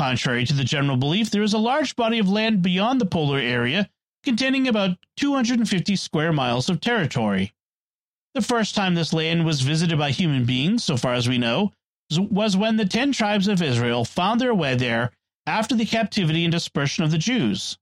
Contrary 0.00 0.46
to 0.46 0.54
the 0.54 0.64
general 0.64 0.96
belief, 0.96 1.28
there 1.28 1.42
is 1.42 1.52
a 1.52 1.58
large 1.58 1.94
body 1.94 2.18
of 2.18 2.26
land 2.26 2.62
beyond 2.62 2.98
the 2.98 3.04
polar 3.04 3.38
area 3.38 3.90
containing 4.22 4.66
about 4.66 4.96
250 5.18 5.94
square 5.94 6.32
miles 6.32 6.70
of 6.70 6.80
territory. 6.80 7.52
The 8.32 8.40
first 8.40 8.74
time 8.74 8.94
this 8.94 9.12
land 9.12 9.44
was 9.44 9.60
visited 9.60 9.98
by 9.98 10.12
human 10.12 10.46
beings, 10.46 10.82
so 10.84 10.96
far 10.96 11.12
as 11.12 11.28
we 11.28 11.36
know, 11.36 11.72
was 12.18 12.56
when 12.56 12.78
the 12.78 12.86
ten 12.86 13.12
tribes 13.12 13.46
of 13.46 13.60
Israel 13.60 14.06
found 14.06 14.40
their 14.40 14.54
way 14.54 14.74
there 14.74 15.12
after 15.46 15.74
the 15.74 15.84
captivity 15.84 16.46
and 16.46 16.52
dispersion 16.52 17.04
of 17.04 17.10
the 17.10 17.18
Jews. 17.18 17.76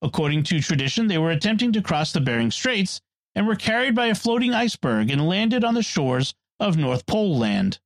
According 0.00 0.44
to 0.44 0.60
tradition, 0.60 1.08
they 1.08 1.18
were 1.18 1.32
attempting 1.32 1.72
to 1.72 1.82
cross 1.82 2.12
the 2.12 2.20
Bering 2.20 2.52
Straits 2.52 3.00
and 3.34 3.48
were 3.48 3.56
carried 3.56 3.96
by 3.96 4.06
a 4.06 4.14
floating 4.14 4.54
iceberg 4.54 5.10
and 5.10 5.26
landed 5.28 5.64
on 5.64 5.74
the 5.74 5.82
shores 5.82 6.36
of 6.60 6.76
North 6.76 7.04
Pole 7.04 7.36
Land. 7.36 7.80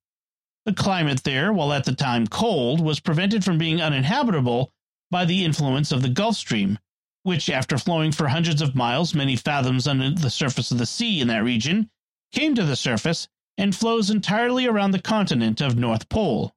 The 0.67 0.75
climate 0.75 1.23
there, 1.23 1.53
while 1.53 1.73
at 1.73 1.85
the 1.85 1.95
time 1.95 2.27
cold, 2.27 2.81
was 2.81 2.99
prevented 2.99 3.45
from 3.45 3.57
being 3.57 3.81
uninhabitable 3.81 4.73
by 5.13 5.25
the 5.25 5.45
influence 5.45 5.93
of 5.93 6.03
the 6.03 6.09
Gulf 6.09 6.37
Stream, 6.37 6.81
which, 7.23 7.49
after 7.49 7.79
flowing 7.79 8.11
for 8.11 8.27
hundreds 8.27 8.61
of 8.61 8.75
miles, 8.75 9.15
many 9.15 9.37
fathoms 9.37 9.87
under 9.87 10.11
the 10.11 10.29
surface 10.29 10.73
of 10.73 10.79
the 10.79 10.85
sea 10.85 11.21
in 11.21 11.29
that 11.29 11.45
region, 11.45 11.89
came 12.33 12.57
to 12.57 12.65
the 12.65 12.75
surface 12.75 13.29
and 13.57 13.77
flows 13.77 14.11
entirely 14.11 14.67
around 14.67 14.91
the 14.91 14.99
continent 14.99 15.61
of 15.61 15.77
North 15.77 16.09
Pole. 16.09 16.53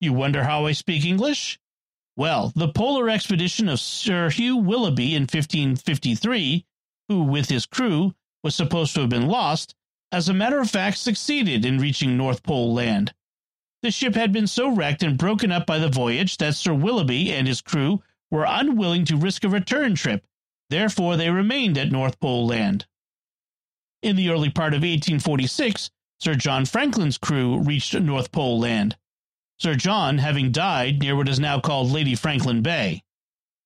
You 0.00 0.12
wonder 0.12 0.44
how 0.44 0.66
I 0.66 0.70
speak 0.70 1.04
English? 1.04 1.58
Well, 2.16 2.52
the 2.54 2.68
polar 2.68 3.10
expedition 3.10 3.68
of 3.68 3.80
Sir 3.80 4.30
Hugh 4.30 4.56
Willoughby 4.56 5.16
in 5.16 5.22
1553, 5.22 6.64
who, 7.08 7.24
with 7.24 7.48
his 7.48 7.66
crew, 7.66 8.14
was 8.44 8.54
supposed 8.54 8.94
to 8.94 9.00
have 9.00 9.10
been 9.10 9.26
lost, 9.26 9.74
as 10.12 10.28
a 10.28 10.34
matter 10.34 10.60
of 10.60 10.70
fact 10.70 10.98
succeeded 10.98 11.64
in 11.64 11.78
reaching 11.78 12.16
North 12.16 12.44
Pole 12.44 12.72
land. 12.72 13.12
The 13.86 13.92
ship 13.92 14.16
had 14.16 14.32
been 14.32 14.48
so 14.48 14.68
wrecked 14.68 15.04
and 15.04 15.16
broken 15.16 15.52
up 15.52 15.64
by 15.64 15.78
the 15.78 15.88
voyage 15.88 16.38
that 16.38 16.56
Sir 16.56 16.74
Willoughby 16.74 17.32
and 17.32 17.46
his 17.46 17.60
crew 17.60 18.02
were 18.32 18.44
unwilling 18.44 19.04
to 19.04 19.16
risk 19.16 19.44
a 19.44 19.48
return 19.48 19.94
trip, 19.94 20.26
therefore 20.70 21.16
they 21.16 21.30
remained 21.30 21.78
at 21.78 21.92
North 21.92 22.18
Pole 22.18 22.48
land. 22.48 22.86
In 24.02 24.16
the 24.16 24.28
early 24.28 24.50
part 24.50 24.74
of 24.74 24.82
1846, 24.82 25.92
Sir 26.18 26.34
John 26.34 26.64
Franklin's 26.64 27.16
crew 27.16 27.60
reached 27.60 27.94
North 27.94 28.32
Pole 28.32 28.58
land, 28.58 28.96
Sir 29.56 29.76
John 29.76 30.18
having 30.18 30.50
died 30.50 30.98
near 30.98 31.14
what 31.14 31.28
is 31.28 31.38
now 31.38 31.60
called 31.60 31.92
Lady 31.92 32.16
Franklin 32.16 32.62
Bay. 32.62 33.04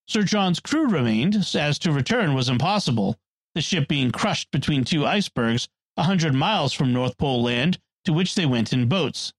Sir 0.07 0.23
John's 0.23 0.61
crew 0.61 0.87
remained, 0.87 1.47
as 1.55 1.79
to 1.79 1.93
return 1.93 2.35
was 2.35 2.51
impossible, 2.51 3.19
the 3.55 3.63
ship 3.63 3.89
being 3.89 4.11
crushed 4.11 4.51
between 4.51 4.85
two 4.85 5.07
icebergs 5.07 5.67
a 5.97 6.03
hundred 6.03 6.35
miles 6.35 6.75
from 6.75 6.93
North 6.93 7.17
Pole 7.17 7.43
land, 7.43 7.79
to 8.05 8.13
which 8.13 8.35
they 8.35 8.45
went 8.45 8.75
in 8.75 8.87
boats. 8.87 9.33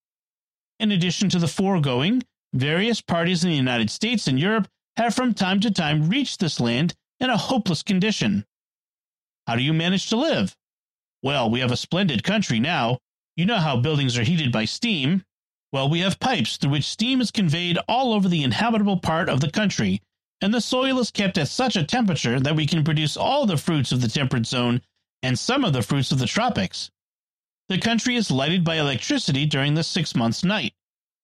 In 0.81 0.91
addition 0.91 1.29
to 1.29 1.37
the 1.37 1.47
foregoing, 1.47 2.23
various 2.53 3.01
parties 3.01 3.43
in 3.43 3.51
the 3.51 3.55
United 3.55 3.91
States 3.91 4.27
and 4.27 4.39
Europe 4.39 4.67
have 4.97 5.13
from 5.13 5.35
time 5.35 5.59
to 5.59 5.69
time 5.69 6.09
reached 6.09 6.39
this 6.39 6.59
land 6.59 6.95
in 7.19 7.29
a 7.29 7.37
hopeless 7.37 7.83
condition. 7.83 8.47
How 9.45 9.57
do 9.57 9.61
you 9.61 9.73
manage 9.73 10.09
to 10.09 10.15
live? 10.15 10.57
Well, 11.21 11.51
we 11.51 11.59
have 11.59 11.71
a 11.71 11.77
splendid 11.77 12.23
country 12.23 12.59
now. 12.59 12.97
You 13.35 13.45
know 13.45 13.59
how 13.59 13.77
buildings 13.77 14.17
are 14.17 14.23
heated 14.23 14.51
by 14.51 14.65
steam. 14.65 15.23
Well, 15.71 15.87
we 15.87 15.99
have 15.99 16.19
pipes 16.19 16.57
through 16.57 16.71
which 16.71 16.85
steam 16.85 17.21
is 17.21 17.29
conveyed 17.29 17.77
all 17.87 18.11
over 18.11 18.27
the 18.27 18.41
inhabitable 18.41 19.01
part 19.01 19.29
of 19.29 19.39
the 19.39 19.51
country, 19.51 20.01
and 20.41 20.51
the 20.51 20.61
soil 20.61 20.97
is 20.97 21.11
kept 21.11 21.37
at 21.37 21.47
such 21.47 21.75
a 21.75 21.83
temperature 21.83 22.39
that 22.39 22.55
we 22.55 22.65
can 22.65 22.83
produce 22.83 23.15
all 23.15 23.45
the 23.45 23.55
fruits 23.55 23.91
of 23.91 24.01
the 24.01 24.07
temperate 24.07 24.47
zone 24.47 24.81
and 25.21 25.37
some 25.37 25.63
of 25.63 25.73
the 25.73 25.83
fruits 25.83 26.11
of 26.11 26.17
the 26.17 26.25
tropics. 26.25 26.89
The 27.71 27.77
country 27.77 28.17
is 28.17 28.29
lighted 28.29 28.65
by 28.65 28.75
electricity 28.75 29.45
during 29.45 29.75
the 29.75 29.83
six 29.85 30.13
months' 30.13 30.43
night. 30.43 30.73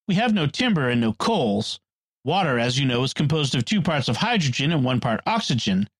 We 0.06 0.14
have 0.14 0.32
no 0.32 0.46
timber 0.46 0.88
and 0.88 0.98
no 0.98 1.12
coals. 1.12 1.78
Water, 2.24 2.58
as 2.58 2.78
you 2.78 2.86
know, 2.86 3.02
is 3.02 3.12
composed 3.12 3.54
of 3.54 3.66
two 3.66 3.82
parts 3.82 4.08
of 4.08 4.16
hydrogen 4.16 4.72
and 4.72 4.82
one 4.82 4.98
part 4.98 5.20
oxygen. 5.26 5.90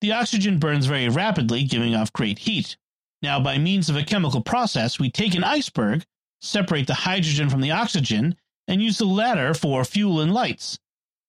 The 0.00 0.12
oxygen 0.12 0.60
burns 0.60 0.86
very 0.86 1.08
rapidly, 1.08 1.64
giving 1.64 1.96
off 1.96 2.12
great 2.12 2.38
heat. 2.38 2.76
Now, 3.20 3.40
by 3.40 3.58
means 3.58 3.90
of 3.90 3.96
a 3.96 4.04
chemical 4.04 4.42
process, 4.42 5.00
we 5.00 5.10
take 5.10 5.34
an 5.34 5.42
iceberg, 5.42 6.04
separate 6.40 6.86
the 6.86 6.94
hydrogen 6.94 7.50
from 7.50 7.60
the 7.60 7.72
oxygen, 7.72 8.36
and 8.68 8.80
use 8.80 8.98
the 8.98 9.06
latter 9.06 9.54
for 9.54 9.84
fuel 9.84 10.20
and 10.20 10.32
lights. 10.32 10.78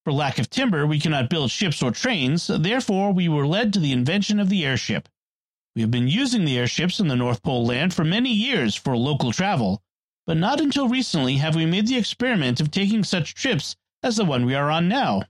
For 0.03 0.13
lack 0.13 0.37
of 0.37 0.51
timber, 0.51 0.85
we 0.85 0.99
cannot 0.99 1.31
build 1.31 1.49
ships 1.49 1.81
or 1.81 1.89
trains, 1.89 2.45
therefore, 2.45 3.11
we 3.11 3.27
were 3.27 3.47
led 3.47 3.73
to 3.73 3.79
the 3.79 3.91
invention 3.91 4.39
of 4.39 4.49
the 4.49 4.63
airship. 4.63 5.09
We 5.77 5.81
have 5.81 5.91
been 5.91 6.07
using 6.07 6.43
the 6.43 6.57
airships 6.57 6.99
in 6.99 7.07
the 7.07 7.15
North 7.15 7.43
Pole 7.43 7.63
land 7.63 7.93
for 7.93 8.03
many 8.03 8.33
years 8.33 8.73
for 8.73 8.97
local 8.97 9.31
travel, 9.31 9.83
but 10.25 10.35
not 10.35 10.59
until 10.59 10.89
recently 10.89 11.37
have 11.37 11.55
we 11.55 11.67
made 11.67 11.85
the 11.85 11.99
experiment 11.99 12.59
of 12.59 12.71
taking 12.71 13.03
such 13.03 13.35
trips 13.35 13.75
as 14.01 14.15
the 14.15 14.25
one 14.25 14.43
we 14.47 14.55
are 14.55 14.71
on 14.71 14.87
now. 14.87 15.21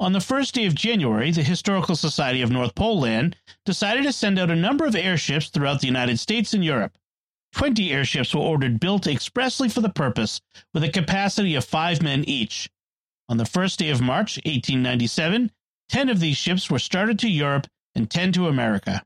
On 0.00 0.12
the 0.12 0.20
first 0.20 0.56
day 0.56 0.66
of 0.66 0.74
January, 0.74 1.30
the 1.30 1.44
Historical 1.44 1.94
Society 1.94 2.42
of 2.42 2.50
North 2.50 2.74
Pole 2.74 2.98
Land 2.98 3.36
decided 3.64 4.02
to 4.02 4.12
send 4.12 4.40
out 4.40 4.50
a 4.50 4.56
number 4.56 4.86
of 4.86 4.96
airships 4.96 5.50
throughout 5.50 5.80
the 5.80 5.86
United 5.86 6.18
States 6.18 6.52
and 6.52 6.64
Europe. 6.64 6.98
Twenty 7.52 7.92
airships 7.92 8.34
were 8.34 8.40
ordered 8.40 8.80
built 8.80 9.06
expressly 9.06 9.68
for 9.68 9.82
the 9.82 9.88
purpose, 9.88 10.40
with 10.72 10.82
a 10.82 10.88
capacity 10.88 11.54
of 11.54 11.64
five 11.64 12.02
men 12.02 12.24
each. 12.24 12.68
On 13.28 13.36
the 13.36 13.46
first 13.46 13.78
day 13.78 13.90
of 13.90 14.00
March, 14.00 14.36
1897, 14.38 15.52
ten 15.88 16.08
of 16.08 16.18
these 16.18 16.36
ships 16.36 16.68
were 16.68 16.80
started 16.80 17.20
to 17.20 17.30
Europe 17.30 17.68
and 17.94 18.10
ten 18.10 18.32
to 18.32 18.48
America. 18.48 19.04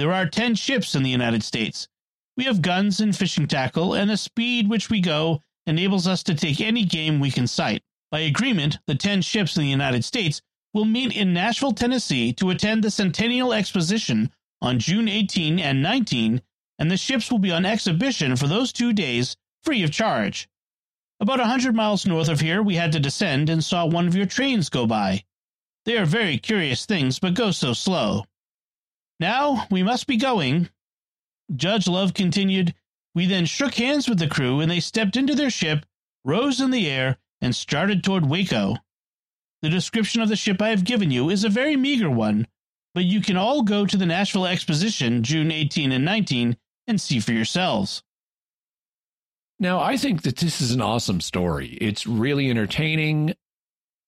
There 0.00 0.14
are 0.14 0.24
ten 0.24 0.54
ships 0.54 0.94
in 0.94 1.02
the 1.02 1.10
United 1.10 1.42
States. 1.42 1.86
We 2.34 2.44
have 2.44 2.62
guns 2.62 3.00
and 3.00 3.14
fishing 3.14 3.46
tackle, 3.46 3.92
and 3.92 4.08
the 4.08 4.16
speed 4.16 4.66
which 4.66 4.88
we 4.88 4.98
go 4.98 5.42
enables 5.66 6.06
us 6.06 6.22
to 6.22 6.34
take 6.34 6.58
any 6.58 6.86
game 6.86 7.20
we 7.20 7.30
can 7.30 7.46
sight. 7.46 7.82
By 8.10 8.20
agreement, 8.20 8.78
the 8.86 8.94
10 8.94 9.20
ships 9.20 9.58
in 9.58 9.62
the 9.62 9.68
United 9.68 10.02
States 10.02 10.40
will 10.72 10.86
meet 10.86 11.14
in 11.14 11.34
Nashville, 11.34 11.72
Tennessee 11.72 12.32
to 12.32 12.48
attend 12.48 12.82
the 12.82 12.90
Centennial 12.90 13.52
Exposition 13.52 14.32
on 14.62 14.78
June 14.78 15.06
18 15.06 15.58
and 15.60 15.82
19, 15.82 16.40
and 16.78 16.90
the 16.90 16.96
ships 16.96 17.30
will 17.30 17.38
be 17.38 17.52
on 17.52 17.66
exhibition 17.66 18.36
for 18.36 18.46
those 18.46 18.72
two 18.72 18.94
days 18.94 19.36
free 19.62 19.82
of 19.82 19.90
charge. 19.92 20.48
About 21.20 21.40
a 21.40 21.44
hundred 21.44 21.74
miles 21.74 22.06
north 22.06 22.30
of 22.30 22.40
here, 22.40 22.62
we 22.62 22.76
had 22.76 22.92
to 22.92 23.00
descend 23.00 23.50
and 23.50 23.62
saw 23.62 23.84
one 23.84 24.08
of 24.08 24.16
your 24.16 24.24
trains 24.24 24.70
go 24.70 24.86
by. 24.86 25.24
They 25.84 25.98
are 25.98 26.06
very 26.06 26.38
curious 26.38 26.86
things, 26.86 27.18
but 27.18 27.34
go 27.34 27.50
so 27.50 27.74
slow. 27.74 28.24
Now 29.20 29.66
we 29.70 29.82
must 29.82 30.06
be 30.06 30.16
going. 30.16 30.70
Judge 31.54 31.86
Love 31.86 32.14
continued. 32.14 32.74
We 33.14 33.26
then 33.26 33.44
shook 33.44 33.74
hands 33.74 34.08
with 34.08 34.18
the 34.18 34.26
crew, 34.26 34.60
and 34.60 34.70
they 34.70 34.80
stepped 34.80 35.16
into 35.16 35.34
their 35.34 35.50
ship, 35.50 35.84
rose 36.24 36.60
in 36.60 36.70
the 36.70 36.88
air, 36.88 37.18
and 37.40 37.54
started 37.54 38.02
toward 38.02 38.26
Waco. 38.26 38.76
The 39.62 39.68
description 39.68 40.22
of 40.22 40.28
the 40.30 40.36
ship 40.36 40.62
I 40.62 40.70
have 40.70 40.84
given 40.84 41.10
you 41.10 41.28
is 41.28 41.44
a 41.44 41.50
very 41.50 41.76
meager 41.76 42.08
one, 42.08 42.46
but 42.94 43.04
you 43.04 43.20
can 43.20 43.36
all 43.36 43.62
go 43.62 43.84
to 43.84 43.96
the 43.96 44.06
Nashville 44.06 44.46
Exposition 44.46 45.22
June 45.22 45.50
18 45.50 45.92
and 45.92 46.04
19 46.04 46.56
and 46.86 47.00
see 47.00 47.20
for 47.20 47.32
yourselves. 47.32 48.02
Now, 49.58 49.80
I 49.80 49.98
think 49.98 50.22
that 50.22 50.36
this 50.36 50.62
is 50.62 50.72
an 50.72 50.80
awesome 50.80 51.20
story. 51.20 51.76
It's 51.80 52.06
really 52.06 52.48
entertaining, 52.48 53.34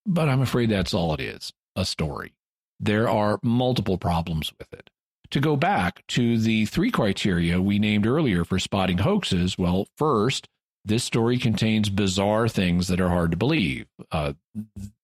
but 0.06 0.30
I'm 0.30 0.40
afraid 0.40 0.70
that's 0.70 0.94
all 0.94 1.12
it 1.12 1.20
is 1.20 1.52
a 1.76 1.84
story. 1.84 2.32
There 2.80 3.08
are 3.08 3.38
multiple 3.42 3.98
problems 3.98 4.52
with 4.58 4.72
it. 4.72 4.88
To 5.32 5.40
go 5.40 5.56
back 5.56 6.06
to 6.08 6.36
the 6.38 6.66
three 6.66 6.90
criteria 6.90 7.60
we 7.60 7.78
named 7.78 8.06
earlier 8.06 8.44
for 8.44 8.58
spotting 8.58 8.98
hoaxes, 8.98 9.56
well, 9.56 9.88
first, 9.96 10.46
this 10.84 11.04
story 11.04 11.38
contains 11.38 11.88
bizarre 11.88 12.48
things 12.48 12.88
that 12.88 13.00
are 13.00 13.08
hard 13.08 13.30
to 13.30 13.38
believe. 13.38 13.86
Uh, 14.10 14.34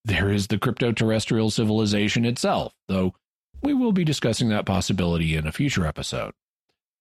there 0.04 0.30
is 0.30 0.48
the 0.48 0.58
crypto 0.58 0.92
terrestrial 0.92 1.50
civilization 1.50 2.26
itself, 2.26 2.74
though 2.88 3.14
we 3.62 3.72
will 3.72 3.92
be 3.92 4.04
discussing 4.04 4.50
that 4.50 4.66
possibility 4.66 5.34
in 5.34 5.46
a 5.46 5.52
future 5.52 5.86
episode. 5.86 6.34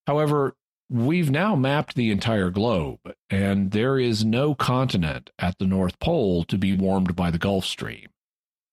However, 0.05 0.55
we've 0.89 1.29
now 1.29 1.53
mapped 1.53 1.95
the 1.95 2.11
entire 2.11 2.49
globe, 2.49 2.99
and 3.29 3.71
there 3.71 3.99
is 3.99 4.23
no 4.23 4.55
continent 4.55 5.31
at 5.37 5.57
the 5.59 5.67
North 5.67 5.99
Pole 5.99 6.45
to 6.45 6.57
be 6.57 6.77
warmed 6.77 7.13
by 7.13 7.29
the 7.29 7.37
Gulf 7.37 7.65
Stream. 7.65 8.07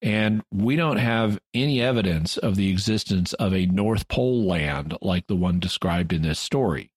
And 0.04 0.42
we 0.52 0.76
don't 0.76 0.98
have 0.98 1.40
any 1.54 1.80
evidence 1.80 2.36
of 2.36 2.56
the 2.56 2.68
existence 2.68 3.32
of 3.32 3.54
a 3.54 3.64
North 3.64 4.06
Pole 4.06 4.44
land 4.44 4.94
like 5.00 5.28
the 5.28 5.34
one 5.34 5.58
described 5.58 6.12
in 6.12 6.20
this 6.20 6.38
story. 6.38 6.90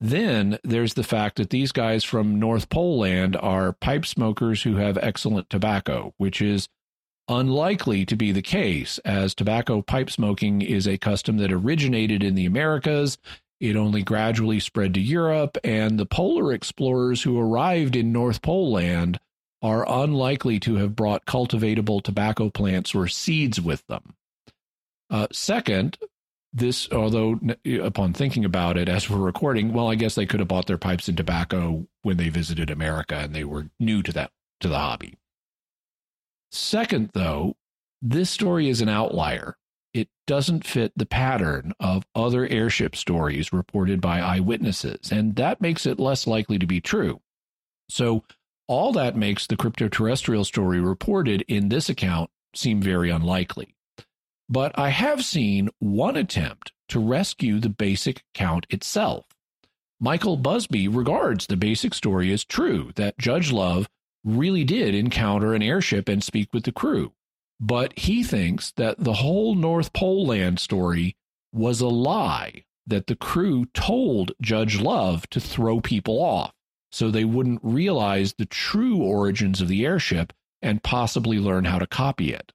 Then 0.00 0.58
there's 0.64 0.94
the 0.94 1.04
fact 1.04 1.36
that 1.36 1.50
these 1.50 1.70
guys 1.70 2.02
from 2.02 2.40
North 2.40 2.68
Pole 2.68 2.98
land 2.98 3.36
are 3.36 3.72
pipe 3.72 4.04
smokers 4.04 4.64
who 4.64 4.74
have 4.74 4.98
excellent 4.98 5.48
tobacco, 5.48 6.14
which 6.16 6.42
is 6.42 6.68
unlikely 7.28 8.04
to 8.06 8.16
be 8.16 8.32
the 8.32 8.42
case, 8.42 8.98
as 9.04 9.32
tobacco 9.32 9.80
pipe 9.80 10.10
smoking 10.10 10.62
is 10.62 10.88
a 10.88 10.98
custom 10.98 11.36
that 11.36 11.52
originated 11.52 12.24
in 12.24 12.34
the 12.34 12.44
Americas. 12.44 13.18
It 13.60 13.76
only 13.76 14.02
gradually 14.02 14.58
spread 14.58 14.94
to 14.94 15.00
Europe, 15.00 15.58
and 15.62 15.96
the 15.96 16.06
polar 16.06 16.52
explorers 16.52 17.22
who 17.22 17.38
arrived 17.38 17.94
in 17.94 18.10
North 18.10 18.42
Pole 18.42 18.72
land 18.72 19.20
are 19.66 19.84
unlikely 19.88 20.60
to 20.60 20.76
have 20.76 20.94
brought 20.94 21.26
cultivatable 21.26 22.00
tobacco 22.00 22.48
plants 22.48 22.94
or 22.94 23.08
seeds 23.08 23.60
with 23.60 23.84
them. 23.88 24.14
Uh, 25.10 25.26
second, 25.32 25.98
this, 26.52 26.88
although 26.92 27.40
upon 27.82 28.12
thinking 28.12 28.44
about 28.44 28.78
it 28.78 28.88
as 28.88 29.10
we're 29.10 29.18
recording, 29.18 29.72
well, 29.72 29.88
I 29.88 29.96
guess 29.96 30.14
they 30.14 30.24
could 30.24 30.38
have 30.38 30.48
bought 30.48 30.68
their 30.68 30.78
pipes 30.78 31.08
and 31.08 31.16
tobacco 31.16 31.84
when 32.02 32.16
they 32.16 32.28
visited 32.28 32.70
America 32.70 33.16
and 33.16 33.34
they 33.34 33.42
were 33.42 33.68
new 33.80 34.04
to 34.04 34.12
that 34.12 34.30
to 34.60 34.68
the 34.68 34.78
hobby. 34.78 35.14
Second, 36.52 37.10
though, 37.12 37.56
this 38.00 38.30
story 38.30 38.68
is 38.68 38.80
an 38.80 38.88
outlier. 38.88 39.56
It 39.92 40.08
doesn't 40.28 40.64
fit 40.64 40.92
the 40.94 41.06
pattern 41.06 41.72
of 41.80 42.06
other 42.14 42.46
airship 42.46 42.94
stories 42.94 43.52
reported 43.52 44.00
by 44.00 44.20
eyewitnesses, 44.20 45.10
and 45.10 45.34
that 45.36 45.60
makes 45.60 45.86
it 45.86 45.98
less 45.98 46.24
likely 46.24 46.56
to 46.56 46.66
be 46.66 46.80
true. 46.80 47.20
So, 47.88 48.22
all 48.68 48.92
that 48.92 49.16
makes 49.16 49.46
the 49.46 49.56
crypto 49.56 49.88
terrestrial 49.88 50.44
story 50.44 50.80
reported 50.80 51.42
in 51.48 51.68
this 51.68 51.88
account 51.88 52.30
seem 52.54 52.80
very 52.80 53.10
unlikely. 53.10 53.74
But 54.48 54.76
I 54.78 54.90
have 54.90 55.24
seen 55.24 55.68
one 55.78 56.16
attempt 56.16 56.72
to 56.88 57.00
rescue 57.00 57.58
the 57.58 57.68
basic 57.68 58.22
account 58.34 58.66
itself. 58.70 59.26
Michael 60.00 60.36
Busby 60.36 60.88
regards 60.88 61.46
the 61.46 61.56
basic 61.56 61.94
story 61.94 62.32
as 62.32 62.44
true 62.44 62.92
that 62.96 63.18
Judge 63.18 63.50
Love 63.50 63.88
really 64.24 64.64
did 64.64 64.94
encounter 64.94 65.54
an 65.54 65.62
airship 65.62 66.08
and 66.08 66.22
speak 66.22 66.52
with 66.52 66.64
the 66.64 66.72
crew. 66.72 67.12
But 67.58 67.98
he 67.98 68.22
thinks 68.22 68.72
that 68.72 68.98
the 68.98 69.14
whole 69.14 69.54
North 69.54 69.92
Pole 69.92 70.26
land 70.26 70.60
story 70.60 71.16
was 71.52 71.80
a 71.80 71.88
lie, 71.88 72.64
that 72.86 73.06
the 73.06 73.16
crew 73.16 73.66
told 73.72 74.32
Judge 74.42 74.80
Love 74.80 75.28
to 75.30 75.40
throw 75.40 75.80
people 75.80 76.20
off 76.20 76.52
so 76.96 77.10
they 77.10 77.26
wouldn't 77.26 77.60
realize 77.62 78.32
the 78.32 78.46
true 78.46 79.02
origins 79.02 79.60
of 79.60 79.68
the 79.68 79.84
airship 79.84 80.32
and 80.62 80.82
possibly 80.82 81.38
learn 81.38 81.66
how 81.66 81.78
to 81.78 81.86
copy 81.86 82.32
it. 82.32 82.52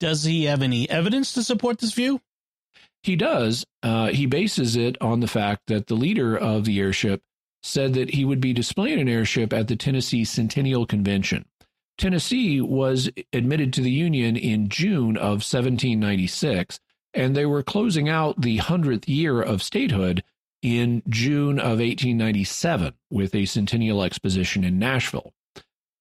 Does 0.00 0.24
he 0.24 0.46
have 0.46 0.62
any 0.62 0.90
evidence 0.90 1.32
to 1.34 1.44
support 1.44 1.78
this 1.78 1.92
view? 1.92 2.20
He 3.04 3.14
does. 3.14 3.64
Uh, 3.84 4.08
he 4.08 4.26
bases 4.26 4.74
it 4.74 5.00
on 5.00 5.20
the 5.20 5.28
fact 5.28 5.68
that 5.68 5.86
the 5.86 5.94
leader 5.94 6.36
of 6.36 6.64
the 6.64 6.80
airship 6.80 7.22
said 7.62 7.94
that 7.94 8.14
he 8.14 8.24
would 8.24 8.40
be 8.40 8.52
displaying 8.52 8.98
an 8.98 9.08
airship 9.08 9.52
at 9.52 9.68
the 9.68 9.76
Tennessee 9.76 10.24
Centennial 10.24 10.84
Convention. 10.84 11.44
Tennessee 11.98 12.60
was 12.60 13.10
admitted 13.32 13.72
to 13.74 13.80
the 13.80 13.92
Union 13.92 14.36
in 14.36 14.68
June 14.68 15.16
of 15.16 15.46
1796, 15.46 16.80
and 17.14 17.36
they 17.36 17.46
were 17.46 17.62
closing 17.62 18.08
out 18.08 18.40
the 18.40 18.58
100th 18.58 19.06
year 19.06 19.40
of 19.40 19.62
statehood 19.62 20.24
in 20.62 21.02
June 21.08 21.58
of 21.58 21.78
1897 21.78 22.94
with 23.10 23.34
a 23.34 23.46
Centennial 23.46 24.02
Exposition 24.02 24.64
in 24.64 24.78
Nashville. 24.78 25.32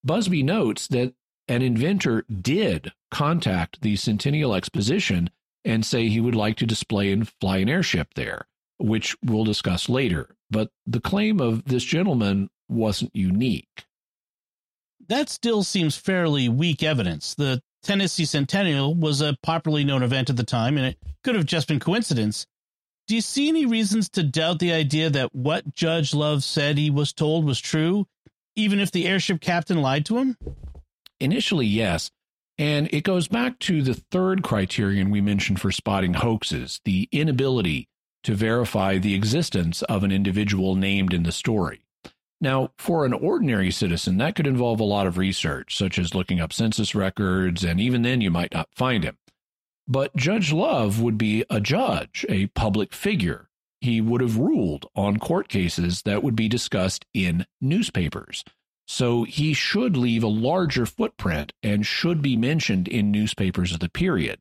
Busby 0.03 0.43
notes 0.43 0.87
that 0.87 1.13
an 1.47 1.61
inventor 1.61 2.25
did 2.29 2.91
contact 3.11 3.81
the 3.81 3.95
Centennial 3.95 4.53
Exposition 4.53 5.29
and 5.65 5.85
say 5.85 6.07
he 6.07 6.21
would 6.21 6.35
like 6.35 6.57
to 6.57 6.65
display 6.65 7.11
and 7.11 7.29
fly 7.41 7.57
an 7.57 7.69
airship 7.69 8.13
there, 8.15 8.47
which 8.77 9.15
we'll 9.23 9.43
discuss 9.43 9.89
later. 9.89 10.35
But 10.49 10.69
the 10.85 11.01
claim 11.01 11.41
of 11.41 11.65
this 11.65 11.83
gentleman 11.83 12.49
wasn't 12.69 13.15
unique. 13.15 13.85
That 15.07 15.29
still 15.29 15.63
seems 15.63 15.97
fairly 15.97 16.49
weak 16.49 16.83
evidence. 16.83 17.33
The 17.33 17.61
Tennessee 17.81 18.25
Centennial 18.25 18.93
was 18.93 19.21
a 19.21 19.37
popularly 19.41 19.83
known 19.83 20.03
event 20.03 20.29
at 20.29 20.37
the 20.37 20.43
time, 20.43 20.77
and 20.77 20.85
it 20.85 20.97
could 21.23 21.35
have 21.35 21.45
just 21.45 21.67
been 21.67 21.79
coincidence. 21.79 22.45
Do 23.09 23.15
you 23.15 23.21
see 23.21 23.49
any 23.49 23.65
reasons 23.65 24.07
to 24.09 24.21
doubt 24.21 24.59
the 24.59 24.71
idea 24.71 25.09
that 25.09 25.33
what 25.33 25.73
Judge 25.73 26.13
Love 26.13 26.43
said 26.43 26.77
he 26.77 26.91
was 26.91 27.11
told 27.11 27.43
was 27.43 27.59
true, 27.59 28.05
even 28.55 28.79
if 28.79 28.91
the 28.91 29.07
airship 29.07 29.41
captain 29.41 29.81
lied 29.81 30.05
to 30.05 30.19
him? 30.19 30.37
Initially, 31.19 31.65
yes. 31.65 32.11
And 32.59 32.87
it 32.93 33.03
goes 33.03 33.27
back 33.27 33.57
to 33.61 33.81
the 33.81 33.95
third 33.95 34.43
criterion 34.43 35.09
we 35.09 35.21
mentioned 35.21 35.59
for 35.59 35.71
spotting 35.71 36.13
hoaxes 36.13 36.81
the 36.85 37.09
inability 37.11 37.87
to 38.25 38.35
verify 38.35 38.99
the 38.99 39.15
existence 39.15 39.81
of 39.81 40.03
an 40.03 40.11
individual 40.11 40.75
named 40.75 41.11
in 41.11 41.23
the 41.23 41.31
story. 41.31 41.81
Now, 42.39 42.73
for 42.77 43.05
an 43.05 43.13
ordinary 43.13 43.71
citizen, 43.71 44.19
that 44.19 44.35
could 44.35 44.45
involve 44.45 44.79
a 44.79 44.83
lot 44.83 45.07
of 45.07 45.17
research, 45.17 45.75
such 45.75 45.97
as 45.97 46.13
looking 46.13 46.39
up 46.39 46.53
census 46.53 46.93
records, 46.93 47.63
and 47.63 47.81
even 47.81 48.03
then 48.03 48.21
you 48.21 48.29
might 48.29 48.53
not 48.53 48.69
find 48.75 49.03
him. 49.03 49.17
But 49.91 50.15
Judge 50.15 50.53
Love 50.53 51.01
would 51.01 51.17
be 51.17 51.43
a 51.49 51.59
judge, 51.59 52.23
a 52.29 52.45
public 52.47 52.93
figure. 52.93 53.49
He 53.81 53.99
would 54.01 54.21
have 54.21 54.37
ruled 54.37 54.85
on 54.95 55.17
court 55.17 55.49
cases 55.49 56.03
that 56.03 56.21
would 56.21 56.35
be 56.35 56.47
discussed 56.47 57.07
in 57.11 57.47
newspapers. 57.59 58.43
So 58.87 59.23
he 59.23 59.53
should 59.53 59.97
leave 59.97 60.23
a 60.23 60.27
larger 60.27 60.85
footprint 60.85 61.53
and 61.63 61.87
should 61.87 62.21
be 62.21 62.37
mentioned 62.37 62.87
in 62.87 63.09
newspapers 63.09 63.73
of 63.73 63.79
the 63.79 63.89
period. 63.89 64.39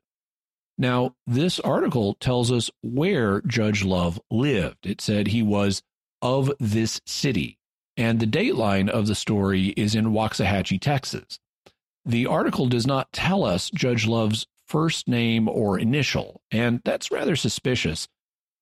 Now, 0.77 1.15
this 1.27 1.59
article 1.61 2.15
tells 2.21 2.53
us 2.53 2.71
where 2.83 3.41
Judge 3.41 3.83
Love 3.83 4.21
lived. 4.31 4.87
It 4.87 5.01
said 5.01 5.29
he 5.29 5.43
was 5.43 5.83
of 6.21 6.53
this 6.61 7.01
city, 7.07 7.59
and 7.97 8.21
the 8.21 8.27
dateline 8.27 8.89
of 8.89 9.07
the 9.07 9.15
story 9.15 9.69
is 9.69 9.95
in 9.95 10.13
Waxahachie, 10.13 10.81
Texas. 10.81 11.39
The 12.05 12.27
article 12.27 12.69
does 12.69 12.87
not 12.87 13.13
tell 13.13 13.45
us 13.45 13.71
Judge 13.71 14.07
Love's 14.07 14.47
first 14.69 15.09
name 15.09 15.49
or 15.49 15.79
initial, 15.79 16.43
and 16.51 16.81
that's 16.85 17.11
rather 17.11 17.37
suspicious, 17.37 18.09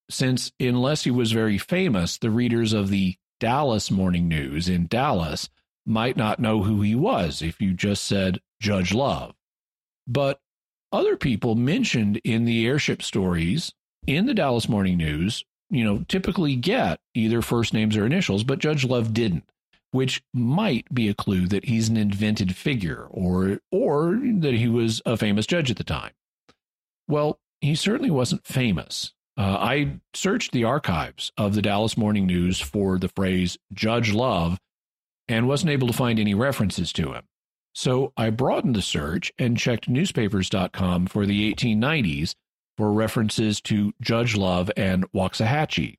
since 0.09 0.53
unless 0.61 1.05
he 1.05 1.11
was 1.11 1.33
very 1.33 1.59
famous, 1.59 2.19
the 2.19 2.31
readers 2.31 2.73
of 2.73 2.89
the 2.89 3.17
Dallas 3.41 3.91
Morning 3.91 4.29
News 4.29 4.69
in 4.69 4.87
Dallas 4.87 5.49
might 5.85 6.17
not 6.17 6.41
know 6.41 6.63
who 6.63 6.81
he 6.83 6.95
was 6.95 7.43
if 7.43 7.61
you 7.61 7.75
just 7.75 8.05
said 8.05 8.41
Judge 8.61 8.95
Love. 8.95 9.35
But 10.07 10.41
other 10.93 11.17
people 11.17 11.55
mentioned 11.55 12.19
in 12.25 12.45
the 12.45 12.67
airship 12.67 13.03
stories 13.03 13.73
in 14.07 14.27
the 14.27 14.35
Dallas 14.35 14.69
Morning 14.69 14.97
News, 14.97 15.45
you 15.69 15.85
know, 15.85 16.05
typically 16.09 16.57
get 16.57 17.01
either 17.15 17.43
first 17.43 17.75
names 17.75 17.97
or 17.97 18.07
initials, 18.07 18.45
but 18.45 18.61
Judge 18.61 18.85
Love 18.85 19.13
didn't, 19.13 19.45
which 19.91 20.23
might 20.35 20.93
be 20.93 21.09
a 21.09 21.15
clue 21.15 21.47
that 21.47 21.67
he's 21.67 21.89
an 21.89 21.97
invented 21.97 22.55
figure 22.57 23.07
or 23.11 23.61
or 23.71 24.19
that 24.39 24.55
he 24.55 24.69
was 24.69 25.01
a 25.07 25.17
famous 25.17 25.47
judge 25.47 25.71
at 25.71 25.77
the 25.77 25.85
time. 25.85 26.13
Well, 27.09 27.39
he 27.61 27.75
certainly 27.75 28.11
wasn't 28.11 28.47
famous. 28.47 29.13
Uh, 29.39 29.59
I 29.61 30.01
searched 30.15 30.53
the 30.53 30.65
archives 30.65 31.31
of 31.37 31.55
the 31.55 31.63
Dallas 31.63 31.97
Morning 31.97 32.27
News 32.27 32.59
for 32.59 32.99
the 32.99 33.09
phrase 33.09 33.59
Judge 33.73 34.13
Love 34.13 34.59
and 35.29 35.49
wasn't 35.49 35.71
able 35.71 35.87
to 35.89 35.93
find 35.93 36.19
any 36.19 36.35
references 36.35 36.93
to 36.95 37.13
him. 37.13 37.25
So 37.75 38.13
I 38.17 38.31
broadened 38.31 38.75
the 38.75 38.83
search 38.83 39.33
and 39.39 39.59
checked 39.59 39.89
newspapers.com 39.89 41.07
for 41.07 41.27
the 41.27 41.53
1890s 41.53 42.35
for 42.79 42.93
references 42.93 43.61
to 43.63 43.93
Judge 44.01 44.37
Love 44.37 44.71
and 44.77 45.11
Waxahachie. 45.13 45.97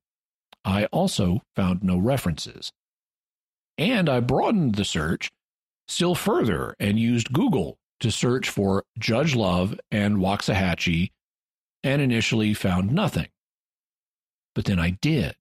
I 0.65 0.85
also 0.85 1.41
found 1.55 1.84
no 1.84 1.97
references. 1.97 2.72
And 3.77 4.09
I 4.09 4.19
broadened 4.19 4.75
the 4.75 4.85
search 4.85 5.31
still 5.87 6.15
further 6.15 6.75
and 6.79 6.99
used 6.99 7.31
Google 7.31 7.77
to 7.99 8.11
search 8.11 8.49
for 8.49 8.83
Judge 8.99 9.35
Love 9.35 9.79
and 9.91 10.17
Waxahachie 10.17 11.11
and 11.83 12.01
initially 12.01 12.53
found 12.53 12.91
nothing. 12.91 13.27
But 14.55 14.65
then 14.65 14.79
I 14.79 14.91
did. 15.01 15.35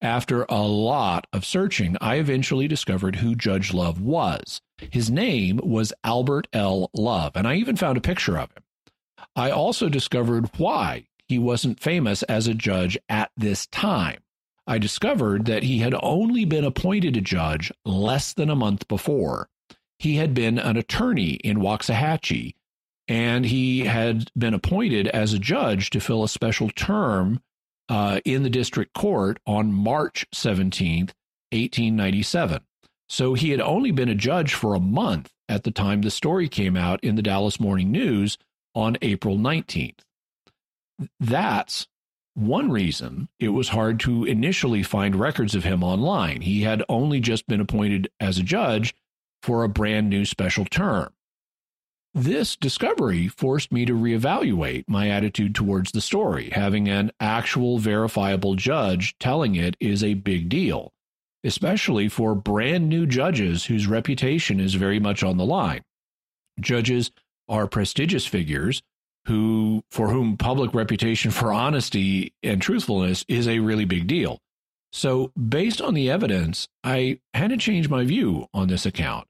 After 0.00 0.44
a 0.48 0.62
lot 0.62 1.26
of 1.32 1.44
searching, 1.44 1.96
I 2.00 2.16
eventually 2.16 2.66
discovered 2.66 3.16
who 3.16 3.34
Judge 3.34 3.72
Love 3.72 4.00
was. 4.00 4.60
His 4.90 5.10
name 5.10 5.60
was 5.62 5.92
Albert 6.02 6.48
L. 6.52 6.90
Love, 6.92 7.36
and 7.36 7.46
I 7.46 7.54
even 7.54 7.76
found 7.76 7.96
a 7.96 8.02
picture 8.02 8.36
of 8.36 8.50
him. 8.50 8.64
I 9.36 9.50
also 9.50 9.88
discovered 9.88 10.50
why 10.58 11.06
he 11.28 11.38
wasn't 11.38 11.80
famous 11.80 12.24
as 12.24 12.48
a 12.48 12.54
judge 12.54 12.98
at 13.08 13.30
this 13.36 13.66
time. 13.68 14.22
I 14.66 14.78
discovered 14.78 15.46
that 15.46 15.64
he 15.64 15.78
had 15.78 15.94
only 16.02 16.44
been 16.44 16.64
appointed 16.64 17.16
a 17.16 17.20
judge 17.20 17.72
less 17.84 18.32
than 18.32 18.50
a 18.50 18.56
month 18.56 18.86
before. 18.88 19.48
He 19.98 20.16
had 20.16 20.34
been 20.34 20.58
an 20.58 20.76
attorney 20.76 21.34
in 21.34 21.58
Waxahachie, 21.58 22.54
and 23.08 23.46
he 23.46 23.80
had 23.80 24.30
been 24.36 24.54
appointed 24.54 25.08
as 25.08 25.32
a 25.32 25.38
judge 25.38 25.90
to 25.90 26.00
fill 26.00 26.24
a 26.24 26.28
special 26.28 26.70
term 26.70 27.40
uh, 27.88 28.20
in 28.24 28.42
the 28.42 28.50
district 28.50 28.94
court 28.94 29.38
on 29.46 29.72
March 29.72 30.26
17th, 30.34 31.12
1897. 31.50 32.62
So 33.08 33.34
he 33.34 33.50
had 33.50 33.60
only 33.60 33.90
been 33.90 34.08
a 34.08 34.14
judge 34.14 34.54
for 34.54 34.74
a 34.74 34.80
month 34.80 35.30
at 35.48 35.64
the 35.64 35.70
time 35.70 36.00
the 36.00 36.10
story 36.10 36.48
came 36.48 36.76
out 36.76 37.02
in 37.04 37.16
the 37.16 37.22
Dallas 37.22 37.60
Morning 37.60 37.92
News 37.92 38.38
on 38.74 38.96
April 39.02 39.36
19th. 39.36 39.98
That's 41.20 41.86
one 42.34 42.70
reason 42.70 43.28
it 43.38 43.50
was 43.50 43.68
hard 43.68 44.00
to 44.00 44.24
initially 44.24 44.82
find 44.82 45.16
records 45.16 45.54
of 45.54 45.64
him 45.64 45.82
online. 45.82 46.40
He 46.40 46.62
had 46.62 46.82
only 46.88 47.20
just 47.20 47.46
been 47.46 47.60
appointed 47.60 48.10
as 48.20 48.38
a 48.38 48.42
judge 48.42 48.94
for 49.42 49.64
a 49.64 49.68
brand 49.68 50.08
new 50.08 50.24
special 50.24 50.64
term. 50.64 51.12
This 52.14 52.56
discovery 52.56 53.28
forced 53.28 53.72
me 53.72 53.86
to 53.86 53.94
reevaluate 53.94 54.84
my 54.86 55.08
attitude 55.08 55.54
towards 55.54 55.92
the 55.92 56.00
story. 56.02 56.50
Having 56.50 56.88
an 56.88 57.10
actual 57.20 57.78
verifiable 57.78 58.54
judge 58.54 59.16
telling 59.18 59.54
it 59.54 59.76
is 59.80 60.04
a 60.04 60.14
big 60.14 60.50
deal, 60.50 60.92
especially 61.42 62.08
for 62.08 62.34
brand 62.34 62.88
new 62.88 63.06
judges 63.06 63.64
whose 63.64 63.86
reputation 63.86 64.60
is 64.60 64.74
very 64.74 65.00
much 65.00 65.22
on 65.22 65.38
the 65.38 65.46
line. 65.46 65.82
Judges 66.60 67.10
are 67.48 67.66
prestigious 67.66 68.26
figures 68.26 68.82
who 69.26 69.82
for 69.90 70.08
whom 70.08 70.36
public 70.36 70.74
reputation 70.74 71.30
for 71.30 71.52
honesty 71.52 72.34
and 72.42 72.60
truthfulness 72.60 73.24
is 73.28 73.46
a 73.46 73.60
really 73.60 73.84
big 73.84 74.06
deal. 74.06 74.38
So, 74.92 75.32
based 75.36 75.80
on 75.80 75.94
the 75.94 76.10
evidence, 76.10 76.68
I 76.84 77.20
had 77.32 77.50
to 77.50 77.56
change 77.56 77.88
my 77.88 78.04
view 78.04 78.46
on 78.52 78.68
this 78.68 78.84
account. 78.84 79.26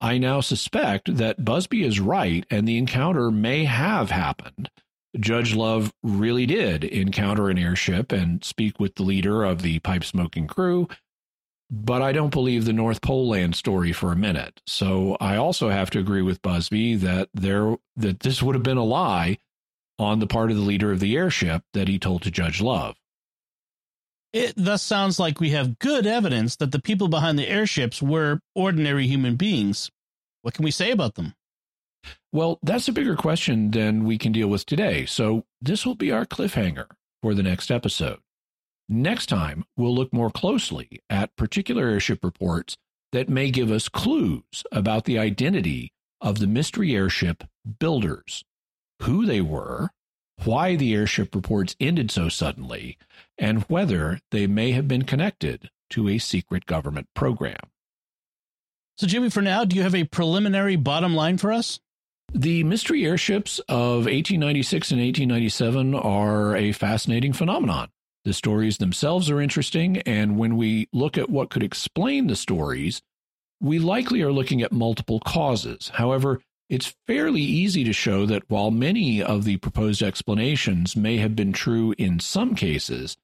I 0.00 0.18
now 0.18 0.40
suspect 0.40 1.16
that 1.16 1.44
Busby 1.44 1.82
is 1.82 2.00
right 2.00 2.44
and 2.50 2.68
the 2.68 2.76
encounter 2.76 3.30
may 3.30 3.64
have 3.64 4.10
happened. 4.10 4.68
Judge 5.18 5.54
Love 5.54 5.92
really 6.02 6.44
did 6.44 6.84
encounter 6.84 7.48
an 7.48 7.56
airship 7.56 8.12
and 8.12 8.44
speak 8.44 8.78
with 8.78 8.96
the 8.96 9.02
leader 9.02 9.44
of 9.44 9.62
the 9.62 9.78
pipe 9.78 10.04
smoking 10.04 10.46
crew, 10.46 10.88
but 11.70 12.02
I 12.02 12.12
don't 12.12 12.30
believe 12.32 12.64
the 12.64 12.72
North 12.72 13.00
Pole 13.00 13.28
land 13.28 13.56
story 13.56 13.92
for 13.92 14.12
a 14.12 14.16
minute. 14.16 14.60
So 14.66 15.16
I 15.20 15.36
also 15.36 15.68
have 15.68 15.90
to 15.90 15.98
agree 15.98 16.22
with 16.22 16.42
Busby 16.42 16.96
that 16.96 17.28
there 17.34 17.76
that 17.96 18.20
this 18.20 18.42
would 18.42 18.54
have 18.54 18.62
been 18.62 18.76
a 18.76 18.84
lie 18.84 19.38
on 19.98 20.20
the 20.20 20.26
part 20.26 20.50
of 20.50 20.56
the 20.56 20.62
leader 20.62 20.92
of 20.92 21.00
the 21.00 21.16
airship 21.16 21.62
that 21.72 21.88
he 21.88 21.98
told 21.98 22.22
to 22.22 22.30
Judge 22.30 22.60
Love. 22.60 22.96
It 24.32 24.52
thus 24.56 24.82
sounds 24.82 25.18
like 25.18 25.40
we 25.40 25.50
have 25.50 25.78
good 25.78 26.06
evidence 26.06 26.56
that 26.56 26.70
the 26.70 26.82
people 26.82 27.08
behind 27.08 27.38
the 27.38 27.48
airships 27.48 28.02
were 28.02 28.40
ordinary 28.54 29.06
human 29.06 29.36
beings. 29.36 29.90
What 30.42 30.54
can 30.54 30.64
we 30.64 30.70
say 30.70 30.90
about 30.90 31.14
them? 31.14 31.34
Well, 32.32 32.58
that's 32.62 32.86
a 32.86 32.92
bigger 32.92 33.16
question 33.16 33.70
than 33.70 34.04
we 34.04 34.18
can 34.18 34.32
deal 34.32 34.48
with 34.48 34.66
today. 34.66 35.06
So, 35.06 35.44
this 35.60 35.86
will 35.86 35.94
be 35.94 36.12
our 36.12 36.26
cliffhanger 36.26 36.86
for 37.22 37.34
the 37.34 37.42
next 37.42 37.70
episode. 37.70 38.18
Next 38.88 39.26
time, 39.26 39.64
we'll 39.76 39.94
look 39.94 40.12
more 40.12 40.30
closely 40.30 41.02
at 41.10 41.34
particular 41.36 41.88
airship 41.88 42.22
reports 42.22 42.76
that 43.12 43.28
may 43.28 43.50
give 43.50 43.70
us 43.70 43.88
clues 43.88 44.64
about 44.70 45.04
the 45.04 45.18
identity 45.18 45.92
of 46.20 46.38
the 46.38 46.46
mystery 46.46 46.94
airship 46.94 47.44
builders, 47.78 48.44
who 49.02 49.26
they 49.26 49.40
were, 49.40 49.90
why 50.44 50.76
the 50.76 50.94
airship 50.94 51.34
reports 51.34 51.74
ended 51.80 52.10
so 52.10 52.28
suddenly, 52.28 52.96
and 53.38 53.62
whether 53.64 54.20
they 54.30 54.46
may 54.46 54.72
have 54.72 54.86
been 54.86 55.02
connected 55.02 55.70
to 55.90 56.08
a 56.08 56.18
secret 56.18 56.66
government 56.66 57.08
program. 57.14 57.70
So, 58.98 59.06
Jimmy, 59.06 59.30
for 59.30 59.42
now, 59.42 59.64
do 59.64 59.76
you 59.76 59.82
have 59.82 59.94
a 59.94 60.04
preliminary 60.04 60.76
bottom 60.76 61.14
line 61.14 61.38
for 61.38 61.52
us? 61.52 61.80
The 62.32 62.64
mystery 62.64 63.04
airships 63.04 63.58
of 63.68 64.06
1896 64.06 64.90
and 64.90 65.00
1897 65.00 65.94
are 65.94 66.56
a 66.56 66.72
fascinating 66.72 67.32
phenomenon. 67.32 67.88
The 68.26 68.34
stories 68.34 68.78
themselves 68.78 69.30
are 69.30 69.40
interesting, 69.40 69.98
and 69.98 70.36
when 70.36 70.56
we 70.56 70.88
look 70.92 71.16
at 71.16 71.30
what 71.30 71.48
could 71.48 71.62
explain 71.62 72.26
the 72.26 72.34
stories, 72.34 73.00
we 73.60 73.78
likely 73.78 74.20
are 74.20 74.32
looking 74.32 74.62
at 74.62 74.72
multiple 74.72 75.20
causes. 75.20 75.92
However, 75.94 76.40
it's 76.68 76.96
fairly 77.06 77.42
easy 77.42 77.84
to 77.84 77.92
show 77.92 78.26
that 78.26 78.42
while 78.50 78.72
many 78.72 79.22
of 79.22 79.44
the 79.44 79.58
proposed 79.58 80.02
explanations 80.02 80.96
may 80.96 81.18
have 81.18 81.36
been 81.36 81.52
true 81.52 81.94
in 81.98 82.18
some 82.18 82.56
cases, 82.56 83.16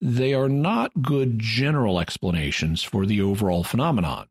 they 0.00 0.32
are 0.32 0.48
not 0.48 1.02
good 1.02 1.38
general 1.38 2.00
explanations 2.00 2.82
for 2.82 3.04
the 3.04 3.20
overall 3.20 3.62
phenomenon. 3.62 4.26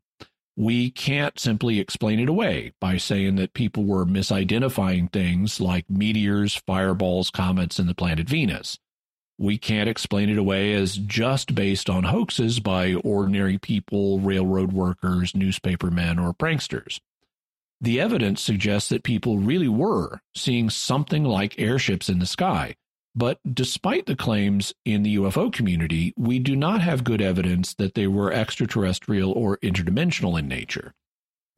We 0.56 0.90
can't 0.90 1.38
simply 1.38 1.78
explain 1.78 2.18
it 2.18 2.28
away 2.28 2.72
by 2.80 2.96
saying 2.96 3.36
that 3.36 3.54
people 3.54 3.84
were 3.84 4.04
misidentifying 4.04 5.12
things 5.12 5.60
like 5.60 5.88
meteors, 5.88 6.56
fireballs, 6.56 7.30
comets, 7.30 7.78
and 7.78 7.88
the 7.88 7.94
planet 7.94 8.28
Venus. 8.28 8.80
We 9.38 9.58
can't 9.58 9.88
explain 9.88 10.30
it 10.30 10.38
away 10.38 10.72
as 10.72 10.96
just 10.96 11.54
based 11.54 11.90
on 11.90 12.04
hoaxes 12.04 12.58
by 12.58 12.94
ordinary 12.94 13.58
people, 13.58 14.18
railroad 14.18 14.72
workers, 14.72 15.34
newspapermen, 15.34 16.18
or 16.18 16.32
pranksters. 16.32 17.00
The 17.80 18.00
evidence 18.00 18.40
suggests 18.40 18.88
that 18.88 19.02
people 19.02 19.36
really 19.36 19.68
were 19.68 20.20
seeing 20.34 20.70
something 20.70 21.24
like 21.24 21.58
airships 21.58 22.08
in 22.08 22.18
the 22.18 22.26
sky. 22.26 22.76
But 23.14 23.38
despite 23.50 24.06
the 24.06 24.16
claims 24.16 24.74
in 24.84 25.02
the 25.02 25.16
UFO 25.16 25.52
community, 25.52 26.14
we 26.16 26.38
do 26.38 26.56
not 26.56 26.80
have 26.80 27.04
good 27.04 27.20
evidence 27.20 27.74
that 27.74 27.94
they 27.94 28.06
were 28.06 28.32
extraterrestrial 28.32 29.32
or 29.32 29.58
interdimensional 29.58 30.38
in 30.38 30.48
nature. 30.48 30.94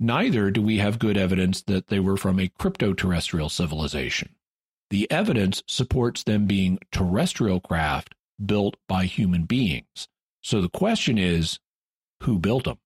Neither 0.00 0.50
do 0.52 0.62
we 0.62 0.78
have 0.78 1.00
good 1.00 1.16
evidence 1.16 1.62
that 1.62 1.88
they 1.88 1.98
were 1.98 2.16
from 2.16 2.38
a 2.38 2.48
crypto-terrestrial 2.48 3.48
civilization. 3.48 4.30
The 4.90 5.10
evidence 5.10 5.62
supports 5.66 6.24
them 6.24 6.46
being 6.46 6.78
terrestrial 6.92 7.60
craft 7.60 8.14
built 8.44 8.76
by 8.88 9.04
human 9.04 9.44
beings. 9.44 10.08
So 10.42 10.60
the 10.60 10.68
question 10.68 11.18
is 11.18 11.58
who 12.22 12.38
built 12.38 12.64
them? 12.64 12.78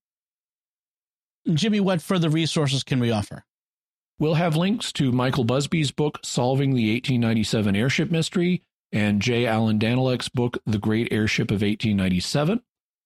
Jimmy, 1.52 1.80
what 1.80 2.02
further 2.02 2.28
resources 2.28 2.82
can 2.82 3.00
we 3.00 3.10
offer? 3.10 3.44
We'll 4.18 4.34
have 4.34 4.56
links 4.56 4.92
to 4.92 5.10
Michael 5.10 5.44
Busby's 5.44 5.90
book, 5.90 6.20
Solving 6.22 6.70
the 6.74 6.92
1897 6.92 7.74
Airship 7.74 8.10
Mystery, 8.10 8.62
and 8.92 9.20
J. 9.20 9.46
Allan 9.46 9.78
Danelek's 9.78 10.28
book, 10.28 10.58
The 10.66 10.78
Great 10.78 11.12
Airship 11.12 11.50
of 11.50 11.62
1897. 11.62 12.62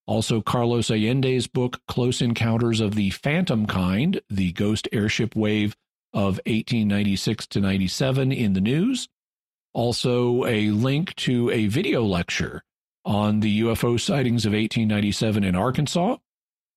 Also, 0.07 0.41
Carlos 0.41 0.91
Allende's 0.91 1.47
book, 1.47 1.81
Close 1.89 2.21
Encounters 2.21 2.81
of 2.81 2.95
the 2.95 3.11
Phantom 3.11 3.67
Kind, 3.67 4.21
The 4.29 4.53
Ghost 4.53 4.89
Airship 4.93 5.35
Wave 5.35 5.75
of 6.17 6.41
1896 6.47 7.47
to 7.49 7.61
97 7.61 8.33
in 8.33 8.55
the 8.55 8.61
news. 8.63 9.07
Also, 9.75 10.47
a 10.47 10.71
link 10.71 11.15
to 11.17 11.51
a 11.51 11.67
video 11.67 12.03
lecture 12.03 12.65
on 13.05 13.41
the 13.41 13.61
UFO 13.61 14.01
sightings 14.01 14.47
of 14.47 14.53
1897 14.55 15.45
in 15.45 15.55
Arkansas. 15.55 16.17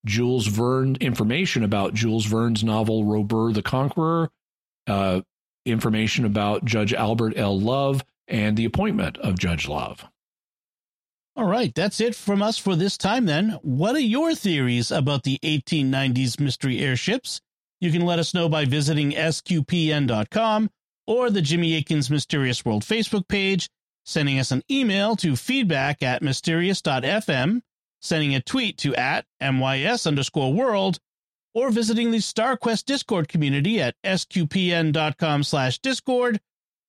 Jules 0.06 0.48
Verne 0.48 0.98
information 1.00 1.64
about 1.64 1.94
Jules 1.94 2.26
Verne's 2.26 2.66
novel 2.66 3.06
Robur 3.06 3.54
the 3.54 3.62
Conqueror, 3.62 4.30
uh, 4.88 5.22
information 5.66 6.26
about 6.26 6.66
Judge 6.66 6.94
Albert 6.94 7.34
L. 7.38 7.58
Love, 7.58 8.04
and 8.28 8.58
the 8.58 8.66
appointment 8.66 9.18
of 9.20 9.40
Judge 9.40 9.70
Love. 9.70 10.06
All 11.38 11.48
right, 11.48 11.74
that's 11.74 12.02
it 12.02 12.14
from 12.14 12.42
us 12.42 12.58
for 12.58 12.76
this 12.76 12.98
time 12.98 13.26
then. 13.26 13.58
What 13.62 13.96
are 13.96 14.00
your 14.00 14.36
theories 14.36 14.92
about 14.92 15.24
the 15.24 15.40
1890s 15.44 16.42
mystery 16.42 16.80
airships? 16.80 17.40
You 17.82 17.92
can 17.92 18.02
let 18.02 18.20
us 18.20 18.34
know 18.34 18.50
by 18.50 18.66
visiting 18.66 19.12
sqpn.com 19.12 20.70
or 21.08 21.30
the 21.30 21.42
Jimmy 21.42 21.76
Akin's 21.78 22.10
Mysterious 22.10 22.66
World 22.66 22.84
Facebook 22.84 23.28
page, 23.28 23.70
sending 24.06 24.38
us 24.38 24.52
an 24.52 24.64
email 24.70 25.16
to 25.18 25.36
feedback 25.36 26.04
at 26.04 26.22
mysterious.fm, 26.22 27.62
sending 28.02 28.36
a 28.36 28.42
tweet 28.42 28.78
to 28.80 28.94
at 28.96 29.26
MYS 29.42 30.06
underscore 30.06 30.54
world, 30.54 31.00
or 31.54 31.72
visiting 31.72 32.12
the 32.12 32.18
StarQuest 32.18 32.86
Discord 32.86 33.28
community 33.28 33.82
at 33.82 33.96
sqpn.com 34.04 35.44
slash 35.44 35.80
discord, 35.80 36.40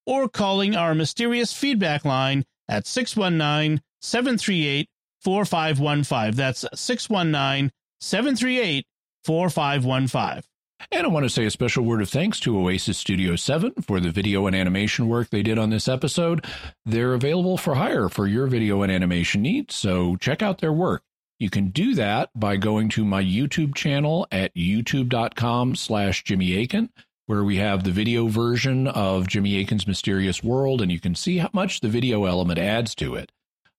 or 0.07 0.29
calling 0.29 0.75
our 0.75 0.95
mysterious 0.95 1.53
feedback 1.53 2.05
line 2.05 2.45
at 2.69 2.87
619 2.87 3.81
738 4.01 4.89
4515. 5.23 6.37
That's 6.37 6.65
619 6.75 7.73
738 8.01 8.87
4515. 9.25 10.50
And 10.91 11.07
I 11.07 11.09
want 11.09 11.25
to 11.25 11.31
say 11.31 11.45
a 11.45 11.51
special 11.51 11.85
word 11.85 12.03
of 12.03 12.09
thanks 12.09 12.41
to 12.41 12.59
Oasis 12.59 12.99
Studio 12.99 13.37
7 13.37 13.73
for 13.83 14.01
the 14.01 14.11
video 14.11 14.47
and 14.47 14.57
animation 14.57 15.09
work 15.09 15.31
they 15.31 15.43
did 15.43 15.59
on 15.59 15.71
this 15.71 15.89
episode. 15.89 16.45
They're 16.85 17.15
available 17.15 17.57
for 17.57 17.75
hire 17.75 18.09
for 18.09 18.27
your 18.27 18.47
video 18.47 18.83
and 18.83 18.91
animation 18.91 19.43
needs, 19.43 19.75
so 19.75 20.17
check 20.17 20.43
out 20.43 20.59
their 20.59 20.73
work. 20.73 21.03
You 21.39 21.49
can 21.49 21.69
do 21.71 21.95
that 21.95 22.31
by 22.35 22.57
going 22.57 22.89
to 22.91 23.05
my 23.05 23.23
YouTube 23.23 23.75
channel 23.75 24.27
at 24.31 24.55
youtube.com 24.55 25.75
slash 25.75 26.25
Jimmy 26.25 26.63
Akin, 26.63 26.91
where 27.27 27.45
we 27.45 27.57
have 27.57 27.85
the 27.85 27.93
video 27.93 28.27
version 28.27 28.89
of 28.89 29.29
Jimmy 29.29 29.59
Akin's 29.59 29.87
Mysterious 29.87 30.43
World, 30.43 30.83
and 30.83 30.91
you 30.91 31.01
can 31.01 31.15
see 31.15 31.39
how 31.39 31.51
much 31.53 31.81
the 31.81 31.89
video 31.89 32.25
element 32.25 32.59
adds 32.59 32.95
to 32.97 33.15
it. 33.15 33.33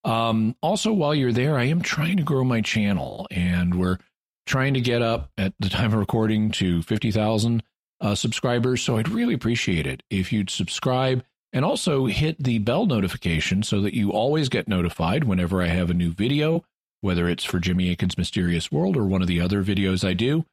Um, 0.03 0.55
also, 0.61 0.91
while 0.93 1.13
you're 1.13 1.31
there, 1.31 1.57
I 1.57 1.65
am 1.65 1.81
trying 1.81 2.17
to 2.17 2.23
grow 2.23 2.43
my 2.43 2.61
channel, 2.61 3.27
and 3.29 3.75
we're 3.75 3.97
trying 4.45 4.73
to 4.73 4.81
get 4.81 5.01
up 5.01 5.29
at 5.37 5.53
the 5.59 5.69
time 5.69 5.93
of 5.93 5.99
recording 5.99 6.51
to 6.51 6.81
50,000 6.81 7.63
uh, 7.99 8.15
subscribers. 8.15 8.81
So 8.81 8.97
I'd 8.97 9.09
really 9.09 9.33
appreciate 9.33 9.87
it 9.87 10.03
if 10.09 10.31
you'd 10.33 10.49
subscribe 10.49 11.23
and 11.53 11.65
also 11.65 12.05
hit 12.05 12.41
the 12.43 12.59
bell 12.59 12.85
notification 12.85 13.63
so 13.63 13.81
that 13.81 13.93
you 13.93 14.11
always 14.11 14.49
get 14.49 14.67
notified 14.67 15.23
whenever 15.23 15.61
I 15.61 15.67
have 15.67 15.89
a 15.89 15.93
new 15.93 16.11
video 16.11 16.63
whether 17.01 17.27
it's 17.27 17.43
for 17.43 17.59
Jimmy 17.59 17.91
Akin's 17.91 18.17
Mysterious 18.17 18.71
World 18.71 18.95
or 18.95 19.05
one 19.05 19.21
of 19.21 19.27
the 19.27 19.41
other 19.41 19.63
videos 19.63 20.07
I 20.07 20.13
do. 20.13 20.45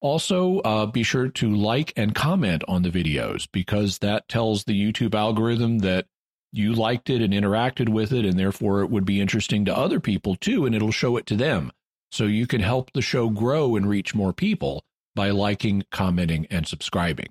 Also, 0.00 0.58
uh, 0.60 0.86
be 0.86 1.04
sure 1.04 1.28
to 1.28 1.54
like 1.54 1.92
and 1.96 2.14
comment 2.14 2.64
on 2.66 2.82
the 2.82 2.90
videos 2.90 3.46
because 3.52 3.98
that 3.98 4.28
tells 4.28 4.64
the 4.64 4.92
YouTube 4.92 5.14
algorithm 5.14 5.78
that 5.78 6.06
you 6.50 6.74
liked 6.74 7.08
it 7.08 7.22
and 7.22 7.32
interacted 7.32 7.88
with 7.88 8.12
it, 8.12 8.24
and 8.24 8.38
therefore 8.38 8.82
it 8.82 8.90
would 8.90 9.04
be 9.04 9.20
interesting 9.20 9.64
to 9.64 9.76
other 9.76 10.00
people 10.00 10.34
too, 10.34 10.66
and 10.66 10.74
it'll 10.74 10.90
show 10.90 11.16
it 11.16 11.24
to 11.26 11.36
them. 11.36 11.70
So 12.12 12.24
you 12.24 12.46
can 12.46 12.60
help 12.60 12.92
the 12.92 13.02
show 13.02 13.30
grow 13.30 13.74
and 13.74 13.88
reach 13.88 14.14
more 14.14 14.34
people 14.34 14.84
by 15.14 15.30
liking, 15.30 15.84
commenting, 15.90 16.46
and 16.50 16.66
subscribing. 16.68 17.28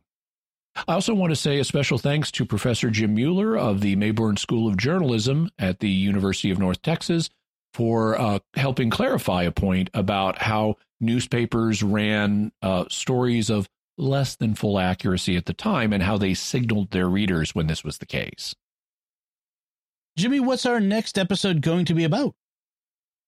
I 0.88 0.94
also 0.94 1.14
want 1.14 1.32
to 1.32 1.36
say 1.36 1.60
a 1.60 1.64
special 1.64 1.98
thanks 1.98 2.32
to 2.32 2.46
Professor 2.46 2.90
Jim 2.90 3.14
Mueller 3.14 3.58
of 3.58 3.82
the 3.82 3.96
Mayborn 3.96 4.40
School 4.40 4.68
of 4.68 4.78
Journalism 4.78 5.50
at 5.60 5.80
the 5.80 5.90
University 5.90 6.50
of 6.50 6.58
North 6.58 6.82
Texas 6.82 7.30
for 7.74 8.20
uh, 8.20 8.40
helping 8.56 8.90
clarify 8.90 9.44
a 9.44 9.52
point 9.52 9.90
about 9.94 10.42
how 10.42 10.78
newspapers 11.00 11.84
ran 11.84 12.52
uh, 12.62 12.86
stories 12.90 13.50
of 13.50 13.70
less 13.98 14.36
than 14.36 14.56
full 14.56 14.80
accuracy 14.80 15.38
at 15.38 15.46
the 15.46 15.54
time 15.54 15.94
and 15.94 16.02
how 16.02 16.18
they 16.18 16.34
signaled 16.34 16.92
their 16.92 17.08
readers 17.08 17.54
when 17.54 17.68
this 17.68 17.84
was 17.84 18.00
the 18.00 18.06
case. 18.06 18.56
Jimmy, 20.18 20.40
what's 20.40 20.66
our 20.66 20.80
next 20.80 21.18
episode 21.18 21.62
going 21.62 21.86
to 21.86 21.94
be 21.94 22.04
about? 22.04 22.34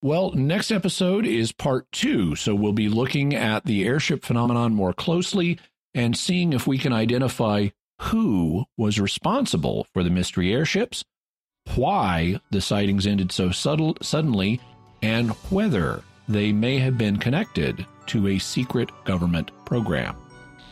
Well, 0.04 0.32
next 0.32 0.70
episode 0.70 1.26
is 1.26 1.54
part 1.54 1.90
two. 1.94 2.36
So 2.36 2.54
we'll 2.54 2.74
be 2.74 2.90
looking 2.90 3.34
at 3.34 3.64
the 3.64 3.86
airship 3.86 4.26
phenomenon 4.26 4.74
more 4.74 4.92
closely 4.92 5.58
and 5.94 6.18
seeing 6.18 6.52
if 6.52 6.68
we 6.68 6.78
can 6.78 6.92
identify 6.92 7.70
who 8.02 8.66
was 8.78 9.00
responsible 9.00 9.88
for 9.94 10.04
the 10.04 10.10
mystery 10.10 10.52
airships, 10.54 11.06
why 11.76 12.42
the 12.52 12.60
sightings 12.60 13.08
ended 13.08 13.32
so 13.32 13.52
subtle, 13.52 13.96
suddenly, 14.02 14.60
and 15.02 15.30
whether 15.50 16.04
they 16.28 16.52
may 16.52 16.80
have 16.80 16.98
been 16.98 17.16
connected 17.16 17.86
to 18.08 18.28
a 18.28 18.40
secret 18.40 18.90
government 19.06 19.52
program. 19.64 20.18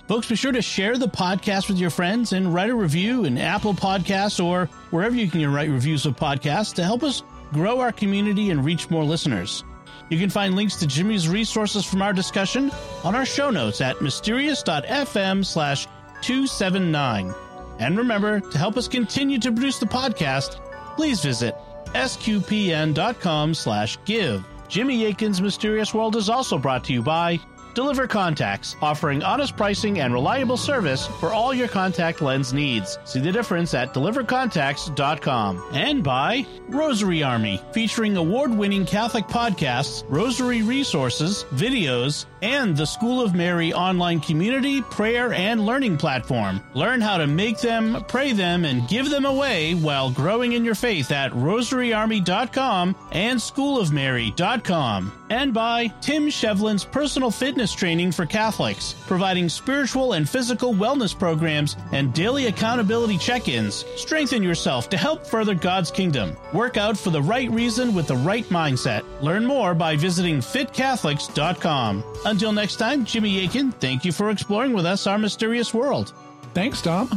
Folks, 0.10 0.28
be 0.28 0.36
sure 0.36 0.52
to 0.52 0.62
share 0.62 0.98
the 0.98 1.08
podcast 1.08 1.70
with 1.70 1.78
your 1.78 1.90
friends 1.90 2.34
and 2.34 2.54
write 2.54 2.70
a 2.70 2.76
review 2.76 3.24
in 3.24 3.38
Apple 3.38 3.74
Podcasts 3.74 4.44
or 4.44 4.66
wherever 4.90 5.16
you 5.16 5.30
can 5.30 5.54
write 5.54 5.70
reviews 5.70 6.06
of 6.06 6.18
podcasts 6.18 6.74
to 6.74 6.84
help 6.84 7.02
us 7.02 7.24
grow 7.54 7.80
our 7.80 7.92
community 7.92 8.50
and 8.50 8.64
reach 8.64 8.90
more 8.90 9.04
listeners. 9.04 9.64
You 10.10 10.20
can 10.20 10.30
find 10.30 10.56
links 10.56 10.76
to 10.78 10.88
Jimmy's 10.88 11.30
resources 11.30 11.86
from 11.86 12.02
our 12.02 12.14
discussion 12.14 12.72
on 13.04 13.16
our 13.16 13.26
show 13.26 13.50
notes 13.50 13.80
at 13.82 14.02
mysterious.fm 14.02 15.46
slash 15.46 15.86
279. 16.22 17.34
And 17.80 17.98
remember, 17.98 18.40
to 18.40 18.58
help 18.58 18.78
us 18.78 18.88
continue 18.88 19.40
to 19.40 19.52
produce 19.52 19.80
the 19.80 19.86
podcast, 19.86 20.60
please 20.96 21.22
visit 21.22 21.56
sqpn.com 21.94 23.54
slash 23.54 23.98
give. 24.06 24.46
Jimmy 24.68 25.06
Akin's 25.06 25.42
Mysterious 25.42 25.94
World 25.94 26.16
is 26.16 26.30
also 26.30 26.58
brought 26.58 26.84
to 26.86 26.94
you 26.94 27.02
by 27.02 27.40
Deliver 27.74 28.08
Contacts, 28.08 28.76
offering 28.82 29.24
honest 29.24 29.56
pricing 29.56 30.00
and 30.00 30.14
reliable 30.14 30.58
service 30.58 31.08
for 31.20 31.34
all 31.34 31.54
your 31.54 31.68
contact 31.68 32.22
lens 32.22 32.54
needs. 32.54 32.98
See 33.06 33.20
the 33.20 33.32
difference 33.32 33.74
at 33.74 33.94
delivercontacts.com. 33.94 35.70
And 35.74 36.04
by 36.04 36.46
Rosary 36.68 37.24
Army, 37.24 37.62
featuring 37.72 38.18
award 38.18 38.52
winning 38.52 38.86
Catholic 38.86 39.28
podcasts, 39.28 40.04
rosary 40.10 40.62
resources, 40.62 41.46
videos, 41.52 42.26
and 42.42 42.76
the 42.76 42.86
School 42.86 43.22
of 43.22 43.34
Mary 43.34 43.74
online 43.74 44.20
community, 44.20 44.82
prayer, 44.82 45.34
and 45.34 45.66
learning 45.66 45.98
platform. 45.98 46.62
Learn 46.74 47.02
how 47.02 47.18
to 47.18 47.28
make 47.28 47.60
them, 47.60 48.04
pray 48.08 48.34
them, 48.34 48.66
and 48.66 48.88
give 48.88 49.10
them 49.10 49.26
away 49.26 49.74
while 49.74 50.12
growing 50.12 50.54
in 50.54 50.66
your 50.66 50.76
faith 50.76 51.12
at 51.12 51.32
rosaryarmy.com 51.32 52.96
and 53.12 53.40
schoolofmary.com. 53.40 55.12
And 55.30 55.54
by 55.54 55.88
Tim 56.02 56.28
Shevlin's 56.28 56.84
personal 56.84 57.32
fitness 57.32 57.72
training 57.72 58.12
for 58.12 58.26
Catholics, 58.26 58.96
providing 59.08 59.48
spiritual 59.48 60.14
and 60.14 60.28
physical 60.28 60.74
wellness 60.74 61.18
programs 61.18 61.78
and 61.94 62.14
daily 62.14 62.48
accountability 62.48 63.18
check 63.18 63.48
ins. 63.48 63.86
Strengthen 63.96 64.44
yourself 64.44 64.90
to 64.90 64.98
help 64.98 65.26
further 65.26 65.56
God's 65.56 65.90
kingdom. 65.90 66.36
Work 66.54 66.76
out 66.76 66.98
for 66.98 67.12
the 67.12 67.22
right 67.22 67.50
reason 67.50 67.94
with 67.94 68.08
the 68.08 68.18
right 68.18 68.46
mindset. 68.46 69.04
Learn 69.22 69.46
more 69.46 69.74
by 69.74 69.96
visiting 69.96 70.40
fitcatholics.com. 70.40 72.04
Until 72.32 72.54
next 72.54 72.78
time, 72.78 73.04
Jimmy 73.04 73.44
Akin, 73.44 73.74
thank 73.74 74.06
you 74.06 74.14
for 74.14 74.30
exploring 74.30 74.72
with 74.72 74.86
us 74.86 75.06
our 75.06 75.18
mysterious 75.18 75.74
world. 75.74 76.14
Thanks, 76.54 76.82
Dom. 76.82 77.10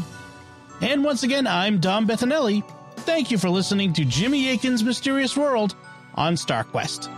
And 0.81 1.05
once 1.05 1.23
again, 1.23 1.47
I'm 1.47 1.79
Dom 1.79 2.05
Bettinelli. 2.05 2.65
Thank 2.97 3.31
you 3.31 3.39
for 3.39 3.49
listening 3.49 3.93
to 3.93 4.05
Jimmy 4.05 4.51
Akin's 4.51 4.83
Mysterious 4.83 5.37
World 5.37 5.77
on 6.17 6.35
StarQuest. 6.35 7.09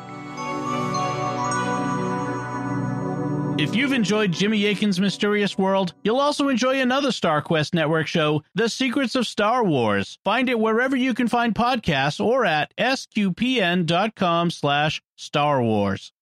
If 3.58 3.74
you've 3.74 3.94
enjoyed 3.94 4.30
Jimmy 4.30 4.66
Akin's 4.66 5.00
Mysterious 5.00 5.56
World, 5.56 5.94
you'll 6.04 6.20
also 6.20 6.48
enjoy 6.48 6.82
another 6.82 7.08
StarQuest 7.08 7.72
network 7.72 8.08
show, 8.08 8.42
The 8.54 8.68
Secrets 8.68 9.14
of 9.14 9.26
Star 9.26 9.64
Wars. 9.64 10.18
Find 10.22 10.50
it 10.50 10.60
wherever 10.60 10.96
you 10.96 11.14
can 11.14 11.28
find 11.28 11.54
podcasts 11.54 12.22
or 12.22 12.44
at 12.44 12.76
sqpn.com 12.76 14.50
slash 14.50 15.00
Star 15.16 15.62
Wars. 15.62 16.12